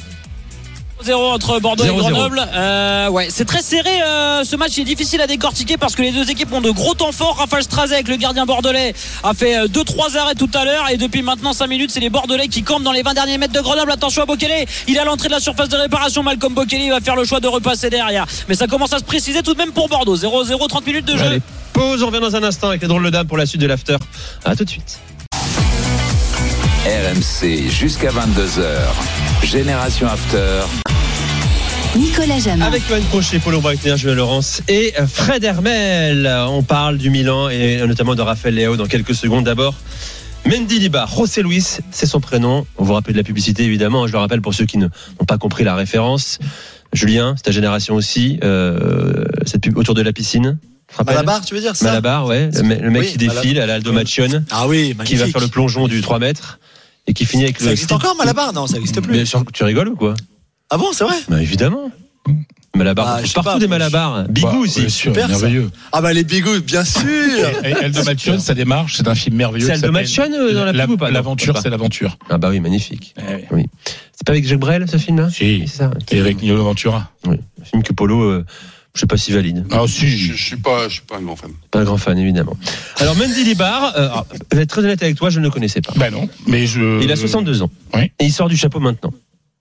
0 1.03 1.31
entre 1.31 1.59
Bordeaux 1.59 1.83
0-0. 1.83 1.87
et 1.87 1.97
Grenoble. 1.97 2.47
Euh, 2.53 3.09
ouais, 3.09 3.27
c'est 3.29 3.45
très 3.45 3.61
serré. 3.61 4.01
euh, 4.01 4.43
ce 4.43 4.55
match 4.55 4.77
est 4.77 4.83
difficile 4.83 5.21
à 5.21 5.27
décortiquer 5.27 5.77
parce 5.77 5.95
que 5.95 6.01
les 6.01 6.11
deux 6.11 6.29
équipes 6.29 6.51
ont 6.53 6.61
de 6.61 6.71
gros 6.71 6.93
temps 6.93 7.11
forts. 7.11 7.37
Raphaël 7.37 7.63
Strazek, 7.63 8.07
le 8.07 8.15
gardien 8.17 8.45
bordelais, 8.45 8.93
a 9.23 9.33
fait 9.33 9.65
2-3 9.67 10.17
arrêts 10.17 10.35
tout 10.35 10.49
à 10.53 10.65
l'heure 10.65 10.89
et 10.91 10.97
depuis 10.97 11.21
maintenant 11.21 11.53
5 11.53 11.67
minutes, 11.67 11.91
c'est 11.91 11.99
les 11.99 12.09
Bordelais 12.09 12.47
qui 12.47 12.63
campent 12.63 12.83
dans 12.83 12.91
les 12.91 13.03
20 13.03 13.13
derniers 13.13 13.37
mètres 13.37 13.53
de 13.53 13.61
Grenoble. 13.61 13.91
Attention 13.91 14.23
à 14.23 14.25
Bokele, 14.25 14.65
il 14.87 14.95
est 14.95 14.99
à 14.99 15.05
l'entrée 15.05 15.27
de 15.27 15.33
la 15.33 15.39
surface 15.39 15.69
de 15.69 15.77
réparation. 15.77 16.23
Malcolm 16.23 16.53
Bokele 16.53 16.81
il 16.81 16.89
va 16.89 16.99
faire 17.01 17.15
le 17.15 17.25
choix 17.25 17.39
de 17.39 17.47
repasser 17.47 17.89
derrière. 17.89 18.25
Mais 18.49 18.55
ça 18.55 18.67
commence 18.67 18.93
à 18.93 18.99
se 18.99 19.03
préciser 19.03 19.41
tout 19.43 19.53
de 19.53 19.57
même 19.57 19.71
pour 19.71 19.89
Bordeaux. 19.89 20.15
0-0, 20.17 20.67
30 20.67 20.85
minutes 20.87 21.05
de 21.05 21.17
jeu. 21.17 21.25
Allez, 21.25 21.41
pause, 21.73 22.03
on 22.03 22.07
revient 22.07 22.19
dans 22.19 22.35
un 22.35 22.43
instant 22.43 22.69
avec 22.69 22.81
les 22.81 22.87
drôles 22.87 23.03
de 23.05 23.09
dames 23.09 23.27
pour 23.27 23.37
la 23.37 23.45
suite 23.45 23.61
de 23.61 23.67
l'after. 23.67 23.97
À 24.45 24.55
tout 24.55 24.63
de 24.63 24.69
suite. 24.69 24.99
RMC 26.97 27.69
jusqu'à 27.71 28.09
22h. 28.11 29.43
Génération 29.43 30.05
After. 30.07 30.59
Nicolas 31.97 32.37
Jamin. 32.37 32.63
Avec 32.65 32.83
Johan 32.87 32.99
Crochet, 33.09 33.39
Paulo 33.39 33.61
Breitner, 33.61 33.97
Julien 33.97 34.13
Laurence 34.13 34.61
et 34.67 34.93
Fred 35.11 35.43
Hermel. 35.43 36.31
On 36.49 36.61
parle 36.61 36.99
du 36.99 37.09
Milan 37.09 37.49
et 37.49 37.81
notamment 37.87 38.13
de 38.13 38.21
Raphaël 38.21 38.53
Léao 38.53 38.77
dans 38.77 38.85
quelques 38.85 39.15
secondes. 39.15 39.43
D'abord, 39.45 39.73
Mendy 40.45 40.77
Liba, 40.77 41.07
José 41.17 41.41
Luis, 41.41 41.65
c'est 41.89 42.05
son 42.05 42.19
prénom. 42.19 42.67
On 42.77 42.83
vous 42.83 42.93
rappelle 42.93 43.13
de 43.13 43.19
la 43.19 43.23
publicité 43.23 43.63
évidemment. 43.63 44.05
Je 44.05 44.11
le 44.11 44.19
rappelle 44.19 44.41
pour 44.41 44.53
ceux 44.53 44.65
qui 44.65 44.77
ne- 44.77 44.85
n'ont 45.19 45.25
pas 45.27 45.39
compris 45.39 45.63
la 45.63 45.73
référence. 45.73 46.37
Julien, 46.93 47.33
c'est 47.37 47.43
ta 47.43 47.51
génération 47.51 47.95
aussi. 47.95 48.39
Euh, 48.43 49.25
cette 49.47 49.61
pub 49.61 49.79
autour 49.79 49.95
de 49.95 50.03
la 50.03 50.13
piscine. 50.13 50.59
Malabar, 51.07 51.43
tu 51.43 51.55
veux 51.55 51.61
dire 51.61 51.75
ça? 51.75 51.85
Malabar, 51.85 52.27
ouais. 52.27 52.49
Le, 52.53 52.61
me- 52.61 52.75
le 52.75 52.91
mec 52.91 53.01
Oui, 53.01 53.07
qui 53.13 53.17
défile 53.17 53.59
à 53.59 53.65
l'Aldo 53.65 53.91
Macione, 53.93 54.45
Ah 54.51 54.67
oui, 54.67 54.95
qui 55.05 55.15
va 55.15 55.25
faire 55.25 55.41
le 55.41 55.47
plongeon 55.47 55.87
du 55.87 56.01
3 56.01 56.19
mètres 56.19 56.59
et 57.07 57.13
qui 57.13 57.25
finit 57.25 57.43
avec 57.43 57.59
Ça 57.59 57.65
le. 57.65 57.71
existe 57.71 57.91
encore, 57.91 58.15
Malabar? 58.15 58.53
Non, 58.53 58.67
ça 58.67 58.77
existe 58.77 59.01
plus. 59.01 59.13
Bien 59.13 59.25
sûr, 59.25 59.43
tu 59.53 59.63
rigoles 59.63 59.89
ou 59.89 59.95
quoi? 59.95 60.13
Ah 60.69 60.77
bon, 60.77 60.87
c'est 60.93 61.03
vrai? 61.03 61.15
Bah 61.29 61.41
évidemment. 61.41 61.91
Malabar, 62.75 63.19
sais 63.19 63.33
partout 63.33 63.49
pas, 63.51 63.59
des 63.59 63.67
moi, 63.67 63.77
Malabars. 63.77 64.23
Bigou 64.29 64.47
Bah, 64.49 64.57
aussi. 64.57 64.79
bien 64.79 64.89
sûr, 64.89 65.11
Super, 65.13 65.23
ça. 65.27 65.33
merveilleux. 65.33 65.69
Ah 65.91 66.01
bah 66.01 66.11
les 66.11 66.23
bigouilles, 66.23 66.61
bien 66.61 66.83
sûr 66.83 67.03
Et 67.63 67.69
Eldo 67.83 68.03
Machon, 68.03 68.39
ça 68.39 68.55
démarche. 68.55 68.95
C'est 68.97 69.07
un 69.07 69.13
film 69.13 69.35
merveilleux. 69.35 69.67
C'est 69.67 69.73
Aldo 69.73 69.91
Machon, 69.91 70.31
euh, 70.33 70.53
dans 70.53 70.65
la 70.65 70.73
pub 70.73 70.89
ou 70.91 70.97
pas 70.97 71.11
L'aventure, 71.11 71.55
c'est 71.61 71.69
l'aventure. 71.69 72.17
Ah 72.31 72.39
bah 72.39 72.49
oui, 72.49 72.59
magnifique. 72.59 73.13
Eh 73.19 73.43
Oui. 73.51 73.67
C'est 74.13 74.25
pas 74.25 74.31
avec 74.31 74.47
Jacques 74.47 74.59
Brel 74.59 74.87
ce 74.89 74.97
film-là? 74.97 75.29
Si. 75.29 75.65
C'est 75.67 75.77
ça. 75.77 75.91
Et 76.11 76.19
avec 76.19 76.41
Nino 76.41 76.63
Ventura. 76.63 77.11
Oui. 77.27 77.37
Un 77.61 77.65
film 77.65 77.83
que 77.83 77.93
Polo, 77.93 78.21
euh, 78.23 78.45
je 78.95 78.99
sais 78.99 79.07
pas 79.07 79.17
si 79.17 79.31
valide. 79.31 79.65
Ah 79.71 79.83
Je, 79.87 79.91
si. 79.91 80.07
je 80.07 80.33
suis 80.43 80.57
pas, 80.57 80.87
je 80.87 80.93
suis 80.93 81.01
pas 81.01 81.17
un 81.17 81.21
grand 81.21 81.35
fan. 81.35 81.51
Pas 81.71 81.79
un 81.79 81.83
grand 81.83 81.97
fan 81.97 82.17
évidemment. 82.17 82.55
Alors 82.97 83.15
Mendy 83.15 83.43
Libar, 83.43 83.93
euh, 83.95 84.09
alors, 84.09 84.27
je 84.51 84.55
vais 84.57 84.63
être 84.63 84.69
très 84.69 84.81
honnête 84.81 85.01
avec 85.01 85.15
toi, 85.15 85.29
je 85.29 85.39
ne 85.39 85.45
le 85.45 85.49
connaissais 85.51 85.81
pas. 85.81 85.93
Ben 85.95 86.11
non. 86.11 86.29
Mais 86.47 86.67
je. 86.67 87.01
Il 87.01 87.11
a 87.11 87.15
62 87.15 87.63
ans. 87.63 87.71
Oui. 87.95 88.11
Et 88.19 88.25
il 88.25 88.31
sort 88.31 88.49
du 88.49 88.57
chapeau 88.57 88.79
maintenant. 88.79 89.13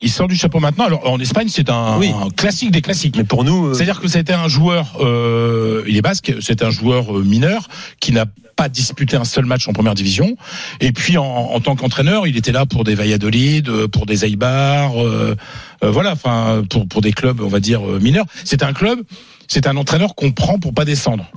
Il 0.03 0.11
sort 0.11 0.28
du 0.28 0.34
chapeau 0.36 0.59
maintenant. 0.61 0.84
Alors 0.84 1.09
en 1.09 1.18
Espagne, 1.20 1.48
c'est 1.48 1.70
un, 1.70 1.96
Oui. 1.98 2.11
un 2.20 2.28
classique 2.30 2.70
des 2.72 2.82
classiques. 2.82 3.16
Mais 3.16 3.24
pour 3.24 3.44
nous, 3.44 3.66
euh, 3.68 3.74
C'est-à-dire 3.74 4.00
que 4.00 4.09
c'était 4.09 4.32
un 4.32 4.48
joueur, 4.48 4.96
euh, 5.00 5.84
il 5.88 5.96
est 5.96 6.03
basque, 6.03 6.34
c'est 6.40 6.62
un 6.62 6.70
joueur 6.70 7.16
euh, 7.16 7.22
mineur 7.22 7.68
qui 8.00 8.12
n'a 8.12 8.26
pas 8.57 8.68
disputé 8.68 9.16
un 9.16 9.24
seul 9.24 9.46
match 9.46 9.66
en 9.68 9.72
première 9.72 9.94
division. 9.94 10.36
Et 10.80 10.92
puis 10.92 11.16
en, 11.18 11.24
en 11.24 11.61
tant 11.61 11.74
qu'entraîneur, 11.76 12.26
il 12.26 12.36
était 12.36 12.53
là 12.53 12.66
pour 12.66 12.84
des 12.84 12.94
Valladolid, 12.94 13.68
euh, 13.68 13.88
pour 13.88 14.05
des 14.05 14.24
Eibar, 14.26 15.00
euh, 15.03 15.36
euh, 15.84 15.90
voilà, 15.90 16.12
enfin 16.12 16.62
pour 16.68 16.86
pour 16.88 17.00
des 17.00 17.12
clubs, 17.12 17.40
on 17.40 17.48
va 17.48 17.61
dire 17.61 17.80
mineurs. 17.82 18.26
C'est 18.44 18.62
un 18.62 18.72
club, 18.72 19.00
c'est 19.48 19.66
un 19.66 19.76
entraîneur 19.76 20.14
qu'on 20.14 20.32
prend 20.32 20.59
pour 20.59 20.74
pas 20.74 20.84
descendre 20.84 21.30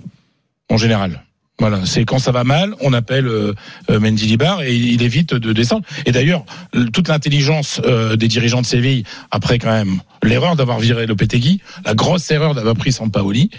en 0.69 0.77
général. 0.77 1.23
Voilà, 1.57 1.85
c'est 1.85 2.03
quand 2.03 2.19
ça 2.19 2.33
va 2.33 2.43
mal, 2.43 2.75
on 2.81 2.91
appelle 2.91 3.27
euh, 3.27 3.53
euh, 3.89 3.97
Mendy 4.01 4.25
Libar 4.25 4.61
et 4.63 4.75
il 4.75 5.01
évite 5.01 5.33
de 5.33 5.53
descendre. 5.53 5.85
Et 6.05 6.11
d'ailleurs, 6.11 6.43
toute 6.91 7.07
l'intelligence 7.07 7.79
euh, 7.85 8.17
des 8.17 8.27
dirigeants 8.27 8.59
de 8.61 8.65
Séville, 8.65 9.05
après 9.31 9.57
quand 9.57 9.71
même 9.71 10.01
l'erreur 10.21 10.57
d'avoir 10.57 10.79
viré 10.79 11.05
Lopetegui, 11.05 11.61
la 11.85 11.93
grosse 11.93 12.29
erreur 12.29 12.55
d'avoir 12.55 12.75
pris 12.75 12.91
Sampaoli, 12.91 13.51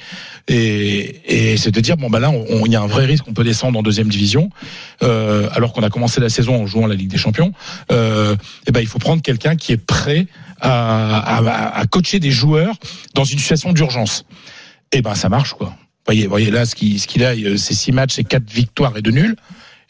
et, 0.47 1.23
et 1.25 1.57
c'est 1.57 1.71
de 1.71 1.81
dire 1.81 1.97
bon 1.97 2.11
bah 2.11 2.21
là, 2.21 2.31
il 2.67 2.71
y 2.71 2.77
a 2.77 2.83
un 2.83 2.87
vrai 2.87 3.07
risque, 3.07 3.25
on 3.29 3.33
peut 3.33 3.45
descendre 3.45 3.79
en 3.79 3.83
deuxième 3.83 4.09
division, 4.09 4.51
euh, 5.03 5.49
alors 5.55 5.73
qu'on 5.73 5.83
a 5.83 5.89
commencé 5.89 6.21
la 6.21 6.29
saison 6.29 6.63
en 6.63 6.67
jouant 6.67 6.87
la 6.87 6.97
Ligue 6.97 7.11
des 7.11 7.17
Champions. 7.17 7.53
Euh, 7.93 8.37
et 8.67 8.73
ben 8.73 8.81
il 8.81 8.89
faut 8.89 8.99
prendre 8.99 9.23
quelqu'un 9.23 9.57
qui 9.57 9.73
est 9.73 9.83
prêt 9.83 10.27
à, 10.61 11.39
à, 11.39 11.79
à 11.79 11.87
coacher 11.87 12.21
des 12.21 12.31
joueurs 12.31 12.75
dans 13.15 13.25
une 13.25 13.39
situation 13.39 13.73
d'urgence. 13.73 14.27
Et 14.93 15.01
ben 15.01 15.15
ça 15.15 15.31
marche 15.31 15.55
quoi. 15.55 15.75
Voyez, 16.07 16.27
voyez 16.27 16.51
là 16.51 16.65
ce 16.67 16.75
qu'il 16.75 17.01
ce 17.01 17.23
a, 17.23 17.35
euh, 17.35 17.57
c'est 17.57 17.75
six 17.75 17.93
matchs, 17.93 18.15
c'est 18.15 18.25
quatre 18.25 18.51
victoires 18.51 18.97
et 18.97 19.03
deux 19.03 19.11
nuls. 19.11 19.37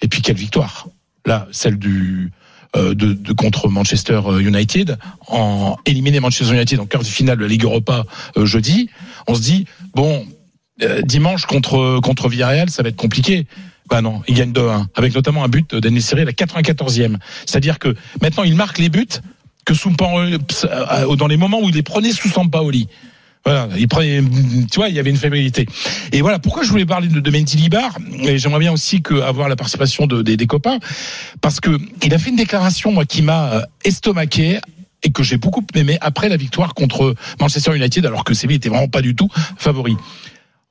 Et 0.02 0.08
puis 0.08 0.22
quelle 0.22 0.36
victoire 0.36 0.88
Là, 1.26 1.46
celle 1.50 1.78
du 1.78 2.30
euh, 2.76 2.94
de, 2.94 3.12
de 3.12 3.32
contre 3.32 3.68
Manchester 3.68 4.20
United, 4.40 4.98
en 5.28 5.76
éliminer 5.86 6.20
Manchester 6.20 6.54
United 6.54 6.80
en 6.80 6.86
quart 6.86 7.02
de 7.02 7.06
finale 7.06 7.38
de 7.38 7.42
la 7.42 7.48
Ligue 7.48 7.64
Europa 7.64 8.04
euh, 8.36 8.46
jeudi. 8.46 8.90
On 9.26 9.34
se 9.34 9.40
dit 9.40 9.66
bon, 9.94 10.26
euh, 10.82 11.02
dimanche 11.02 11.46
contre 11.46 12.00
contre 12.00 12.28
Villarreal, 12.28 12.70
ça 12.70 12.82
va 12.82 12.88
être 12.90 12.96
compliqué. 12.96 13.46
Bah 13.88 14.02
non, 14.02 14.22
il 14.26 14.34
gagne 14.34 14.52
2-1 14.52 14.86
avec 14.96 15.14
notamment 15.14 15.44
un 15.44 15.48
but 15.48 15.74
d'Anne 15.74 16.00
Serré 16.00 16.22
à 16.22 16.24
la 16.24 16.32
94e. 16.32 17.16
C'est-à-dire 17.46 17.78
que 17.78 17.94
maintenant 18.20 18.42
il 18.42 18.56
marque 18.56 18.78
les 18.78 18.88
buts 18.88 19.06
que 19.64 19.74
Sampaoli- 19.74 20.38
euh, 20.64 21.16
dans 21.16 21.28
les 21.28 21.36
moments 21.36 21.60
où 21.60 21.68
il 21.68 21.74
les 21.74 21.82
prenait 21.82 22.12
sous 22.12 22.28
Sampaoli. 22.28 22.88
Voilà, 23.46 23.68
il 23.78 23.86
prenait, 23.86 24.20
tu 24.70 24.74
vois, 24.74 24.88
il 24.88 24.96
y 24.96 24.98
avait 24.98 25.10
une 25.10 25.16
fébrilité. 25.16 25.66
Et 26.10 26.20
voilà, 26.20 26.40
pourquoi 26.40 26.64
je 26.64 26.70
voulais 26.70 26.84
parler 26.84 27.06
de, 27.06 27.20
de 27.20 27.30
Mendy 27.30 27.56
Libar, 27.56 27.96
et 28.22 28.38
j'aimerais 28.38 28.58
bien 28.58 28.72
aussi 28.72 29.02
que, 29.02 29.14
avoir 29.22 29.48
la 29.48 29.54
participation 29.54 30.08
de, 30.08 30.20
des, 30.20 30.36
des 30.36 30.48
copains, 30.48 30.80
parce 31.40 31.60
que 31.60 31.78
il 32.02 32.12
a 32.12 32.18
fait 32.18 32.30
une 32.30 32.36
déclaration, 32.36 32.90
moi, 32.90 33.04
qui 33.04 33.22
m'a 33.22 33.52
euh, 33.52 33.62
estomaqué 33.84 34.58
et 35.04 35.12
que 35.12 35.22
j'ai 35.22 35.36
beaucoup 35.36 35.64
aimé 35.76 35.96
après 36.00 36.28
la 36.28 36.36
victoire 36.36 36.74
contre 36.74 37.14
Manchester 37.38 37.76
United, 37.76 38.04
alors 38.04 38.24
que 38.24 38.34
Séville 38.34 38.56
était 38.56 38.68
vraiment 38.68 38.88
pas 38.88 39.00
du 39.00 39.14
tout 39.14 39.28
favori. 39.56 39.96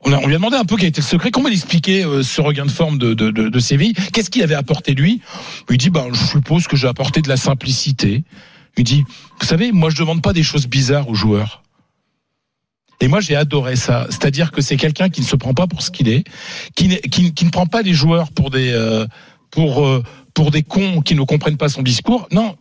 On, 0.01 0.11
a, 0.11 0.17
on 0.17 0.27
lui 0.27 0.35
a 0.35 0.37
demandé 0.37 0.57
un 0.57 0.65
peu 0.65 0.75
quel 0.75 0.89
était 0.89 0.99
le 0.99 1.07
secret, 1.07 1.31
comment 1.31 1.47
il 1.47 1.53
expliquait 1.53 2.05
euh, 2.05 2.23
ce 2.23 2.41
regain 2.41 2.65
de 2.65 2.71
forme 2.71 2.97
de, 2.97 3.13
de, 3.13 3.31
de, 3.31 3.47
de 3.47 3.59
Séville, 3.59 3.93
qu'est-ce 4.11 4.29
qu'il 4.29 4.43
avait 4.43 4.53
apporté 4.53 4.95
lui? 4.95 5.21
Il 5.69 5.77
dit, 5.77 5.89
bah, 5.89 6.07
je 6.11 6.25
suppose 6.25 6.67
que 6.67 6.75
j'ai 6.75 6.89
apporté 6.89 7.21
de 7.21 7.29
la 7.29 7.37
simplicité, 7.37 8.25
Il 8.77 8.83
dit, 8.83 9.05
vous 9.39 9.45
savez, 9.45 9.71
moi 9.71 9.89
je 9.89 9.97
demande 9.97 10.21
pas 10.21 10.33
des 10.33 10.43
choses 10.43 10.67
bizarres 10.67 11.07
aux 11.07 11.15
joueurs. 11.15 11.63
Et 13.01 13.07
moi, 13.07 13.19
j'ai 13.19 13.35
adoré 13.35 13.75
ça. 13.75 14.07
C'est-à-dire 14.09 14.51
que 14.51 14.61
c'est 14.61 14.77
quelqu'un 14.77 15.09
qui 15.09 15.21
ne 15.21 15.25
se 15.25 15.35
prend 15.35 15.53
pas 15.53 15.67
pour 15.67 15.81
ce 15.81 15.91
qu'il 15.91 16.07
est, 16.07 16.23
qui, 16.75 16.89
qui, 17.09 17.33
qui 17.33 17.45
ne 17.45 17.49
prend 17.49 17.65
pas 17.65 17.81
les 17.81 17.93
joueurs 17.93 18.31
pour 18.31 18.49
des, 18.49 18.71
euh, 18.71 19.05
pour, 19.51 19.85
euh, 19.85 20.03
pour 20.33 20.51
des 20.51 20.63
cons 20.63 21.01
qui 21.01 21.15
ne 21.15 21.23
comprennent 21.23 21.57
pas 21.57 21.69
son 21.69 21.81
discours. 21.81 22.27
Non. 22.31 22.55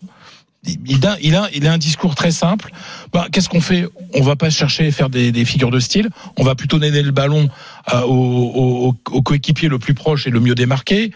Il 0.86 1.06
a, 1.06 1.19
il 1.20 1.36
a, 1.36 1.51
il 1.55 1.66
a 1.66 1.73
un 1.73 1.78
discours 1.78 2.15
très 2.15 2.31
simple. 2.31 2.73
Ben, 3.12 3.27
qu'est-ce 3.31 3.51
qu'on 3.51 3.61
fait? 3.61 3.86
On 4.15 4.23
va 4.23 4.35
pas 4.35 4.48
chercher 4.48 4.86
à 4.86 4.90
faire 4.93 5.11
des, 5.11 5.31
des 5.31 5.44
figures 5.44 5.70
de 5.70 5.78
style. 5.78 6.09
On 6.39 6.43
va 6.43 6.55
plutôt 6.55 6.78
donner 6.78 7.02
le 7.02 7.11
ballon 7.11 7.51
au, 7.93 8.94
au, 8.94 8.94
au 9.11 9.23
coéquipier 9.23 9.69
le 9.69 9.78
plus 9.78 9.94
proche 9.94 10.27
et 10.27 10.31
le 10.31 10.40
mieux 10.40 10.55
démarqué. 10.55 11.11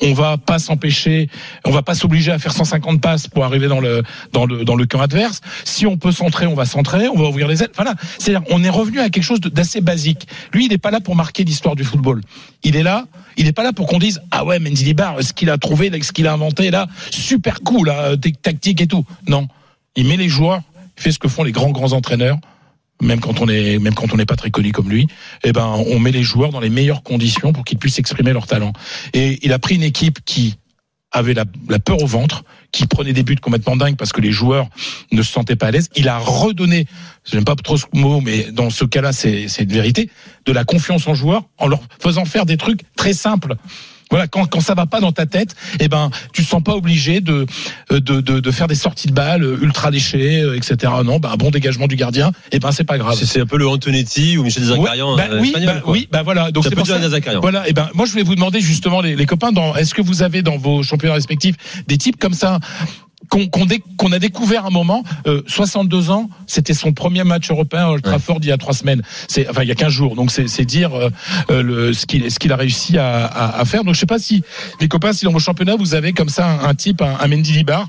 On 0.00 0.12
va 0.14 0.38
pas 0.38 0.58
s'empêcher, 0.58 1.28
on 1.64 1.70
va 1.70 1.82
pas 1.82 1.94
s'obliger 1.94 2.32
à 2.32 2.38
faire 2.38 2.52
150 2.52 3.00
passes 3.00 3.28
pour 3.28 3.44
arriver 3.44 3.68
dans 3.68 3.80
le 3.80 4.02
dans 4.32 4.46
le 4.46 4.64
dans 4.64 4.76
le 4.76 4.86
camp 4.86 5.00
adverse. 5.00 5.40
Si 5.64 5.86
on 5.86 5.96
peut 5.96 6.12
centrer, 6.12 6.46
on 6.46 6.54
va 6.54 6.64
centrer, 6.64 7.08
on 7.08 7.16
va 7.16 7.28
ouvrir 7.28 7.46
les 7.48 7.62
ailes. 7.62 7.70
Voilà, 7.76 7.94
c'est-à-dire 8.18 8.42
on 8.50 8.64
est 8.64 8.70
revenu 8.70 9.00
à 9.00 9.10
quelque 9.10 9.22
chose 9.24 9.40
d'assez 9.40 9.80
basique. 9.80 10.26
Lui, 10.52 10.66
il 10.66 10.68
n'est 10.70 10.78
pas 10.78 10.90
là 10.90 11.00
pour 11.00 11.14
marquer 11.16 11.44
l'histoire 11.44 11.76
du 11.76 11.84
football. 11.84 12.20
Il 12.62 12.76
est 12.76 12.82
là, 12.82 13.06
il 13.36 13.44
n'est 13.44 13.52
pas 13.52 13.62
là 13.62 13.72
pour 13.72 13.86
qu'on 13.86 13.98
dise 13.98 14.20
ah 14.30 14.44
ouais, 14.44 14.58
Mendy 14.58 14.84
Libar, 14.84 15.22
ce 15.22 15.32
qu'il 15.32 15.50
a 15.50 15.58
trouvé, 15.58 15.90
ce 16.02 16.12
qu'il 16.12 16.26
a 16.26 16.32
inventé 16.32 16.70
là, 16.70 16.86
super 17.10 17.60
cool, 17.60 17.88
là, 17.88 18.16
t- 18.16 18.32
tactique 18.32 18.80
et 18.80 18.86
tout. 18.86 19.04
Non, 19.28 19.48
il 19.96 20.06
met 20.06 20.16
les 20.16 20.28
joueurs, 20.30 20.62
il 20.96 21.02
fait 21.02 21.12
ce 21.12 21.18
que 21.18 21.28
font 21.28 21.42
les 21.42 21.52
grands 21.52 21.70
grands 21.70 21.92
entraîneurs 21.92 22.38
même 23.02 23.20
quand 23.20 23.40
on 23.40 23.48
est 23.48 23.78
même 23.78 23.94
quand 23.94 24.12
on 24.12 24.16
n'est 24.16 24.26
pas 24.26 24.36
très 24.36 24.50
connu 24.50 24.72
comme 24.72 24.88
lui, 24.88 25.06
eh 25.42 25.52
ben 25.52 25.66
on 25.66 25.98
met 25.98 26.12
les 26.12 26.22
joueurs 26.22 26.50
dans 26.50 26.60
les 26.60 26.70
meilleures 26.70 27.02
conditions 27.02 27.52
pour 27.52 27.64
qu'ils 27.64 27.78
puissent 27.78 27.98
exprimer 27.98 28.32
leur 28.32 28.46
talent. 28.46 28.72
Et 29.12 29.38
il 29.42 29.52
a 29.52 29.58
pris 29.58 29.74
une 29.74 29.82
équipe 29.82 30.20
qui 30.24 30.56
avait 31.14 31.34
la, 31.34 31.44
peur 31.78 32.02
au 32.02 32.06
ventre, 32.06 32.44
qui 32.72 32.86
prenait 32.86 33.12
des 33.12 33.22
buts 33.22 33.36
complètement 33.36 33.76
dingues 33.76 33.96
parce 33.96 34.12
que 34.12 34.20
les 34.20 34.32
joueurs 34.32 34.68
ne 35.12 35.22
se 35.22 35.32
sentaient 35.32 35.54
pas 35.54 35.68
à 35.68 35.70
l'aise. 35.70 35.88
Il 35.94 36.08
a 36.08 36.18
redonné, 36.18 36.86
j'aime 37.24 37.44
pas 37.44 37.54
trop 37.54 37.76
ce 37.76 37.86
mot, 37.92 38.20
mais 38.20 38.50
dans 38.50 38.68
ce 38.68 38.84
cas-là, 38.84 39.12
c'est 39.12 39.46
une 39.60 39.72
vérité, 39.72 40.10
de 40.44 40.52
la 40.52 40.64
confiance 40.64 41.06
en 41.06 41.14
joueurs 41.14 41.44
en 41.56 41.68
leur 41.68 41.80
faisant 42.00 42.24
faire 42.24 42.46
des 42.46 42.56
trucs 42.56 42.80
très 42.96 43.12
simples. 43.12 43.54
Voilà, 44.10 44.26
quand, 44.26 44.46
quand 44.46 44.60
ça 44.60 44.74
va 44.74 44.86
pas 44.86 45.00
dans 45.00 45.12
ta 45.12 45.26
tête, 45.26 45.54
eh 45.80 45.88
ben, 45.88 46.10
tu 46.32 46.44
te 46.44 46.48
sens 46.48 46.62
pas 46.62 46.74
obligé 46.74 47.20
de, 47.20 47.46
de, 47.90 47.98
de, 47.98 48.20
de 48.40 48.50
faire 48.50 48.68
des 48.68 48.74
sorties 48.74 49.08
de 49.08 49.12
balles 49.12 49.42
euh, 49.42 49.58
ultra 49.62 49.90
euh, 49.90 50.54
etc. 50.56 50.92
Non, 51.04 51.18
bah, 51.18 51.30
un 51.32 51.36
bon 51.36 51.50
dégagement 51.50 51.86
du 51.86 51.96
gardien, 51.96 52.32
eh 52.52 52.58
ben, 52.58 52.72
c'est 52.72 52.84
pas 52.84 52.98
grave. 52.98 53.18
C'est 53.22 53.40
un 53.40 53.46
peu 53.46 53.58
le 53.58 53.66
Antonetti 53.68 54.36
ou 54.38 54.44
Michel 54.44 54.64
Zakarian 54.64 55.14
Ouais, 55.14 55.28
bah 55.28 55.34
euh, 55.34 55.40
oui, 55.40 55.48
espagnol, 55.48 55.74
bah 55.76 55.82
oui, 55.86 56.08
bah 56.10 56.22
voilà. 56.22 56.50
Donc 56.50 56.64
C'est 56.64 56.74
pour 56.74 56.86
ça. 56.86 56.98
Voilà. 57.40 57.68
Et 57.68 57.72
ben 57.72 57.90
moi 57.94 58.06
je 58.06 58.12
voulais 58.12 58.24
vous 58.24 58.34
demander 58.34 58.60
justement 58.60 59.00
les, 59.00 59.16
les 59.16 59.26
copains, 59.26 59.52
dans 59.52 59.74
est-ce 59.74 59.94
que 59.94 60.02
vous 60.02 60.22
avez 60.22 60.42
dans 60.42 60.56
vos 60.56 60.82
championnats 60.82 61.14
respectifs 61.14 61.56
des 61.86 61.98
types 61.98 62.18
comme 62.18 62.34
ça 62.34 62.58
qu'on 63.28 63.66
dé- 63.66 63.82
a 64.12 64.18
découvert 64.18 64.66
un 64.66 64.70
moment, 64.70 65.02
euh, 65.26 65.42
62 65.46 66.10
ans, 66.10 66.28
c'était 66.46 66.74
son 66.74 66.92
premier 66.92 67.24
match 67.24 67.50
européen 67.50 67.86
à 67.86 67.90
Old 67.90 68.02
Trafford 68.02 68.38
il 68.42 68.48
y 68.48 68.52
a 68.52 68.56
trois 68.56 68.74
semaines, 68.74 69.02
c'est 69.28 69.48
enfin 69.48 69.62
il 69.62 69.68
y 69.68 69.72
a 69.72 69.74
15 69.74 69.92
jours, 69.92 70.14
donc 70.16 70.30
c'est 70.30 70.64
dire 70.64 70.94
euh, 70.94 71.10
euh, 71.50 71.62
le, 71.62 71.92
ce 71.92 72.06
qu'il 72.06 72.52
a 72.52 72.56
réussi 72.56 72.98
à, 72.98 73.24
à, 73.26 73.60
à 73.60 73.64
faire. 73.64 73.84
Donc 73.84 73.94
je 73.94 74.00
sais 74.00 74.06
pas 74.06 74.18
si 74.18 74.42
les 74.80 74.88
copains, 74.88 75.12
si 75.12 75.24
dans 75.24 75.32
vos 75.32 75.38
championnats 75.38 75.76
vous 75.76 75.94
avez 75.94 76.12
comme 76.12 76.28
ça 76.28 76.46
un, 76.48 76.68
un 76.68 76.74
type, 76.74 77.02
un, 77.02 77.16
un 77.20 77.28
Mendy 77.28 77.52
Libar, 77.52 77.88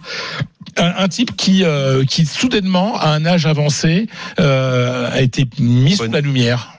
un, 0.77 0.93
un 0.97 1.07
type 1.07 1.35
qui 1.35 1.63
euh, 1.63 2.05
qui 2.05 2.25
soudainement 2.25 2.97
à 2.99 3.09
un 3.09 3.25
âge 3.25 3.45
avancé 3.45 4.07
euh, 4.39 5.09
a 5.11 5.21
été 5.21 5.47
mis 5.59 5.95
sous 5.95 6.03
la 6.11 6.21
lumière. 6.21 6.71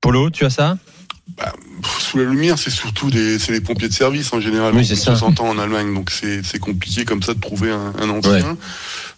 Polo, 0.00 0.30
tu 0.30 0.44
as 0.44 0.50
ça? 0.50 0.76
Pff, 1.36 2.00
Sous 2.00 2.18
la 2.18 2.24
lumière, 2.24 2.58
c'est 2.58 2.70
surtout 2.70 3.10
des, 3.10 3.38
c'est 3.38 3.52
les 3.52 3.60
pompiers 3.60 3.88
de 3.88 3.94
service 3.94 4.32
en 4.32 4.40
général. 4.40 4.74
Oui, 4.74 4.86
c'est 4.86 4.94
ça. 4.96 5.16
60 5.16 5.40
ans 5.40 5.48
en 5.48 5.58
Allemagne, 5.58 5.92
donc 5.94 6.10
c'est, 6.10 6.42
c'est 6.44 6.58
compliqué 6.58 7.04
comme 7.04 7.22
ça 7.22 7.34
de 7.34 7.40
trouver 7.40 7.70
un, 7.70 7.92
un 7.98 8.08
ancien. 8.10 8.56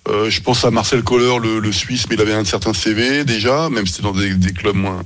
Euh, 0.08 0.30
je 0.30 0.40
pense 0.40 0.64
à 0.64 0.70
Marcel 0.70 1.02
Kohler, 1.02 1.38
le, 1.42 1.58
le 1.58 1.72
Suisse, 1.72 2.06
mais 2.08 2.14
il 2.14 2.20
avait 2.20 2.32
un 2.32 2.44
certain 2.44 2.72
CV 2.72 3.24
déjà, 3.24 3.68
même 3.70 3.86
si 3.86 3.94
c'était 3.94 4.04
dans 4.04 4.12
des, 4.12 4.34
des 4.34 4.52
clubs 4.52 4.76
moins, 4.76 5.02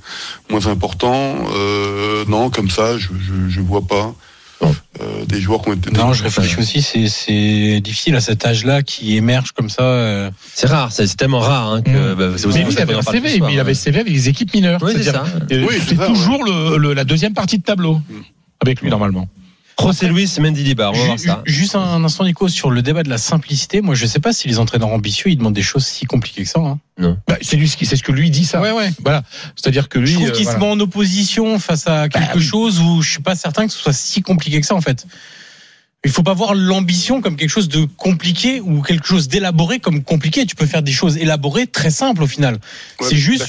moins 0.51 0.67
importants. 0.67 1.47
Euh, 1.55 2.25
non, 2.29 2.51
comme 2.51 2.69
ça, 2.71 2.99
je, 2.99 3.09
je 3.49 3.61
vois 3.61 3.81
pas. 3.83 4.15
Euh, 4.63 5.25
des 5.25 5.41
joueurs 5.41 5.63
qui 5.63 5.71
ont 5.71 5.73
été. 5.73 5.91
Non, 5.93 6.13
je 6.13 6.23
réfléchis 6.23 6.59
aussi, 6.59 6.83
c'est- 6.83 7.09
c'est 7.09 7.81
difficile 7.81 8.15
à 8.17 8.21
cet 8.21 8.45
âge-là 8.45 8.83
qui 8.83 9.17
émerge 9.17 9.53
comme 9.53 9.71
ça. 9.71 9.83
euh. 9.83 10.31
C'est 10.55 10.67
rare, 10.67 10.93
c'est 10.93 11.07
c'est 11.07 11.17
tellement 11.17 11.39
rare 11.41 11.73
hein, 11.73 11.83
que 11.83 12.15
bah, 12.15 12.25
c'est 12.37 12.47
aussi 12.47 12.59
Mais 12.59 12.65
lui, 12.65 12.73
il 12.75 12.81
avait 12.81 12.95
un 12.95 13.01
CV, 13.03 13.37
soir, 13.39 13.49
mais 13.49 13.55
il 13.57 13.61
avait. 13.61 13.73
CV 13.75 14.01
avec 14.01 14.13
les 14.13 14.29
équipes 14.29 14.53
mineures. 14.53 14.79
Oui, 14.83 14.93
c'est 14.95 15.03
C'est-à-dire, 15.05 15.25
ça. 15.25 15.55
euh, 15.55 15.67
Oui, 15.67 15.77
c'est 15.79 15.91
c'est 15.91 15.97
ça, 15.97 16.07
toujours 16.07 16.45
le, 16.45 16.77
le- 16.77 16.93
la 16.93 17.05
deuxième 17.05 17.33
partie 17.33 17.57
de 17.59 17.63
tableau 17.63 18.01
avec 18.61 18.83
lui 18.83 18.91
normalement. 18.91 19.29
José 19.83 20.09
Luis 20.09 20.31
Mendy 20.39 20.63
Libar, 20.63 20.93
on 20.93 20.99
va 20.99 21.05
voir 21.05 21.19
ça. 21.19 21.43
Juste 21.47 21.75
un 21.75 22.03
instant, 22.05 22.25
Nico, 22.25 22.49
sur 22.49 22.71
le 22.71 22.83
débat 22.83 23.03
de 23.03 23.09
la 23.09 23.19
simplicité. 23.19 23.81
Moi, 23.81 23.95
je 23.95 24.07
sais 24.07 24.21
pas 24.21 24.33
si 24.33 24.49
les 24.49 24.59
entraîneurs 24.59 24.89
ambitieux, 24.91 25.31
ils 25.31 25.37
demandent 25.37 25.55
des 25.55 25.63
choses 25.63 25.87
si 25.87 26.07
compliquées 26.07 26.45
que 26.45 26.49
ça. 26.49 26.61
hein. 26.61 26.79
Bah, 27.27 27.37
c'est 27.41 27.57
lui, 27.57 27.69
ce 27.69 27.77
qui- 27.77 27.87
c'est 27.87 27.97
ce 27.97 28.03
que 28.03 28.13
lui 28.13 28.31
dit 28.31 28.45
ça. 28.45 28.61
Ouais, 28.61 28.73
ouais. 28.73 28.91
Voilà. 29.03 29.23
C'est-à-dire 29.57 29.89
que 29.89 29.99
lui. 29.99 30.09
Je 30.09 30.15
trouve 30.17 30.29
euh, 30.29 30.33
qu'il 30.33 30.45
voilà. 30.45 30.59
se 30.59 30.65
met 30.65 30.71
en 30.71 30.81
opposition 30.81 31.59
face 31.59 31.87
à 31.87 32.09
quelque 32.09 32.39
oui. 32.39 32.43
chose 32.45 32.81
où 32.81 33.01
je 33.03 33.11
suis 33.11 33.23
pas 33.23 33.35
certain 33.37 33.67
que 33.67 33.73
ce 33.73 33.79
soit 33.79 33.93
si 33.95 34.23
compliqué 34.23 34.61
que 34.61 34.67
ça, 34.67 34.75
en 34.75 34.81
fait. 34.81 35.07
Il 36.05 36.11
faut 36.11 36.23
pas 36.23 36.33
voir 36.35 36.55
l'ambition 36.55 37.21
comme 37.21 37.37
quelque 37.37 37.51
chose 37.51 37.69
de 37.69 37.85
compliqué 37.85 38.61
ou 38.61 38.81
quelque 38.83 39.07
chose 39.07 39.29
d'élaboré 39.29 39.81
comme 39.81 40.03
compliqué. 40.03 40.47
Tu 40.47 40.57
peux 40.57 40.65
faire 40.67 40.83
des 40.83 40.93
choses 40.93 41.19
élaborées 41.19 41.67
très 41.67 41.91
simples 41.91 42.23
au 42.23 42.27
final. 42.27 42.55
Ouais, 43.01 43.09
c'est 43.09 43.17
juste. 43.17 43.47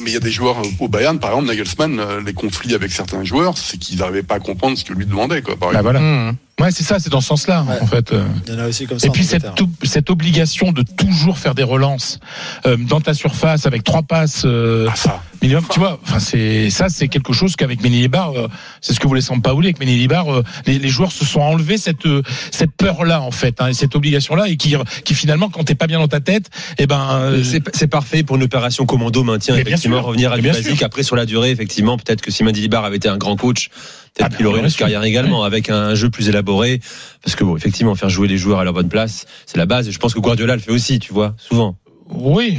Mais 0.00 0.10
il 0.10 0.14
y 0.14 0.16
a 0.16 0.20
des 0.20 0.30
joueurs 0.30 0.56
au 0.80 0.88
Bayern, 0.88 1.18
par 1.18 1.30
exemple, 1.30 1.48
Nagelsmann, 1.48 1.98
euh, 1.98 2.20
les 2.24 2.32
conflits 2.34 2.74
avec 2.74 2.92
certains 2.92 3.24
joueurs, 3.24 3.58
c'est 3.58 3.78
qu'ils 3.78 3.98
n'arrivaient 3.98 4.22
pas 4.22 4.36
à 4.36 4.40
comprendre 4.40 4.76
ce 4.78 4.84
que 4.84 4.92
lui 4.92 5.06
demandait, 5.06 5.42
quoi. 5.42 5.56
Par 5.56 5.70
Bah 5.72 5.78
exemple. 5.80 5.98
voilà. 5.98 6.00
Mmh. 6.32 6.36
Ouais, 6.60 6.70
c'est 6.72 6.82
ça, 6.82 6.98
c'est 6.98 7.10
dans 7.10 7.20
ce 7.20 7.28
sens-là, 7.28 7.64
Ouais. 7.68 7.78
en 7.80 7.86
fait. 7.86 8.12
euh. 8.12 8.24
Il 8.46 8.52
y 8.52 8.56
en 8.56 8.58
a 8.60 8.66
aussi 8.66 8.86
comme 8.86 8.98
ça. 8.98 9.06
Et 9.06 9.10
puis 9.10 9.24
cette, 9.24 9.60
ob- 9.60 9.70
cette 9.84 10.10
obligation 10.10 10.72
de 10.72 10.82
toujours 10.82 11.38
faire 11.38 11.54
des 11.54 11.62
relances 11.62 12.18
euh, 12.66 12.76
dans 12.76 13.00
ta 13.00 13.14
surface 13.14 13.64
avec 13.66 13.84
trois 13.84 14.02
passes 14.02 14.42
euh, 14.44 14.88
Ah, 14.90 14.96
ça. 14.96 15.22
minimum, 15.40 15.64
tu 15.70 15.78
vois. 15.78 16.00
Enfin, 16.02 16.18
c'est 16.18 16.68
ça, 16.70 16.88
c'est 16.88 17.06
quelque 17.08 17.32
chose 17.32 17.54
qu'avec 17.54 17.80
Menilibar, 17.82 18.32
euh, 18.36 18.48
c'est 18.80 18.92
ce 18.92 18.98
que 18.98 19.06
voulait 19.06 19.20
Sampaoli 19.20 19.68
avec 19.68 19.78
Menilibar, 19.78 20.32
euh, 20.34 20.42
les, 20.66 20.78
les 20.80 20.88
joueurs 20.88 21.12
se 21.12 21.24
sont 21.24 21.40
enlevés 21.40 21.78
cette 21.78 22.06
euh, 22.06 22.22
cette 22.50 22.72
peur 22.72 23.04
là 23.04 23.20
en 23.22 23.30
fait, 23.30 23.60
hein, 23.60 23.68
et 23.68 23.74
cette 23.74 23.94
obligation 23.94 24.34
là, 24.34 24.48
et 24.48 24.56
qui 24.56 24.74
qui 25.04 25.14
finalement 25.14 25.50
quand 25.50 25.62
t'es 25.64 25.76
pas 25.76 25.86
bien 25.86 26.00
dans 26.00 26.08
ta 26.08 26.20
tête, 26.20 26.50
eh 26.78 26.86
ben 26.88 27.06
euh, 27.20 27.44
C'est 27.44 27.62
c'est 27.76 27.86
parfait 27.86 28.24
pour 28.24 28.34
une 28.36 28.42
opération 28.42 28.84
commando 28.84 29.22
maintien, 29.22 29.54
effectivement, 29.56 29.98
sûr. 29.98 30.06
revenir 30.06 30.32
à 30.32 30.36
du 30.36 30.42
basique. 30.42 30.76
sûr. 30.78 30.86
Après, 30.86 31.04
sur 31.04 31.14
la 31.14 31.24
durée, 31.26 31.50
effectivement, 31.50 31.96
peut-être 31.98 32.20
que 32.20 32.32
si 32.32 32.42
Mendy 32.42 32.60
Libar 32.62 32.84
avait 32.84 32.96
été 32.96 33.08
un 33.08 33.16
grand 33.16 33.36
coach, 33.36 33.70
peut-être 34.14 34.30
Ah, 34.32 34.36
qu'il 34.36 34.46
aurait 34.46 34.60
une 34.60 34.70
carrière 34.70 35.02
également, 35.04 35.44
avec 35.44 35.70
un 35.70 35.94
jeu 35.94 36.10
plus 36.10 36.28
élaboré. 36.28 36.80
Parce 37.22 37.36
que, 37.36 37.44
bon, 37.44 37.56
effectivement, 37.56 37.94
faire 37.94 38.08
jouer 38.10 38.28
les 38.28 38.38
joueurs 38.38 38.58
à 38.60 38.64
leur 38.64 38.72
bonne 38.72 38.88
place, 38.88 39.26
c'est 39.46 39.56
la 39.58 39.66
base. 39.66 39.88
Et 39.88 39.92
je 39.92 39.98
pense 39.98 40.14
que 40.14 40.20
Guardiola 40.20 40.54
le 40.56 40.62
fait 40.62 40.72
aussi, 40.72 40.98
tu 40.98 41.12
vois, 41.12 41.34
souvent. 41.38 41.76
oui. 42.10 42.58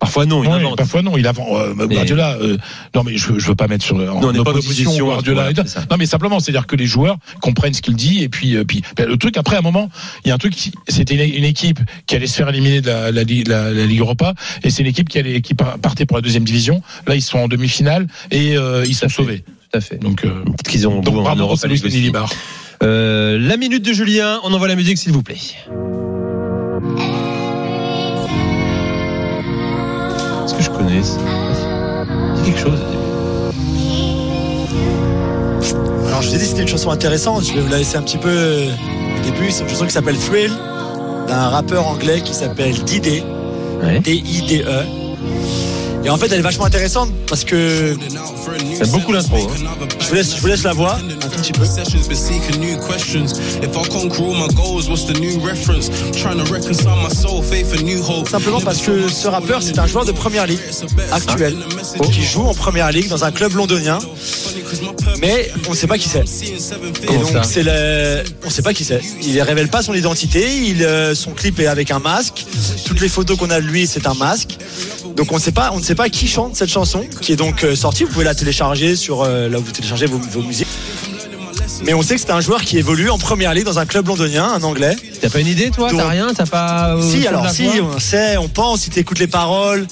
Parfois, 0.00 0.26
non, 0.26 0.42
il 0.42 0.48
Oui, 0.50 0.54
invente. 0.56 0.76
parfois 0.76 1.00
non, 1.00 1.16
il 1.16 1.26
avant 1.26 1.58
euh, 1.58 1.72
Guardiola. 1.86 2.36
euh, 2.38 2.58
non 2.94 3.04
mais 3.04 3.16
je, 3.16 3.38
je 3.38 3.46
veux 3.46 3.54
pas 3.54 3.68
mettre 3.68 3.84
sur 3.86 3.96
Non, 3.96 4.18
on 4.22 4.32
n'est 4.32 4.42
pas 4.42 4.50
en 4.50 4.54
opposition 4.56 4.90
Guardiola. 4.98 5.50
voilà, 5.52 5.86
non 5.90 5.96
mais 5.98 6.04
simplement, 6.04 6.40
c'est-à-dire 6.40 6.66
que 6.66 6.76
les 6.76 6.84
joueurs 6.84 7.16
comprennent 7.40 7.72
ce 7.72 7.80
qu'il 7.80 7.94
dit 7.96 8.22
et 8.22 8.28
puis 8.28 8.54
euh, 8.54 8.64
puis 8.64 8.82
ben, 8.98 9.08
le 9.08 9.16
truc 9.16 9.38
après 9.38 9.56
à 9.56 9.60
un 9.60 9.62
moment, 9.62 9.88
il 10.24 10.28
y 10.28 10.30
a 10.30 10.34
un 10.34 10.38
truc. 10.38 10.54
C'était 10.88 11.14
une, 11.14 11.34
une 11.36 11.44
équipe 11.44 11.78
qui 12.06 12.16
allait 12.16 12.26
se 12.26 12.34
faire 12.36 12.50
éliminer 12.50 12.82
de 12.82 12.88
la, 12.88 13.12
la, 13.12 13.22
Ligue- 13.22 13.48
la, 13.48 13.70
la 13.72 13.86
Ligue 13.86 14.00
Europa 14.00 14.34
et 14.62 14.68
c'est 14.68 14.82
une 14.82 14.88
équipe 14.88 15.08
qui 15.08 15.18
allait 15.18 15.40
qui 15.40 15.54
par- 15.54 15.78
partait 15.78 16.04
pour 16.04 16.18
la 16.18 16.22
deuxième 16.22 16.44
division. 16.44 16.82
Là 17.06 17.14
ils 17.14 17.22
sont 17.22 17.38
en 17.38 17.48
demi-finale 17.48 18.06
et 18.30 18.56
ils 18.86 18.94
sont 18.94 19.08
sauvés. 19.08 19.42
Tout 19.74 19.78
à 19.78 19.80
fait. 19.80 19.96
Donc 19.96 20.24
euh, 20.24 20.28
Peut-être 20.44 20.70
qu'ils 20.70 20.86
ont 20.86 21.00
donc 21.00 21.26
en 21.26 21.34
Europe. 21.34 21.58
Euh, 22.84 23.38
la 23.40 23.56
minute 23.56 23.84
de 23.84 23.92
Julien, 23.92 24.38
on 24.44 24.52
envoie 24.52 24.68
la 24.68 24.76
musique, 24.76 24.98
s'il 24.98 25.10
vous 25.10 25.24
plaît. 25.24 25.34
Est-ce 30.44 30.54
que 30.54 30.62
je 30.62 30.70
connais 30.70 31.00
quelque 32.44 32.58
chose. 32.60 32.78
Alors 36.06 36.22
je 36.22 36.28
vous 36.28 36.34
ai 36.36 36.38
dit 36.38 36.44
c'était 36.44 36.62
une 36.62 36.68
chanson 36.68 36.90
intéressante, 36.90 37.44
je 37.44 37.54
vais 37.54 37.60
vous 37.60 37.70
la 37.70 37.78
laisser 37.78 37.96
un 37.96 38.02
petit 38.02 38.18
peu 38.18 38.28
euh, 38.28 38.68
au 38.68 39.24
début, 39.24 39.50
c'est 39.50 39.62
une 39.64 39.68
chanson 39.68 39.86
qui 39.86 39.92
s'appelle 39.92 40.18
Thrill 40.18 40.52
d'un 41.26 41.48
rappeur 41.48 41.88
anglais 41.88 42.20
qui 42.20 42.34
s'appelle 42.34 42.74
Didé, 42.84 43.24
Ouais. 43.82 43.98
D-I-D-E. 43.98 44.84
Et 46.04 46.10
en 46.10 46.16
fait 46.18 46.26
elle 46.26 46.40
est 46.40 46.42
vachement 46.42 46.66
intéressante 46.66 47.10
parce 47.26 47.44
que 47.44 47.96
J'aime 48.78 48.88
beaucoup 48.90 49.12
l'intro. 49.12 49.36
hein. 49.36 49.86
je 50.00 50.06
vous 50.08 50.14
laisse, 50.14 50.36
je 50.36 50.40
vous 50.40 50.46
laisse 50.48 50.62
la 50.64 50.72
voix 50.72 50.96
un 50.96 51.28
tout 51.28 51.38
petit 51.40 51.52
peu. 51.52 51.64
Simplement 58.28 58.60
parce 58.60 58.80
que 58.80 59.08
ce 59.08 59.28
rappeur 59.28 59.62
c'est 59.62 59.78
un 59.78 59.86
joueur 59.86 60.04
de 60.04 60.12
première 60.12 60.46
ligue 60.46 60.60
actuel 61.12 61.56
qui 62.12 62.22
joue 62.22 62.42
en 62.42 62.54
première 62.54 62.90
ligue 62.92 63.08
dans 63.08 63.24
un 63.24 63.30
club 63.32 63.54
londonien 63.54 63.98
mais 65.20 65.50
on 65.68 65.70
ne 65.70 65.76
sait 65.76 65.86
pas 65.86 65.98
qui 65.98 66.08
c'est. 66.08 66.20
Et 66.20 67.06
Comment 67.06 67.20
donc 67.32 67.44
c'est 67.44 67.62
le, 67.62 68.24
on 68.44 68.50
sait 68.50 68.62
pas 68.62 68.74
qui 68.74 68.84
c'est. 68.84 69.00
Il 69.22 69.40
révèle 69.40 69.68
pas 69.68 69.82
son 69.82 69.94
identité. 69.94 70.58
Il, 70.64 70.82
euh, 70.82 71.14
son 71.14 71.30
clip 71.30 71.58
est 71.60 71.66
avec 71.66 71.90
un 71.90 71.98
masque. 71.98 72.44
Toutes 72.84 73.00
les 73.00 73.08
photos 73.08 73.38
qu'on 73.38 73.50
a 73.50 73.60
de 73.60 73.66
lui, 73.66 73.86
c'est 73.86 74.06
un 74.06 74.14
masque. 74.14 74.58
Donc 75.16 75.30
on 75.32 75.36
ne 75.36 75.40
sait 75.40 75.52
pas, 75.52 75.70
on 75.72 75.78
ne 75.78 75.82
sait 75.82 75.93
pas 75.94 76.08
qui 76.08 76.26
chante 76.28 76.56
cette 76.56 76.70
chanson, 76.70 77.04
qui 77.20 77.32
est 77.32 77.36
donc 77.36 77.64
euh, 77.64 77.74
sortie. 77.76 78.04
Vous 78.04 78.10
pouvez 78.12 78.24
la 78.24 78.34
télécharger 78.34 78.96
sur 78.96 79.22
euh, 79.22 79.48
là 79.48 79.58
où 79.58 79.62
vous 79.62 79.72
téléchargez 79.72 80.06
vos, 80.06 80.18
vos 80.18 80.42
musiques. 80.42 80.68
Mais 81.84 81.92
on 81.94 82.02
sait 82.02 82.14
que 82.14 82.20
c'est 82.20 82.30
un 82.30 82.40
joueur 82.40 82.62
qui 82.62 82.78
évolue 82.78 83.10
en 83.10 83.18
première 83.18 83.52
ligue 83.54 83.64
dans 83.64 83.78
un 83.78 83.86
club 83.86 84.06
londonien, 84.06 84.44
un 84.54 84.62
anglais. 84.62 84.96
T'as 85.20 85.28
pas 85.30 85.40
une 85.40 85.46
idée, 85.46 85.70
toi 85.70 85.88
T'as 85.94 86.08
rien 86.08 86.28
T'as 86.34 86.46
pas. 86.46 86.94
euh, 86.96 87.02
Si, 87.02 87.26
alors 87.26 87.48
si, 87.50 87.68
on 87.80 87.98
sait, 87.98 88.36
on 88.36 88.48
pense, 88.48 88.82
si 88.82 88.90
tu 88.90 88.98
écoutes 89.00 89.18
les 89.18 89.26
paroles. 89.26 89.86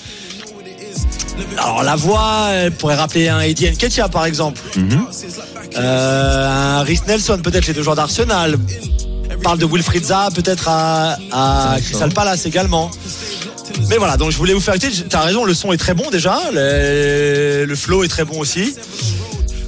Alors 1.59 1.83
la 1.83 1.97
voix, 1.97 2.49
elle 2.53 2.73
pourrait 2.73 2.95
rappeler 2.95 3.29
un 3.29 3.41
Eddie 3.41 3.71
Nketiah 3.71 4.09
par 4.09 4.27
exemple. 4.27 4.61
Mhm. 4.77 5.07
Euh, 5.77 6.79
un 6.79 6.83
Rhys 6.83 7.01
Nelson, 7.09 7.41
peut-être 7.43 7.67
les 7.67 7.73
deux 7.73 7.83
joueurs 7.83 7.97
d'Arsenal. 7.97 8.59
Parle 9.43 9.59
de 9.59 9.67
Wilfried 9.67 10.05
Zaha 10.05 10.31
peut-être 10.31 10.69
à, 10.69 11.17
à 11.33 11.77
Crystal 11.83 12.13
Palace 12.13 12.47
également. 12.47 12.91
Mais 13.89 13.97
voilà, 13.97 14.17
donc 14.17 14.31
je 14.31 14.37
voulais 14.37 14.55
vous 14.55 14.61
faire 14.61 14.75
écouter. 14.75 14.93
T'as 15.09 15.21
raison, 15.23 15.45
le 15.45 15.55
son 15.55 15.73
est 15.73 15.77
très 15.77 15.95
bon 15.95 16.11
déjà. 16.11 16.39
Le, 16.53 17.65
le 17.67 17.75
flow 17.77 18.05
est 18.05 18.09
très 18.09 18.25
bon 18.25 18.39
aussi. 18.41 18.75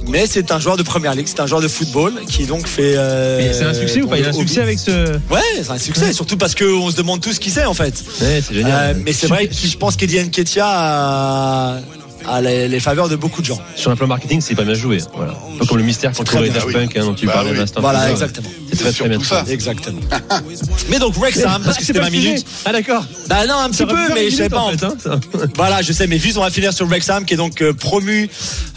Mais 0.07 0.27
c'est 0.27 0.51
un 0.51 0.59
joueur 0.59 0.77
de 0.77 0.83
première 0.83 1.15
ligue, 1.15 1.25
c'est 1.27 1.39
un 1.39 1.47
joueur 1.47 1.61
de 1.61 1.67
football 1.67 2.13
qui 2.29 2.45
donc 2.45 2.67
fait. 2.67 2.93
euh, 2.95 3.37
Mais 3.39 3.53
C'est 3.53 3.63
un 3.63 3.73
succès 3.73 4.01
ou 4.03 4.07
pas? 4.07 4.19
Il 4.19 4.25
a 4.25 4.29
un 4.29 4.33
succès 4.33 4.61
avec 4.61 4.77
ce. 4.77 5.13
Ouais, 5.31 5.41
c'est 5.63 5.71
un 5.71 5.79
succès, 5.79 6.13
surtout 6.13 6.37
parce 6.37 6.53
qu'on 6.53 6.91
se 6.91 6.95
demande 6.95 7.21
tous 7.21 7.39
qui 7.39 7.49
c'est 7.49 7.65
en 7.65 7.73
fait. 7.73 8.03
Ouais, 8.21 8.41
c'est 8.47 8.53
génial. 8.53 8.95
Euh, 8.95 8.99
mais 9.03 9.13
c'est 9.13 9.25
vrai 9.27 9.47
que 9.47 9.53
je 9.55 9.77
pense 9.77 9.95
qu'Eddie 9.95 10.19
Nketiah 10.19 10.63
a, 10.67 11.79
a 12.27 12.41
les, 12.41 12.67
les 12.67 12.79
faveurs 12.79 13.09
de 13.09 13.15
beaucoup 13.15 13.41
de 13.41 13.45
gens. 13.45 13.59
Sur 13.75 13.91
un 13.91 13.95
plan 13.95 14.07
marketing, 14.07 14.41
c'est 14.41 14.55
pas 14.55 14.63
bien 14.63 14.73
joué. 14.73 14.99
Voilà. 15.15 15.33
Pas 15.59 15.65
comme 15.65 15.77
le 15.77 15.83
mystère 15.83 16.11
contre 16.13 16.39
les 16.39 16.49
Daft 16.49 16.65
oui. 16.67 16.73
Punk 16.73 16.95
hein, 16.97 17.01
dont 17.05 17.13
tu 17.13 17.25
Bah 17.25 17.33
parlais 17.33 17.51
oui. 17.51 17.57
l'instant. 17.57 17.81
Voilà, 17.81 18.09
exactement. 18.11 18.49
C'est 18.71 18.77
très 18.79 18.91
très 18.91 19.09
bien. 19.09 19.19
ça. 19.23 19.43
Exactement. 19.47 19.99
mais 20.89 20.99
donc 20.99 21.15
Wrexham, 21.17 21.61
parce 21.63 21.77
que 21.77 21.83
c'était 21.83 21.99
pas 21.99 22.05
ma 22.05 22.11
fini. 22.11 22.27
minute. 22.29 22.45
Ah 22.65 22.71
d'accord. 22.71 23.05
Bah 23.27 23.45
non, 23.47 23.55
un 23.59 23.69
petit 23.69 23.85
peu, 23.85 24.13
mais 24.13 24.29
je 24.29 24.35
sais 24.35 24.49
pas. 24.49 24.59
en 24.61 24.71
fait, 24.71 24.83
hein. 24.85 25.19
Voilà, 25.55 25.81
je 25.81 25.93
sais, 25.93 26.07
mais 26.07 26.19
juste 26.19 26.37
on 26.37 26.41
va 26.41 26.49
finir 26.49 26.73
sur 26.73 26.85
Wrexham 26.87 27.25
qui 27.25 27.33
est 27.33 27.37
donc 27.37 27.61
euh, 27.61 27.73
promu 27.73 28.29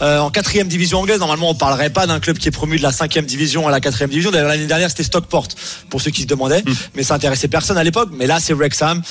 euh, 0.02 0.18
en 0.18 0.30
quatrième 0.30 0.68
division 0.68 1.00
anglaise. 1.00 1.18
Normalement, 1.18 1.50
on 1.50 1.54
parlerait 1.54 1.90
pas 1.90 2.06
d'un 2.06 2.20
club 2.20 2.38
qui 2.38 2.48
est 2.48 2.52
promu 2.52 2.76
de 2.78 2.82
la 2.82 2.92
cinquième 2.92 3.24
division 3.26 3.66
à 3.66 3.70
la 3.70 3.80
quatrième 3.80 4.10
division. 4.10 4.30
D'ailleurs, 4.30 4.48
l'année 4.48 4.66
dernière, 4.66 4.90
c'était 4.90 5.02
Stockport 5.04 5.48
pour 5.90 6.00
ceux 6.00 6.10
qui 6.10 6.22
se 6.22 6.26
demandaient, 6.26 6.62
Hmm. 6.66 6.72
mais 6.94 7.02
ça 7.02 7.14
intéressait 7.14 7.48
personne 7.48 7.78
à 7.78 7.84
l'époque. 7.84 8.10
Mais 8.16 8.26
là, 8.26 8.38
c'est 8.40 8.52
Wrexham 8.52 9.02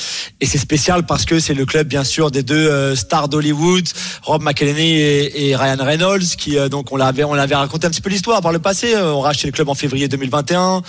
et 0.41 0.45
c'est 0.45 0.57
spécial 0.57 1.05
parce 1.05 1.25
que 1.25 1.39
c'est 1.39 1.53
le 1.53 1.65
club, 1.65 1.87
bien 1.87 2.03
sûr, 2.03 2.29
des 2.31 2.43
deux 2.43 2.55
euh, 2.67 2.95
stars 2.95 3.29
d'Hollywood, 3.29 3.85
Rob 4.27 4.43
McElhenney 4.43 5.31
et, 5.33 5.55
Ryan 5.55 5.77
Reynolds, 5.79 6.35
qui 6.37 6.57
euh, 6.57 6.67
donc 6.67 6.91
on 6.91 6.97
l'avait 6.97 7.23
on 7.23 7.33
l'avait 7.33 7.55
raconté 7.55 7.87
un 7.87 7.89
petit 7.89 8.01
peu 8.01 8.09
l'histoire 8.09 8.41
par 8.41 8.51
le 8.51 8.59
passé. 8.59 8.93
Euh, 8.93 9.13
on 9.13 9.21
racheté 9.21 9.47
le 9.47 9.53
club 9.53 9.69
en 9.69 9.73
février 9.73 10.09
2021, 10.09 10.81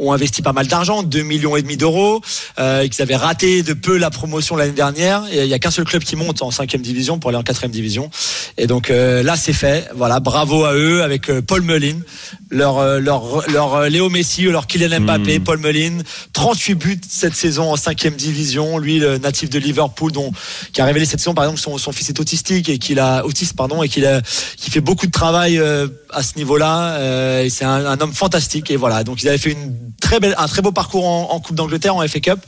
ont 0.00 0.12
investi 0.12 0.42
pas 0.42 0.52
mal 0.52 0.66
d'argent, 0.66 1.02
2 1.02 1.22
millions 1.22 1.56
et 1.56 1.62
demi 1.62 1.76
d'euros, 1.76 2.20
euh, 2.58 2.82
et 2.82 2.88
qu'ils 2.88 3.02
avaient 3.02 3.16
raté 3.16 3.62
de 3.62 3.74
peu 3.74 3.96
la 3.96 4.10
promotion 4.10 4.56
l'année 4.56 4.72
dernière. 4.72 5.24
Et 5.32 5.42
il 5.44 5.48
y 5.48 5.54
a 5.54 5.58
qu'un 5.58 5.70
seul 5.70 5.84
club 5.84 6.02
qui 6.02 6.16
monte 6.16 6.42
en 6.42 6.50
cinquième 6.50 6.82
division 6.82 7.18
pour 7.18 7.30
aller 7.30 7.38
en 7.38 7.42
quatrième 7.42 7.72
division. 7.72 8.10
Et 8.58 8.66
donc 8.66 8.90
euh, 8.90 9.22
là, 9.22 9.36
c'est 9.36 9.52
fait. 9.52 9.88
Voilà, 9.94 10.20
bravo 10.20 10.64
à 10.64 10.74
eux 10.74 11.02
avec 11.02 11.30
euh, 11.30 11.42
Paul 11.42 11.62
leur 12.50 12.78
euh, 12.78 13.00
leur 13.00 13.48
leur 13.50 13.74
euh, 13.74 13.88
Léo 13.88 14.08
Messi, 14.08 14.42
leur 14.42 14.66
Kylian 14.66 15.00
Mbappé, 15.00 15.40
Paul 15.40 15.58
Mullin, 15.58 15.98
38 16.32 16.74
buts 16.74 17.00
cette 17.08 17.34
saison 17.34 17.72
en 17.72 17.76
cinquième 17.76 18.14
division. 18.14 18.78
Lui, 18.78 18.98
le 18.98 19.18
natif 19.18 19.50
de 19.50 19.58
Liverpool, 19.58 20.12
dont 20.12 20.32
qui 20.72 20.80
a 20.80 20.84
révélé 20.84 21.06
cette 21.06 21.20
saison 21.20 21.34
par 21.34 21.44
exemple 21.44 21.60
son, 21.60 21.78
son 21.78 21.92
fils 21.92 22.08
est 22.08 22.20
autistique 22.20 22.68
et 22.68 22.78
qu'il 22.78 22.98
a 22.98 23.24
autiste 23.24 23.54
pardon 23.54 23.82
et 23.82 23.88
qu'il 23.88 24.04
a 24.06 24.20
qui 24.56 24.70
fait 24.70 24.80
beaucoup 24.80 25.06
de 25.06 25.12
travail 25.12 25.58
euh, 25.58 25.86
à 26.12 26.22
ce 26.22 26.36
niveau-là. 26.36 26.94
euh, 26.94 27.44
et 27.44 27.50
c'est 27.50 27.64
un, 27.64 27.86
un 27.86 28.00
homme 28.00 28.12
fantastique. 28.12 28.70
Et 28.70 28.76
voilà, 28.76 29.04
donc 29.04 29.22
ils 29.22 29.28
avaient 29.28 29.38
fait 29.38 29.52
une 29.52 29.89
un 30.36 30.48
très 30.48 30.62
beau 30.62 30.72
parcours 30.72 31.06
en, 31.06 31.30
en 31.30 31.40
Coupe 31.40 31.56
d'Angleterre 31.56 31.96
en 31.96 32.06
FA 32.06 32.20
Cup. 32.20 32.40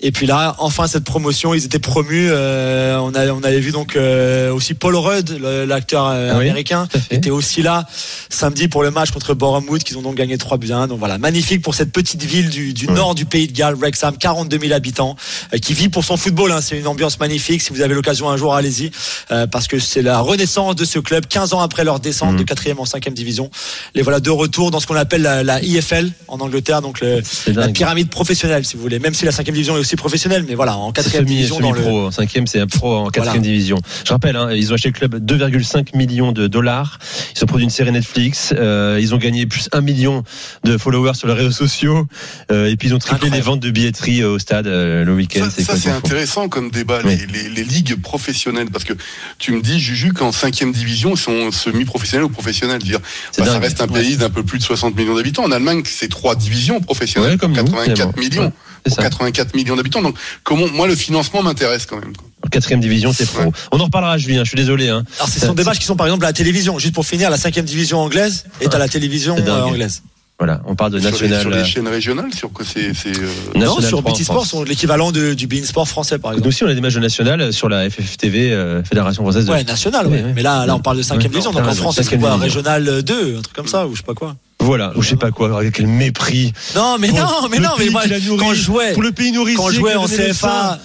Et 0.00 0.12
puis 0.12 0.26
là, 0.26 0.54
enfin 0.58 0.86
cette 0.86 1.02
promotion, 1.02 1.54
ils 1.54 1.64
étaient 1.64 1.80
promus. 1.80 2.28
euh, 2.30 2.98
on, 2.98 3.14
a, 3.16 3.26
on 3.32 3.42
avait 3.42 3.58
vu 3.58 3.72
donc 3.72 3.96
euh, 3.96 4.52
aussi 4.52 4.74
Paul 4.74 4.94
Rudd, 4.94 5.30
l'acteur 5.66 6.06
euh, 6.06 6.30
Ah 6.32 6.38
oui, 6.38 6.44
américain, 6.44 6.86
était 7.10 7.30
aussi 7.30 7.62
là 7.62 7.84
samedi 8.30 8.68
pour 8.68 8.84
le 8.84 8.92
match 8.92 9.10
contre 9.10 9.34
Bournemouth, 9.34 9.82
qu'ils 9.82 9.98
ont 9.98 10.02
donc 10.02 10.14
gagné 10.14 10.38
3 10.38 10.56
buts 10.58 10.70
à 10.70 10.76
1. 10.78 10.86
Donc 10.86 11.00
voilà, 11.00 11.18
magnifique 11.18 11.62
pour 11.62 11.74
cette 11.74 11.90
petite 11.90 12.22
ville 12.22 12.48
du, 12.48 12.72
du 12.74 12.86
nord 12.86 13.16
du 13.16 13.24
pays 13.24 13.48
de 13.48 13.52
Galles, 13.52 13.74
Wrexham, 13.74 14.16
42 14.16 14.58
000 14.60 14.72
habitants, 14.72 15.16
euh, 15.52 15.58
qui 15.58 15.74
vit 15.74 15.88
pour 15.88 16.04
son 16.04 16.16
football. 16.16 16.52
hein. 16.52 16.60
C'est 16.60 16.78
une 16.78 16.86
ambiance 16.86 17.18
magnifique. 17.18 17.60
Si 17.60 17.72
vous 17.72 17.80
avez 17.80 17.94
l'occasion 17.94 18.30
un 18.30 18.36
jour, 18.36 18.54
allez-y, 18.54 18.92
euh, 19.32 19.48
parce 19.48 19.66
que 19.66 19.80
c'est 19.80 20.02
la 20.02 20.20
renaissance 20.20 20.76
de 20.76 20.84
ce 20.84 21.00
club, 21.00 21.26
15 21.26 21.54
ans 21.54 21.60
après 21.60 21.82
leur 21.82 21.98
descente 21.98 22.36
de 22.36 22.44
4 22.44 22.78
en 22.78 22.84
5 22.84 23.08
division. 23.12 23.50
Les 23.96 24.02
voilà 24.02 24.20
de 24.20 24.30
retour 24.30 24.70
dans 24.70 24.78
ce 24.78 24.86
qu'on 24.86 24.94
appelle 24.94 25.22
la, 25.22 25.42
la 25.42 25.60
IFL 25.60 26.12
en 26.28 26.38
Angleterre, 26.38 26.82
donc 26.82 27.00
le, 27.00 27.20
la 27.48 27.68
pyramide 27.68 28.10
professionnelle, 28.10 28.64
si 28.64 28.76
vous 28.76 28.82
voulez. 28.82 29.00
Même 29.00 29.14
si 29.14 29.24
la 29.24 29.32
5 29.32 29.44
division 29.46 29.76
est 29.76 29.87
aussi 29.88 29.96
professionnelle, 29.96 30.44
mais 30.46 30.54
voilà, 30.54 30.76
en 30.76 30.88
C'est 30.88 31.02
quatrième 31.02 31.24
semi, 31.24 31.36
division 31.36 31.60
dans 31.60 31.72
le. 31.72 31.80
pro, 31.80 32.06
en 32.06 32.10
cinquième 32.10 32.46
c'est 32.46 32.60
un 32.60 32.66
pro 32.66 32.94
en 32.94 33.04
quatrième 33.06 33.36
Voilà. 33.36 33.40
division. 33.40 33.78
Je 34.04 34.12
rappelle, 34.12 34.36
hein, 34.36 34.50
ils 34.52 34.70
ont 34.70 34.74
acheté 34.74 34.90
le 34.90 34.94
club 34.94 35.16
2,5 35.24 35.96
millions 35.96 36.32
de 36.32 36.46
dollars. 36.46 36.98
Ils 37.34 37.42
ont 37.42 37.46
produit 37.46 37.64
une 37.64 37.70
série 37.70 37.90
Netflix. 37.90 38.52
euh, 38.56 38.98
ils 39.00 39.14
ont 39.14 39.18
gagné 39.18 39.46
plus 39.46 39.68
1 39.72 39.80
million 39.80 40.24
de 40.64 40.76
followers 40.76 41.14
sur 41.14 41.26
les 41.28 41.32
réseaux 41.34 41.50
sociaux. 41.50 42.06
euh, 42.52 42.68
et 42.70 42.76
puis 42.76 42.88
ils 42.88 42.94
ont 42.94 42.98
triplé 42.98 43.28
Incroyable. 43.28 43.36
les 43.36 43.42
ventes 43.42 43.60
de 43.60 43.70
billetterie 43.70 44.20
euh, 44.22 44.32
au 44.34 44.38
stade 44.38 44.66
euh, 44.66 45.04
le 45.04 45.14
week-end. 45.14 45.48
Ça, 45.50 45.62
ça, 45.64 45.76
c'est 45.76 45.90
intéressant 45.90 46.48
comme 46.50 46.70
débat, 46.70 47.00
Oui. 47.04 47.16
les, 47.16 47.26
les- 47.44 47.48
les 47.48 47.64
ligues 47.64 47.96
professionnelles, 48.00 48.68
parce 48.70 48.84
que 48.84 48.92
tu 49.38 49.52
me 49.52 49.62
dis, 49.62 49.80
Juju, 49.80 50.12
qu'en 50.12 50.32
cinquième 50.32 50.72
division, 50.72 51.12
ils 51.14 51.18
sont 51.18 51.50
semi-professionnels 51.50 52.24
ou 52.24 52.28
professionnels. 52.28 52.82
Dire, 52.82 52.98
C'est 53.32 53.42
bah, 53.42 53.52
ça 53.52 53.58
reste 53.58 53.80
un 53.80 53.88
pays 53.88 54.16
d'un 54.18 54.28
peu 54.30 54.42
plus 54.42 54.58
de 54.58 54.64
60 54.64 54.94
millions 54.96 55.14
d'habitants. 55.14 55.44
En 55.44 55.52
Allemagne, 55.52 55.82
c'est 55.86 56.08
trois 56.08 56.34
divisions 56.36 56.80
professionnelles, 56.80 57.32
Ouais, 57.32 57.36
comme 57.38 57.52
nous, 57.52 57.62
84 57.64 57.94
finalement. 57.94 58.12
millions. 58.18 58.42
Ouais, 58.42 58.50
c'est 58.50 58.67
Pour 58.88 58.96
ça. 58.96 59.02
84 59.02 59.54
millions 59.54 59.76
d'habitants. 59.76 60.02
Donc, 60.02 60.16
comment, 60.44 60.66
moi, 60.68 60.86
le 60.86 60.96
financement 60.96 61.42
m'intéresse 61.42 61.86
quand 61.86 61.98
même. 61.98 62.12
En 62.44 62.48
quatrième 62.48 62.80
division, 62.80 63.12
c'est 63.12 63.26
pro. 63.26 63.42
Ouais. 63.42 63.50
On 63.72 63.80
en 63.80 63.84
reparlera, 63.84 64.16
Julien. 64.18 64.44
Je 64.44 64.48
suis 64.48 64.56
désolé. 64.56 64.88
Hein. 64.88 65.04
Alors, 65.18 65.28
ce 65.28 65.40
sont 65.40 65.54
des 65.54 65.64
matchs 65.64 65.78
qui 65.78 65.86
sont 65.86 65.96
par 65.96 66.06
exemple 66.06 66.24
à 66.24 66.28
la 66.28 66.32
télévision. 66.32 66.78
Juste 66.78 66.94
pour 66.94 67.06
finir, 67.06 67.30
la 67.30 67.36
cinquième 67.36 67.64
division 67.64 68.00
anglaise 68.00 68.44
est 68.60 68.74
à 68.74 68.78
la 68.78 68.88
télévision 68.88 69.36
euh, 69.36 69.62
anglaise. 69.62 70.02
Voilà, 70.40 70.60
on 70.66 70.76
parle 70.76 70.92
de 70.92 71.00
Sur 71.00 71.06
les, 71.08 71.12
national. 71.12 71.40
sur 71.40 71.50
les 71.50 71.56
euh, 71.58 71.64
chaînes 71.64 71.88
régionales, 71.88 72.32
sur 72.32 72.52
quoi 72.52 72.64
c'est, 72.64 72.94
c'est, 72.94 73.08
euh, 73.18 73.26
Non, 73.56 73.60
National 73.74 73.88
sur 73.88 73.98
3 73.98 74.12
en 74.12 74.14
BT 74.14 74.22
Sport, 74.24 74.46
sont 74.46 74.62
l'équivalent 74.62 75.10
de- 75.10 75.34
du 75.34 75.48
Bein 75.48 75.64
Sport 75.64 75.88
français, 75.88 76.20
par 76.20 76.30
Nous 76.30 76.36
exemple. 76.38 76.48
aussi, 76.48 76.62
on 76.62 76.68
a 76.68 76.74
des 76.74 76.80
matchs 76.80 76.94
nationales 76.96 77.52
sur 77.52 77.68
la 77.68 77.90
FFTV, 77.90 78.52
euh, 78.52 78.84
Fédération 78.84 79.24
française. 79.24 79.46
de- 79.46 79.50
Ouais, 79.50 79.64
national, 79.64 80.06
ouais. 80.06 80.22
oui. 80.24 80.32
Mais 80.36 80.42
là, 80.42 80.64
là, 80.64 80.76
on 80.76 80.78
parle 80.78 80.98
de 80.98 81.02
cinquième 81.02 81.22
Ouais, 81.32 81.40
division. 81.40 81.50
non, 81.50 81.58
Donc 81.58 81.68
en 81.68 81.74
France, 81.74 81.98
c'est 82.00 82.18
quoi, 82.20 82.36
régional 82.36 83.02
2, 83.02 83.38
un 83.38 83.42
truc 83.42 83.56
comme 83.56 83.66
ça, 83.66 83.88
ou 83.88 83.94
je 83.94 83.96
sais 83.96 84.06
pas 84.06 84.14
quoi. 84.14 84.36
Voilà, 84.60 84.92
ou 84.96 85.02
je 85.02 85.08
sais 85.08 85.16
pas 85.16 85.32
quoi, 85.32 85.58
avec 85.58 85.74
quel 85.74 85.88
mépris. 85.88 86.52
Non, 86.76 86.98
mais 87.00 87.08
non, 87.10 87.48
mais 87.50 87.58
non, 87.58 87.70
mais 87.76 87.90
moi, 87.90 88.02
quand 88.38 88.54
je 88.54 88.62
jouais, 88.62 88.92
Pour 88.92 89.02
le 89.02 89.10
pays 89.10 89.32
nourricier. 89.32 89.56
quand 89.60 89.70
je 89.70 89.76
jouais 89.76 89.96
en. 89.96 90.06
CFA, 90.06 90.78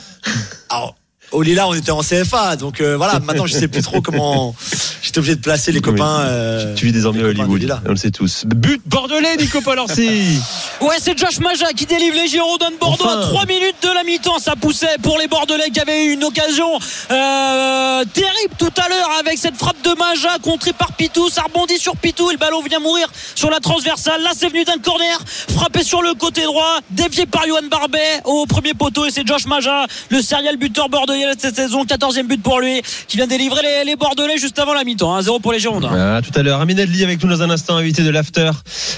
alors, 0.69 0.95
au 1.33 1.41
Lila, 1.41 1.67
on 1.67 1.73
était 1.73 1.91
en 1.91 2.01
CFA, 2.01 2.55
donc 2.55 2.79
euh, 2.79 2.95
voilà. 2.95 3.19
Maintenant, 3.19 3.45
je 3.45 3.53
sais 3.53 3.67
plus 3.67 3.81
trop 3.81 4.01
comment. 4.01 4.55
J'étais 5.01 5.17
obligé 5.19 5.35
de 5.35 5.41
placer 5.41 5.71
les 5.73 5.81
copains. 5.81 6.21
euh, 6.21 6.73
Tu 6.75 6.85
vis 6.85 6.91
désormais 6.93 7.19
à 7.19 7.23
de 7.23 7.27
Hollywood, 7.29 7.59
Lila. 7.59 7.81
on 7.85 7.89
le 7.89 7.95
sait 7.97 8.11
tous. 8.11 8.45
But 8.45 8.81
bordelais, 8.85 9.35
Nico 9.37 9.59
Palancy 9.61 10.39
Ouais, 10.81 10.95
c'est 10.99 11.17
Josh 11.17 11.39
Maja 11.39 11.67
qui 11.75 11.85
délivre 11.85 12.15
les 12.15 12.27
Girondins 12.27 12.71
de 12.71 12.77
Bordeaux 12.77 13.03
Enfin. 13.05 13.19
à 13.19 13.23
3 13.23 13.45
minutes 13.45 13.75
de 13.83 13.89
la 13.93 14.03
mi-temps. 14.03 14.39
Ça 14.39 14.55
poussait 14.55 14.95
pour 15.01 15.17
les 15.19 15.27
Bordelais 15.27 15.69
qui 15.71 15.79
avaient 15.81 16.05
eu 16.05 16.13
une 16.13 16.23
occasion 16.23 16.67
euh, 17.11 18.03
terrible 18.13 18.53
tout 18.57 18.71
à 18.77 18.87
l'heure 18.89 19.09
avec 19.19 19.37
cette 19.37 19.55
frappe 19.57 19.81
de 19.83 19.91
Maja 19.97 20.37
contrée 20.41 20.73
par 20.73 20.93
Pitou. 20.93 21.29
Ça 21.29 21.43
rebondit 21.43 21.77
sur 21.77 21.95
Pitou 21.97 22.29
et 22.29 22.33
le 22.33 22.39
ballon 22.39 22.61
vient 22.61 22.79
mourir 22.79 23.07
sur 23.35 23.49
la 23.49 23.59
transversale. 23.59 24.21
Là, 24.23 24.31
c'est 24.37 24.47
venu 24.49 24.63
d'un 24.63 24.77
corner, 24.77 25.19
frappé 25.55 25.83
sur 25.83 26.01
le 26.01 26.13
côté 26.13 26.43
droit, 26.43 26.79
dévié 26.91 27.25
par 27.25 27.45
Johan 27.47 27.67
Barbet 27.69 28.21
au 28.25 28.45
premier 28.45 28.73
poteau. 28.73 29.05
Et 29.05 29.11
c'est 29.11 29.27
Josh 29.27 29.45
Maja, 29.45 29.85
le 30.09 30.21
serial 30.21 30.57
buteur 30.57 30.89
bordelais 30.89 31.22
de 31.25 31.39
cette 31.39 31.55
saison. 31.55 31.83
14e 31.85 32.27
but 32.27 32.41
pour 32.41 32.59
lui 32.59 32.81
qui 33.07 33.17
vient 33.17 33.27
délivrer 33.27 33.61
les, 33.61 33.85
les 33.85 33.95
Bordelais 33.95 34.37
juste 34.37 34.59
avant 34.59 34.73
la 34.73 34.83
mi-temps. 34.83 35.19
1-0 35.19 35.41
pour 35.41 35.51
les 35.51 35.59
Girondins. 35.59 35.89
Voilà, 35.89 36.21
tout 36.21 36.37
à 36.37 36.43
l'heure, 36.43 36.61
Amin 36.61 36.77
Adli 36.77 37.03
avec 37.03 37.23
nous 37.23 37.29
dans 37.29 37.41
un 37.41 37.49
instant, 37.49 37.77
invité 37.77 38.03
de 38.03 38.09
l'After, 38.09 38.51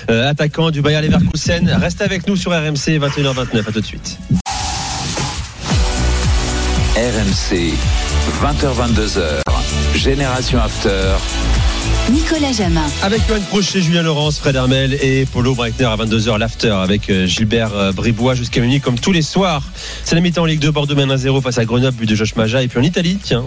euh, 0.10 0.30
attaquant 0.30 0.72
du 0.72 0.82
Bayer 0.82 1.02
Leverkusen. 1.02 1.70
Reste 1.80 2.02
avec 2.02 2.28
nous 2.28 2.36
sur 2.36 2.52
RMC 2.52 3.00
21h29. 3.00 3.68
À 3.68 3.72
tout 3.72 3.82
de 3.82 3.86
suite. 3.86 4.18
RMC, 6.96 7.74
20h22h, 8.42 9.42
Génération 9.96 10.60
After. 10.60 11.16
Nicolas 12.12 12.52
Jamin. 12.52 12.84
Avec 13.02 13.22
Johan 13.28 13.40
Crochet, 13.50 13.82
Julien 13.82 14.04
Laurence, 14.04 14.40
Fred 14.40 14.56
Hermel 14.56 14.94
et 14.94 15.26
Polo 15.26 15.56
Breitner 15.56 15.86
à 15.86 15.96
22h 15.96 16.38
l'after 16.38 16.70
avec 16.70 17.10
euh, 17.10 17.26
Gilbert 17.26 17.76
euh, 17.76 17.92
Bribois 17.92 18.36
jusqu'à 18.36 18.62
minuit 18.62 18.80
comme 18.80 19.00
tous 19.00 19.12
les 19.12 19.22
soirs. 19.22 19.64
C'est 20.04 20.16
la 20.16 20.22
mi-temps 20.22 20.44
en 20.44 20.46
Ligue 20.46 20.60
2, 20.60 20.72
Bordeaux 20.72 20.96
mène 20.96 21.14
1-0 21.14 21.42
face 21.42 21.58
à 21.58 21.66
Grenoble, 21.66 21.98
but 21.98 22.10
de 22.10 22.16
Josh 22.16 22.36
Maja. 22.36 22.62
Et 22.62 22.68
puis 22.68 22.80
en 22.80 22.84
Italie, 22.84 23.18
tiens, 23.22 23.44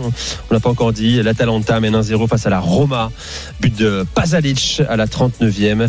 on 0.51 0.55
n'a 0.55 0.61
pas 0.61 0.71
encore 0.71 0.93
dit, 0.93 1.23
l'Atalanta 1.23 1.79
mène 1.81 1.97
1-0 1.97 2.29
face 2.29 2.47
à 2.47 2.51
la 2.51 2.59
Roma, 2.59 3.11
but 3.61 3.75
de 3.77 4.05
Pasalic 4.15 4.83
à 4.89 4.97
la 4.97 5.07
39e. 5.07 5.89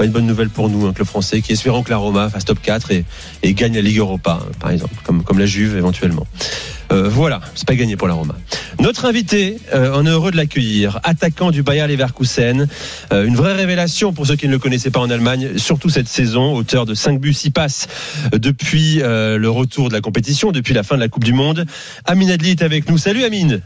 Pas 0.00 0.06
une 0.06 0.12
bonne 0.12 0.24
nouvelle 0.24 0.48
pour 0.48 0.70
nous, 0.70 0.86
un 0.86 0.94
club 0.94 1.06
français 1.06 1.42
qui 1.42 1.52
espérons 1.52 1.82
que 1.82 1.90
la 1.90 1.98
Roma 1.98 2.30
fasse 2.30 2.46
top 2.46 2.62
4 2.62 2.90
et, 2.90 3.04
et 3.42 3.52
gagne 3.52 3.74
la 3.74 3.82
Ligue 3.82 3.98
Europa, 3.98 4.38
hein, 4.40 4.50
par 4.58 4.70
exemple, 4.70 4.94
comme, 5.04 5.22
comme 5.22 5.38
la 5.38 5.44
Juve 5.44 5.76
éventuellement. 5.76 6.26
Euh, 6.90 7.06
voilà, 7.06 7.42
c'est 7.54 7.68
pas 7.68 7.74
gagné 7.74 7.96
pour 7.98 8.08
la 8.08 8.14
Roma. 8.14 8.34
Notre 8.78 9.04
invité, 9.04 9.58
euh, 9.74 9.92
on 9.92 10.06
heureux 10.06 10.30
de 10.30 10.38
l'accueillir, 10.38 11.00
attaquant 11.04 11.50
du 11.50 11.62
Bayer 11.62 11.86
Leverkusen, 11.86 12.66
euh, 13.12 13.26
une 13.26 13.36
vraie 13.36 13.52
révélation 13.52 14.14
pour 14.14 14.26
ceux 14.26 14.36
qui 14.36 14.46
ne 14.46 14.52
le 14.52 14.58
connaissaient 14.58 14.90
pas 14.90 15.00
en 15.00 15.10
Allemagne, 15.10 15.58
surtout 15.58 15.90
cette 15.90 16.08
saison, 16.08 16.54
auteur 16.54 16.86
de 16.86 16.94
5 16.94 17.20
buts, 17.20 17.34
6 17.34 17.50
passes 17.50 17.86
euh, 18.32 18.38
depuis 18.38 19.02
euh, 19.02 19.36
le 19.36 19.50
retour 19.50 19.90
de 19.90 19.94
la 19.94 20.00
compétition, 20.00 20.50
depuis 20.50 20.72
la 20.72 20.82
fin 20.82 20.94
de 20.94 21.00
la 21.00 21.08
Coupe 21.08 21.24
du 21.24 21.34
Monde. 21.34 21.66
Amine 22.06 22.30
Adli 22.30 22.52
est 22.52 22.62
avec 22.62 22.88
nous. 22.88 22.96
Salut 22.96 23.22
Amine. 23.22 23.60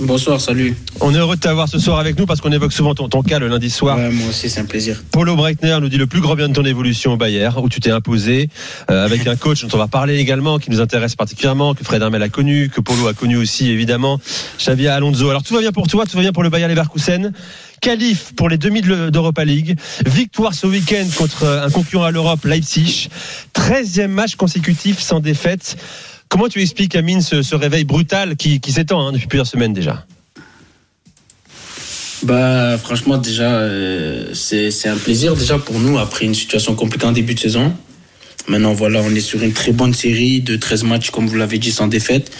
Bonsoir, 0.00 0.40
salut. 0.40 0.74
On 1.00 1.14
est 1.14 1.18
heureux 1.18 1.36
de 1.36 1.40
t'avoir 1.40 1.68
ce 1.68 1.78
soir 1.78 1.98
avec 1.98 2.18
nous 2.18 2.24
parce 2.24 2.40
qu'on 2.40 2.52
évoque 2.52 2.72
souvent 2.72 2.94
ton, 2.94 3.08
ton 3.08 3.22
cas 3.22 3.38
le 3.38 3.48
lundi 3.48 3.68
soir. 3.68 3.98
Ouais, 3.98 4.10
moi 4.10 4.28
aussi, 4.30 4.48
c'est 4.48 4.60
un 4.60 4.64
plaisir. 4.64 5.02
Polo 5.10 5.36
Breitner 5.36 5.76
nous 5.80 5.90
dit 5.90 5.98
le 5.98 6.06
plus 6.06 6.20
grand 6.20 6.36
bien 6.36 6.48
de 6.48 6.54
ton 6.54 6.64
évolution 6.64 7.12
au 7.12 7.16
Bayern, 7.18 7.58
où 7.62 7.68
tu 7.68 7.80
t'es 7.80 7.90
imposé 7.90 8.48
euh, 8.90 9.04
avec 9.04 9.26
un 9.26 9.36
coach 9.36 9.62
dont 9.62 9.68
on 9.74 9.78
va 9.78 9.88
parler 9.88 10.18
également, 10.18 10.58
qui 10.58 10.70
nous 10.70 10.80
intéresse 10.80 11.16
particulièrement, 11.16 11.74
que 11.74 11.84
Fred 11.84 12.00
Hermel 12.00 12.22
a 12.22 12.30
connu, 12.30 12.70
que 12.70 12.80
Polo 12.80 13.08
a 13.08 13.14
connu 13.14 13.36
aussi 13.36 13.70
évidemment, 13.70 14.20
Xavier 14.58 14.88
Alonso. 14.88 15.28
Alors 15.28 15.42
tout 15.42 15.52
va 15.54 15.60
bien 15.60 15.72
pour 15.72 15.86
toi, 15.86 16.06
tout 16.06 16.16
va 16.16 16.22
bien 16.22 16.32
pour 16.32 16.42
le 16.42 16.48
Bayern 16.48 16.70
Leverkusen. 16.70 17.32
Qualif 17.82 18.34
pour 18.36 18.48
les 18.48 18.58
demi 18.58 18.82
d'Europa 18.82 19.44
League. 19.44 19.78
Victoire 20.04 20.54
ce 20.54 20.66
week-end 20.66 21.06
contre 21.16 21.46
un 21.46 21.70
concurrent 21.70 22.04
à 22.04 22.10
l'Europe, 22.10 22.44
Leipzig. 22.44 23.08
13e 23.54 24.08
match 24.08 24.36
consécutif 24.36 25.00
sans 25.00 25.20
défaite. 25.20 25.76
Comment 26.30 26.48
tu 26.48 26.62
expliques, 26.62 26.94
Amine, 26.94 27.22
ce, 27.22 27.42
ce 27.42 27.56
réveil 27.56 27.82
brutal 27.82 28.36
qui, 28.36 28.60
qui 28.60 28.70
s'étend 28.70 29.04
hein, 29.04 29.12
depuis 29.12 29.26
plusieurs 29.26 29.48
semaines 29.48 29.74
déjà? 29.74 30.06
Bah, 32.22 32.78
franchement, 32.78 33.18
déjà, 33.18 33.50
euh, 33.50 34.32
c'est 34.32 34.88
un 34.88 34.96
plaisir 34.96 35.34
déjà 35.34 35.58
pour 35.58 35.80
nous 35.80 35.98
après 35.98 36.26
une 36.26 36.34
situation 36.34 36.76
compliquée 36.76 37.06
en 37.06 37.12
début 37.12 37.34
de 37.34 37.40
saison. 37.40 37.74
Maintenant, 38.46 38.74
voilà, 38.74 39.00
on 39.02 39.12
est 39.12 39.20
sur 39.20 39.42
une 39.42 39.52
très 39.52 39.72
bonne 39.72 39.92
série 39.92 40.40
de 40.40 40.54
13 40.54 40.84
matchs, 40.84 41.10
comme 41.10 41.26
vous 41.26 41.34
l'avez 41.34 41.58
dit, 41.58 41.72
sans 41.72 41.88
défaite. 41.88 42.30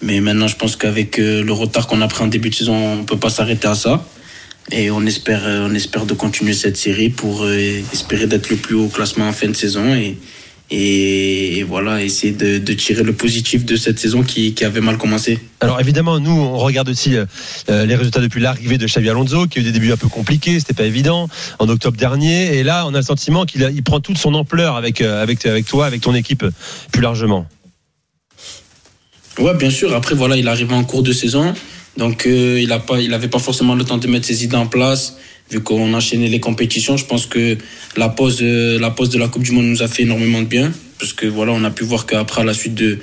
Mais 0.00 0.20
maintenant, 0.20 0.46
je 0.46 0.54
pense 0.54 0.76
qu'avec 0.76 1.18
euh, 1.18 1.42
le 1.42 1.52
retard 1.52 1.88
qu'on 1.88 2.02
a 2.02 2.08
pris 2.08 2.22
en 2.22 2.28
début 2.28 2.50
de 2.50 2.54
saison, 2.54 3.00
on 3.00 3.04
peut 3.04 3.18
pas 3.18 3.30
s'arrêter 3.30 3.66
à 3.66 3.74
ça. 3.74 4.06
Et 4.70 4.92
on 4.92 5.04
espère, 5.06 5.42
euh, 5.44 5.66
on 5.68 5.74
espère 5.74 6.06
de 6.06 6.14
continuer 6.14 6.52
cette 6.52 6.76
série 6.76 7.10
pour 7.10 7.48
espérer 7.48 8.28
d'être 8.28 8.48
le 8.48 8.56
plus 8.56 8.76
haut 8.76 8.84
au 8.84 8.88
classement 8.88 9.26
en 9.26 9.32
fin 9.32 9.48
de 9.48 9.54
saison 9.54 9.92
et, 9.92 10.16
et, 10.70 11.58
et 11.58 11.62
voilà, 11.62 12.02
essayer 12.02 12.32
de, 12.32 12.58
de 12.58 12.72
tirer 12.72 13.02
le 13.02 13.12
positif 13.12 13.64
de 13.64 13.76
cette 13.76 13.98
saison 13.98 14.22
qui, 14.22 14.54
qui 14.54 14.64
avait 14.64 14.80
mal 14.80 14.98
commencé. 14.98 15.38
Alors 15.60 15.80
évidemment, 15.80 16.20
nous, 16.20 16.32
on 16.32 16.58
regarde 16.58 16.88
aussi 16.88 17.16
euh, 17.16 17.26
euh, 17.68 17.86
les 17.86 17.96
résultats 17.96 18.20
depuis 18.20 18.40
l'arrivée 18.40 18.78
de 18.78 18.86
Xavi 18.86 19.08
Alonso, 19.10 19.46
qui 19.46 19.58
a 19.58 19.62
eu 19.62 19.64
des 19.64 19.72
débuts 19.72 19.92
un 19.92 19.96
peu 19.96 20.08
compliqués, 20.08 20.58
c'était 20.58 20.74
pas 20.74 20.84
évident, 20.84 21.28
en 21.58 21.68
octobre 21.68 21.96
dernier. 21.96 22.56
Et 22.56 22.62
là, 22.62 22.84
on 22.86 22.94
a 22.94 22.98
le 22.98 23.04
sentiment 23.04 23.44
qu'il 23.44 23.68
il 23.74 23.82
prend 23.82 24.00
toute 24.00 24.18
son 24.18 24.34
ampleur 24.34 24.76
avec, 24.76 25.00
euh, 25.00 25.22
avec, 25.22 25.44
avec 25.44 25.66
toi, 25.66 25.86
avec 25.86 26.00
ton 26.00 26.14
équipe, 26.14 26.44
plus 26.92 27.02
largement. 27.02 27.46
Ouais, 29.38 29.54
bien 29.54 29.70
sûr. 29.70 29.94
Après, 29.94 30.14
voilà, 30.14 30.36
il 30.36 30.48
arrivait 30.48 30.74
en 30.74 30.84
cours 30.84 31.02
de 31.02 31.12
saison. 31.12 31.54
Donc, 31.96 32.26
euh, 32.26 32.60
il 32.60 32.70
a 32.72 32.78
pas, 32.78 33.00
il 33.00 33.12
avait 33.14 33.28
pas 33.28 33.38
forcément 33.38 33.74
le 33.74 33.84
temps 33.84 33.98
de 33.98 34.06
mettre 34.06 34.26
ses 34.26 34.44
idées 34.44 34.56
en 34.56 34.66
place. 34.66 35.16
Vu 35.50 35.60
qu'on 35.60 35.92
enchaînait 35.94 36.28
les 36.28 36.40
compétitions, 36.40 36.96
je 36.96 37.04
pense 37.04 37.26
que 37.26 37.56
la 37.96 38.08
pause, 38.08 38.38
euh, 38.42 38.78
la 38.78 38.90
pause 38.90 39.10
de 39.10 39.18
la 39.18 39.28
Coupe 39.28 39.42
du 39.42 39.50
Monde 39.52 39.66
nous 39.66 39.82
a 39.82 39.88
fait 39.88 40.02
énormément 40.02 40.40
de 40.40 40.46
bien. 40.46 40.72
Parce 40.98 41.12
que 41.12 41.26
voilà, 41.26 41.52
on 41.52 41.64
a 41.64 41.70
pu 41.70 41.82
voir 41.84 42.06
qu'après, 42.06 42.44
la 42.44 42.54
suite 42.54 42.74
de, 42.74 42.98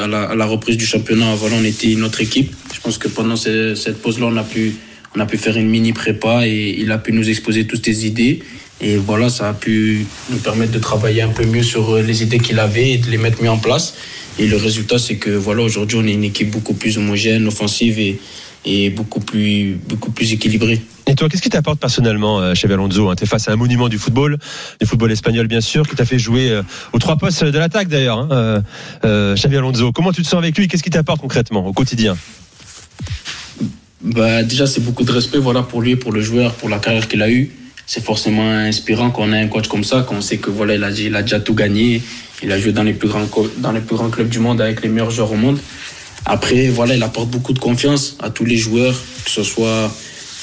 à, 0.00 0.06
la, 0.34 0.46
reprise 0.46 0.76
du 0.76 0.86
championnat, 0.86 1.34
voilà, 1.36 1.56
on 1.60 1.64
était 1.64 1.92
une 1.92 2.02
autre 2.02 2.20
équipe. 2.20 2.52
Je 2.74 2.80
pense 2.80 2.98
que 2.98 3.06
pendant 3.08 3.36
ce- 3.36 3.74
cette 3.74 4.00
pause-là, 4.02 4.26
on 4.26 4.36
a 4.36 4.42
pu, 4.42 4.74
on 5.14 5.20
a 5.20 5.26
pu 5.26 5.36
faire 5.36 5.56
une 5.56 5.68
mini 5.68 5.92
prépa 5.92 6.46
et 6.48 6.74
il 6.78 6.90
a 6.90 6.98
pu 6.98 7.12
nous 7.12 7.28
exposer 7.28 7.66
toutes 7.66 7.84
ses 7.84 8.06
idées. 8.06 8.40
Et 8.80 8.96
voilà, 8.96 9.28
ça 9.28 9.48
a 9.50 9.54
pu 9.54 10.04
nous 10.30 10.38
permettre 10.38 10.72
de 10.72 10.78
travailler 10.78 11.22
un 11.22 11.28
peu 11.28 11.44
mieux 11.46 11.62
sur 11.62 11.90
euh, 11.96 12.02
les 12.02 12.22
idées 12.22 12.38
qu'il 12.38 12.58
avait 12.58 12.90
et 12.92 12.98
de 12.98 13.10
les 13.10 13.18
mettre 13.18 13.42
mieux 13.42 13.50
en 13.50 13.58
place. 13.58 13.94
Et 14.38 14.46
le 14.48 14.56
résultat, 14.56 14.98
c'est 14.98 15.16
que 15.16 15.30
voilà, 15.30 15.62
aujourd'hui, 15.62 15.98
on 16.00 16.06
est 16.06 16.12
une 16.12 16.24
équipe 16.24 16.50
beaucoup 16.50 16.74
plus 16.74 16.98
homogène, 16.98 17.46
offensive 17.46 17.98
et, 17.98 18.18
et 18.64 18.90
beaucoup 18.90 19.20
plus, 19.20 19.76
beaucoup 19.88 20.10
plus 20.10 20.32
équilibrée. 20.32 20.80
Et 21.08 21.14
toi, 21.14 21.28
qu'est-ce 21.28 21.42
qui 21.42 21.50
t'apporte 21.50 21.78
personnellement, 21.78 22.40
euh, 22.40 22.52
Xavi 22.54 22.74
Alonso 22.74 23.14
Tu 23.14 23.24
es 23.24 23.26
face 23.26 23.48
à 23.48 23.52
un 23.52 23.56
monument 23.56 23.88
du 23.88 23.96
football, 23.96 24.38
du 24.80 24.86
football 24.86 25.12
espagnol 25.12 25.46
bien 25.46 25.60
sûr, 25.60 25.88
qui 25.88 25.94
t'a 25.94 26.04
fait 26.04 26.18
jouer 26.18 26.50
euh, 26.50 26.62
aux 26.92 26.98
trois 26.98 27.16
postes 27.16 27.44
de 27.44 27.58
l'attaque 27.58 27.88
d'ailleurs, 27.88 28.18
hein, 28.18 28.62
euh, 29.04 29.34
Xavi 29.34 29.56
Alonso. 29.56 29.92
Comment 29.92 30.12
tu 30.12 30.22
te 30.22 30.26
sens 30.26 30.38
avec 30.38 30.58
lui? 30.58 30.66
Qu'est-ce 30.66 30.82
qui 30.82 30.90
t'apporte 30.90 31.20
concrètement 31.20 31.64
au 31.64 31.72
quotidien? 31.72 32.16
Bah, 34.02 34.42
déjà, 34.42 34.66
c'est 34.66 34.80
beaucoup 34.80 35.04
de 35.04 35.12
respect 35.12 35.38
voilà, 35.38 35.62
pour 35.62 35.80
lui, 35.80 35.94
pour 35.94 36.12
le 36.12 36.20
joueur, 36.20 36.54
pour 36.54 36.68
la 36.68 36.78
carrière 36.78 37.06
qu'il 37.06 37.22
a 37.22 37.30
eue. 37.30 37.52
C'est 37.86 38.04
forcément 38.04 38.50
inspirant 38.50 39.10
quand 39.10 39.22
on 39.22 39.32
a 39.32 39.36
un 39.36 39.46
coach 39.46 39.68
comme 39.68 39.84
ça, 39.84 40.04
quand 40.06 40.16
on 40.16 40.20
sait 40.20 40.38
que 40.38 40.50
voilà, 40.50 40.74
il 40.74 41.14
a, 41.14 41.22
déjà 41.22 41.38
tout 41.38 41.54
gagné. 41.54 42.02
Il 42.42 42.50
a 42.50 42.58
joué 42.58 42.72
dans 42.72 42.82
les, 42.82 42.92
plus 42.92 43.08
grands, 43.08 43.26
dans 43.58 43.70
les 43.70 43.80
plus 43.80 43.94
grands 43.94 44.10
clubs 44.10 44.28
du 44.28 44.40
monde 44.40 44.60
avec 44.60 44.82
les 44.82 44.88
meilleurs 44.88 45.12
joueurs 45.12 45.30
au 45.30 45.36
monde. 45.36 45.58
Après, 46.24 46.68
voilà, 46.68 46.96
il 46.96 47.02
apporte 47.04 47.30
beaucoup 47.30 47.52
de 47.52 47.60
confiance 47.60 48.16
à 48.20 48.30
tous 48.30 48.44
les 48.44 48.56
joueurs, 48.56 48.96
que 49.24 49.30
ce 49.30 49.44
soit 49.44 49.88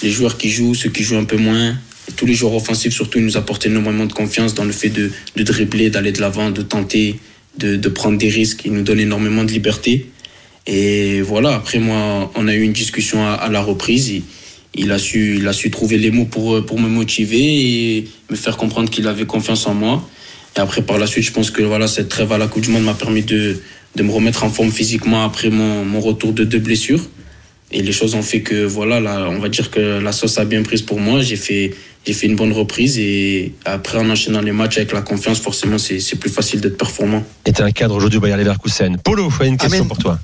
les 0.03 0.09
joueurs 0.09 0.38
qui 0.38 0.49
jouent, 0.49 0.75
ceux 0.75 0.89
qui 0.89 1.03
jouent 1.03 1.17
un 1.17 1.23
peu 1.23 1.38
moins. 1.38 1.75
Tous 2.17 2.25
les 2.25 2.34
joueurs 2.34 2.53
offensifs, 2.53 2.93
surtout, 2.93 3.17
ils 3.17 3.25
nous 3.25 3.38
apportent 3.38 3.65
énormément 3.65 4.05
de 4.05 4.13
confiance 4.13 4.53
dans 4.53 4.65
le 4.65 4.73
fait 4.73 4.89
de, 4.89 5.11
dribbler, 5.38 5.89
d'aller 5.89 6.11
de 6.11 6.19
l'avant, 6.19 6.51
de 6.51 6.61
tenter, 6.61 7.15
de, 7.57 7.89
prendre 7.89 8.17
des 8.17 8.30
risques. 8.30 8.65
Ils 8.65 8.73
nous 8.73 8.84
donnent 8.84 8.99
énormément 8.99 9.43
de 9.43 9.51
liberté. 9.51 10.07
Et 10.67 11.21
voilà, 11.21 11.55
après 11.55 11.80
moi, 11.80 12.31
on 12.35 12.47
a 12.47 12.53
eu 12.53 12.61
une 12.61 12.73
discussion 12.73 13.25
à, 13.25 13.49
la 13.49 13.61
reprise. 13.61 14.09
Il, 14.09 14.23
il 14.75 14.91
a 14.91 14.99
su, 14.99 15.38
il 15.38 15.47
a 15.47 15.53
su 15.53 15.71
trouver 15.71 15.97
les 15.97 16.11
mots 16.11 16.25
pour, 16.25 16.65
pour 16.65 16.80
me 16.80 16.89
motiver 16.89 17.97
et 17.97 18.07
me 18.30 18.35
faire 18.35 18.57
comprendre 18.57 18.89
qu'il 18.89 19.07
avait 19.07 19.25
confiance 19.25 19.65
en 19.65 19.73
moi. 19.73 20.07
Et 20.57 20.59
après, 20.59 20.81
par 20.81 20.99
la 20.99 21.07
suite, 21.07 21.23
je 21.23 21.31
pense 21.31 21.49
que 21.51 21.63
voilà, 21.63 21.88
cette 21.88 22.09
trêve 22.09 22.31
à 22.31 22.38
la 22.38 22.47
Coupe 22.47 22.63
du 22.63 22.69
Monde 22.69 22.84
m'a 22.84 22.93
permis 22.93 23.23
de, 23.23 23.57
de 23.95 24.03
me 24.03 24.11
remettre 24.11 24.43
en 24.43 24.49
forme 24.49 24.71
physiquement 24.71 25.23
après 25.23 25.49
mon, 25.49 25.85
mon 25.85 26.01
retour 26.01 26.34
de 26.34 26.43
deux 26.43 26.59
blessures. 26.59 27.07
Et 27.73 27.81
les 27.81 27.91
choses 27.91 28.13
ont 28.13 28.21
fait 28.21 28.41
que, 28.41 28.63
voilà, 28.65 28.99
là, 28.99 29.27
on 29.29 29.39
va 29.39 29.49
dire 29.49 29.71
que 29.71 29.99
la 29.99 30.11
sauce 30.11 30.37
a 30.37 30.45
bien 30.45 30.61
prise 30.61 30.83
pour 30.83 30.99
moi. 30.99 31.21
J'ai 31.21 31.35
fait, 31.35 31.73
j'ai 32.05 32.13
fait 32.13 32.27
une 32.27 32.35
bonne 32.35 32.51
reprise 32.51 32.99
et 32.99 33.53
après, 33.65 33.97
en 33.97 34.09
enchaînant 34.09 34.41
les 34.41 34.51
matchs 34.51 34.77
avec 34.77 34.93
la 34.93 35.01
confiance, 35.01 35.39
forcément, 35.39 35.77
c'est 35.79 36.19
plus 36.19 36.29
facile 36.29 36.61
d'être 36.61 36.77
performant. 36.77 37.23
Et 37.45 37.51
t'es 37.51 37.63
un 37.63 37.71
cadre 37.71 37.95
aujourd'hui 37.95 38.17
au 38.19 38.21
Bayer 38.21 38.37
Leverkusen. 38.37 38.97
Polo, 39.03 39.31
une 39.43 39.57
question 39.57 39.85
pour 39.85 39.97
toi. 39.97 40.19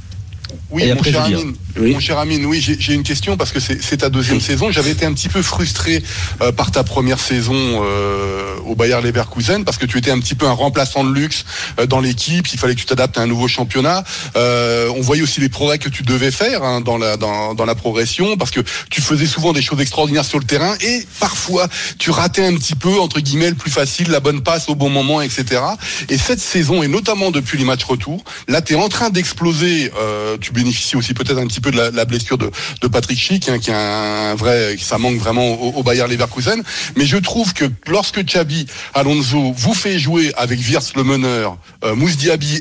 Oui, 0.72 0.92
mon 0.94 1.04
cher. 1.04 1.24
Amine, 1.24 1.56
mon 1.78 2.00
cher 2.00 2.20
Amine, 2.20 2.46
oui, 2.46 2.62
j'ai 2.62 2.78
j'ai 2.80 2.94
une 2.94 3.04
question 3.04 3.38
parce 3.38 3.52
que 3.52 3.60
c'est 3.60 3.82
c'est 3.82 3.98
ta 3.98 4.10
deuxième 4.10 4.40
saison. 4.40 4.72
J'avais 4.72 4.92
été 4.92 5.06
un 5.06 5.14
petit 5.14 5.30
peu 5.30 5.42
frustré 5.42 6.04
euh, 6.42 6.52
par 6.52 6.72
ta 6.72 6.84
première 6.84 7.20
saison 7.20 7.56
euh, 7.56 8.56
au 8.66 8.76
Bayer 8.76 9.02
Leverkusen 9.02 9.64
parce 9.66 9.78
que 9.78 9.86
tu 9.88 9.98
étais 9.98 10.12
un 10.12 10.20
petit 10.20 10.36
peu 10.36 10.46
un 10.46 10.52
remplaçant 10.52 11.04
de 11.04 11.12
luxe 11.12 11.46
euh, 11.80 11.88
dans 11.88 12.00
l'équipe. 12.00 12.48
Il 12.54 12.60
fallait 12.60 12.76
que 12.76 12.80
tu 12.80 12.86
t'adaptes 12.86 13.18
à 13.18 13.22
un 13.22 13.28
nouveau 13.28 13.48
championnat. 13.48 14.04
Euh, 14.36 14.92
on 14.96 15.02
voyait 15.02 15.24
aussi 15.24 15.42
les 15.42 15.50
progrès 15.50 15.80
que 15.80 15.90
tu 15.90 16.04
devais 16.04 16.32
faire 16.32 16.64
hein, 16.64 16.82
dans, 16.82 16.98
la, 16.98 17.18
dans, 17.18 17.56
dans 17.56 17.66
la 17.66 17.76
progression 17.76 18.38
parce 18.38 18.52
que 18.52 18.62
tu 18.92 19.02
faisais 19.02 19.26
souvent 19.26 19.54
des 19.54 19.62
choses 19.62 19.82
extraordinaires 19.82 20.26
sur 20.26 20.40
le 20.40 20.46
terrain 20.46 20.76
et 20.82 21.08
parfois 21.20 21.68
tu 21.98 22.12
ratais 22.12 22.46
un 22.46 22.56
petit 22.56 22.76
peu, 22.76 23.00
entre 23.00 23.20
guillemets, 23.22 23.50
le 23.50 23.56
plus 23.56 23.72
facile, 23.72 24.10
la 24.10 24.20
bonne 24.20 24.42
passe 24.42 24.70
au 24.70 24.76
bon 24.76 24.90
moment, 24.90 25.22
etc. 25.22 25.62
Et 26.10 26.18
cette 26.18 26.40
saison, 26.40 26.84
et 26.84 26.88
notamment 26.88 27.32
depuis 27.32 27.58
les 27.58 27.66
matchs 27.66 27.86
retour, 27.86 28.24
là, 28.48 28.62
tu 28.62 28.74
es 28.74 28.76
en 28.76 28.90
train 28.90 29.10
d'exploser. 29.10 29.92
Euh, 29.98 30.38
tu 30.40 30.52
bénéficies 30.60 30.96
aussi 30.96 31.14
peut-être 31.14 31.38
un 31.38 31.48
petit 31.48 31.62
peu 31.62 31.72
de 31.72 31.78
la, 31.78 32.06
blessure 32.06 32.38
de, 32.38 32.52
de 32.82 32.88
Patrick 32.88 33.20
Schick, 33.20 33.50
hein, 33.50 33.60
qui 33.60 33.70
est 33.70 33.74
un 33.74 34.36
vrai, 34.36 34.76
ça 34.80 34.98
manque 34.98 35.18
vraiment 35.18 35.54
au, 35.62 35.80
au 35.80 35.84
Bayer 35.84 36.08
Leverkusen. 36.08 36.62
Mais 36.96 37.06
je 37.06 37.18
trouve 37.18 37.54
que 37.54 37.66
lorsque 37.88 38.24
Xabi 38.24 38.66
Alonso 38.94 39.54
vous 39.56 39.74
fait 39.74 40.00
jouer 40.00 40.34
avec 40.36 40.60
Wirtz 40.60 40.94
le 40.96 41.04
meneur, 41.04 41.58
euh, 41.84 41.96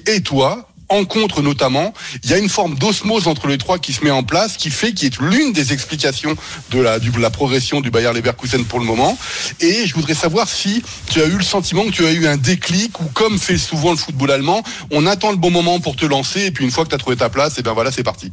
et 0.07 0.21
toi, 0.21 0.68
en 0.89 1.05
contre 1.05 1.43
notamment, 1.43 1.93
il 2.25 2.31
y 2.31 2.35
a 2.35 2.39
une 2.39 2.49
forme 2.49 2.77
d'osmose 2.77 3.29
entre 3.29 3.47
les 3.47 3.59
trois 3.59 3.79
qui 3.79 3.93
se 3.93 4.05
met 4.05 4.11
en 4.11 4.23
place, 4.23 4.57
qui 4.57 4.71
fait 4.71 4.93
qui 4.93 5.07
est 5.07 5.19
l'une 5.21 5.53
des 5.53 5.73
explications 5.73 6.35
de 6.71 6.81
la, 6.81 7.31
progression 7.31 7.81
du 7.81 7.91
Bayer 7.91 8.13
Leverkusen 8.15 8.65
pour 8.65 8.79
le 8.79 8.87
moment. 8.87 9.19
Et 9.61 9.87
je 9.87 9.95
voudrais 9.95 10.15
savoir 10.15 10.49
si 10.49 10.83
tu 11.11 11.21
as 11.21 11.27
eu 11.27 11.37
le 11.37 11.43
sentiment 11.43 11.85
que 11.85 11.91
tu 11.91 12.07
as 12.07 12.13
eu 12.13 12.27
un 12.27 12.37
déclic 12.37 13.01
ou 13.01 13.05
comme 13.13 13.39
fait 13.39 13.59
souvent 13.59 13.91
le 13.91 13.97
football 13.97 14.31
allemand, 14.31 14.63
on 14.91 15.07
attend 15.07 15.31
le 15.31 15.37
bon 15.37 15.51
moment 15.51 15.81
pour 15.81 15.97
te 15.97 16.07
lancer 16.07 16.47
et 16.47 16.51
puis 16.51 16.65
une 16.65 16.71
fois 16.71 16.85
que 16.85 16.91
tu 16.91 16.95
as 16.95 16.99
trouvé 16.99 17.17
ta 17.17 17.29
place, 17.29 17.59
et 17.59 17.63
ben 17.63 17.73
voilà, 17.73 17.93
c'est 17.93 18.03
parti. 18.03 18.31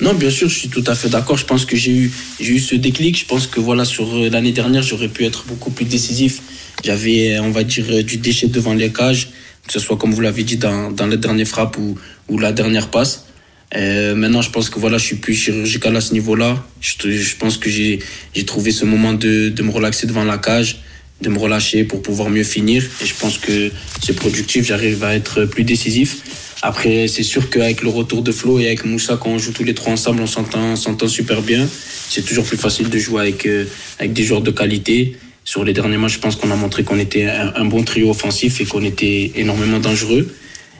Non, 0.00 0.12
bien 0.12 0.30
sûr, 0.30 0.48
je 0.48 0.58
suis 0.58 0.68
tout 0.68 0.84
à 0.86 0.94
fait 0.94 1.08
d'accord. 1.08 1.38
Je 1.38 1.46
pense 1.46 1.64
que 1.64 1.76
j'ai 1.76 1.92
eu, 1.92 2.12
j'ai 2.38 2.52
eu 2.52 2.58
ce 2.58 2.74
déclic. 2.74 3.18
Je 3.18 3.24
pense 3.24 3.46
que 3.46 3.60
voilà, 3.60 3.84
sur 3.84 4.14
euh, 4.14 4.28
l'année 4.28 4.52
dernière, 4.52 4.82
j'aurais 4.82 5.08
pu 5.08 5.24
être 5.24 5.44
beaucoup 5.46 5.70
plus 5.70 5.86
décisif. 5.86 6.42
J'avais, 6.84 7.36
euh, 7.36 7.42
on 7.42 7.50
va 7.50 7.64
dire, 7.64 7.86
euh, 7.88 8.02
du 8.02 8.18
déchet 8.18 8.48
devant 8.48 8.74
les 8.74 8.92
cages, 8.92 9.30
que 9.66 9.72
ce 9.72 9.78
soit 9.78 9.96
comme 9.96 10.12
vous 10.12 10.20
l'avez 10.20 10.44
dit 10.44 10.56
dans, 10.56 10.90
dans 10.90 11.06
la 11.06 11.16
dernière 11.16 11.46
frappe 11.46 11.78
ou, 11.78 11.96
ou 12.28 12.38
la 12.38 12.52
dernière 12.52 12.88
passe. 12.88 13.26
Euh, 13.74 14.14
maintenant, 14.14 14.42
je 14.42 14.50
pense 14.50 14.70
que 14.70 14.78
voilà, 14.78 14.98
je 14.98 15.04
suis 15.04 15.16
plus 15.16 15.34
chirurgical 15.34 15.96
à 15.96 16.00
ce 16.00 16.12
niveau-là. 16.12 16.64
Je, 16.80 17.36
pense 17.36 17.58
que 17.58 17.68
j'ai, 17.68 18.00
trouvé 18.46 18.70
ce 18.70 18.84
moment 18.84 19.12
de, 19.12 19.52
me 19.60 19.70
relaxer 19.70 20.06
devant 20.06 20.24
la 20.24 20.38
cage, 20.38 20.78
de 21.20 21.28
me 21.28 21.38
relâcher 21.38 21.84
pour 21.84 22.02
pouvoir 22.02 22.30
mieux 22.30 22.44
finir. 22.44 22.84
Et 23.02 23.06
je 23.06 23.14
pense 23.14 23.38
que 23.38 23.70
c'est 24.02 24.14
productif. 24.14 24.64
J'arrive 24.64 25.02
à 25.02 25.14
être 25.14 25.44
plus 25.44 25.64
décisif. 25.64 26.18
Après, 26.62 27.06
c'est 27.08 27.22
sûr 27.22 27.50
qu'avec 27.50 27.82
le 27.82 27.90
retour 27.90 28.22
de 28.22 28.32
Flo 28.32 28.58
et 28.58 28.66
avec 28.66 28.84
Moussa, 28.84 29.18
quand 29.20 29.30
on 29.30 29.38
joue 29.38 29.52
tous 29.52 29.64
les 29.64 29.74
trois 29.74 29.92
ensemble, 29.92 30.22
on 30.22 30.26
s'entend, 30.26 31.08
super 31.08 31.42
bien. 31.42 31.68
C'est 32.08 32.24
toujours 32.24 32.44
plus 32.44 32.56
facile 32.56 32.88
de 32.88 32.98
jouer 32.98 33.22
avec, 33.22 33.46
euh, 33.46 33.64
avec 33.98 34.12
des 34.12 34.24
joueurs 34.24 34.40
de 34.40 34.50
qualité. 34.50 35.16
Sur 35.46 35.64
les 35.64 35.72
derniers 35.72 35.96
matchs, 35.96 36.14
je 36.14 36.18
pense 36.18 36.36
qu'on 36.36 36.50
a 36.50 36.56
montré 36.56 36.82
qu'on 36.84 36.98
était 36.98 37.26
un, 37.26 37.54
un 37.54 37.64
bon 37.64 37.82
trio 37.84 38.10
offensif 38.10 38.60
et 38.60 38.66
qu'on 38.66 38.84
était 38.84 39.32
énormément 39.36 39.78
dangereux. 39.78 40.24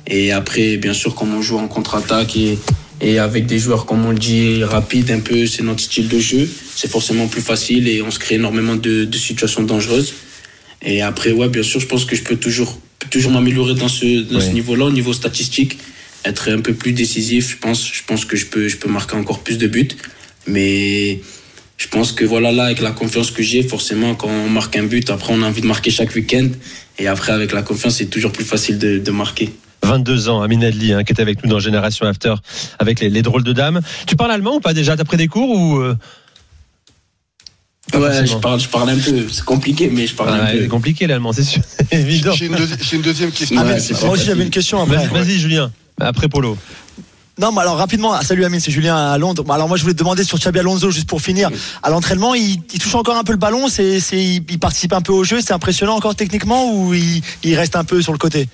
Et 0.08 0.32
après, 0.32 0.76
bien 0.76 0.92
sûr, 0.92 1.14
comme 1.14 1.32
on 1.34 1.40
joue 1.40 1.56
en 1.58 1.68
contre-attaque 1.68 2.36
et, 2.36 2.58
et 3.00 3.18
avec 3.20 3.46
des 3.46 3.58
joueurs, 3.60 3.86
comme 3.86 4.04
on 4.04 4.10
le 4.10 4.18
dit, 4.18 4.64
rapides, 4.64 5.10
un 5.12 5.20
peu, 5.20 5.46
c'est 5.46 5.62
notre 5.62 5.80
style 5.80 6.08
de 6.08 6.18
jeu, 6.18 6.48
c'est 6.74 6.90
forcément 6.90 7.28
plus 7.28 7.42
facile 7.42 7.86
et 7.88 8.02
on 8.02 8.10
se 8.10 8.18
crée 8.18 8.34
énormément 8.36 8.74
de, 8.74 9.04
de 9.04 9.18
situations 9.18 9.62
dangereuses. 9.62 10.14
Et 10.82 11.00
après, 11.00 11.30
ouais, 11.30 11.48
bien 11.48 11.62
sûr, 11.62 11.80
je 11.80 11.86
pense 11.86 12.04
que 12.04 12.16
je 12.16 12.22
peux 12.22 12.36
toujours, 12.36 12.78
toujours 13.10 13.32
m'améliorer 13.32 13.74
dans 13.74 13.88
ce, 13.88 14.22
dans 14.32 14.40
ce 14.40 14.50
niveau-là, 14.50 14.86
au 14.86 14.92
niveau 14.92 15.12
statistique. 15.12 15.78
être 16.24 16.50
un 16.50 16.60
peu 16.60 16.74
plus 16.74 16.92
décisif. 16.92 17.50
Je 17.52 17.56
pense, 17.58 17.80
je 17.92 18.02
pense 18.06 18.24
que 18.24 18.36
je 18.36 18.46
peux, 18.46 18.68
je 18.68 18.76
peux 18.76 18.88
marquer 18.90 19.16
encore 19.16 19.40
plus 19.40 19.58
de 19.58 19.66
buts. 19.68 19.88
Mais 20.46 21.20
je 21.78 21.88
pense 21.88 22.12
que 22.12 22.24
voilà, 22.24 22.52
là, 22.52 22.64
avec 22.64 22.80
la 22.80 22.90
confiance 22.92 23.30
que 23.30 23.42
j'ai, 23.42 23.62
forcément, 23.62 24.14
quand 24.14 24.28
on 24.28 24.48
marque 24.48 24.76
un 24.76 24.84
but, 24.84 25.10
après, 25.10 25.32
on 25.34 25.42
a 25.42 25.46
envie 25.46 25.60
de 25.60 25.66
marquer 25.66 25.90
chaque 25.90 26.14
week-end. 26.14 26.48
Et 26.98 27.06
après, 27.06 27.32
avec 27.32 27.52
la 27.52 27.62
confiance, 27.62 27.96
c'est 27.96 28.06
toujours 28.06 28.32
plus 28.32 28.44
facile 28.44 28.78
de, 28.78 28.98
de 28.98 29.10
marquer. 29.10 29.52
22 29.82 30.30
ans, 30.30 30.40
Amine 30.40 30.64
Adli, 30.64 30.92
hein, 30.94 31.04
qui 31.04 31.12
est 31.12 31.20
avec 31.20 31.44
nous 31.44 31.50
dans 31.50 31.60
Génération 31.60 32.06
After, 32.06 32.34
avec 32.78 32.98
les, 33.00 33.10
les 33.10 33.20
drôles 33.22 33.44
de 33.44 33.52
dames. 33.52 33.82
Tu 34.06 34.16
parles 34.16 34.30
allemand 34.32 34.56
ou 34.56 34.60
pas 34.60 34.72
déjà 34.72 34.96
T'as 34.96 35.04
pris 35.04 35.18
des 35.18 35.28
cours 35.28 35.50
ou 35.50 35.76
euh, 35.78 35.94
pas 37.92 37.98
Ouais, 38.00 38.06
forcément 38.08 38.26
je 38.26 38.36
parle, 38.42 38.60
je 38.60 38.68
parle 38.68 38.90
un 38.90 38.96
peu. 38.98 39.26
C'est 39.30 39.44
compliqué, 39.44 39.90
mais 39.92 40.06
je 40.06 40.14
parle 40.14 40.30
Ah, 40.40 40.44
un 40.46 40.52
peu. 40.52 40.62
C'est 40.62 40.68
compliqué 40.68 41.06
l'allemand, 41.06 41.32
c'est 41.32 41.44
sûr. 41.44 41.62
Évident. 41.92 42.32
J'ai 42.32 42.46
une, 42.46 42.54
deuxi- 42.56 42.78
j'ai 42.82 42.96
une 42.96 43.02
deuxième 43.02 43.30
question. 43.30 43.60
Ah, 43.60 43.64
Ouais, 43.64 43.78
moi 44.02 44.10
aussi 44.10 44.24
j'avais 44.24 44.42
une 44.44 44.50
question 44.50 44.84
vas-y, 44.84 45.38
Julien. 45.38 45.70
Après 46.00 46.28
Polo. 46.28 46.56
Non, 47.38 47.52
mais 47.52 47.60
alors 47.60 47.76
rapidement, 47.76 48.14
ah, 48.14 48.22
salut 48.22 48.46
Amine, 48.46 48.60
c'est 48.60 48.70
Julien 48.70 48.96
à 48.96 49.18
Londres. 49.18 49.44
Alors 49.50 49.68
moi 49.68 49.76
je 49.76 49.82
voulais 49.82 49.92
te 49.92 49.98
demander 49.98 50.24
sur 50.24 50.38
Xabi 50.38 50.58
Alonso 50.60 50.90
juste 50.90 51.06
pour 51.06 51.20
finir. 51.20 51.50
À 51.82 51.90
l'entraînement, 51.90 52.34
il, 52.34 52.62
il 52.72 52.78
touche 52.78 52.94
encore 52.94 53.16
un 53.16 53.24
peu 53.24 53.32
le 53.32 53.38
ballon, 53.38 53.68
c'est, 53.68 54.00
c'est, 54.00 54.18
il 54.18 54.42
il 54.48 54.58
participe 54.58 54.94
un 54.94 55.02
peu 55.02 55.12
au 55.12 55.22
jeu, 55.22 55.42
c'est 55.42 55.52
impressionnant 55.52 55.96
encore 55.96 56.14
techniquement 56.14 56.72
ou 56.72 56.94
il, 56.94 57.22
il 57.42 57.54
reste 57.54 57.76
un 57.76 57.84
peu 57.84 58.00
sur 58.00 58.12
le 58.12 58.18
côté? 58.18 58.48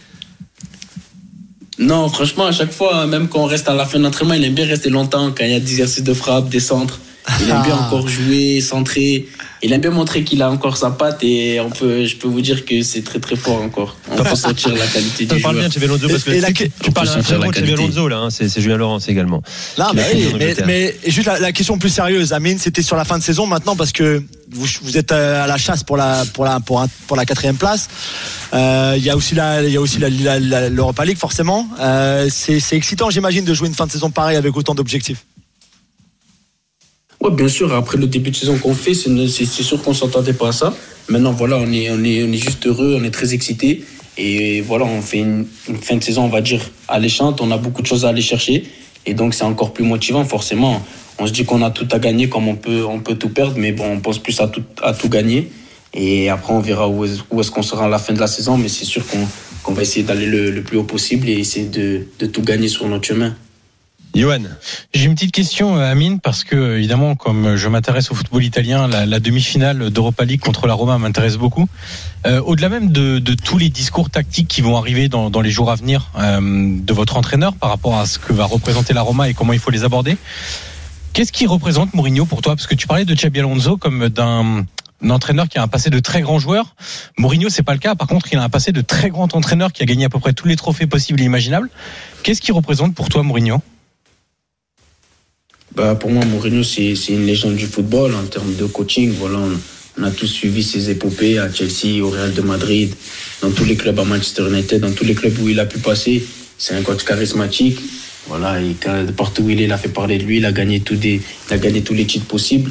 Non, 1.79 2.09
franchement, 2.09 2.47
à 2.47 2.53
chaque 2.53 2.73
fois, 2.73 3.07
même 3.07 3.29
quand 3.29 3.41
on 3.41 3.47
reste 3.47 3.69
à 3.69 3.75
la 3.75 3.87
fin 3.87 3.99
de 3.99 4.05
l'entraînement, 4.05 4.35
il 4.35 4.45
aime 4.45 4.55
bien 4.55 4.67
rester 4.67 4.91
longtemps 4.91 5.31
quand 5.31 5.45
il 5.45 5.51
y 5.51 5.55
a 5.55 5.61
des 5.61 5.71
exercices 5.71 6.03
de 6.03 6.15
frappe, 6.15 6.49
des 6.49 6.61
centres. 6.61 6.99
Il 7.41 7.51
aime 7.51 7.63
bien 7.63 7.77
Ah. 7.79 7.87
encore 7.87 8.09
jouer, 8.09 8.61
centrer. 8.61 9.29
Il 9.65 9.73
aime 9.73 9.81
bien 9.81 9.91
montrer 9.93 10.25
qu'il 10.25 10.43
a 10.43 10.51
encore 10.51 10.77
sa 10.77 10.91
patte 10.91 11.23
et 11.23 11.61
on 11.61 11.71
peut, 11.71 12.05
je 12.05 12.17
peux 12.17 12.27
vous 12.27 12.41
dire 12.41 12.65
que 12.65 12.83
c'est 12.83 13.03
très 13.03 13.21
très 13.21 13.37
fort 13.37 13.63
encore. 13.63 13.97
On 14.11 14.17
peut 14.17 14.35
sentir 14.35 14.75
la 14.75 14.87
qualité 14.89 15.19
Tu 15.19 15.37
du 15.37 15.41
parles 15.41 15.55
joueur. 15.55 15.69
bien 15.69 15.69
de 15.69 16.09
parce 16.09 16.25
que 16.25 16.31
Et- 16.33 16.41
la- 16.41 16.49
tu, 16.53 16.69
tu 16.83 16.91
parles 16.91 17.07
la 17.07 17.15
de 17.23 18.09
là, 18.09 18.17
hein, 18.17 18.31
c'est 18.31 18.49
c'est 18.49 18.61
Julien 18.61 18.77
Laurence 18.77 19.09
également. 19.09 19.41
Non, 19.79 19.87
mais, 19.95 20.05
oui, 20.15 20.27
mais, 20.37 20.57
mais 20.67 20.97
juste 21.07 21.29
la, 21.29 21.39
la 21.39 21.53
question 21.53 21.79
plus 21.79 21.91
sérieuse, 21.91 22.33
Amine, 22.33 22.59
c'était 22.59 22.83
sur 22.83 22.97
la 22.97 23.05
fin 23.05 23.19
de 23.19 23.23
saison 23.23 23.47
maintenant 23.47 23.77
parce 23.77 23.93
que 23.93 24.21
vous, 24.51 24.67
vous 24.83 24.99
êtes 24.99 25.13
euh, 25.13 25.45
à 25.45 25.47
la 25.47 25.59
chasse 25.59 25.85
pour 25.85 25.97
la 25.97 26.25
pour 26.35 26.45
la 26.45 26.59
pour, 26.59 26.81
un- 26.81 26.89
pour 27.07 27.17
la 27.17 27.25
quatrième 27.25 27.57
place. 27.57 27.89
Euh, 28.55 28.95
Il 28.99 29.05
y 29.05 29.11
a 29.11 29.17
aussi 29.17 29.37
la 29.37 29.63
il 29.63 29.73
y 29.73 29.77
a 29.77 29.81
aussi 29.81 29.99
l'Europa 30.01 31.05
League 31.05 31.19
forcément. 31.19 31.69
Euh, 31.81 32.29
c'est 32.33 32.59
c'est 32.59 32.77
excitant, 32.77 33.11
j'imagine, 33.11 33.45
de 33.45 33.55
jouer 33.55 33.69
une 33.69 33.75
fin 33.75 33.87
de 33.87 33.93
saison 33.93 34.11
pareille 34.11 34.37
avec 34.37 34.57
autant 34.57 34.75
d'objectifs. 34.75 35.25
Ouais, 37.23 37.31
bien 37.31 37.49
sûr. 37.49 37.73
Après 37.75 37.99
le 37.99 38.07
début 38.07 38.31
de 38.31 38.37
saison 38.37 38.59
qu'on 38.59 38.75
fait, 38.75 38.95
c'est 38.95 39.47
sûr 39.47 39.81
qu'on 39.83 39.95
s'attendait 39.95 40.33
pas 40.33 40.49
à 40.49 40.53
ça. 40.53 40.75
Maintenant, 41.09 41.33
voilà, 41.33 41.57
on 41.57 41.71
est, 41.73 41.89
on 41.91 42.03
est, 42.03 42.23
on 42.25 42.33
est 42.33 42.37
juste 42.37 42.67
heureux, 42.67 42.97
on 43.01 43.05
est 43.05 43.11
très 43.11 43.33
excité. 43.33 43.85
Et 44.19 44.61
voilà, 44.61 44.85
on 44.85 45.01
fait 45.01 45.19
une, 45.19 45.47
fin 45.81 45.97
de 45.97 46.03
saison, 46.03 46.25
on 46.25 46.29
va 46.29 46.41
dire, 46.41 46.61
alléchante. 46.89 47.41
On 47.41 47.51
a 47.51 47.57
beaucoup 47.59 47.81
de 47.83 47.87
choses 47.87 48.05
à 48.05 48.09
aller 48.09 48.23
chercher. 48.23 48.65
Et 49.07 49.15
donc, 49.15 49.35
c'est 49.35 49.45
encore 49.45 49.73
plus 49.73 49.85
motivant, 49.85 50.25
forcément. 50.25 50.85
On 51.19 51.27
se 51.27 51.33
dit 51.33 51.45
qu'on 51.45 51.63
a 51.63 51.71
tout 51.71 51.89
à 51.93 51.99
gagner, 51.99 52.29
comme 52.29 52.49
on 52.49 52.57
peut, 52.57 52.85
on 52.85 52.99
peut 53.01 53.15
tout 53.15 53.29
perdre. 53.29 53.55
Mais 53.57 53.73
bon, 53.73 53.85
on 53.93 54.01
pense 54.01 54.19
plus 54.19 54.41
à 54.41 54.49
tout, 54.49 54.63
à 54.83 54.93
tout 54.93 55.09
gagner. 55.09 55.51
Et 55.95 56.29
après, 56.29 56.53
on 56.53 56.61
verra 56.61 56.89
où 56.89 57.05
est- 57.05 57.23
où 57.31 57.41
est-ce 57.41 57.51
qu'on 57.51 57.63
sera 57.63 57.85
à 57.85 57.89
la 57.89 57.99
fin 57.99 58.13
de 58.15 58.21
la 58.21 58.27
saison. 58.27 58.57
Mais 58.59 58.69
c'est 58.69 58.85
sûr 58.85 59.07
qu'on 59.07 59.27
qu'on 59.63 59.75
va 59.75 59.83
essayer 59.83 60.03
d'aller 60.05 60.27
le, 60.27 60.51
le 60.51 60.63
plus 60.63 60.77
haut 60.77 60.83
possible 60.83 61.29
et 61.29 61.35
essayer 61.35 61.67
de, 61.67 62.09
de 62.19 62.27
tout 62.27 62.43
gagner 62.43 62.67
sur 62.67 62.89
notre 62.89 63.07
chemin. 63.07 63.37
Johan. 64.15 64.43
J'ai 64.93 65.07
une 65.07 65.15
petite 65.15 65.33
question, 65.33 65.77
euh, 65.77 65.91
Amine, 65.91 66.21
parce 66.21 66.45
que 66.45 66.77
évidemment, 66.77 67.15
comme 67.15 67.57
je 67.57 67.69
m'intéresse 67.69 68.11
au 68.11 68.15
football 68.15 68.45
italien, 68.45 68.87
la, 68.87 69.07
la 69.07 69.21
demi-finale 69.21 69.91
d'Europa 69.91 70.25
League 70.25 70.41
contre 70.41 70.67
la 70.67 70.75
Roma 70.75 70.99
m'intéresse 70.99 71.37
beaucoup. 71.37 71.69
Euh, 72.27 72.41
Au-delà 72.43 72.69
même 72.69 72.93
de, 72.93 73.19
de 73.19 73.35
tous 73.35 73.59
les 73.59 73.71
discours 73.71 74.11
tactiques 74.11 74.49
qui 74.49 74.61
vont 74.61 74.77
arriver 74.77 75.09
dans, 75.09 75.31
dans 75.31 75.41
les 75.41 75.51
jours 75.51 75.71
à 75.71 75.77
venir 75.77 76.11
euh, 76.19 76.41
de 76.41 76.93
votre 76.93 77.17
entraîneur 77.17 77.55
par 77.55 77.71
rapport 77.71 77.99
à 77.99 78.07
ce 78.07 78.19
que 78.19 78.33
va 78.33 78.45
représenter 78.45 78.93
la 78.93 79.03
Roma 79.03 79.29
et 79.29 79.35
comment 79.35 79.55
il 79.55 79.59
faut 79.59 79.71
les 79.71 79.85
aborder, 79.85 80.17
qu'est-ce 81.15 81.33
qui 81.33 81.47
représente 81.47 81.95
Mourinho 81.95 82.27
pour 82.27 82.43
toi? 82.43 82.55
Parce 82.55 82.67
que 82.67 82.75
tu 82.75 82.87
parlais 82.87 83.05
de 83.05 83.15
Xabi 83.15 83.41
Alonso 83.41 83.77
comme 83.77 84.09
d'un 84.09 84.65
un 85.05 85.11
entraîneur 85.11 85.49
qui 85.49 85.59
a 85.59 85.63
un 85.63 85.67
passé 85.67 85.91
de 85.91 85.99
très 85.99 86.21
grand 86.21 86.39
joueur. 86.39 86.77
Mourinho, 87.19 87.49
c'est 87.49 87.65
pas 87.65 87.73
le 87.73 87.81
cas. 87.81 87.97
Par 87.97 88.07
contre, 88.07 88.29
il 88.33 88.39
a 88.39 88.45
un 88.45 88.49
passé 88.49 88.71
de 88.71 88.83
très 88.83 89.11
grand 89.11 89.35
entraîneur 89.35 89.73
qui 89.73 89.83
a 89.83 89.87
gagné 89.87 90.05
à 90.05 90.09
peu 90.09 90.21
près 90.21 90.33
tous 90.33 90.47
les 90.47 90.55
trophées 90.55 90.87
possibles 90.87 91.21
et 91.21 91.25
imaginables. 91.25 91.69
Qu'est-ce 92.23 92.41
qui 92.41 92.53
représente 92.53 92.95
pour 92.95 93.09
toi 93.09 93.25
Mourinho? 93.25 93.61
Bah, 95.75 95.95
pour 95.95 96.11
moi, 96.11 96.25
Mourinho, 96.27 96.63
c'est 96.63 96.93
une 97.09 97.25
légende 97.25 97.57
du 97.57 97.67
football 97.67 98.15
en 98.15 98.27
termes 98.27 98.55
de 98.57 98.67
coaching. 98.67 99.13
Voilà, 99.19 99.39
on, 99.99 100.03
a 100.05 100.11
tous 100.11 100.27
suivi 100.27 100.63
ses 100.63 100.91
épopées 100.91 101.39
à 101.39 101.51
Chelsea, 101.53 102.03
au 102.03 102.11
Real 102.11 102.33
de 102.35 102.43
Madrid, 102.43 102.93
dans 103.41 103.51
tous 103.51 103.65
les 103.65 103.77
clubs 103.77 103.99
à 103.99 104.05
Manchester 104.05 104.49
United, 104.51 104.83
dans 104.83 104.93
tous 104.93 105.05
les 105.05 105.15
clubs 105.15 105.39
où 105.41 105.49
il 105.49 105.59
a 105.61 105.65
pu 105.67 105.79
passer. 105.79 106.23
C'est 106.59 106.75
un 106.75 106.83
coach 106.83 107.05
charismatique. 107.05 107.79
Voilà, 108.29 108.59
partout 109.17 109.43
où 109.45 109.51
il 109.51 109.61
est, 109.61 109.65
il 109.65 109.73
a 109.73 109.79
fait 109.79 109.89
parler 109.89 110.19
de 110.19 110.25
lui. 110.25 110.37
Il 110.39 110.45
a 110.45 110.53
gagné, 110.53 110.81
tout 110.81 110.95
des, 110.95 111.21
il 111.49 111.55
a 111.55 111.59
gagné 111.59 111.83
tous 111.83 111.95
les 111.95 112.05
titres 112.05 112.27
possibles. 112.27 112.71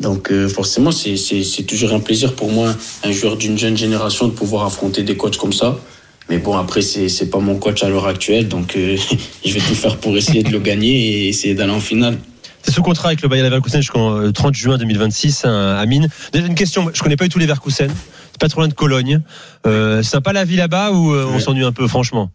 Donc, 0.00 0.30
euh, 0.30 0.48
forcément, 0.48 0.90
c'est- 0.90 1.66
toujours 1.66 1.92
un 1.94 2.00
plaisir 2.00 2.34
pour 2.34 2.50
moi, 2.50 2.74
un 3.04 3.12
joueur 3.12 3.36
d'une 3.36 3.56
jeune 3.56 3.76
génération, 3.76 4.28
de 4.28 4.32
pouvoir 4.32 4.66
affronter 4.66 5.02
des 5.02 5.16
coachs 5.16 5.38
comme 5.38 5.52
ça. 5.52 5.80
Mais 6.28 6.38
bon, 6.38 6.56
après, 6.56 6.82
c'est 6.82 7.30
pas 7.30 7.38
mon 7.38 7.56
coach 7.56 7.82
à 7.82 7.88
l'heure 7.88 8.06
actuelle, 8.06 8.48
donc 8.48 8.76
euh, 8.76 8.96
je 9.44 9.52
vais 9.52 9.60
tout 9.60 9.74
faire 9.74 9.96
pour 9.96 10.16
essayer 10.16 10.42
de 10.42 10.50
le 10.50 10.58
gagner 10.58 11.24
et 11.24 11.28
essayer 11.28 11.54
d'aller 11.54 11.72
en 11.72 11.80
finale. 11.80 12.18
C'est 12.64 12.72
sous 12.72 12.82
contrat 12.82 13.08
avec 13.08 13.20
le 13.22 13.28
Bayer 13.28 13.42
Leverkusen 13.42 13.80
jusqu'au 13.80 14.10
euh, 14.10 14.32
30 14.32 14.54
juin 14.54 14.78
2026, 14.78 15.44
hein, 15.44 15.76
Amine. 15.78 16.08
Déjà 16.32 16.46
une 16.46 16.54
question, 16.54 16.90
je 16.92 17.02
connais 17.02 17.16
pas 17.16 17.24
du 17.24 17.30
tout 17.30 17.38
Leverkusen. 17.38 17.88
C'est 18.32 18.40
pas 18.40 18.48
trop 18.48 18.60
loin 18.60 18.68
de 18.68 18.74
Cologne. 18.74 19.20
Euh, 19.66 20.02
c'est 20.02 20.10
sympa 20.10 20.32
la 20.32 20.44
vie 20.44 20.56
là-bas 20.56 20.90
ou 20.92 21.12
euh, 21.12 21.26
on 21.32 21.38
s'ennuie 21.38 21.64
un 21.64 21.72
peu, 21.72 21.86
franchement? 21.86 22.30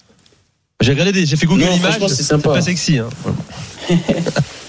J'ai 0.81 0.91
regardé, 0.93 1.25
j'ai 1.25 1.35
fait 1.35 1.45
Google 1.45 1.63
Non, 1.63 1.75
Images. 1.75 1.95
c'est 2.07 2.41
pas 2.41 2.61
sexy. 2.61 2.99
Hein. 2.99 3.09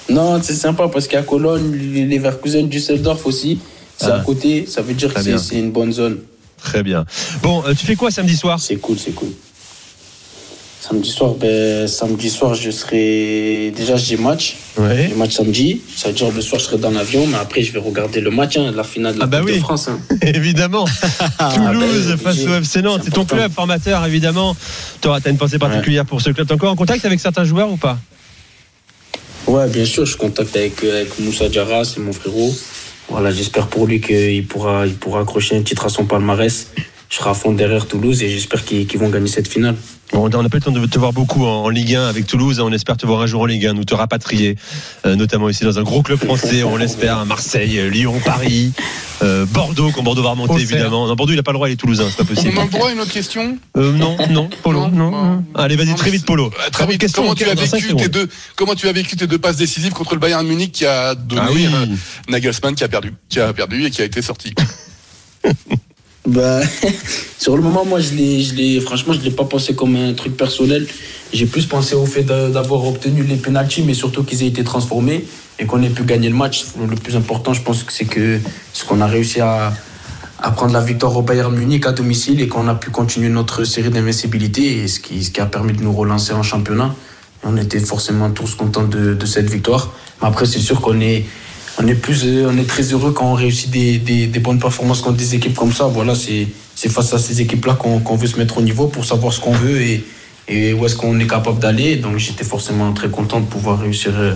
Non, 0.08 0.40
c'est 0.42 0.54
sympa 0.56 0.88
parce 0.88 1.06
qu'à 1.06 1.22
Cologne, 1.22 1.70
les 1.72 2.04
Leverkusen, 2.04 2.68
Düsseldorf 2.68 3.26
aussi, 3.26 3.60
c'est 3.96 4.06
Ah. 4.10 4.16
à 4.16 4.20
côté. 4.20 4.66
Ça 4.66 4.82
veut 4.82 4.94
dire 4.94 5.12
Très 5.14 5.22
que 5.22 5.38
c'est 5.38 5.56
une 5.58 5.70
bonne 5.70 5.92
zone. 5.92 6.18
Très 6.60 6.82
bien. 6.82 7.04
Bon, 7.44 7.62
euh, 7.64 7.74
tu 7.74 7.86
fais 7.86 7.94
quoi 7.94 8.10
samedi 8.10 8.36
soir? 8.36 8.58
C'est 8.58 8.74
cool, 8.76 8.98
c'est 8.98 9.12
cool. 9.12 9.28
Samedi 10.81 11.11
soir, 11.11 11.35
ben, 11.35 11.86
samedi 11.86 12.31
soir, 12.31 12.55
je 12.55 12.70
serai. 12.70 13.70
Déjà, 13.77 13.97
j'ai 13.97 14.16
match. 14.16 14.57
Ouais. 14.78 15.09
J'ai 15.11 15.15
match 15.15 15.32
samedi. 15.35 15.82
Ça 15.94 16.09
veut 16.09 16.15
dire 16.15 16.31
le 16.31 16.40
soir, 16.40 16.59
je 16.59 16.65
serai 16.66 16.78
dans 16.78 16.90
l'avion, 16.90 17.27
mais 17.27 17.36
après, 17.36 17.62
je 17.62 17.70
vais 17.73 17.78
regarder 17.78 18.23
le 18.23 18.31
match, 18.31 18.57
hein, 18.57 18.73
la 18.74 18.82
finale 18.82 19.15
de 19.15 19.19
la 19.19 19.24
Ah 19.27 19.28
bah 19.28 19.39
Coupe 19.40 19.48
oui. 19.51 19.55
de 19.57 19.61
France. 19.61 19.89
hein. 19.89 20.01
Évidemment. 20.23 20.86
Toulouse 21.55 22.07
ben, 22.09 22.16
face 22.16 22.36
j'ai- 22.36 22.48
au 22.48 22.55
FC 22.55 22.81
Nantes. 22.81 23.02
C'est 23.05 23.11
ton 23.11 23.27
club 23.27 23.52
formateur, 23.52 24.05
évidemment. 24.07 24.57
Tu 25.02 25.09
auras 25.09 25.20
une 25.27 25.36
pensée 25.36 25.59
particulière 25.59 26.07
pour 26.07 26.23
ce 26.23 26.31
club. 26.31 26.47
T'es 26.47 26.55
encore 26.55 26.73
en 26.73 26.77
contact 26.77 27.05
avec 27.05 27.20
certains 27.20 27.44
joueurs 27.44 27.70
ou 27.70 27.77
pas? 27.77 27.98
Ouais, 29.47 29.69
bien 29.69 29.85
sûr, 29.85 30.07
je 30.07 30.16
contacte 30.16 30.57
avec, 30.57 30.82
euh, 30.85 30.97
avec 31.02 31.19
Moussa 31.19 31.48
Diarra, 31.51 31.85
c'est 31.85 32.01
mon 32.01 32.12
frérot. 32.12 32.55
Voilà, 33.11 33.31
j'espère 33.32 33.66
pour 33.66 33.86
lui 33.86 34.01
qu'il 34.01 34.47
pourra, 34.47 34.86
il 34.86 34.94
pourra 34.94 35.20
accrocher 35.20 35.57
un 35.57 35.62
titre 35.62 35.85
à 35.86 35.89
son 35.90 36.07
palmarès. 36.07 36.69
Je 37.11 37.16
serai 37.16 37.31
à 37.31 37.35
fond 37.35 37.52
derrière 37.52 37.86
Toulouse 37.86 38.23
et 38.23 38.28
j'espère 38.31 38.65
qu'ils 38.65 38.86
qu'ils 38.86 39.01
vont 39.01 39.09
gagner 39.11 39.27
cette 39.27 39.48
finale. 39.48 39.74
Bon, 40.12 40.28
on 40.34 40.42
n'a 40.42 40.48
pas 40.48 40.56
eu 40.56 40.60
le 40.60 40.64
temps 40.64 40.72
de 40.72 40.84
te 40.86 40.98
voir 40.98 41.12
beaucoup 41.12 41.44
en, 41.46 41.64
en 41.64 41.68
Ligue 41.68 41.94
1 41.94 42.08
avec 42.08 42.26
Toulouse. 42.26 42.58
On 42.60 42.72
espère 42.72 42.96
te 42.96 43.06
voir 43.06 43.20
un 43.20 43.26
jour 43.26 43.42
en 43.42 43.46
Ligue 43.46 43.66
1, 43.66 43.74
nous 43.74 43.84
te 43.84 43.94
rapatrier, 43.94 44.56
euh, 45.06 45.14
notamment 45.14 45.48
ici 45.48 45.62
dans 45.64 45.78
un 45.78 45.82
gros 45.84 46.02
club 46.02 46.18
français. 46.18 46.64
On 46.64 46.76
l'espère 46.76 47.18
à 47.18 47.24
Marseille, 47.24 47.80
Lyon, 47.90 48.20
Paris, 48.24 48.72
euh, 49.22 49.46
Bordeaux, 49.46 49.92
quand 49.94 50.02
Bordeaux 50.02 50.22
va 50.24 50.30
remonter 50.30 50.54
Auxerre. 50.54 50.70
évidemment. 50.72 51.06
Non, 51.06 51.14
Bordeaux, 51.14 51.32
il 51.32 51.36
n'a 51.36 51.44
pas 51.44 51.52
le 51.52 51.58
droit, 51.58 51.68
il 51.68 51.72
est 51.72 51.76
toulousain, 51.76 52.06
c'est 52.10 52.16
pas 52.16 52.24
On 52.24 52.34
possible. 52.34 52.58
a 52.58 52.64
le 52.64 52.70
droit 52.70 52.88
à 52.88 52.92
une 52.92 53.00
autre 53.00 53.12
question 53.12 53.56
Euh, 53.76 53.92
non, 53.92 54.16
non, 54.30 54.50
Polo, 54.64 54.88
non. 54.88 55.10
non. 55.12 55.44
Allez, 55.54 55.76
vas-y, 55.76 55.94
très 55.94 56.10
vite, 56.10 56.26
Polo. 56.26 56.46
Euh, 56.46 56.70
Très 56.72 56.86
vite. 56.88 57.00
question, 57.00 57.22
Comment 57.22 57.34
tu 57.36 57.44
as 57.44 57.54
45 57.54 57.82
vécu 57.82 57.96
tes 57.96 58.08
deux 58.08 58.28
Comment 58.56 58.74
tu 58.74 58.88
as 58.88 58.92
vécu 58.92 59.16
tes 59.16 59.28
deux 59.28 59.38
passes 59.38 59.56
décisives 59.58 59.92
contre 59.92 60.14
le 60.14 60.20
Bayern 60.20 60.44
Munich 60.46 60.72
qui 60.72 60.86
a 60.86 61.14
donné 61.14 61.42
Ah 61.44 61.50
oui. 61.52 61.68
Nagelsmann 62.28 62.74
qui 62.74 62.82
a 62.82 62.88
perdu, 62.88 63.14
qui 63.28 63.38
a 63.38 63.52
perdu 63.52 63.84
et 63.86 63.90
qui 63.90 64.02
a 64.02 64.04
été 64.04 64.22
sorti? 64.22 64.54
Bah, 66.31 66.61
sur 67.39 67.57
le 67.57 67.62
moment, 67.62 67.85
moi, 67.85 67.98
je 67.98 68.15
l'ai, 68.15 68.81
franchement, 68.81 69.12
je 69.12 69.20
l'ai 69.20 69.32
pas 69.32 69.44
pensé 69.44 69.74
comme 69.74 69.97
un 69.97 70.12
truc 70.12 70.36
personnel. 70.36 70.86
J'ai 71.32 71.47
plus 71.47 71.66
pensé 71.66 71.97
au 71.97 72.07
fait 72.07 72.23
d'avoir 72.23 72.86
obtenu 72.86 73.24
les 73.24 73.35
pénalties, 73.35 73.82
mais 73.82 73.94
surtout 73.94 74.23
qu'ils 74.23 74.44
aient 74.44 74.48
été 74.48 74.62
transformés 74.62 75.24
et 75.59 75.66
qu'on 75.66 75.82
ait 75.82 75.90
pu 75.90 76.05
gagner 76.05 76.28
le 76.28 76.36
match. 76.36 76.66
Le 76.89 76.94
plus 76.94 77.16
important, 77.16 77.52
je 77.52 77.62
pense 77.62 77.82
que 77.82 77.93
c'est 77.93 78.05
que 78.05 78.39
ce 78.73 78.85
qu'on 78.85 79.01
a 79.01 79.07
réussi 79.07 79.40
à, 79.40 79.73
prendre 80.55 80.73
la 80.73 80.81
victoire 80.81 81.16
au 81.16 81.23
Bayern 81.23 81.52
Munich 81.55 81.85
à 81.86 81.93
domicile 81.93 82.40
et 82.40 82.48
qu'on 82.48 82.69
a 82.69 82.74
pu 82.74 82.90
continuer 82.90 83.28
notre 83.28 83.65
série 83.65 83.90
d'invincibilité 83.90 84.89
ce 84.89 85.01
qui, 85.01 85.23
ce 85.24 85.31
qui 85.31 85.40
a 85.40 85.47
permis 85.47 85.73
de 85.73 85.82
nous 85.82 85.93
relancer 85.93 86.32
en 86.32 86.43
championnat. 86.44 86.94
On 87.43 87.57
était 87.57 87.81
forcément 87.81 88.31
tous 88.31 88.55
contents 88.55 88.85
de, 88.85 89.15
de 89.15 89.27
cette 89.27 89.51
victoire. 89.51 89.93
Mais 90.23 90.28
après, 90.28 90.47
c'est 90.47 90.61
sûr 90.61 90.81
qu'on 90.81 91.01
est, 91.01 91.24
on 91.82 91.86
est 91.86 91.94
plus, 91.94 92.24
euh, 92.24 92.51
on 92.51 92.59
est 92.59 92.69
très 92.69 92.82
heureux 92.82 93.12
quand 93.12 93.31
on 93.31 93.35
réussit 93.35 93.70
des, 93.70 94.27
bonnes 94.40 94.59
performances 94.59 95.01
contre 95.01 95.16
des 95.16 95.35
équipes 95.35 95.55
comme 95.55 95.73
ça. 95.73 95.86
Voilà, 95.86 96.15
c'est, 96.15 96.47
face 96.89 97.12
à 97.12 97.19
ces 97.19 97.40
équipes-là 97.40 97.74
qu'on, 97.74 98.01
qu'on 98.01 98.16
veut 98.16 98.27
se 98.27 98.39
mettre 98.39 98.59
au 98.59 98.62
niveau 98.62 98.86
pour 98.86 99.05
savoir 99.05 99.32
ce 99.32 99.40
qu'on 99.40 99.52
veut 99.52 99.81
et, 99.81 100.05
et 100.48 100.73
où 100.73 100.85
est-ce 100.85 100.97
qu'on 100.97 101.19
est 101.19 101.27
capable 101.27 101.59
d'aller. 101.59 101.97
Donc, 101.97 102.19
j'étais 102.19 102.44
forcément 102.44 102.93
très 102.93 103.09
content 103.09 103.40
de 103.40 103.47
pouvoir 103.47 103.81
réussir 103.81 104.12
euh, 104.16 104.35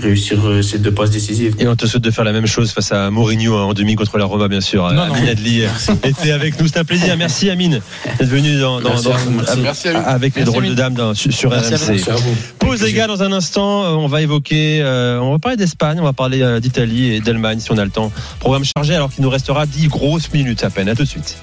réussir 0.00 0.38
euh, 0.46 0.62
ces 0.62 0.78
deux 0.78 0.92
passes 0.92 1.10
décisives. 1.10 1.54
Et 1.58 1.66
on 1.68 1.76
te 1.76 1.86
souhaite 1.86 2.02
de 2.02 2.10
faire 2.10 2.24
la 2.24 2.32
même 2.32 2.46
chose 2.46 2.70
face 2.72 2.92
à 2.92 3.10
Mourinho 3.10 3.54
hein, 3.56 3.64
en 3.64 3.72
demi 3.74 3.94
contre 3.96 4.16
la 4.18 4.24
Roma, 4.24 4.48
bien 4.48 4.60
sûr. 4.60 4.86
Non, 4.92 5.06
non. 5.06 5.14
Amine 5.14 5.28
Adli 5.28 5.62
était 6.04 6.30
avec 6.32 6.58
nous. 6.60 6.68
C'est 6.68 6.78
un 6.78 6.84
plaisir. 6.84 7.16
Merci 7.16 7.50
Amine 7.50 7.80
d'être 8.18 8.28
venu 8.28 8.58
dans, 8.60 8.80
dans- 8.80 8.90
Merci 8.90 9.06
à 9.08 9.10
dans- 9.10 9.16
vous, 9.18 9.30
merci. 9.30 9.58
Merci, 9.60 9.88
Amine. 9.88 10.02
avec 10.06 10.36
les 10.36 10.44
drôles 10.44 10.66
de 10.68 10.74
dames 10.74 10.94
dans- 10.94 11.14
sur, 11.14 11.50
Merci, 11.50 11.74
RMC. 11.74 12.08
À 12.10 12.14
vous. 12.16 12.34
Pause 12.58 12.82
les 12.82 12.92
gars 12.92 13.06
dans 13.06 13.22
un 13.22 13.32
instant. 13.32 13.84
euh, 13.84 13.88
On 13.90 14.06
va 14.06 14.22
évoquer, 14.22 14.80
euh, 14.82 15.18
on 15.20 15.32
va 15.32 15.38
parler 15.38 15.56
d'Espagne, 15.56 15.98
on 16.00 16.04
va 16.04 16.12
parler 16.12 16.40
euh, 16.42 16.60
d'Italie 16.60 17.14
et 17.14 17.20
d'Allemagne 17.20 17.60
si 17.60 17.70
on 17.72 17.78
a 17.78 17.84
le 17.84 17.90
temps. 17.90 18.10
Programme 18.38 18.64
chargé 18.64 18.94
alors 18.94 19.10
qu'il 19.12 19.22
nous 19.24 19.30
restera 19.30 19.66
10 19.66 19.88
grosses 19.88 20.32
minutes 20.32 20.64
à 20.64 20.70
peine. 20.70 20.88
À 20.88 20.94
tout 20.94 21.02
de 21.04 21.08
suite. 21.08 21.36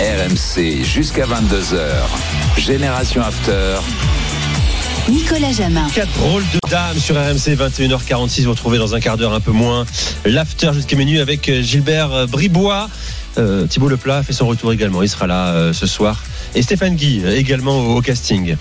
RMC 0.00 0.84
jusqu'à 0.84 1.24
22h. 1.26 1.76
Génération 2.58 3.20
After. 3.22 3.78
Nicolas 5.08 5.52
Jamin. 5.52 5.88
Quatre 5.94 6.12
drôles 6.12 6.44
de 6.52 6.68
dames 6.70 6.98
sur 6.98 7.14
RMC 7.16 7.56
21h46. 7.56 8.44
Vous 8.44 8.50
retrouvez 8.50 8.78
dans 8.78 8.94
un 8.94 9.00
quart 9.00 9.16
d'heure 9.16 9.32
un 9.32 9.40
peu 9.40 9.52
moins 9.52 9.86
l'after 10.24 10.70
jusqu'à 10.74 10.96
minuit 10.96 11.18
avec 11.18 11.48
euh, 11.48 11.62
Gilbert 11.62 12.12
euh, 12.12 12.26
Bribois. 12.26 12.90
Euh, 13.38 13.66
Thibaut 13.66 13.88
Leplat 13.88 14.22
fait 14.22 14.32
son 14.32 14.46
retour 14.46 14.72
également. 14.72 15.02
Il 15.02 15.08
sera 15.08 15.26
là 15.26 15.48
euh, 15.54 15.72
ce 15.72 15.86
soir. 15.86 16.22
Et 16.54 16.62
Stéphane 16.62 16.94
Guy 16.94 17.24
également 17.26 17.78
au, 17.78 17.96
au 17.96 18.02
casting. 18.02 18.56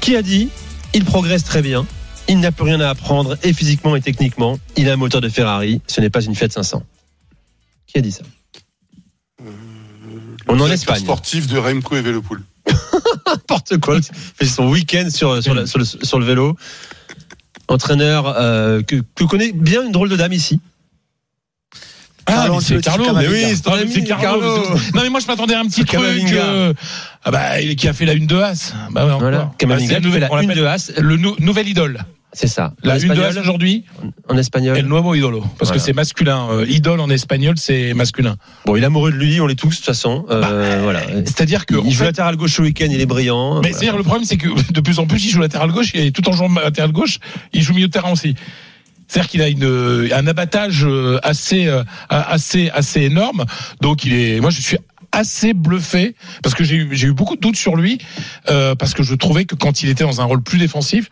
Qui 0.00 0.16
a 0.16 0.22
dit 0.22 0.48
il 0.94 1.04
progresse 1.04 1.44
très 1.44 1.62
bien. 1.62 1.86
Il 2.28 2.40
n'a 2.40 2.52
plus 2.52 2.64
rien 2.64 2.80
à 2.80 2.88
apprendre 2.88 3.36
et 3.42 3.52
physiquement 3.52 3.94
et 3.96 4.00
techniquement. 4.00 4.58
Il 4.76 4.88
a 4.88 4.94
un 4.94 4.96
moteur 4.96 5.20
de 5.20 5.28
Ferrari. 5.28 5.80
Ce 5.86 6.00
n'est 6.00 6.10
pas 6.10 6.22
une 6.24 6.34
Fiat 6.34 6.48
500. 6.50 6.82
Qui 7.86 7.98
a 7.98 8.00
dit 8.00 8.12
ça? 8.12 8.22
On 10.48 10.58
est 10.58 10.62
en 10.62 10.70
Espagne. 10.70 11.00
Sportif 11.00 11.46
de 11.46 11.58
Remco 11.58 11.96
et 11.96 12.00
Velopool. 12.00 12.42
N'importe 13.34 13.78
quoi. 13.78 13.96
Il 13.98 14.02
fait 14.36 14.46
son 14.46 14.68
week-end 14.68 15.08
sur, 15.10 15.42
sur, 15.42 15.54
la- 15.54 15.66
sur 15.66 15.78
le, 15.78 15.84
sur 15.84 16.18
le 16.18 16.24
vélo. 16.24 16.56
Entraîneur 17.68 18.26
euh, 18.38 18.82
que, 18.82 18.96
que 19.14 19.24
connaît 19.24 19.52
bien 19.52 19.84
une 19.84 19.92
drôle 19.92 20.08
de 20.10 20.16
dame 20.16 20.32
ici. 20.32 20.60
Ah, 22.26 22.46
mais 22.50 22.60
c'est 22.60 22.80
Carlo, 22.82 23.04
mais 23.14 23.28
oui, 23.28 23.44
c'est 23.54 23.60
ton 23.62 23.72
Ah, 23.74 23.80
ami, 23.80 23.92
c'est 23.92 24.02
Carlo. 24.04 24.40
Carlo. 24.40 24.68
Non, 24.94 25.02
mais 25.02 25.10
moi, 25.10 25.20
je 25.20 25.26
m'attendais 25.26 25.54
à 25.54 25.60
un 25.60 25.66
petit 25.66 25.84
truc. 25.84 26.00
Euh, 26.32 26.72
ah 27.22 27.30
bah, 27.30 27.60
il- 27.60 27.76
qui 27.76 27.86
a 27.86 27.92
fait 27.92 28.06
la 28.06 28.14
une 28.14 28.26
de 28.26 28.36
As. 28.36 28.72
Bah 28.90 29.04
ouais, 29.04 29.12
encore. 29.12 29.20
Voilà. 29.20 29.38
Bah, 29.38 29.66
la 29.68 29.74
on 29.76 29.78
une 30.40 30.48
l'appelle 30.48 30.56
de 30.56 30.64
As. 30.64 30.92
Le 30.98 31.16
nou- 31.18 31.36
nouvel 31.38 31.68
idole. 31.68 32.04
C'est 32.36 32.48
ça. 32.48 32.74
La 32.82 32.98
une 32.98 33.14
de 33.14 33.38
aujourd'hui, 33.38 33.84
En 34.28 34.36
espagnol. 34.36 34.76
El 34.76 34.86
Nuevo 34.86 35.14
Idolo. 35.14 35.40
Parce 35.40 35.52
Voilà. 35.60 35.74
que 35.74 35.78
c'est 35.78 35.92
masculin. 35.92 36.48
Euh, 36.50 36.66
idole 36.68 36.98
en 36.98 37.08
espagnol, 37.08 37.54
c'est 37.56 37.94
masculin. 37.94 38.36
Bon, 38.66 38.74
il 38.74 38.82
est 38.82 38.86
amoureux 38.86 39.12
de 39.12 39.16
lui, 39.16 39.40
on 39.40 39.46
l'est 39.46 39.54
tous 39.54 39.70
de 39.70 39.74
toute 39.76 39.84
façon. 39.84 40.26
Euh, 40.30 40.40
Bah, 40.40 40.82
voilà. 40.82 41.00
C'est-à-dire 41.24 41.64
que. 41.64 41.76
Il 41.84 41.92
joue 41.92 42.00
fait, 42.00 42.06
latéral 42.06 42.36
gauche 42.36 42.58
au 42.58 42.64
week-end, 42.64 42.88
il 42.90 43.00
est 43.00 43.06
brillant. 43.06 43.54
Mais 43.62 43.68
Voilà. 43.70 43.76
c'est-à-dire, 43.76 43.96
le 43.96 44.02
problème, 44.02 44.24
c'est 44.24 44.36
que 44.36 44.48
de 44.72 44.80
plus 44.80 44.98
en 44.98 45.06
plus, 45.06 45.24
il 45.24 45.30
joue 45.30 45.40
latéral 45.40 45.70
gauche 45.70 45.92
et 45.94 46.10
tout 46.10 46.28
en 46.28 46.32
jouant 46.32 46.52
latéral 46.52 46.90
gauche, 46.90 47.18
il 47.52 47.62
joue 47.62 47.72
milieu 47.72 47.86
de 47.86 47.92
terrain 47.92 48.10
aussi. 48.10 48.34
C'est-à-dire 49.06 49.30
qu'il 49.30 49.42
a 49.42 49.48
une, 49.48 50.08
un 50.12 50.26
abattage 50.26 50.84
euh, 50.84 51.20
assez, 51.22 51.66
euh, 51.66 51.84
assez, 52.08 52.70
assez 52.70 53.02
énorme. 53.02 53.44
Donc, 53.80 54.04
il 54.04 54.12
est, 54.14 54.40
moi, 54.40 54.50
je 54.50 54.60
suis 54.60 54.78
assez 55.14 55.54
bluffé 55.54 56.14
parce 56.42 56.54
que 56.54 56.64
j'ai 56.64 56.76
eu, 56.76 56.94
eu 56.94 57.12
beaucoup 57.12 57.36
de 57.36 57.40
doutes 57.40 57.56
sur 57.56 57.76
lui 57.76 57.98
euh, 58.50 58.74
parce 58.74 58.94
que 58.94 59.02
je 59.02 59.14
trouvais 59.14 59.44
que 59.44 59.54
quand 59.54 59.82
il 59.82 59.88
était 59.88 60.04
dans 60.04 60.20
un 60.20 60.24
rôle 60.24 60.42
plus 60.42 60.58
défensif, 60.58 61.08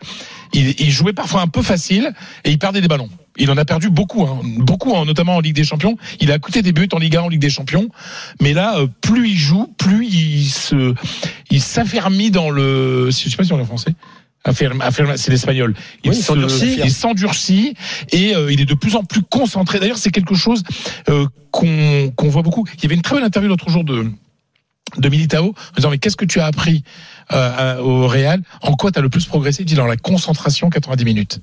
il, 0.53 0.79
il 0.79 0.91
jouait 0.91 1.13
parfois 1.13 1.41
un 1.41 1.47
peu 1.47 1.61
facile 1.61 2.13
et 2.43 2.51
il 2.51 2.59
perdait 2.59 2.81
des 2.81 2.87
ballons. 2.87 3.09
Il 3.37 3.49
en 3.49 3.57
a 3.57 3.65
perdu 3.65 3.89
beaucoup, 3.89 4.23
hein, 4.23 4.41
beaucoup, 4.43 4.95
hein, 4.95 5.05
notamment 5.05 5.37
en 5.37 5.39
Ligue 5.39 5.55
des 5.55 5.63
Champions. 5.63 5.97
Il 6.19 6.31
a 6.31 6.37
coûté 6.37 6.61
des 6.61 6.71
buts 6.71 6.89
en 6.91 6.99
Ligue 6.99 7.17
1, 7.17 7.21
en 7.21 7.29
Ligue 7.29 7.41
des 7.41 7.49
Champions. 7.49 7.89
Mais 8.39 8.53
là, 8.53 8.77
euh, 8.77 8.87
plus 9.01 9.29
il 9.29 9.37
joue, 9.37 9.73
plus 9.77 10.05
il 10.05 10.47
se, 10.49 10.93
il 11.49 11.61
s'affermit 11.61 12.29
dans 12.29 12.51
le, 12.51 13.07
je 13.07 13.29
sais 13.29 13.35
pas 13.35 13.43
si 13.43 13.53
on 13.53 13.59
est 13.59 13.65
français. 13.65 13.95
Affermi- 14.45 15.15
c'est 15.17 15.31
l'espagnol. 15.31 15.73
Il 16.03 16.09
Oui, 16.11 16.15
se- 16.17 16.23
s'endurcit. 16.23 17.73
et 18.11 18.35
euh, 18.35 18.51
il 18.51 18.59
est 18.59 18.65
de 18.65 18.73
plus 18.73 18.95
en 18.95 19.03
plus 19.03 19.21
concentré. 19.21 19.79
D'ailleurs, 19.79 19.97
c'est 19.97 20.11
quelque 20.11 20.35
chose 20.35 20.63
euh, 21.09 21.25
qu'on 21.51 22.11
voit 22.29 22.41
beaucoup. 22.41 22.65
Il 22.77 22.83
y 22.83 22.85
avait 22.87 22.95
une 22.95 23.01
très 23.01 23.15
bonne 23.15 23.23
interview 23.23 23.49
l'autre 23.49 23.69
jour 23.69 23.83
de 23.83 24.05
de 24.97 25.09
Militao 25.09 25.47
en 25.47 25.75
disant 25.75 25.89
mais 25.89 25.97
qu'est-ce 25.97 26.17
que 26.17 26.25
tu 26.25 26.39
as 26.39 26.45
appris 26.45 26.83
euh, 27.31 27.77
au 27.79 28.07
Real 28.07 28.41
En 28.61 28.73
quoi 28.73 28.91
tu 28.91 28.99
as 28.99 29.01
le 29.01 29.09
plus 29.09 29.25
progressé 29.25 29.63
Il 29.63 29.65
dit 29.65 29.75
dans 29.75 29.85
la 29.85 29.97
concentration 29.97 30.69
90 30.69 31.05
minutes. 31.05 31.39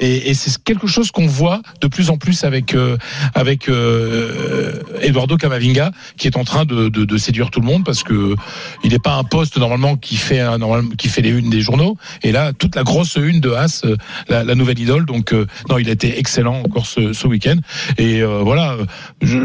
Et, 0.00 0.30
et 0.30 0.34
c'est 0.34 0.62
quelque 0.62 0.86
chose 0.86 1.10
qu'on 1.10 1.26
voit 1.26 1.60
de 1.80 1.86
plus 1.86 2.10
en 2.10 2.16
plus 2.16 2.44
avec 2.44 2.74
euh, 2.74 2.96
avec 3.34 3.68
euh, 3.68 4.80
Eduardo 5.00 5.36
Camavinga 5.36 5.90
qui 6.16 6.26
est 6.26 6.36
en 6.36 6.44
train 6.44 6.64
de, 6.64 6.88
de, 6.88 7.04
de 7.04 7.16
séduire 7.16 7.50
tout 7.50 7.60
le 7.60 7.66
monde 7.66 7.84
parce 7.84 8.02
que 8.02 8.34
il 8.82 8.92
n'est 8.92 8.98
pas 8.98 9.14
un 9.14 9.24
poste 9.24 9.56
normalement 9.58 9.96
qui 9.96 10.16
fait 10.16 10.40
un, 10.40 10.58
normalement, 10.58 10.90
qui 10.90 11.08
fait 11.08 11.22
les 11.22 11.30
unes 11.30 11.50
des 11.50 11.60
journaux. 11.60 11.96
Et 12.22 12.32
là 12.32 12.52
toute 12.52 12.76
la 12.76 12.82
grosse 12.82 13.16
une 13.16 13.40
de 13.40 13.50
As, 13.52 13.84
euh, 13.84 13.96
la, 14.28 14.44
la 14.44 14.54
nouvelle 14.54 14.78
idole. 14.78 15.06
Donc 15.06 15.32
euh, 15.32 15.46
non, 15.68 15.78
il 15.78 15.88
a 15.88 15.92
été 15.92 16.18
excellent 16.18 16.60
encore 16.60 16.86
ce, 16.86 17.12
ce 17.12 17.26
week-end. 17.26 17.56
Et 17.98 18.22
euh, 18.22 18.40
voilà. 18.42 18.76
Je, 19.22 19.38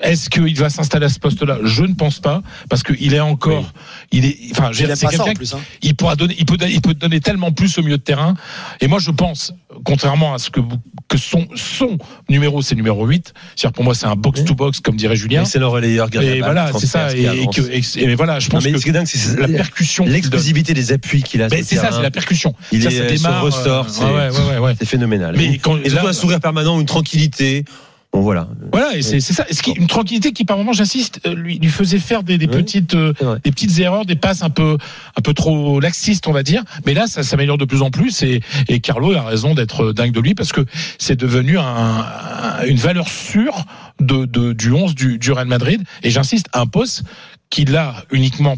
est-ce 0.00 0.30
qu'il 0.30 0.56
va 0.56 0.70
s'installer 0.70 1.06
à 1.06 1.08
ce 1.08 1.18
poste-là? 1.18 1.58
Je 1.64 1.82
ne 1.82 1.94
pense 1.94 2.20
pas 2.20 2.42
parce 2.68 2.82
qu'il 2.82 3.14
est 3.14 3.20
encore, 3.20 3.72
il 4.12 4.24
est, 4.24 4.36
enfin, 4.52 4.70
je 4.72 4.84
c'est 5.18 5.34
quelqu'un 5.34 5.56
hein. 5.56 5.60
il 5.82 5.94
pourra 5.94 6.16
donner, 6.16 6.34
il 6.38 6.44
peut, 6.46 6.56
il 6.68 6.80
peut 6.80 6.94
donner 6.94 7.20
tellement 7.20 7.52
plus 7.52 7.76
au 7.78 7.82
milieu 7.82 7.96
de 7.98 8.02
terrain. 8.02 8.34
Et 8.80 8.88
moi, 8.88 8.98
je 8.98 9.10
pense, 9.10 9.52
contrairement 9.84 10.34
à 10.34 10.38
ce 10.38 10.50
que, 10.50 10.60
que 11.08 11.18
son, 11.18 11.46
son 11.54 11.98
numéro, 12.28 12.62
c'est 12.62 12.74
numéro 12.74 13.06
8. 13.06 13.32
C'est-à-dire, 13.56 13.72
pour 13.74 13.84
moi, 13.84 13.94
c'est 13.94 14.06
un 14.06 14.14
box-to-box, 14.16 14.80
comme 14.80 14.96
dirait 14.96 15.16
Julien. 15.16 15.42
Excellent 15.42 15.70
relayeur, 15.70 16.10
gardien 16.10 16.34
Et 16.34 16.40
voilà, 16.40 16.70
c'est 16.78 16.86
ça. 16.86 17.14
Et, 17.16 17.24
et 17.24 17.46
que, 17.46 17.60
et, 17.70 17.82
et 18.10 18.14
voilà, 18.14 18.38
je 18.40 18.46
Non, 18.48 18.52
pense 18.56 18.64
mais 18.64 18.72
que 18.72 18.78
ce 18.78 18.84
qui 18.84 18.90
est 18.90 18.92
dingue, 18.92 19.06
c'est 19.06 19.38
la 19.38 19.48
percussion. 19.48 20.04
l'explosivité 20.06 20.74
des 20.74 20.92
appuis 20.92 21.22
qu'il 21.22 21.42
a. 21.42 21.48
C'est 21.48 21.62
ça, 21.76 21.90
c'est 21.92 22.02
la 22.02 22.10
percussion. 22.10 22.54
Il 22.72 22.82
ça, 22.82 22.90
est 22.90 22.92
ça 22.92 23.08
son 23.08 23.14
démarre. 23.14 23.42
ressort, 23.42 23.86
euh, 23.86 23.88
c'est 23.90 24.04
ouais, 24.04 24.10
ouais, 24.30 24.52
ouais, 24.54 24.58
ouais. 24.58 24.74
c'est 24.78 24.86
phénoménal. 24.86 25.34
Mais 25.36 25.58
quand- 25.58 25.76
et 25.78 25.88
surtout 25.88 26.04
là- 26.04 26.10
un 26.10 26.12
sourire 26.12 26.40
permanent, 26.40 26.78
une 26.80 26.86
tranquillité. 26.86 27.64
Bon 28.12 28.22
voilà. 28.22 28.48
Voilà, 28.72 28.96
et 28.96 29.02
c'est 29.02 29.20
c'est 29.20 29.34
ça. 29.34 29.44
Ce 29.50 29.62
qui, 29.62 29.72
une 29.72 29.86
tranquillité 29.86 30.32
qui, 30.32 30.44
par 30.46 30.56
moment, 30.56 30.72
j'insiste, 30.72 31.20
euh, 31.26 31.34
lui, 31.34 31.58
lui 31.58 31.68
faisait 31.68 31.98
faire 31.98 32.22
des, 32.22 32.38
des 32.38 32.46
petites, 32.48 32.94
euh, 32.94 33.12
des 33.44 33.50
petites 33.50 33.78
erreurs, 33.80 34.06
des 34.06 34.16
passes 34.16 34.42
un 34.42 34.48
peu, 34.50 34.78
un 35.16 35.20
peu 35.20 35.34
trop 35.34 35.78
laxistes, 35.78 36.26
on 36.26 36.32
va 36.32 36.42
dire. 36.42 36.62
Mais 36.86 36.94
là, 36.94 37.06
ça 37.06 37.22
s'améliore 37.22 37.58
de 37.58 37.66
plus 37.66 37.82
en 37.82 37.90
plus. 37.90 38.22
Et, 38.22 38.40
et 38.68 38.80
Carlo 38.80 39.12
a 39.14 39.22
raison 39.22 39.54
d'être 39.54 39.92
dingue 39.92 40.12
de 40.12 40.20
lui 40.20 40.34
parce 40.34 40.52
que 40.52 40.64
c'est 40.98 41.16
devenu 41.16 41.58
un, 41.58 41.62
un- 41.62 42.64
une 42.66 42.78
valeur 42.78 43.08
sûre 43.08 43.64
de, 44.00 44.24
de- 44.24 44.54
du 44.54 44.72
11 44.72 44.94
du, 44.94 45.18
du 45.18 45.30
Real 45.32 45.46
Madrid. 45.46 45.82
Et 46.02 46.10
j'insiste, 46.10 46.46
un 46.54 46.66
poste 46.66 47.02
qu'il 47.50 47.76
a 47.76 48.04
uniquement 48.10 48.56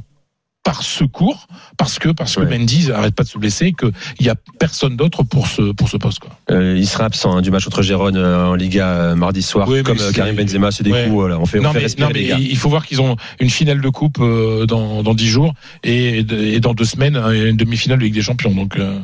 par 0.63 0.83
secours 0.83 1.47
parce 1.79 1.99
que 1.99 2.11
parce 2.11 2.37
que 2.37 2.41
Ouais. 2.43 2.59
Mendy 2.59 2.91
arrête 2.93 3.15
pas 3.15 3.23
de 3.23 3.29
se 3.29 3.39
blesser 3.39 3.67
et 3.67 3.73
qu'il 3.73 3.93
y 4.21 4.29
a 4.29 4.35
personne 4.59 4.95
d'autre 4.97 5.23
pour 5.23 5.47
ce 5.47 5.73
pour 5.73 5.89
ce 5.89 5.97
poste 5.97 6.19
quoi. 6.19 6.31
Euh, 6.51 6.77
il 6.77 6.87
sera 6.87 7.05
absent 7.07 7.35
hein, 7.37 7.41
du 7.41 7.51
match 7.51 7.65
contre 7.65 7.83
Gérone 7.83 8.17
euh, 8.17 8.47
en 8.49 8.55
Liga 8.55 8.87
euh, 8.89 9.15
mardi 9.15 9.43
soir, 9.43 9.67
Oui, 9.69 9.83
comme 9.83 9.99
euh, 9.99 10.13
Karim 10.13 10.37
Benzema. 10.37 10.71
C'est 10.71 10.85
des 10.85 10.93
Ouais. 10.93 11.05
coups. 11.05 11.15
Voilà, 11.15 11.39
on 11.41 11.47
fait, 11.47 11.59
on 11.61 11.63
non, 11.63 11.73
fait 11.73 11.81
mais, 11.99 12.05
non, 12.05 12.11
mais 12.13 12.23
il 12.43 12.57
faut 12.59 12.69
voir 12.69 12.85
qu'ils 12.87 13.01
ont 13.01 13.17
une 13.41 13.51
finale 13.51 13.81
de 13.81 13.89
coupe 13.89 14.19
euh, 14.21 14.67
dans 14.67 15.03
dans 15.03 15.15
dix 15.15 15.29
jours 15.29 15.55
et, 15.83 16.19
et 16.19 16.61
dans 16.61 16.75
deux 16.75 16.85
semaines 16.85 17.17
une 17.17 17.57
demi-finale 17.57 17.99
de 17.99 18.05
Ligue 18.05 18.15
des 18.15 18.23
Champions. 18.23 18.55
Donc 18.55 18.77
euh, 18.79 18.99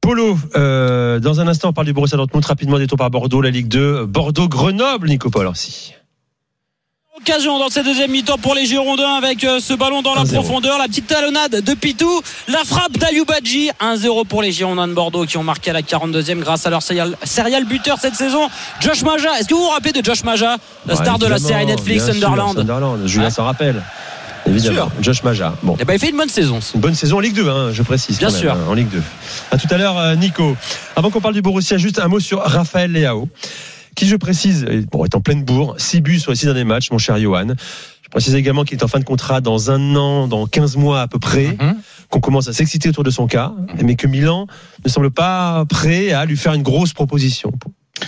Polo, 0.00 0.36
euh, 0.56 1.18
dans 1.20 1.40
un 1.40 1.48
instant, 1.48 1.70
on 1.70 1.72
parle 1.72 1.86
du 1.86 1.92
Borussia 1.92 2.16
Dortmund 2.16 2.44
rapidement 2.44 2.78
des 2.78 2.86
tours 2.86 2.98
par 2.98 3.10
Bordeaux, 3.10 3.40
la 3.40 3.50
Ligue 3.50 3.68
2, 3.68 4.06
Bordeaux-Grenoble, 4.06 5.08
Nico 5.08 5.30
Paul 5.30 5.46
aussi. 5.48 5.94
Occasion 7.18 7.58
dans 7.58 7.70
cette 7.70 7.86
deuxième 7.86 8.10
mi-temps 8.10 8.36
pour 8.36 8.54
les 8.54 8.66
Girondins 8.66 9.14
avec 9.14 9.42
euh, 9.44 9.58
ce 9.58 9.72
ballon 9.72 10.02
dans 10.02 10.14
la 10.14 10.24
1-0. 10.24 10.34
profondeur, 10.34 10.78
la 10.78 10.84
petite 10.86 11.06
talonnade 11.06 11.62
de 11.62 11.74
Pitou, 11.74 12.10
la 12.46 12.58
frappe 12.64 12.98
d'Ayoubadji, 12.98 13.70
1-0 13.80 14.26
pour 14.26 14.42
les 14.42 14.52
Girondins 14.52 14.86
de 14.86 14.92
Bordeaux 14.92 15.24
qui 15.24 15.38
ont 15.38 15.42
marqué 15.42 15.70
à 15.70 15.72
la 15.72 15.80
42e 15.80 16.40
grâce 16.40 16.66
à 16.66 16.70
leur 16.70 16.82
serial, 16.82 17.64
buteur 17.64 17.98
cette 18.00 18.16
saison, 18.16 18.48
Josh 18.80 19.02
Maja. 19.02 19.38
Est-ce 19.40 19.48
que 19.48 19.54
vous 19.54 19.62
vous 19.62 19.68
rappelez 19.70 19.92
de 19.92 20.04
Josh 20.04 20.24
Maja, 20.24 20.56
la 20.86 20.94
Ouais, 20.94 21.00
star 21.00 21.18
de 21.18 21.26
la 21.26 21.38
série 21.38 21.64
Netflix 21.64 22.04
Sunderland 22.04 22.54
Sunderland, 22.54 23.06
Julien 23.06 23.28
Ah. 23.28 23.30
s'en 23.30 23.44
rappelle. 23.44 23.82
Évidemment. 24.46 24.90
Josh 25.00 25.22
Maja. 25.22 25.54
Bon. 25.62 25.76
Eh 25.80 25.84
ben, 25.84 25.94
il 25.94 25.98
fait 25.98 26.10
une 26.10 26.16
bonne 26.18 26.28
saison. 26.28 26.60
Une 26.74 26.80
bonne 26.80 26.94
saison 26.94 27.16
en 27.16 27.20
Ligue 27.20 27.34
2, 27.34 27.48
hein, 27.48 27.70
je 27.72 27.82
précise. 27.82 28.18
Bien 28.18 28.28
quand 28.28 28.34
même, 28.34 28.42
sûr. 28.42 28.52
hein, 28.52 28.58
en 28.68 28.74
Ligue 28.74 28.90
2. 28.90 29.02
À 29.50 29.56
tout 29.58 29.66
à 29.70 29.78
l'heure, 29.78 29.98
euh, 29.98 30.14
Nico. 30.16 30.54
Avant 30.94 31.10
qu'on 31.10 31.20
parle 31.20 31.34
du 31.34 31.42
Borussia, 31.42 31.78
juste 31.78 31.98
un 31.98 32.06
mot 32.08 32.20
sur 32.20 32.40
Raphaël 32.42 32.92
Leao, 32.92 33.28
qui, 33.96 34.06
je 34.06 34.14
précise, 34.14 34.64
bon, 34.92 35.04
est 35.04 35.14
en 35.16 35.20
pleine 35.20 35.42
bourre. 35.42 35.74
6 35.78 36.00
buts 36.02 36.20
sur 36.20 36.30
les 36.30 36.36
6 36.36 36.46
derniers 36.46 36.64
matchs, 36.64 36.90
mon 36.92 36.98
cher 36.98 37.18
Johan. 37.18 37.48
Je 38.02 38.08
précise 38.08 38.36
également 38.36 38.62
qu'il 38.62 38.78
est 38.78 38.84
en 38.84 38.88
fin 38.88 39.00
de 39.00 39.04
contrat 39.04 39.40
dans 39.40 39.72
un 39.72 39.96
an, 39.96 40.28
dans 40.28 40.46
15 40.46 40.76
mois 40.76 41.00
à 41.00 41.08
peu 41.08 41.18
près, 41.18 41.56
Mhm. 41.60 41.76
qu'on 42.08 42.20
commence 42.20 42.46
à 42.46 42.52
s'exciter 42.52 42.88
autour 42.88 43.02
de 43.02 43.10
son 43.10 43.26
cas, 43.26 43.52
mais 43.82 43.96
que 43.96 44.06
Milan 44.06 44.46
ne 44.84 44.88
semble 44.88 45.10
pas 45.10 45.64
prêt 45.68 46.12
à 46.12 46.24
lui 46.24 46.36
faire 46.36 46.52
une 46.54 46.62
grosse 46.62 46.92
proposition. 46.92 47.50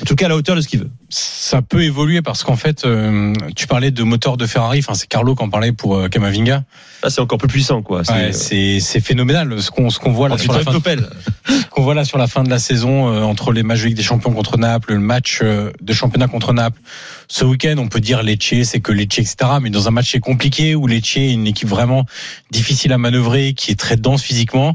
En 0.02 0.04
tout 0.04 0.14
cas, 0.16 0.26
à 0.26 0.28
la 0.28 0.36
hauteur 0.36 0.54
de 0.54 0.60
ce 0.60 0.68
qu'il 0.68 0.80
veut. 0.80 0.90
Ça 1.08 1.62
peut 1.62 1.82
évoluer 1.82 2.20
parce 2.20 2.44
qu'en 2.44 2.56
fait, 2.56 2.84
euh, 2.84 3.32
tu 3.56 3.66
parlais 3.66 3.90
de 3.90 4.02
moteur 4.02 4.36
de 4.36 4.46
Ferrari. 4.46 4.80
Enfin, 4.80 4.92
c'est 4.92 5.06
Carlo 5.08 5.34
qui 5.34 5.42
en 5.42 5.48
parlait 5.48 5.72
pour 5.72 5.96
euh, 5.96 6.08
Kamavinga. 6.08 6.64
Là, 7.02 7.08
c'est 7.10 7.22
encore 7.22 7.38
plus 7.38 7.48
puissant, 7.48 7.80
quoi. 7.80 8.04
C'est- 8.04 8.12
Ouais, 8.12 8.32
c'est 8.34 8.80
c'est 8.80 9.00
phénoménal 9.00 9.62
ce 9.62 9.70
qu'on 9.70 9.88
ce 9.88 9.98
qu'on 9.98 10.12
voit 10.12 10.28
là 10.28 10.34
Oh, 10.38 10.42
sur 10.42 10.52
la 10.52 10.60
fin. 10.60 10.72
Qu'on 11.70 11.82
voit 11.82 11.94
là 11.94 12.04
sur 12.04 12.18
la 12.18 12.26
fin 12.26 12.42
de 12.44 12.50
la 12.50 12.58
saison 12.58 13.08
euh, 13.08 13.22
entre 13.22 13.52
les 13.52 13.62
matchs 13.62 13.80
de 13.82 13.86
Ligue 13.86 13.96
des 13.96 14.02
Champions 14.02 14.32
contre 14.34 14.58
Naples, 14.58 14.92
le 14.92 14.98
match 15.00 15.38
euh, 15.42 15.70
de 15.80 15.92
championnat 15.94 16.26
contre 16.28 16.52
Naples. 16.52 16.80
Ce 17.28 17.44
week-end, 17.46 17.76
on 17.78 17.88
peut 17.88 18.00
dire 18.00 18.22
Lecce, 18.22 18.64
c'est 18.64 18.80
que 18.80 18.92
Lecce, 18.92 19.18
etc. 19.18 19.36
Mais 19.62 19.70
dans 19.70 19.88
un 19.88 19.90
match 19.90 20.10
qui 20.10 20.16
est 20.18 20.20
compliqué 20.20 20.74
où 20.74 20.86
Lecce 20.86 21.16
est 21.16 21.32
une 21.32 21.46
équipe 21.46 21.68
vraiment 21.68 22.04
difficile 22.50 22.92
à 22.92 22.98
manœuvrer, 22.98 23.54
qui 23.54 23.70
est 23.70 23.76
très 23.76 23.96
dense 23.96 24.22
physiquement. 24.22 24.74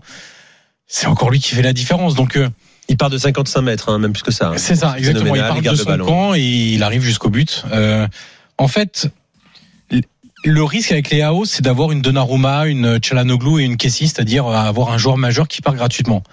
c'est 0.88 1.06
encore 1.08 1.30
lui 1.30 1.40
qui 1.40 1.54
fait 1.54 1.62
la 1.62 1.74
différence. 1.74 2.16
Donc 2.16 2.38
euh, 2.38 2.50
Il 2.90 2.98
part 2.98 3.10
de 3.10 3.18
55 3.18 3.62
mètres, 3.62 3.90
hein, 3.90 3.98
même 3.98 4.14
plus 4.14 4.24
que 4.24 4.32
ça. 4.32 4.50
hein. 4.50 4.58
c'est 4.58 4.76
ça, 4.76 4.96
exactement. 4.98 5.36
Il 5.36 5.42
part 5.42 5.58
il 5.58 5.64
de 5.64 5.76
son 5.76 5.98
camp 5.98 6.34
et 6.36 6.42
il 6.42 6.84
arrive 6.84 7.02
jusqu'au 7.02 7.30
but. 7.30 7.64
Euh, 7.72 8.08
en 8.58 8.68
fait, 8.68 9.10
le 10.44 10.64
risque 10.64 10.92
avec 10.92 11.10
les 11.10 11.22
AO, 11.22 11.46
c'est 11.46 11.62
d'avoir 11.62 11.92
une 11.92 12.02
Donnarumma, 12.02 12.68
une 12.68 13.00
Chalanoglu 13.02 13.62
et 13.62 13.66
une 13.66 13.78
Kessie, 13.78 14.08
c'est-à-dire 14.08 14.46
avoir 14.48 14.92
un 14.92 14.98
joueur 14.98 15.18
majeur 15.18 15.48
qui 15.48 15.62
part 15.62 15.76
gratuitement. 15.76 16.24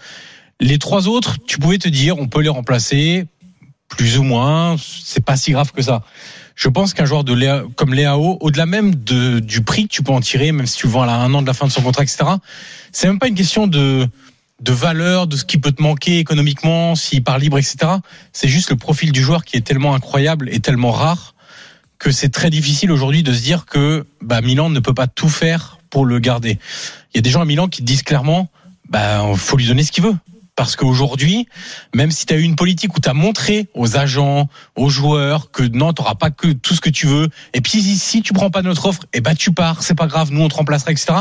Les 0.60 0.78
trois 0.78 1.09
autres, 1.09 1.36
tu 1.47 1.59
pouvais 1.59 1.78
te 1.78 1.89
dire, 1.89 2.18
on 2.18 2.27
peut 2.27 2.43
les 2.43 2.48
remplacer, 2.48 3.27
plus 3.89 4.18
ou 4.18 4.22
moins, 4.22 4.77
c'est 4.78 5.24
pas 5.24 5.36
si 5.36 5.52
grave 5.52 5.72
que 5.72 5.82
ça. 5.82 6.02
Je 6.56 6.68
pense 6.68 6.93
qu'un 6.93 7.06
joueur 7.06 7.24
de 7.24 7.32
Léa, 7.32 7.62
comme 7.77 7.94
Léao, 7.94 8.36
au-delà 8.40 8.66
même 8.66 8.94
de, 8.94 9.39
du 9.39 9.62
prix 9.62 9.85
que 9.85 9.94
tu 9.94 10.02
peux 10.02 10.12
en 10.12 10.20
tirer, 10.20 10.52
même 10.52 10.66
si 10.66 10.77
tu 10.77 10.86
le 10.86 10.93
vends 10.93 11.02
à 11.02 11.12
un 11.12 11.32
an 11.32 11.40
de 11.40 11.47
la 11.47 11.55
fin 11.55 11.66
de 11.66 11.72
son 11.72 11.81
contrat, 11.81 12.02
etc., 12.02 12.18
c'est 12.93 13.06
même 13.06 13.18
pas 13.18 13.28
une 13.28 13.35
question 13.35 13.66
de, 13.66 14.06
de 14.61 14.73
valeur, 14.73 15.27
de 15.27 15.37
ce 15.37 15.45
qui 15.45 15.59
peut 15.59 15.73
te 15.73 15.82
manquer 15.82 16.19
économiquement, 16.19 16.95
s'il 16.95 17.24
part 17.24 17.39
libre, 17.39 17.59
etc. 17.59 17.78
C'est 18.32 18.49
juste 18.49 18.70
le 18.70 18.77
profil 18.77 19.12
du 19.12 19.23
joueur 19.23 19.45
qui 19.45 19.57
est 19.57 19.62
tellement 19.62 19.95
incroyable 19.95 20.49
et 20.53 20.61
tellement 20.61 20.93
rare 20.93 21.35
que 21.99 22.11
c'est 22.11 22.31
très 22.31 22.51
difficile 22.51 22.91
aujourd'hui 22.91 23.23
de 23.23 23.32
se 23.32 23.43
dire 23.43 23.66
que 23.66 24.07
bah, 24.23 24.41
Milan 24.41 24.70
ne 24.70 24.81
peut 24.81 24.95
pas 24.95 25.07
tout 25.07 25.28
faire 25.28 25.78
pour 25.91 26.07
le 26.07 26.19
garder. 26.19 26.59
Il 27.12 27.16
y 27.16 27.19
a 27.19 27.23
des 27.23 27.31
gens 27.31 27.43
à 27.43 27.45
Milan 27.45 27.69
qui 27.69 27.82
disent 27.82 28.03
clairement, 28.03 28.49
bah, 28.89 29.24
faut 29.37 29.57
lui 29.57 29.66
donner 29.66 29.85
ce 29.85 29.93
qu'il 29.93 30.05
veut. 30.05 30.16
Parce 30.57 30.77
qu'aujourd'hui, 30.77 31.47
même 31.95 32.11
si 32.11 32.27
tu 32.27 32.35
as 32.35 32.37
eu 32.37 32.43
une 32.43 32.57
politique 32.57 32.95
où 32.95 33.01
tu 33.01 33.09
as 33.09 33.15
montré 33.15 33.69
aux 33.74 33.97
agents, 33.97 34.49
aux 34.77 34.91
joueurs 34.91 35.51
que 35.51 35.62
non, 35.62 35.93
tu 35.93 36.03
pas 36.19 36.31
que 36.31 36.49
tout 36.49 36.74
ce 36.74 36.82
que 36.82 36.91
tu 36.91 37.07
veux, 37.07 37.28
et 37.55 37.62
puis 37.62 37.81
si, 37.81 38.20
tu 38.20 38.35
prends 38.35 38.51
pas 38.51 38.61
notre 38.61 38.87
offre, 38.87 39.07
eh 39.15 39.23
ben 39.23 39.35
tu 39.35 39.53
pars, 39.53 39.82
c'est 39.82 39.95
pas 39.95 40.07
grave, 40.07 40.32
nous 40.32 40.43
on 40.43 40.49
te 40.49 40.55
remplacera, 40.57 40.91
etc. 40.91 41.12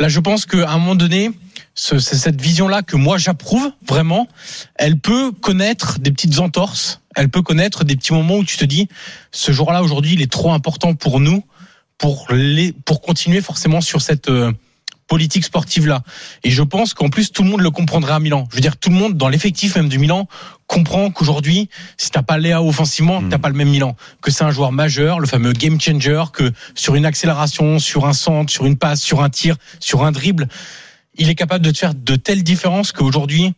Là, 0.00 0.08
je 0.08 0.18
pense 0.18 0.46
qu'à 0.46 0.70
un 0.70 0.78
moment 0.78 0.94
donné, 0.94 1.30
ce- 1.74 1.98
c'est 1.98 2.16
cette 2.16 2.40
vision-là 2.40 2.82
que 2.82 2.96
moi 2.96 3.18
j'approuve 3.18 3.70
vraiment, 3.86 4.28
elle 4.76 4.98
peut 4.98 5.32
connaître 5.32 5.98
des 5.98 6.10
petites 6.10 6.38
entorses, 6.38 7.00
elle 7.16 7.28
peut 7.28 7.42
connaître 7.42 7.84
des 7.84 7.96
petits 7.96 8.12
moments 8.12 8.36
où 8.36 8.44
tu 8.44 8.56
te 8.56 8.64
dis, 8.64 8.88
ce 9.32 9.52
jour-là 9.52 9.82
aujourd'hui, 9.82 10.14
il 10.14 10.22
est 10.22 10.30
trop 10.30 10.52
important 10.52 10.94
pour 10.94 11.20
nous, 11.20 11.44
pour 11.98 12.26
les, 12.30 12.72
pour 12.72 13.00
continuer 13.00 13.40
forcément 13.40 13.80
sur 13.80 14.02
cette 14.02 14.28
euh, 14.28 14.52
politique 15.06 15.44
sportive 15.44 15.86
là. 15.86 16.02
Et 16.44 16.50
je 16.50 16.62
pense 16.62 16.94
qu'en 16.94 17.08
plus 17.10 17.30
tout 17.30 17.42
le 17.42 17.50
monde 17.50 17.60
le 17.60 17.70
comprendrait 17.70 18.14
à 18.14 18.18
Milan. 18.20 18.46
Je 18.50 18.56
veux 18.56 18.62
dire, 18.62 18.76
tout 18.78 18.88
le 18.88 18.96
monde 18.96 19.16
dans 19.16 19.28
l'effectif 19.28 19.76
même 19.76 19.88
du 19.88 19.98
Milan 19.98 20.26
comprend 20.66 21.10
qu'aujourd'hui, 21.10 21.68
si 21.98 22.10
t'as 22.10 22.22
pas 22.22 22.38
Léa 22.38 22.62
offensivement, 22.62 23.22
t'as 23.28 23.38
pas 23.38 23.50
le 23.50 23.54
même 23.54 23.68
Milan. 23.68 23.96
Que 24.22 24.30
c'est 24.30 24.44
un 24.44 24.50
joueur 24.50 24.72
majeur, 24.72 25.20
le 25.20 25.26
fameux 25.26 25.52
game 25.52 25.78
changer, 25.80 26.24
que 26.32 26.50
sur 26.74 26.94
une 26.94 27.04
accélération, 27.04 27.78
sur 27.78 28.06
un 28.06 28.14
centre, 28.14 28.50
sur 28.50 28.64
une 28.64 28.76
passe, 28.78 29.02
sur 29.02 29.22
un 29.22 29.28
tir, 29.28 29.56
sur 29.78 30.04
un 30.04 30.10
dribble, 30.10 30.48
il 31.16 31.28
est 31.28 31.34
capable 31.34 31.64
de 31.64 31.70
te 31.70 31.78
faire 31.78 31.94
de 31.94 32.16
telles 32.16 32.42
différences 32.42 32.92
qu'aujourd'hui, 32.92 33.54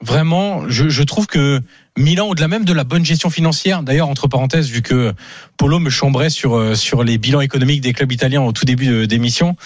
vraiment, 0.00 0.68
je, 0.68 0.88
je 0.88 1.02
trouve 1.02 1.26
que 1.26 1.60
Milan, 1.98 2.28
au-delà 2.28 2.46
même 2.48 2.64
de 2.64 2.72
la 2.72 2.84
bonne 2.84 3.04
gestion 3.04 3.30
financière, 3.30 3.82
d'ailleurs, 3.82 4.08
entre 4.08 4.28
parenthèses, 4.28 4.68
vu 4.70 4.80
que 4.80 5.12
Polo 5.56 5.80
me 5.80 5.90
chambrait 5.90 6.30
sur, 6.30 6.56
euh, 6.56 6.74
sur 6.76 7.02
les 7.02 7.18
bilans 7.18 7.40
économiques 7.40 7.80
des 7.80 7.92
clubs 7.92 8.10
italiens 8.12 8.42
au 8.42 8.52
tout 8.52 8.64
début 8.64 8.86
de- 8.86 9.04
d'émission, 9.06 9.56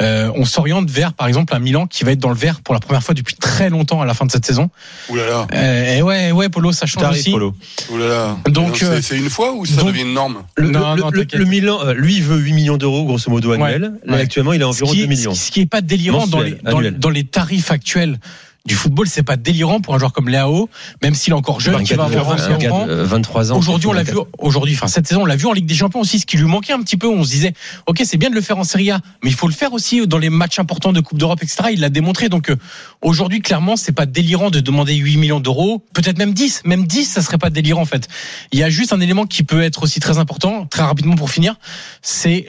euh, 0.00 0.30
on 0.34 0.44
s'oriente 0.46 0.90
vers, 0.90 1.12
par 1.12 1.26
exemple, 1.28 1.54
un 1.54 1.58
Milan 1.58 1.86
qui 1.86 2.02
va 2.04 2.12
être 2.12 2.18
dans 2.18 2.30
le 2.30 2.34
vert 2.36 2.62
pour 2.62 2.72
la 2.74 2.80
première 2.80 3.02
fois 3.02 3.14
depuis 3.14 3.36
très 3.36 3.68
longtemps 3.70 4.00
à 4.00 4.06
la 4.06 4.14
fin 4.14 4.24
de 4.24 4.32
cette 4.32 4.46
saison. 4.46 4.70
Ouh 5.10 5.16
là 5.16 5.26
là. 5.28 5.46
Euh, 5.54 5.96
et 5.98 6.02
ouais, 6.02 6.32
ouais, 6.32 6.48
Polo, 6.48 6.72
ça 6.72 6.86
change 6.86 7.04
aussi. 7.10 7.30
Polo. 7.30 7.54
Ouh 7.90 7.98
là 7.98 8.08
là. 8.08 8.36
Donc, 8.48 8.78
C'est- 8.78 8.84
euh, 8.86 9.00
c'est 9.02 9.18
une 9.18 9.30
fois 9.30 9.52
ou 9.52 9.66
ça 9.66 9.76
donc- 9.76 9.88
devient 9.88 10.02
une 10.02 10.14
norme 10.14 10.38
Le, 10.56 10.70
Non, 10.70 10.94
le- 10.94 11.02
non, 11.02 11.10
le- 11.10 11.44
Milan, 11.44 11.78
euh, 11.84 11.92
lui, 11.92 12.16
il 12.16 12.22
veut 12.22 12.38
8 12.38 12.54
millions 12.54 12.78
d'euros, 12.78 13.04
grosso 13.04 13.30
modo, 13.30 13.54
Ouais. 13.54 13.78
actuellement, 14.08 14.54
il 14.54 14.60
Ce 14.60 14.64
environ 14.64 14.90
qui 14.90 14.98
2 14.98 15.04
est- 15.04 15.06
millions. 15.06 15.34
Ce 15.34 15.50
qui 15.50 15.60
est 15.60 15.66
pas 15.66 15.82
délirant 15.82 16.26
dans 16.26 16.40
les, 16.40 16.52
Mensuel, 16.52 16.64
dans, 16.72 16.78
annuel. 16.78 16.98
dans 16.98 17.10
les 17.10 17.24
tarifs 17.24 17.70
actuels 17.70 18.18
du 18.66 18.74
football, 18.74 19.06
c'est 19.06 19.22
pas 19.22 19.36
délirant 19.36 19.80
pour 19.80 19.94
un 19.94 19.98
joueur 19.98 20.14
comme 20.14 20.30
Léao, 20.30 20.70
même 21.02 21.14
s'il 21.14 21.34
est 21.34 21.36
encore 21.36 21.60
jeune, 21.60 21.82
qui 21.82 21.92
va 21.94 22.04
avoir 22.04 22.36
25 22.36 22.64
ans. 22.72 22.86
23 22.88 23.52
ans. 23.52 23.58
Aujourd'hui, 23.58 23.88
on 23.88 23.92
l'a 23.92 24.02
vu. 24.02 24.14
Aujourd'hui, 24.38 24.74
enfin 24.74 24.86
cette 24.86 25.06
saison, 25.06 25.22
on 25.22 25.26
l'a 25.26 25.36
vu 25.36 25.46
en 25.46 25.52
Ligue 25.52 25.66
des 25.66 25.74
Champions 25.74 26.00
aussi. 26.00 26.18
Ce 26.18 26.24
qui 26.24 26.38
lui 26.38 26.46
manquait 26.46 26.72
un 26.72 26.80
petit 26.80 26.96
peu, 26.96 27.06
on 27.06 27.24
se 27.24 27.30
disait, 27.30 27.52
ok, 27.86 28.00
c'est 28.04 28.16
bien 28.16 28.30
de 28.30 28.34
le 28.34 28.40
faire 28.40 28.56
en 28.56 28.64
Serie 28.64 28.90
A, 28.90 29.00
mais 29.22 29.28
il 29.28 29.36
faut 29.36 29.48
le 29.48 29.52
faire 29.52 29.74
aussi 29.74 30.06
dans 30.06 30.16
les 30.16 30.30
matchs 30.30 30.58
importants 30.58 30.92
de 30.92 31.00
Coupe 31.00 31.18
d'Europe, 31.18 31.42
etc. 31.42 31.70
Il 31.72 31.80
l'a 31.80 31.90
démontré. 31.90 32.30
Donc 32.30 32.50
euh, 32.50 32.56
aujourd'hui, 33.02 33.40
clairement, 33.40 33.76
c'est 33.76 33.92
pas 33.92 34.06
délirant 34.06 34.50
de 34.50 34.60
demander 34.60 34.94
8 34.94 35.18
millions 35.18 35.40
d'euros, 35.40 35.84
peut-être 35.92 36.16
même 36.16 36.32
10, 36.32 36.62
même 36.64 36.86
10, 36.86 37.04
ça 37.04 37.20
serait 37.22 37.38
pas 37.38 37.50
délirant 37.50 37.82
en 37.82 37.86
fait. 37.86 38.08
Il 38.50 38.58
y 38.58 38.62
a 38.62 38.70
juste 38.70 38.94
un 38.94 39.00
élément 39.00 39.26
qui 39.26 39.42
peut 39.42 39.62
être 39.62 39.82
aussi 39.82 40.00
très 40.00 40.16
important, 40.16 40.66
très 40.66 40.82
rapidement 40.82 41.16
pour 41.16 41.30
finir, 41.30 41.56
c'est 42.00 42.46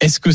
Est-ce 0.00 0.20
que 0.20 0.30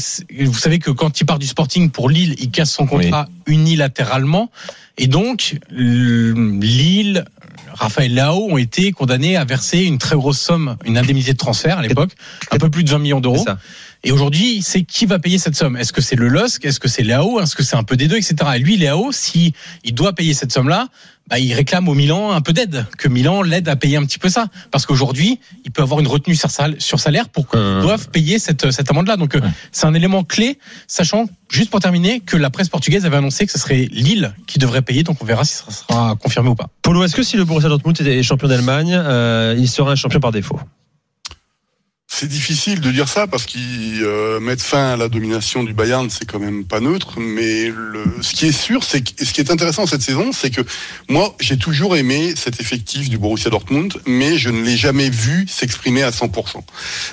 vous 0.46 0.54
savez 0.54 0.80
que 0.80 0.92
quand 0.92 1.22
il 1.22 1.26
part 1.26 1.40
du 1.40 1.48
Sporting 1.48 1.90
pour 1.90 2.10
Lille, 2.10 2.36
il 2.40 2.52
casse 2.52 2.72
son 2.72 2.86
contrat 2.86 3.28
unilatéralement. 3.46 4.52
Et 4.98 5.08
donc 5.08 5.56
Lille, 5.70 7.26
Raphaël 7.74 8.14
Lao 8.14 8.48
ont 8.52 8.58
été 8.58 8.92
condamnés 8.92 9.38
à 9.38 9.46
verser 9.46 9.80
une 9.84 9.98
très 9.98 10.16
grosse 10.16 10.40
somme, 10.40 10.78
une 10.86 10.98
indemnité 10.98 11.32
de 11.32 11.38
transfert 11.38 11.78
à 11.78 11.82
l'époque, 11.82 12.12
un 12.52 12.58
peu 12.58 12.70
plus 12.70 12.84
de 12.84 12.90
20 12.90 13.00
millions 13.00 13.22
d'euros. 13.22 13.46
Et 14.06 14.12
aujourd'hui, 14.12 14.62
c'est 14.62 14.84
qui 14.84 15.06
va 15.06 15.18
payer 15.18 15.38
cette 15.38 15.56
somme? 15.56 15.78
Est-ce 15.78 15.94
que 15.94 16.02
c'est 16.02 16.18
le 16.18 16.28
LOSC 16.28 16.66
Est-ce 16.66 16.80
que 16.80 16.90
c'est 16.90 17.04
Léao? 17.04 17.40
Est-ce 17.40 17.56
que 17.56 17.64
c'est 17.64 17.78
un 17.78 17.84
peu 17.84 17.96
des 17.96 18.08
deux, 18.10 18.18
etc. 18.18 18.36
Et 18.56 18.60
lui, 18.60 18.76
Léao, 18.76 19.12
si 19.14 19.54
il 19.86 19.94
doit 19.94 20.12
payer 20.14 20.34
cette 20.34 20.52
somme-là, 20.52 20.90
bah, 21.30 21.40
il 21.40 21.54
réclame 21.54 21.88
au 21.88 21.94
Milan 21.94 22.32
un 22.34 22.42
peu 22.42 22.52
d'aide, 22.52 22.86
que 22.98 23.08
Milan 23.08 23.44
l'aide 23.44 23.70
à 23.70 23.78
payer 23.78 23.96
un 23.96 24.04
petit 24.04 24.20
peu 24.20 24.28
ça, 24.28 24.48
parce 24.72 24.86
qu'aujourd'hui, 24.86 25.40
il 25.64 25.72
peut 25.72 25.82
avoir 25.82 26.02
une 26.02 26.08
retenue 26.08 26.36
sur 26.36 26.52
sal- 26.52 26.76
sur 26.82 27.00
salaire 27.00 27.30
pour 27.30 27.48
qu'ils 27.48 27.60
Euh. 27.60 27.82
doivent 27.82 28.10
payer 28.10 28.40
cette 28.40 28.72
cette 28.72 28.92
amende-là. 28.92 29.16
Donc, 29.16 29.36
euh, 29.38 29.42
c'est 29.72 29.86
un 29.86 29.94
élément 29.94 30.26
clé, 30.26 30.60
sachant 30.86 31.28
juste 31.50 31.70
pour 31.70 31.80
terminer 31.80 32.20
que 32.20 32.36
la 32.36 32.50
presse 32.50 32.68
portugaise 32.68 33.06
avait 33.06 33.16
annoncé 33.16 33.46
que 33.46 33.54
ce 33.54 33.58
serait 33.60 33.88
Lille 33.90 34.34
qui 34.48 34.60
devrait 34.60 34.82
payer. 34.82 35.04
Donc, 35.04 35.20
on 35.22 35.26
verra 35.26 35.46
si 35.46 35.54
ça 35.56 35.72
sera 35.72 36.16
confirmé 36.18 36.50
ou 36.50 36.56
pas. 36.56 36.68
Polo, 36.82 37.06
est-ce 37.06 37.16
que 37.16 37.24
si 37.24 37.38
le 37.38 37.46
Borussia 37.46 37.70
Dortmund 37.70 37.98
est 38.02 38.22
champion 38.22 38.50
d'Allemagne, 38.50 38.94
euh, 38.94 39.56
il 39.58 39.70
sera 39.70 39.92
un 39.94 39.96
champion 39.96 40.20
par 40.20 40.34
défaut? 40.34 40.60
C'est 42.16 42.28
difficile 42.28 42.80
de 42.80 42.92
dire 42.92 43.10
ça 43.10 43.26
parce 43.26 43.48
qu'ils 43.48 44.04
euh, 44.04 44.56
fin 44.60 44.92
à 44.92 44.98
la 44.98 45.10
domination 45.10 45.64
du 45.64 45.74
Bayern, 45.74 46.12
c'est 46.12 46.26
quand 46.26 46.38
même 46.38 46.64
pas 46.64 46.80
neutre. 46.80 47.20
Mais 47.20 47.74
ce 48.22 48.34
qui 48.34 48.46
est 48.46 48.52
sûr, 48.52 48.84
c'est 48.84 49.02
que, 49.02 49.26
ce 49.26 49.34
qui 49.34 49.42
est 49.42 49.50
intéressant 49.50 49.88
cette 49.88 50.04
saison, 50.04 50.32
c'est 50.32 50.52
que 50.52 50.62
moi, 51.10 51.36
j'ai 51.40 51.58
toujours 51.58 51.98
aimé 51.98 52.36
cet 52.36 52.62
effectif 52.62 53.10
du 53.10 53.18
Borussia 53.18 53.50
Dortmund, 53.50 53.96
mais 54.06 54.38
je 54.38 54.52
ne 54.52 54.62
l'ai 54.62 54.78
jamais 54.78 55.10
vu 55.10 55.48
s'exprimer 55.50 56.04
à 56.04 56.12
100%. 56.12 56.64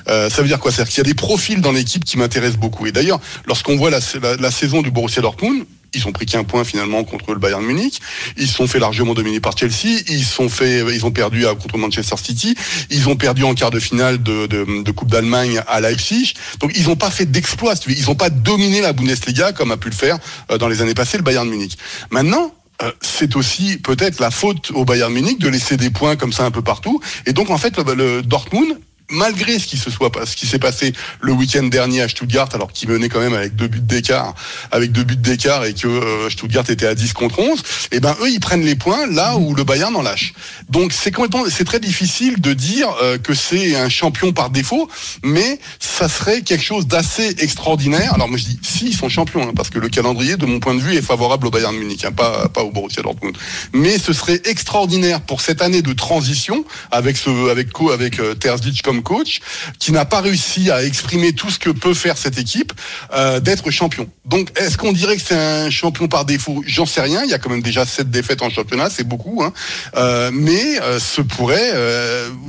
Euh, 0.09 0.29
ça 0.29 0.43
veut 0.43 0.49
dire 0.49 0.61
quoi? 0.61 0.71
C'est-à-dire 0.71 0.93
qu'il 0.93 0.99
y 0.99 1.07
a 1.07 1.11
des 1.11 1.15
profils 1.15 1.63
dans 1.63 1.73
l'équipe 1.73 2.05
qui 2.05 2.19
m'intéressent 2.19 2.61
beaucoup. 2.61 2.87
Et 2.87 2.93
d'ailleurs, 2.93 3.21
lorsqu'on 3.47 3.77
voit 3.77 3.89
la 3.91 4.51
saison 4.51 4.83
du 4.83 4.91
Borussia 4.91 5.23
Dortmund, 5.23 5.65
ils 5.95 6.07
ont 6.07 6.13
pris 6.13 6.27
qu'un 6.27 6.45
point 6.45 6.65
finalement 6.65 7.05
contre 7.05 7.33
le 7.33 7.39
Bayern 7.39 7.65
Munich. 7.65 8.01
Ils 8.37 8.47
se 8.47 8.55
sont 8.55 8.67
fait 8.67 8.79
largement 8.79 9.15
dominer 9.15 9.41
par 9.41 9.57
Chelsea. 9.57 10.01
Ils 10.09 10.25
sont 10.25 10.49
fait, 10.49 10.85
ils 10.95 11.05
ont 11.07 11.11
perdu 11.11 11.45
contre 11.61 11.79
Manchester 11.79 12.17
City. 12.23 12.55
Ils 12.91 13.09
ont 13.09 13.17
perdu 13.17 13.45
en 13.45 13.55
quart 13.55 13.71
de 13.71 13.81
finale 13.81 14.23
de, 14.23 14.47
de, 14.47 14.83
de 14.83 14.91
Coupe 14.93 15.11
d'Allemagne 15.11 15.63
à 15.67 15.81
Leipzig. 15.81 16.35
Donc 16.61 16.73
ils 16.77 16.87
n'ont 16.87 16.97
pas 16.97 17.11
fait 17.11 17.27
d'exploit. 17.27 17.75
Ils 17.87 18.07
n'ont 18.07 18.15
pas 18.15 18.31
dominé 18.31 18.81
la 18.81 18.93
Bundesliga 18.93 19.53
comme 19.53 19.71
a 19.73 19.77
pu 19.77 19.89
le 19.89 19.95
faire 19.95 20.19
euh, 20.51 20.59
dans 20.59 20.69
les 20.69 20.83
années 20.83 20.95
passées 20.95 21.17
le 21.17 21.23
Bayern 21.25 21.49
Munich. 21.49 21.77
Maintenant. 22.11 22.55
euh, 22.83 22.93
C'est 23.03 23.37
aussi 23.37 23.77
peut-être 23.77 24.21
la 24.21 24.31
faute 24.31 24.71
au 24.73 24.85
Bayern 24.85 25.13
Munich 25.13 25.39
de 25.39 25.49
laisser 25.49 25.77
des 25.77 25.91
points 25.91 26.17
comme 26.17 26.33
ça 26.33 26.45
un 26.47 26.51
peu 26.51 26.63
partout. 26.63 27.01
Et 27.27 27.33
donc 27.35 27.51
en 27.51 27.59
fait, 27.59 27.77
le 27.79 28.23
Dortmund, 28.23 28.79
malgré 29.11 29.59
ce 29.59 29.67
qui 29.67 29.77
se 29.77 29.91
soit 29.91 30.11
ce 30.25 30.37
qui 30.37 30.47
s'est 30.47 30.59
passé 30.59 30.93
le 31.21 31.33
week-end 31.33 31.65
dernier 31.65 32.03
à 32.03 32.09
Stuttgart, 32.09 32.49
alors 32.53 32.73
qu'il 32.73 32.89
menait 32.89 33.09
quand 33.09 33.21
même 33.21 33.35
avec 33.35 33.57
deux 33.57 33.69
buts 33.69 33.81
d'écart, 33.81 34.35
avec 34.71 34.93
deux 34.93 35.05
buts 35.05 35.17
d'écart 35.17 35.65
et 35.65 35.75
que 35.75 35.89
euh, 35.89 36.31
Stuttgart 36.31 36.69
était 36.69 36.87
à 36.87 36.95
10 36.95 37.13
contre 37.13 37.39
11, 37.39 37.63
et 37.93 38.01
ben 38.01 38.17
eux 38.23 38.31
ils 38.31 38.41
prennent 38.41 38.65
les 38.65 38.75
points 38.75 39.07
là 39.07 39.37
où 39.37 39.55
le 39.55 39.65
Bayern 39.65 39.95
en 39.95 40.03
lâche. 40.03 40.33
Donc 40.69 40.93
c'est 40.93 41.11
complètement, 41.11 41.45
c'est 41.49 41.65
très 41.65 41.81
difficile 41.81 42.41
de 42.41 42.53
dire 42.53 42.89
euh, 43.03 43.19
que 43.19 43.35
c'est 43.35 43.77
un 43.77 43.89
champion 43.89 44.33
par 44.33 44.51
défaut, 44.51 44.89
mais 45.23 45.59
ça 45.79 46.09
serait 46.09 46.43
quelque 46.43 46.65
chose 46.65 46.87
d'assez 46.87 47.37
extraordinaire. 47.39 48.15
Alors 48.15 48.29
moi 48.29 48.39
je 48.39 48.45
dis 48.45 48.59
si 48.63 48.89
ils 48.89 48.97
sont 48.97 49.09
champions, 49.09 49.43
hein, 49.43 49.53
parce 49.55 49.71
que 49.71 49.79
le 49.79 49.89
calendrier 49.89 50.37
de 50.37 50.47
mon 50.47 50.61
point 50.61 50.75
de 50.75 50.81
vue 50.81 50.95
est 50.95 51.03
favorable 51.03 51.47
au 51.47 51.51
Bayern 51.51 51.77
Munich, 51.77 52.05
hein, 52.05 52.13
pas 52.13 52.63
au 52.63 52.71
Borussia 52.71 53.03
Dortmund. 53.03 53.37
Mais 53.73 53.99
ce 53.99 54.13
serait 54.13 54.41
extraordinaire 54.45 55.21
pour 55.21 55.41
cette 55.41 55.63
année 55.63 55.83
de 55.83 55.93
transition 55.93 56.65
avec 56.91 57.17
ce 57.17 57.51
avec 57.51 57.73
co 57.73 57.91
avec 57.91 58.19
euh, 58.21 58.35
comme 58.83 59.00
coach, 59.01 59.41
qui 59.79 59.93
n'a 59.93 60.05
pas 60.05 60.21
réussi 60.21 60.71
à 60.71 60.85
exprimer 60.85 61.33
tout 61.33 61.51
ce 61.51 61.59
que 61.59 61.71
peut 61.71 61.95
faire 61.95 62.17
cette 62.19 62.39
équipe, 62.39 62.73
euh, 63.15 63.41
d'être 63.41 63.71
champion. 63.71 64.09
Donc 64.25 64.49
est-ce 64.57 64.77
qu'on 64.77 64.93
dirait 64.93 65.17
que 65.17 65.23
c'est 65.23 65.37
un 65.39 65.71
champion 65.71 66.09
par 66.09 66.25
défaut? 66.25 66.63
J'en 66.67 66.87
sais 66.87 67.01
rien. 67.01 67.23
Il 67.25 67.31
y 67.31 67.35
a 67.35 67.39
quand 67.39 67.51
même 67.51 67.63
déjà 67.63 67.85
sept 67.87 68.11
défaites 68.11 68.43
en 68.43 68.51
championnat, 68.51 68.89
c'est 68.91 69.05
beaucoup. 69.07 69.43
Hein. 69.43 69.53
Euh, 69.97 70.31
mais 70.33 70.81
euh, 70.83 70.99
ce 70.99 71.21
pourrait, 71.21 71.73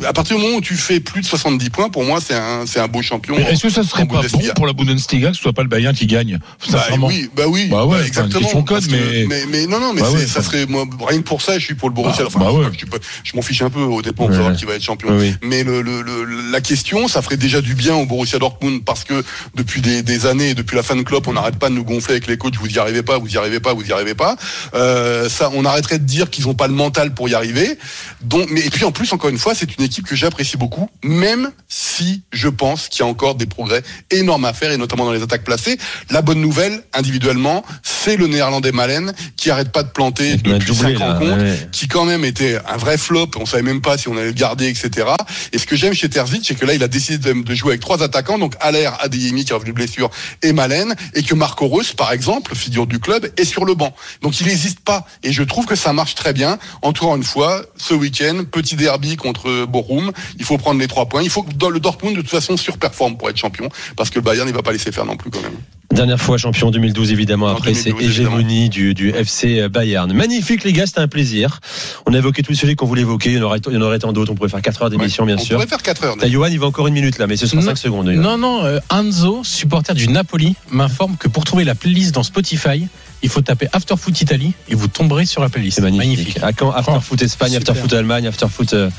à 0.05 0.13
partir 0.13 0.37
du 0.37 0.41
moment 0.43 0.57
où 0.57 0.61
tu 0.61 0.75
fais 0.75 0.99
plus 0.99 1.21
de 1.21 1.25
70 1.25 1.69
points, 1.69 1.89
pour 1.89 2.03
moi 2.03 2.19
c'est 2.25 2.35
un 2.35 2.65
c'est 2.65 2.79
un 2.79 2.87
beau 2.87 3.01
champion. 3.01 3.37
Est-ce 3.37 3.63
que 3.63 3.69
ça 3.69 3.83
serait 3.83 4.05
pas 4.05 4.21
bon 4.21 4.39
pour 4.55 4.67
la 4.67 4.73
Bundesliga 4.73 5.29
que 5.29 5.35
ce 5.35 5.41
soit 5.41 5.53
pas 5.53 5.63
le 5.63 5.69
Bayern 5.69 5.95
qui 5.95 6.05
gagne 6.07 6.39
Bah 6.71 6.85
oui, 7.01 7.29
bah 7.35 7.43
oui, 7.47 7.67
Bah 7.69 7.85
ouais, 7.85 7.99
bah 7.99 8.07
exactement. 8.07 8.63
code, 8.63 8.85
que- 8.87 9.25
mais- 9.27 9.45
mais 9.47 9.67
non, 9.67 9.79
non, 9.79 9.93
mais 9.93 10.01
Bah 10.01 10.11
ouais, 10.11 10.27
ça 10.27 10.41
serait 10.41 10.65
moi 10.65 10.85
rien 11.07 11.19
que 11.19 11.23
pour 11.23 11.41
ça, 11.41 11.57
je 11.59 11.65
suis 11.65 11.75
pour 11.75 11.89
le 11.89 11.95
Borussia. 11.95 12.23
Bah, 12.23 12.29
enfin, 12.33 12.45
je 12.51 12.85
ouais. 12.85 12.99
je, 13.23 13.35
m'en 13.35 13.41
fiche 13.41 13.61
un 13.61 13.69
peu. 13.69 13.81
Saura 13.81 14.49
ouais. 14.49 14.55
qui 14.55 14.65
va 14.65 14.75
être 14.75 14.83
champion. 14.83 15.09
Oui. 15.17 15.33
Mais 15.41 15.63
le, 15.63 15.81
le, 15.81 16.01
le- 16.01 16.23
la 16.51 16.61
question, 16.61 17.07
ça 17.07 17.21
ferait 17.21 17.37
déjà 17.37 17.61
du 17.61 17.75
bien 17.75 17.95
au 17.95 18.05
Borussia 18.05 18.39
Dortmund 18.39 18.83
parce 18.83 19.03
que 19.03 19.23
depuis 19.55 19.81
des, 19.81 20.03
des 20.03 20.25
années, 20.25 20.53
depuis 20.53 20.75
la 20.75 20.83
fin 20.83 20.95
de 20.95 21.03
Klopp, 21.03 21.27
on 21.27 21.33
n'arrête 21.33 21.57
pas 21.57 21.69
de 21.69 21.75
nous 21.75 21.83
gonfler 21.83 22.13
avec 22.13 22.27
les 22.27 22.37
coachs. 22.37 22.55
Vous 22.55 22.69
y 22.69 22.79
arrivez 22.79 23.03
pas, 23.03 23.17
vous 23.17 23.29
y 23.29 23.37
arrivez 23.37 23.59
pas, 23.59 23.73
vous 23.73 23.85
y 23.85 23.91
arrivez 23.91 24.15
pas. 24.15 24.35
Euh, 24.73 25.29
ça, 25.29 25.49
on 25.53 25.65
arrêterait 25.65 25.99
de 25.99 26.05
dire 26.05 26.29
qu'ils 26.29 26.47
ont 26.47 26.53
pas 26.53 26.67
le 26.67 26.73
mental 26.73 27.13
pour 27.13 27.29
y 27.29 27.33
arriver. 27.33 27.77
Donc, 28.21 28.49
mais 28.49 28.61
et 28.61 28.69
puis 28.69 28.85
en 28.85 28.91
plus, 28.91 29.11
encore 29.13 29.29
une 29.29 29.37
fois, 29.37 29.53
c'est 29.55 29.77
une 29.77 29.83
équipe 29.83 30.05
que 30.05 30.15
j'apprécie 30.15 30.57
beaucoup, 30.57 30.89
même 31.03 31.51
si 31.67 32.23
je 32.31 32.47
pense 32.47 32.87
qu'il 32.87 33.03
y 33.03 33.07
a 33.07 33.09
encore 33.09 33.35
des 33.35 33.45
progrès 33.45 33.83
énormes 34.09 34.45
à 34.45 34.53
faire 34.53 34.71
et 34.71 34.77
notamment 34.77 35.05
dans 35.05 35.13
les 35.13 35.23
attaques 35.23 35.43
placées. 35.43 35.77
La 36.09 36.21
bonne 36.21 36.41
nouvelle, 36.41 36.83
individuellement, 36.93 37.63
c'est 37.83 38.17
le 38.17 38.27
Néerlandais 38.27 38.71
Malen 38.71 39.13
qui 39.37 39.49
arrête 39.51 39.71
pas 39.71 39.83
de 39.83 39.89
planter 39.89 40.33
un 40.33 40.35
depuis 40.35 40.65
doublé, 40.65 40.73
cinq 40.73 40.99
là, 40.99 41.13
rencontres, 41.13 41.43
ouais. 41.43 41.69
qui 41.71 41.87
quand 41.87 42.05
même 42.05 42.25
était 42.25 42.57
un 42.67 42.77
vrai 42.77 42.97
flop. 42.97 43.31
On 43.37 43.45
savait 43.45 43.63
même 43.63 43.81
pas 43.81 43.97
si 43.97 44.07
on 44.07 44.17
allait 44.17 44.27
le 44.27 44.31
garder, 44.31 44.67
etc. 44.67 45.07
Et 45.53 45.57
ce 45.57 45.65
que 45.65 45.75
j'aime 45.75 45.93
chez 45.93 46.09
Terzic, 46.09 46.30
c'est 46.43 46.55
que 46.55 46.65
là, 46.65 46.73
il 46.73 46.83
a 46.83 46.87
décidé 46.87 47.33
de, 47.33 47.55
jouer 47.55 47.71
avec 47.71 47.81
trois 47.81 48.03
attaquants, 48.03 48.37
donc 48.37 48.55
Aller, 48.59 48.89
Adeyemi 48.99 49.45
qui 49.45 49.51
est 49.51 49.55
revenu 49.55 49.73
blessure 49.73 50.09
et 50.41 50.53
Malen, 50.53 50.95
et 51.13 51.23
que 51.23 51.33
Marco 51.35 51.67
Reus, 51.67 51.93
par 51.93 52.11
exemple, 52.11 52.55
figure 52.55 52.87
du 52.87 52.99
club, 52.99 53.31
est 53.37 53.45
sur 53.45 53.65
le 53.65 53.73
banc. 53.73 53.93
Donc 54.21 54.39
il 54.39 54.47
n'hésite 54.47 54.79
pas. 54.79 55.05
Et 55.23 55.31
je 55.31 55.43
trouve 55.43 55.65
que 55.65 55.75
ça 55.75 55.93
marche 55.93 56.15
très 56.15 56.33
bien. 56.33 56.57
Encore 56.81 57.15
une 57.15 57.23
fois, 57.23 57.63
ce 57.77 57.93
week-end, 57.93 58.43
petit 58.49 58.75
derby 58.75 59.17
contre 59.17 59.65
Bochum. 59.65 60.11
Il 60.39 60.45
faut 60.45 60.57
prendre 60.57 60.79
les 60.79 60.87
trois 60.87 61.07
points. 61.07 61.23
Il 61.23 61.29
faut 61.29 61.43
que 61.43 61.51
le 61.67 61.79
Dortmund, 61.79 62.15
de 62.15 62.21
toute 62.21 62.29
façon, 62.29 62.57
surperforme 62.57 63.17
pour 63.17 63.29
être 63.29 63.37
champion, 63.37 63.69
parce 63.95 64.09
que 64.09 64.15
le 64.15 64.21
Bayern, 64.21 64.47
il 64.47 64.53
va 64.53 64.61
pas 64.61 64.71
laisser 64.71 64.91
faire 64.91 65.05
non 65.05 65.17
plus 65.17 65.29
quand 65.29 65.41
même. 65.41 65.57
Dernière 65.91 66.19
fois 66.21 66.37
champion 66.37 66.71
2012 66.71 67.11
évidemment. 67.11 67.47
Après 67.47 67.73
c'est 67.73 67.89
2012, 67.89 68.09
hégémonie 68.09 68.69
du, 68.69 68.93
du 68.93 69.09
FC 69.09 69.67
Bayern. 69.69 70.11
Magnifique 70.13 70.63
les 70.63 70.73
gars, 70.73 70.85
c'était 70.87 70.99
un 71.01 71.07
plaisir. 71.07 71.59
On 72.05 72.13
a 72.13 72.17
évoqué 72.17 72.43
tous 72.43 72.51
les 72.51 72.57
sujets 72.57 72.75
qu'on 72.75 72.85
voulait 72.85 73.01
évoquer. 73.01 73.31
Il 73.31 73.37
y 73.37 73.39
en 73.39 73.43
aurait, 73.43 73.59
il 73.67 73.73
y 73.73 73.77
en 73.77 73.81
aurait 73.81 73.99
tant 73.99 74.13
d'autres. 74.13 74.31
On 74.31 74.35
pourrait 74.35 74.49
faire 74.49 74.61
4 74.61 74.83
heures 74.83 74.89
d'émission 74.89 75.25
bien 75.25 75.35
on 75.35 75.43
sûr. 75.43 75.55
pourrait 75.57 75.67
faire 75.67 75.81
4 75.81 76.03
heures. 76.05 76.15
T'as 76.19 76.29
Johan, 76.29 76.47
il 76.47 76.59
va 76.59 76.67
encore 76.67 76.87
une 76.87 76.93
minute 76.93 77.17
là, 77.17 77.27
mais 77.27 77.35
ce 77.35 77.45
sera 77.45 77.61
Non. 77.61 77.67
5 77.67 77.77
secondes. 77.77 78.07
Non, 78.09 78.37
non, 78.37 78.63
euh, 78.63 78.79
Anzo, 78.89 79.41
supporter 79.43 79.93
du 79.93 80.07
Napoli, 80.07 80.55
m'informe 80.69 81.17
que 81.17 81.27
pour 81.27 81.43
trouver 81.43 81.65
la 81.65 81.75
playlist 81.75 82.15
dans 82.15 82.23
Spotify, 82.23 82.87
il 83.21 83.29
faut 83.29 83.41
taper 83.41 83.67
After 83.73 83.95
Foot 83.97 84.19
Italie 84.21 84.53
et 84.69 84.75
vous 84.75 84.87
tomberez 84.87 85.25
sur 85.25 85.41
la 85.41 85.49
playlist. 85.49 85.75
C'est 85.77 85.83
magnifique. 85.83 86.39
À 86.41 86.53
quand 86.53 86.71
After 86.71 86.93
Oh, 86.95 86.99
Foot 87.01 87.21
Espagne, 87.21 87.55
After 87.55 87.73
super. 87.73 87.81
Foot 87.83 87.93
Allemagne, 87.93 88.27
After 88.27 88.47
Foot 88.49 88.73
euh, 88.73 88.89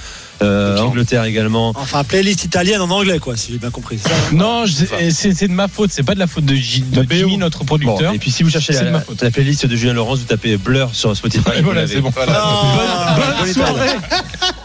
euh, 0.41 0.79
Angleterre 0.79 1.25
également. 1.25 1.73
Enfin, 1.77 2.05
playlist 2.05 2.45
italienne 2.45 2.81
en 2.81 2.91
anglais, 2.91 3.19
quoi, 3.19 3.37
si 3.37 3.53
j'ai 3.53 3.59
bien 3.59 3.71
compris. 3.71 3.99
Ça, 3.99 4.11
hein 4.11 4.35
Non, 4.35 4.65
c'est 4.67 5.49
de 5.49 5.53
ma 5.53 5.69
faute, 5.69 5.91
c'est 5.93 6.03
pas 6.03 6.15
de 6.15 6.19
la 6.19 6.27
faute 6.27 6.45
de, 6.45 6.55
de 6.55 7.07
Jimmy, 7.11 7.37
notre 7.37 7.61
Bon, 7.61 7.77
producteur. 7.77 8.15
et 8.15 8.19
puis 8.19 8.31
si 8.31 8.43
vous 8.43 8.51
cherchez 8.51 8.73
la, 8.73 9.31
playlist 9.31 9.67
de 9.67 9.77
Julien 9.77 9.93
Laurence, 9.95 10.21
vous 10.21 10.25
tapez 10.25 10.57
Blur 10.57 10.95
sur 10.95 11.17
Spotify. 11.17 11.51
Et 11.55 11.59
vous 11.59 11.65
voilà, 11.65 11.83
l'avez. 11.83 11.95
c'est 11.95 12.01
bon. 12.01 12.11
Voilà. 12.11 13.17
Bonne, 13.17 13.37
bonne 13.39 13.55
soirée 13.55 13.91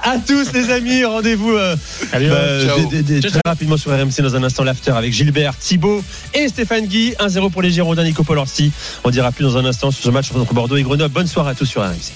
à 0.04 0.18
tous 0.18 0.54
les 0.54 0.70
amis. 0.70 1.04
Rendez-vous 1.04 1.52
euh, 1.52 1.76
bah, 2.12 2.20
très 2.20 3.42
rapidement 3.46 3.78
sur 3.78 3.92
RMC 3.92 4.22
dans 4.22 4.36
un 4.36 4.44
instant 4.44 4.64
l'after 4.64 4.92
avec 4.92 5.14
Gilbert, 5.14 5.58
Thibaut 5.58 6.04
et 6.34 6.48
Stéphane 6.48 6.86
Guy. 6.86 7.14
1-0 7.20 7.52
pour 7.52 7.62
les 7.62 7.72
Girondins, 7.72 8.04
Nico 8.04 8.24
Polorsi. 8.24 8.72
On 9.04 9.10
dira 9.10 9.32
plus 9.32 9.44
dans 9.44 9.58
un 9.58 9.66
instant 9.66 9.92
sur 9.92 10.04
ce 10.04 10.10
match 10.10 10.32
entre 10.34 10.54
Bordeaux 10.54 10.78
et 10.78 10.84
Grenoble. 10.84 11.14
Bonne 11.14 11.28
soirée 11.28 11.52
à 11.52 11.56
tous 11.56 11.66
sur 11.66 11.82
RMC. 11.82 12.14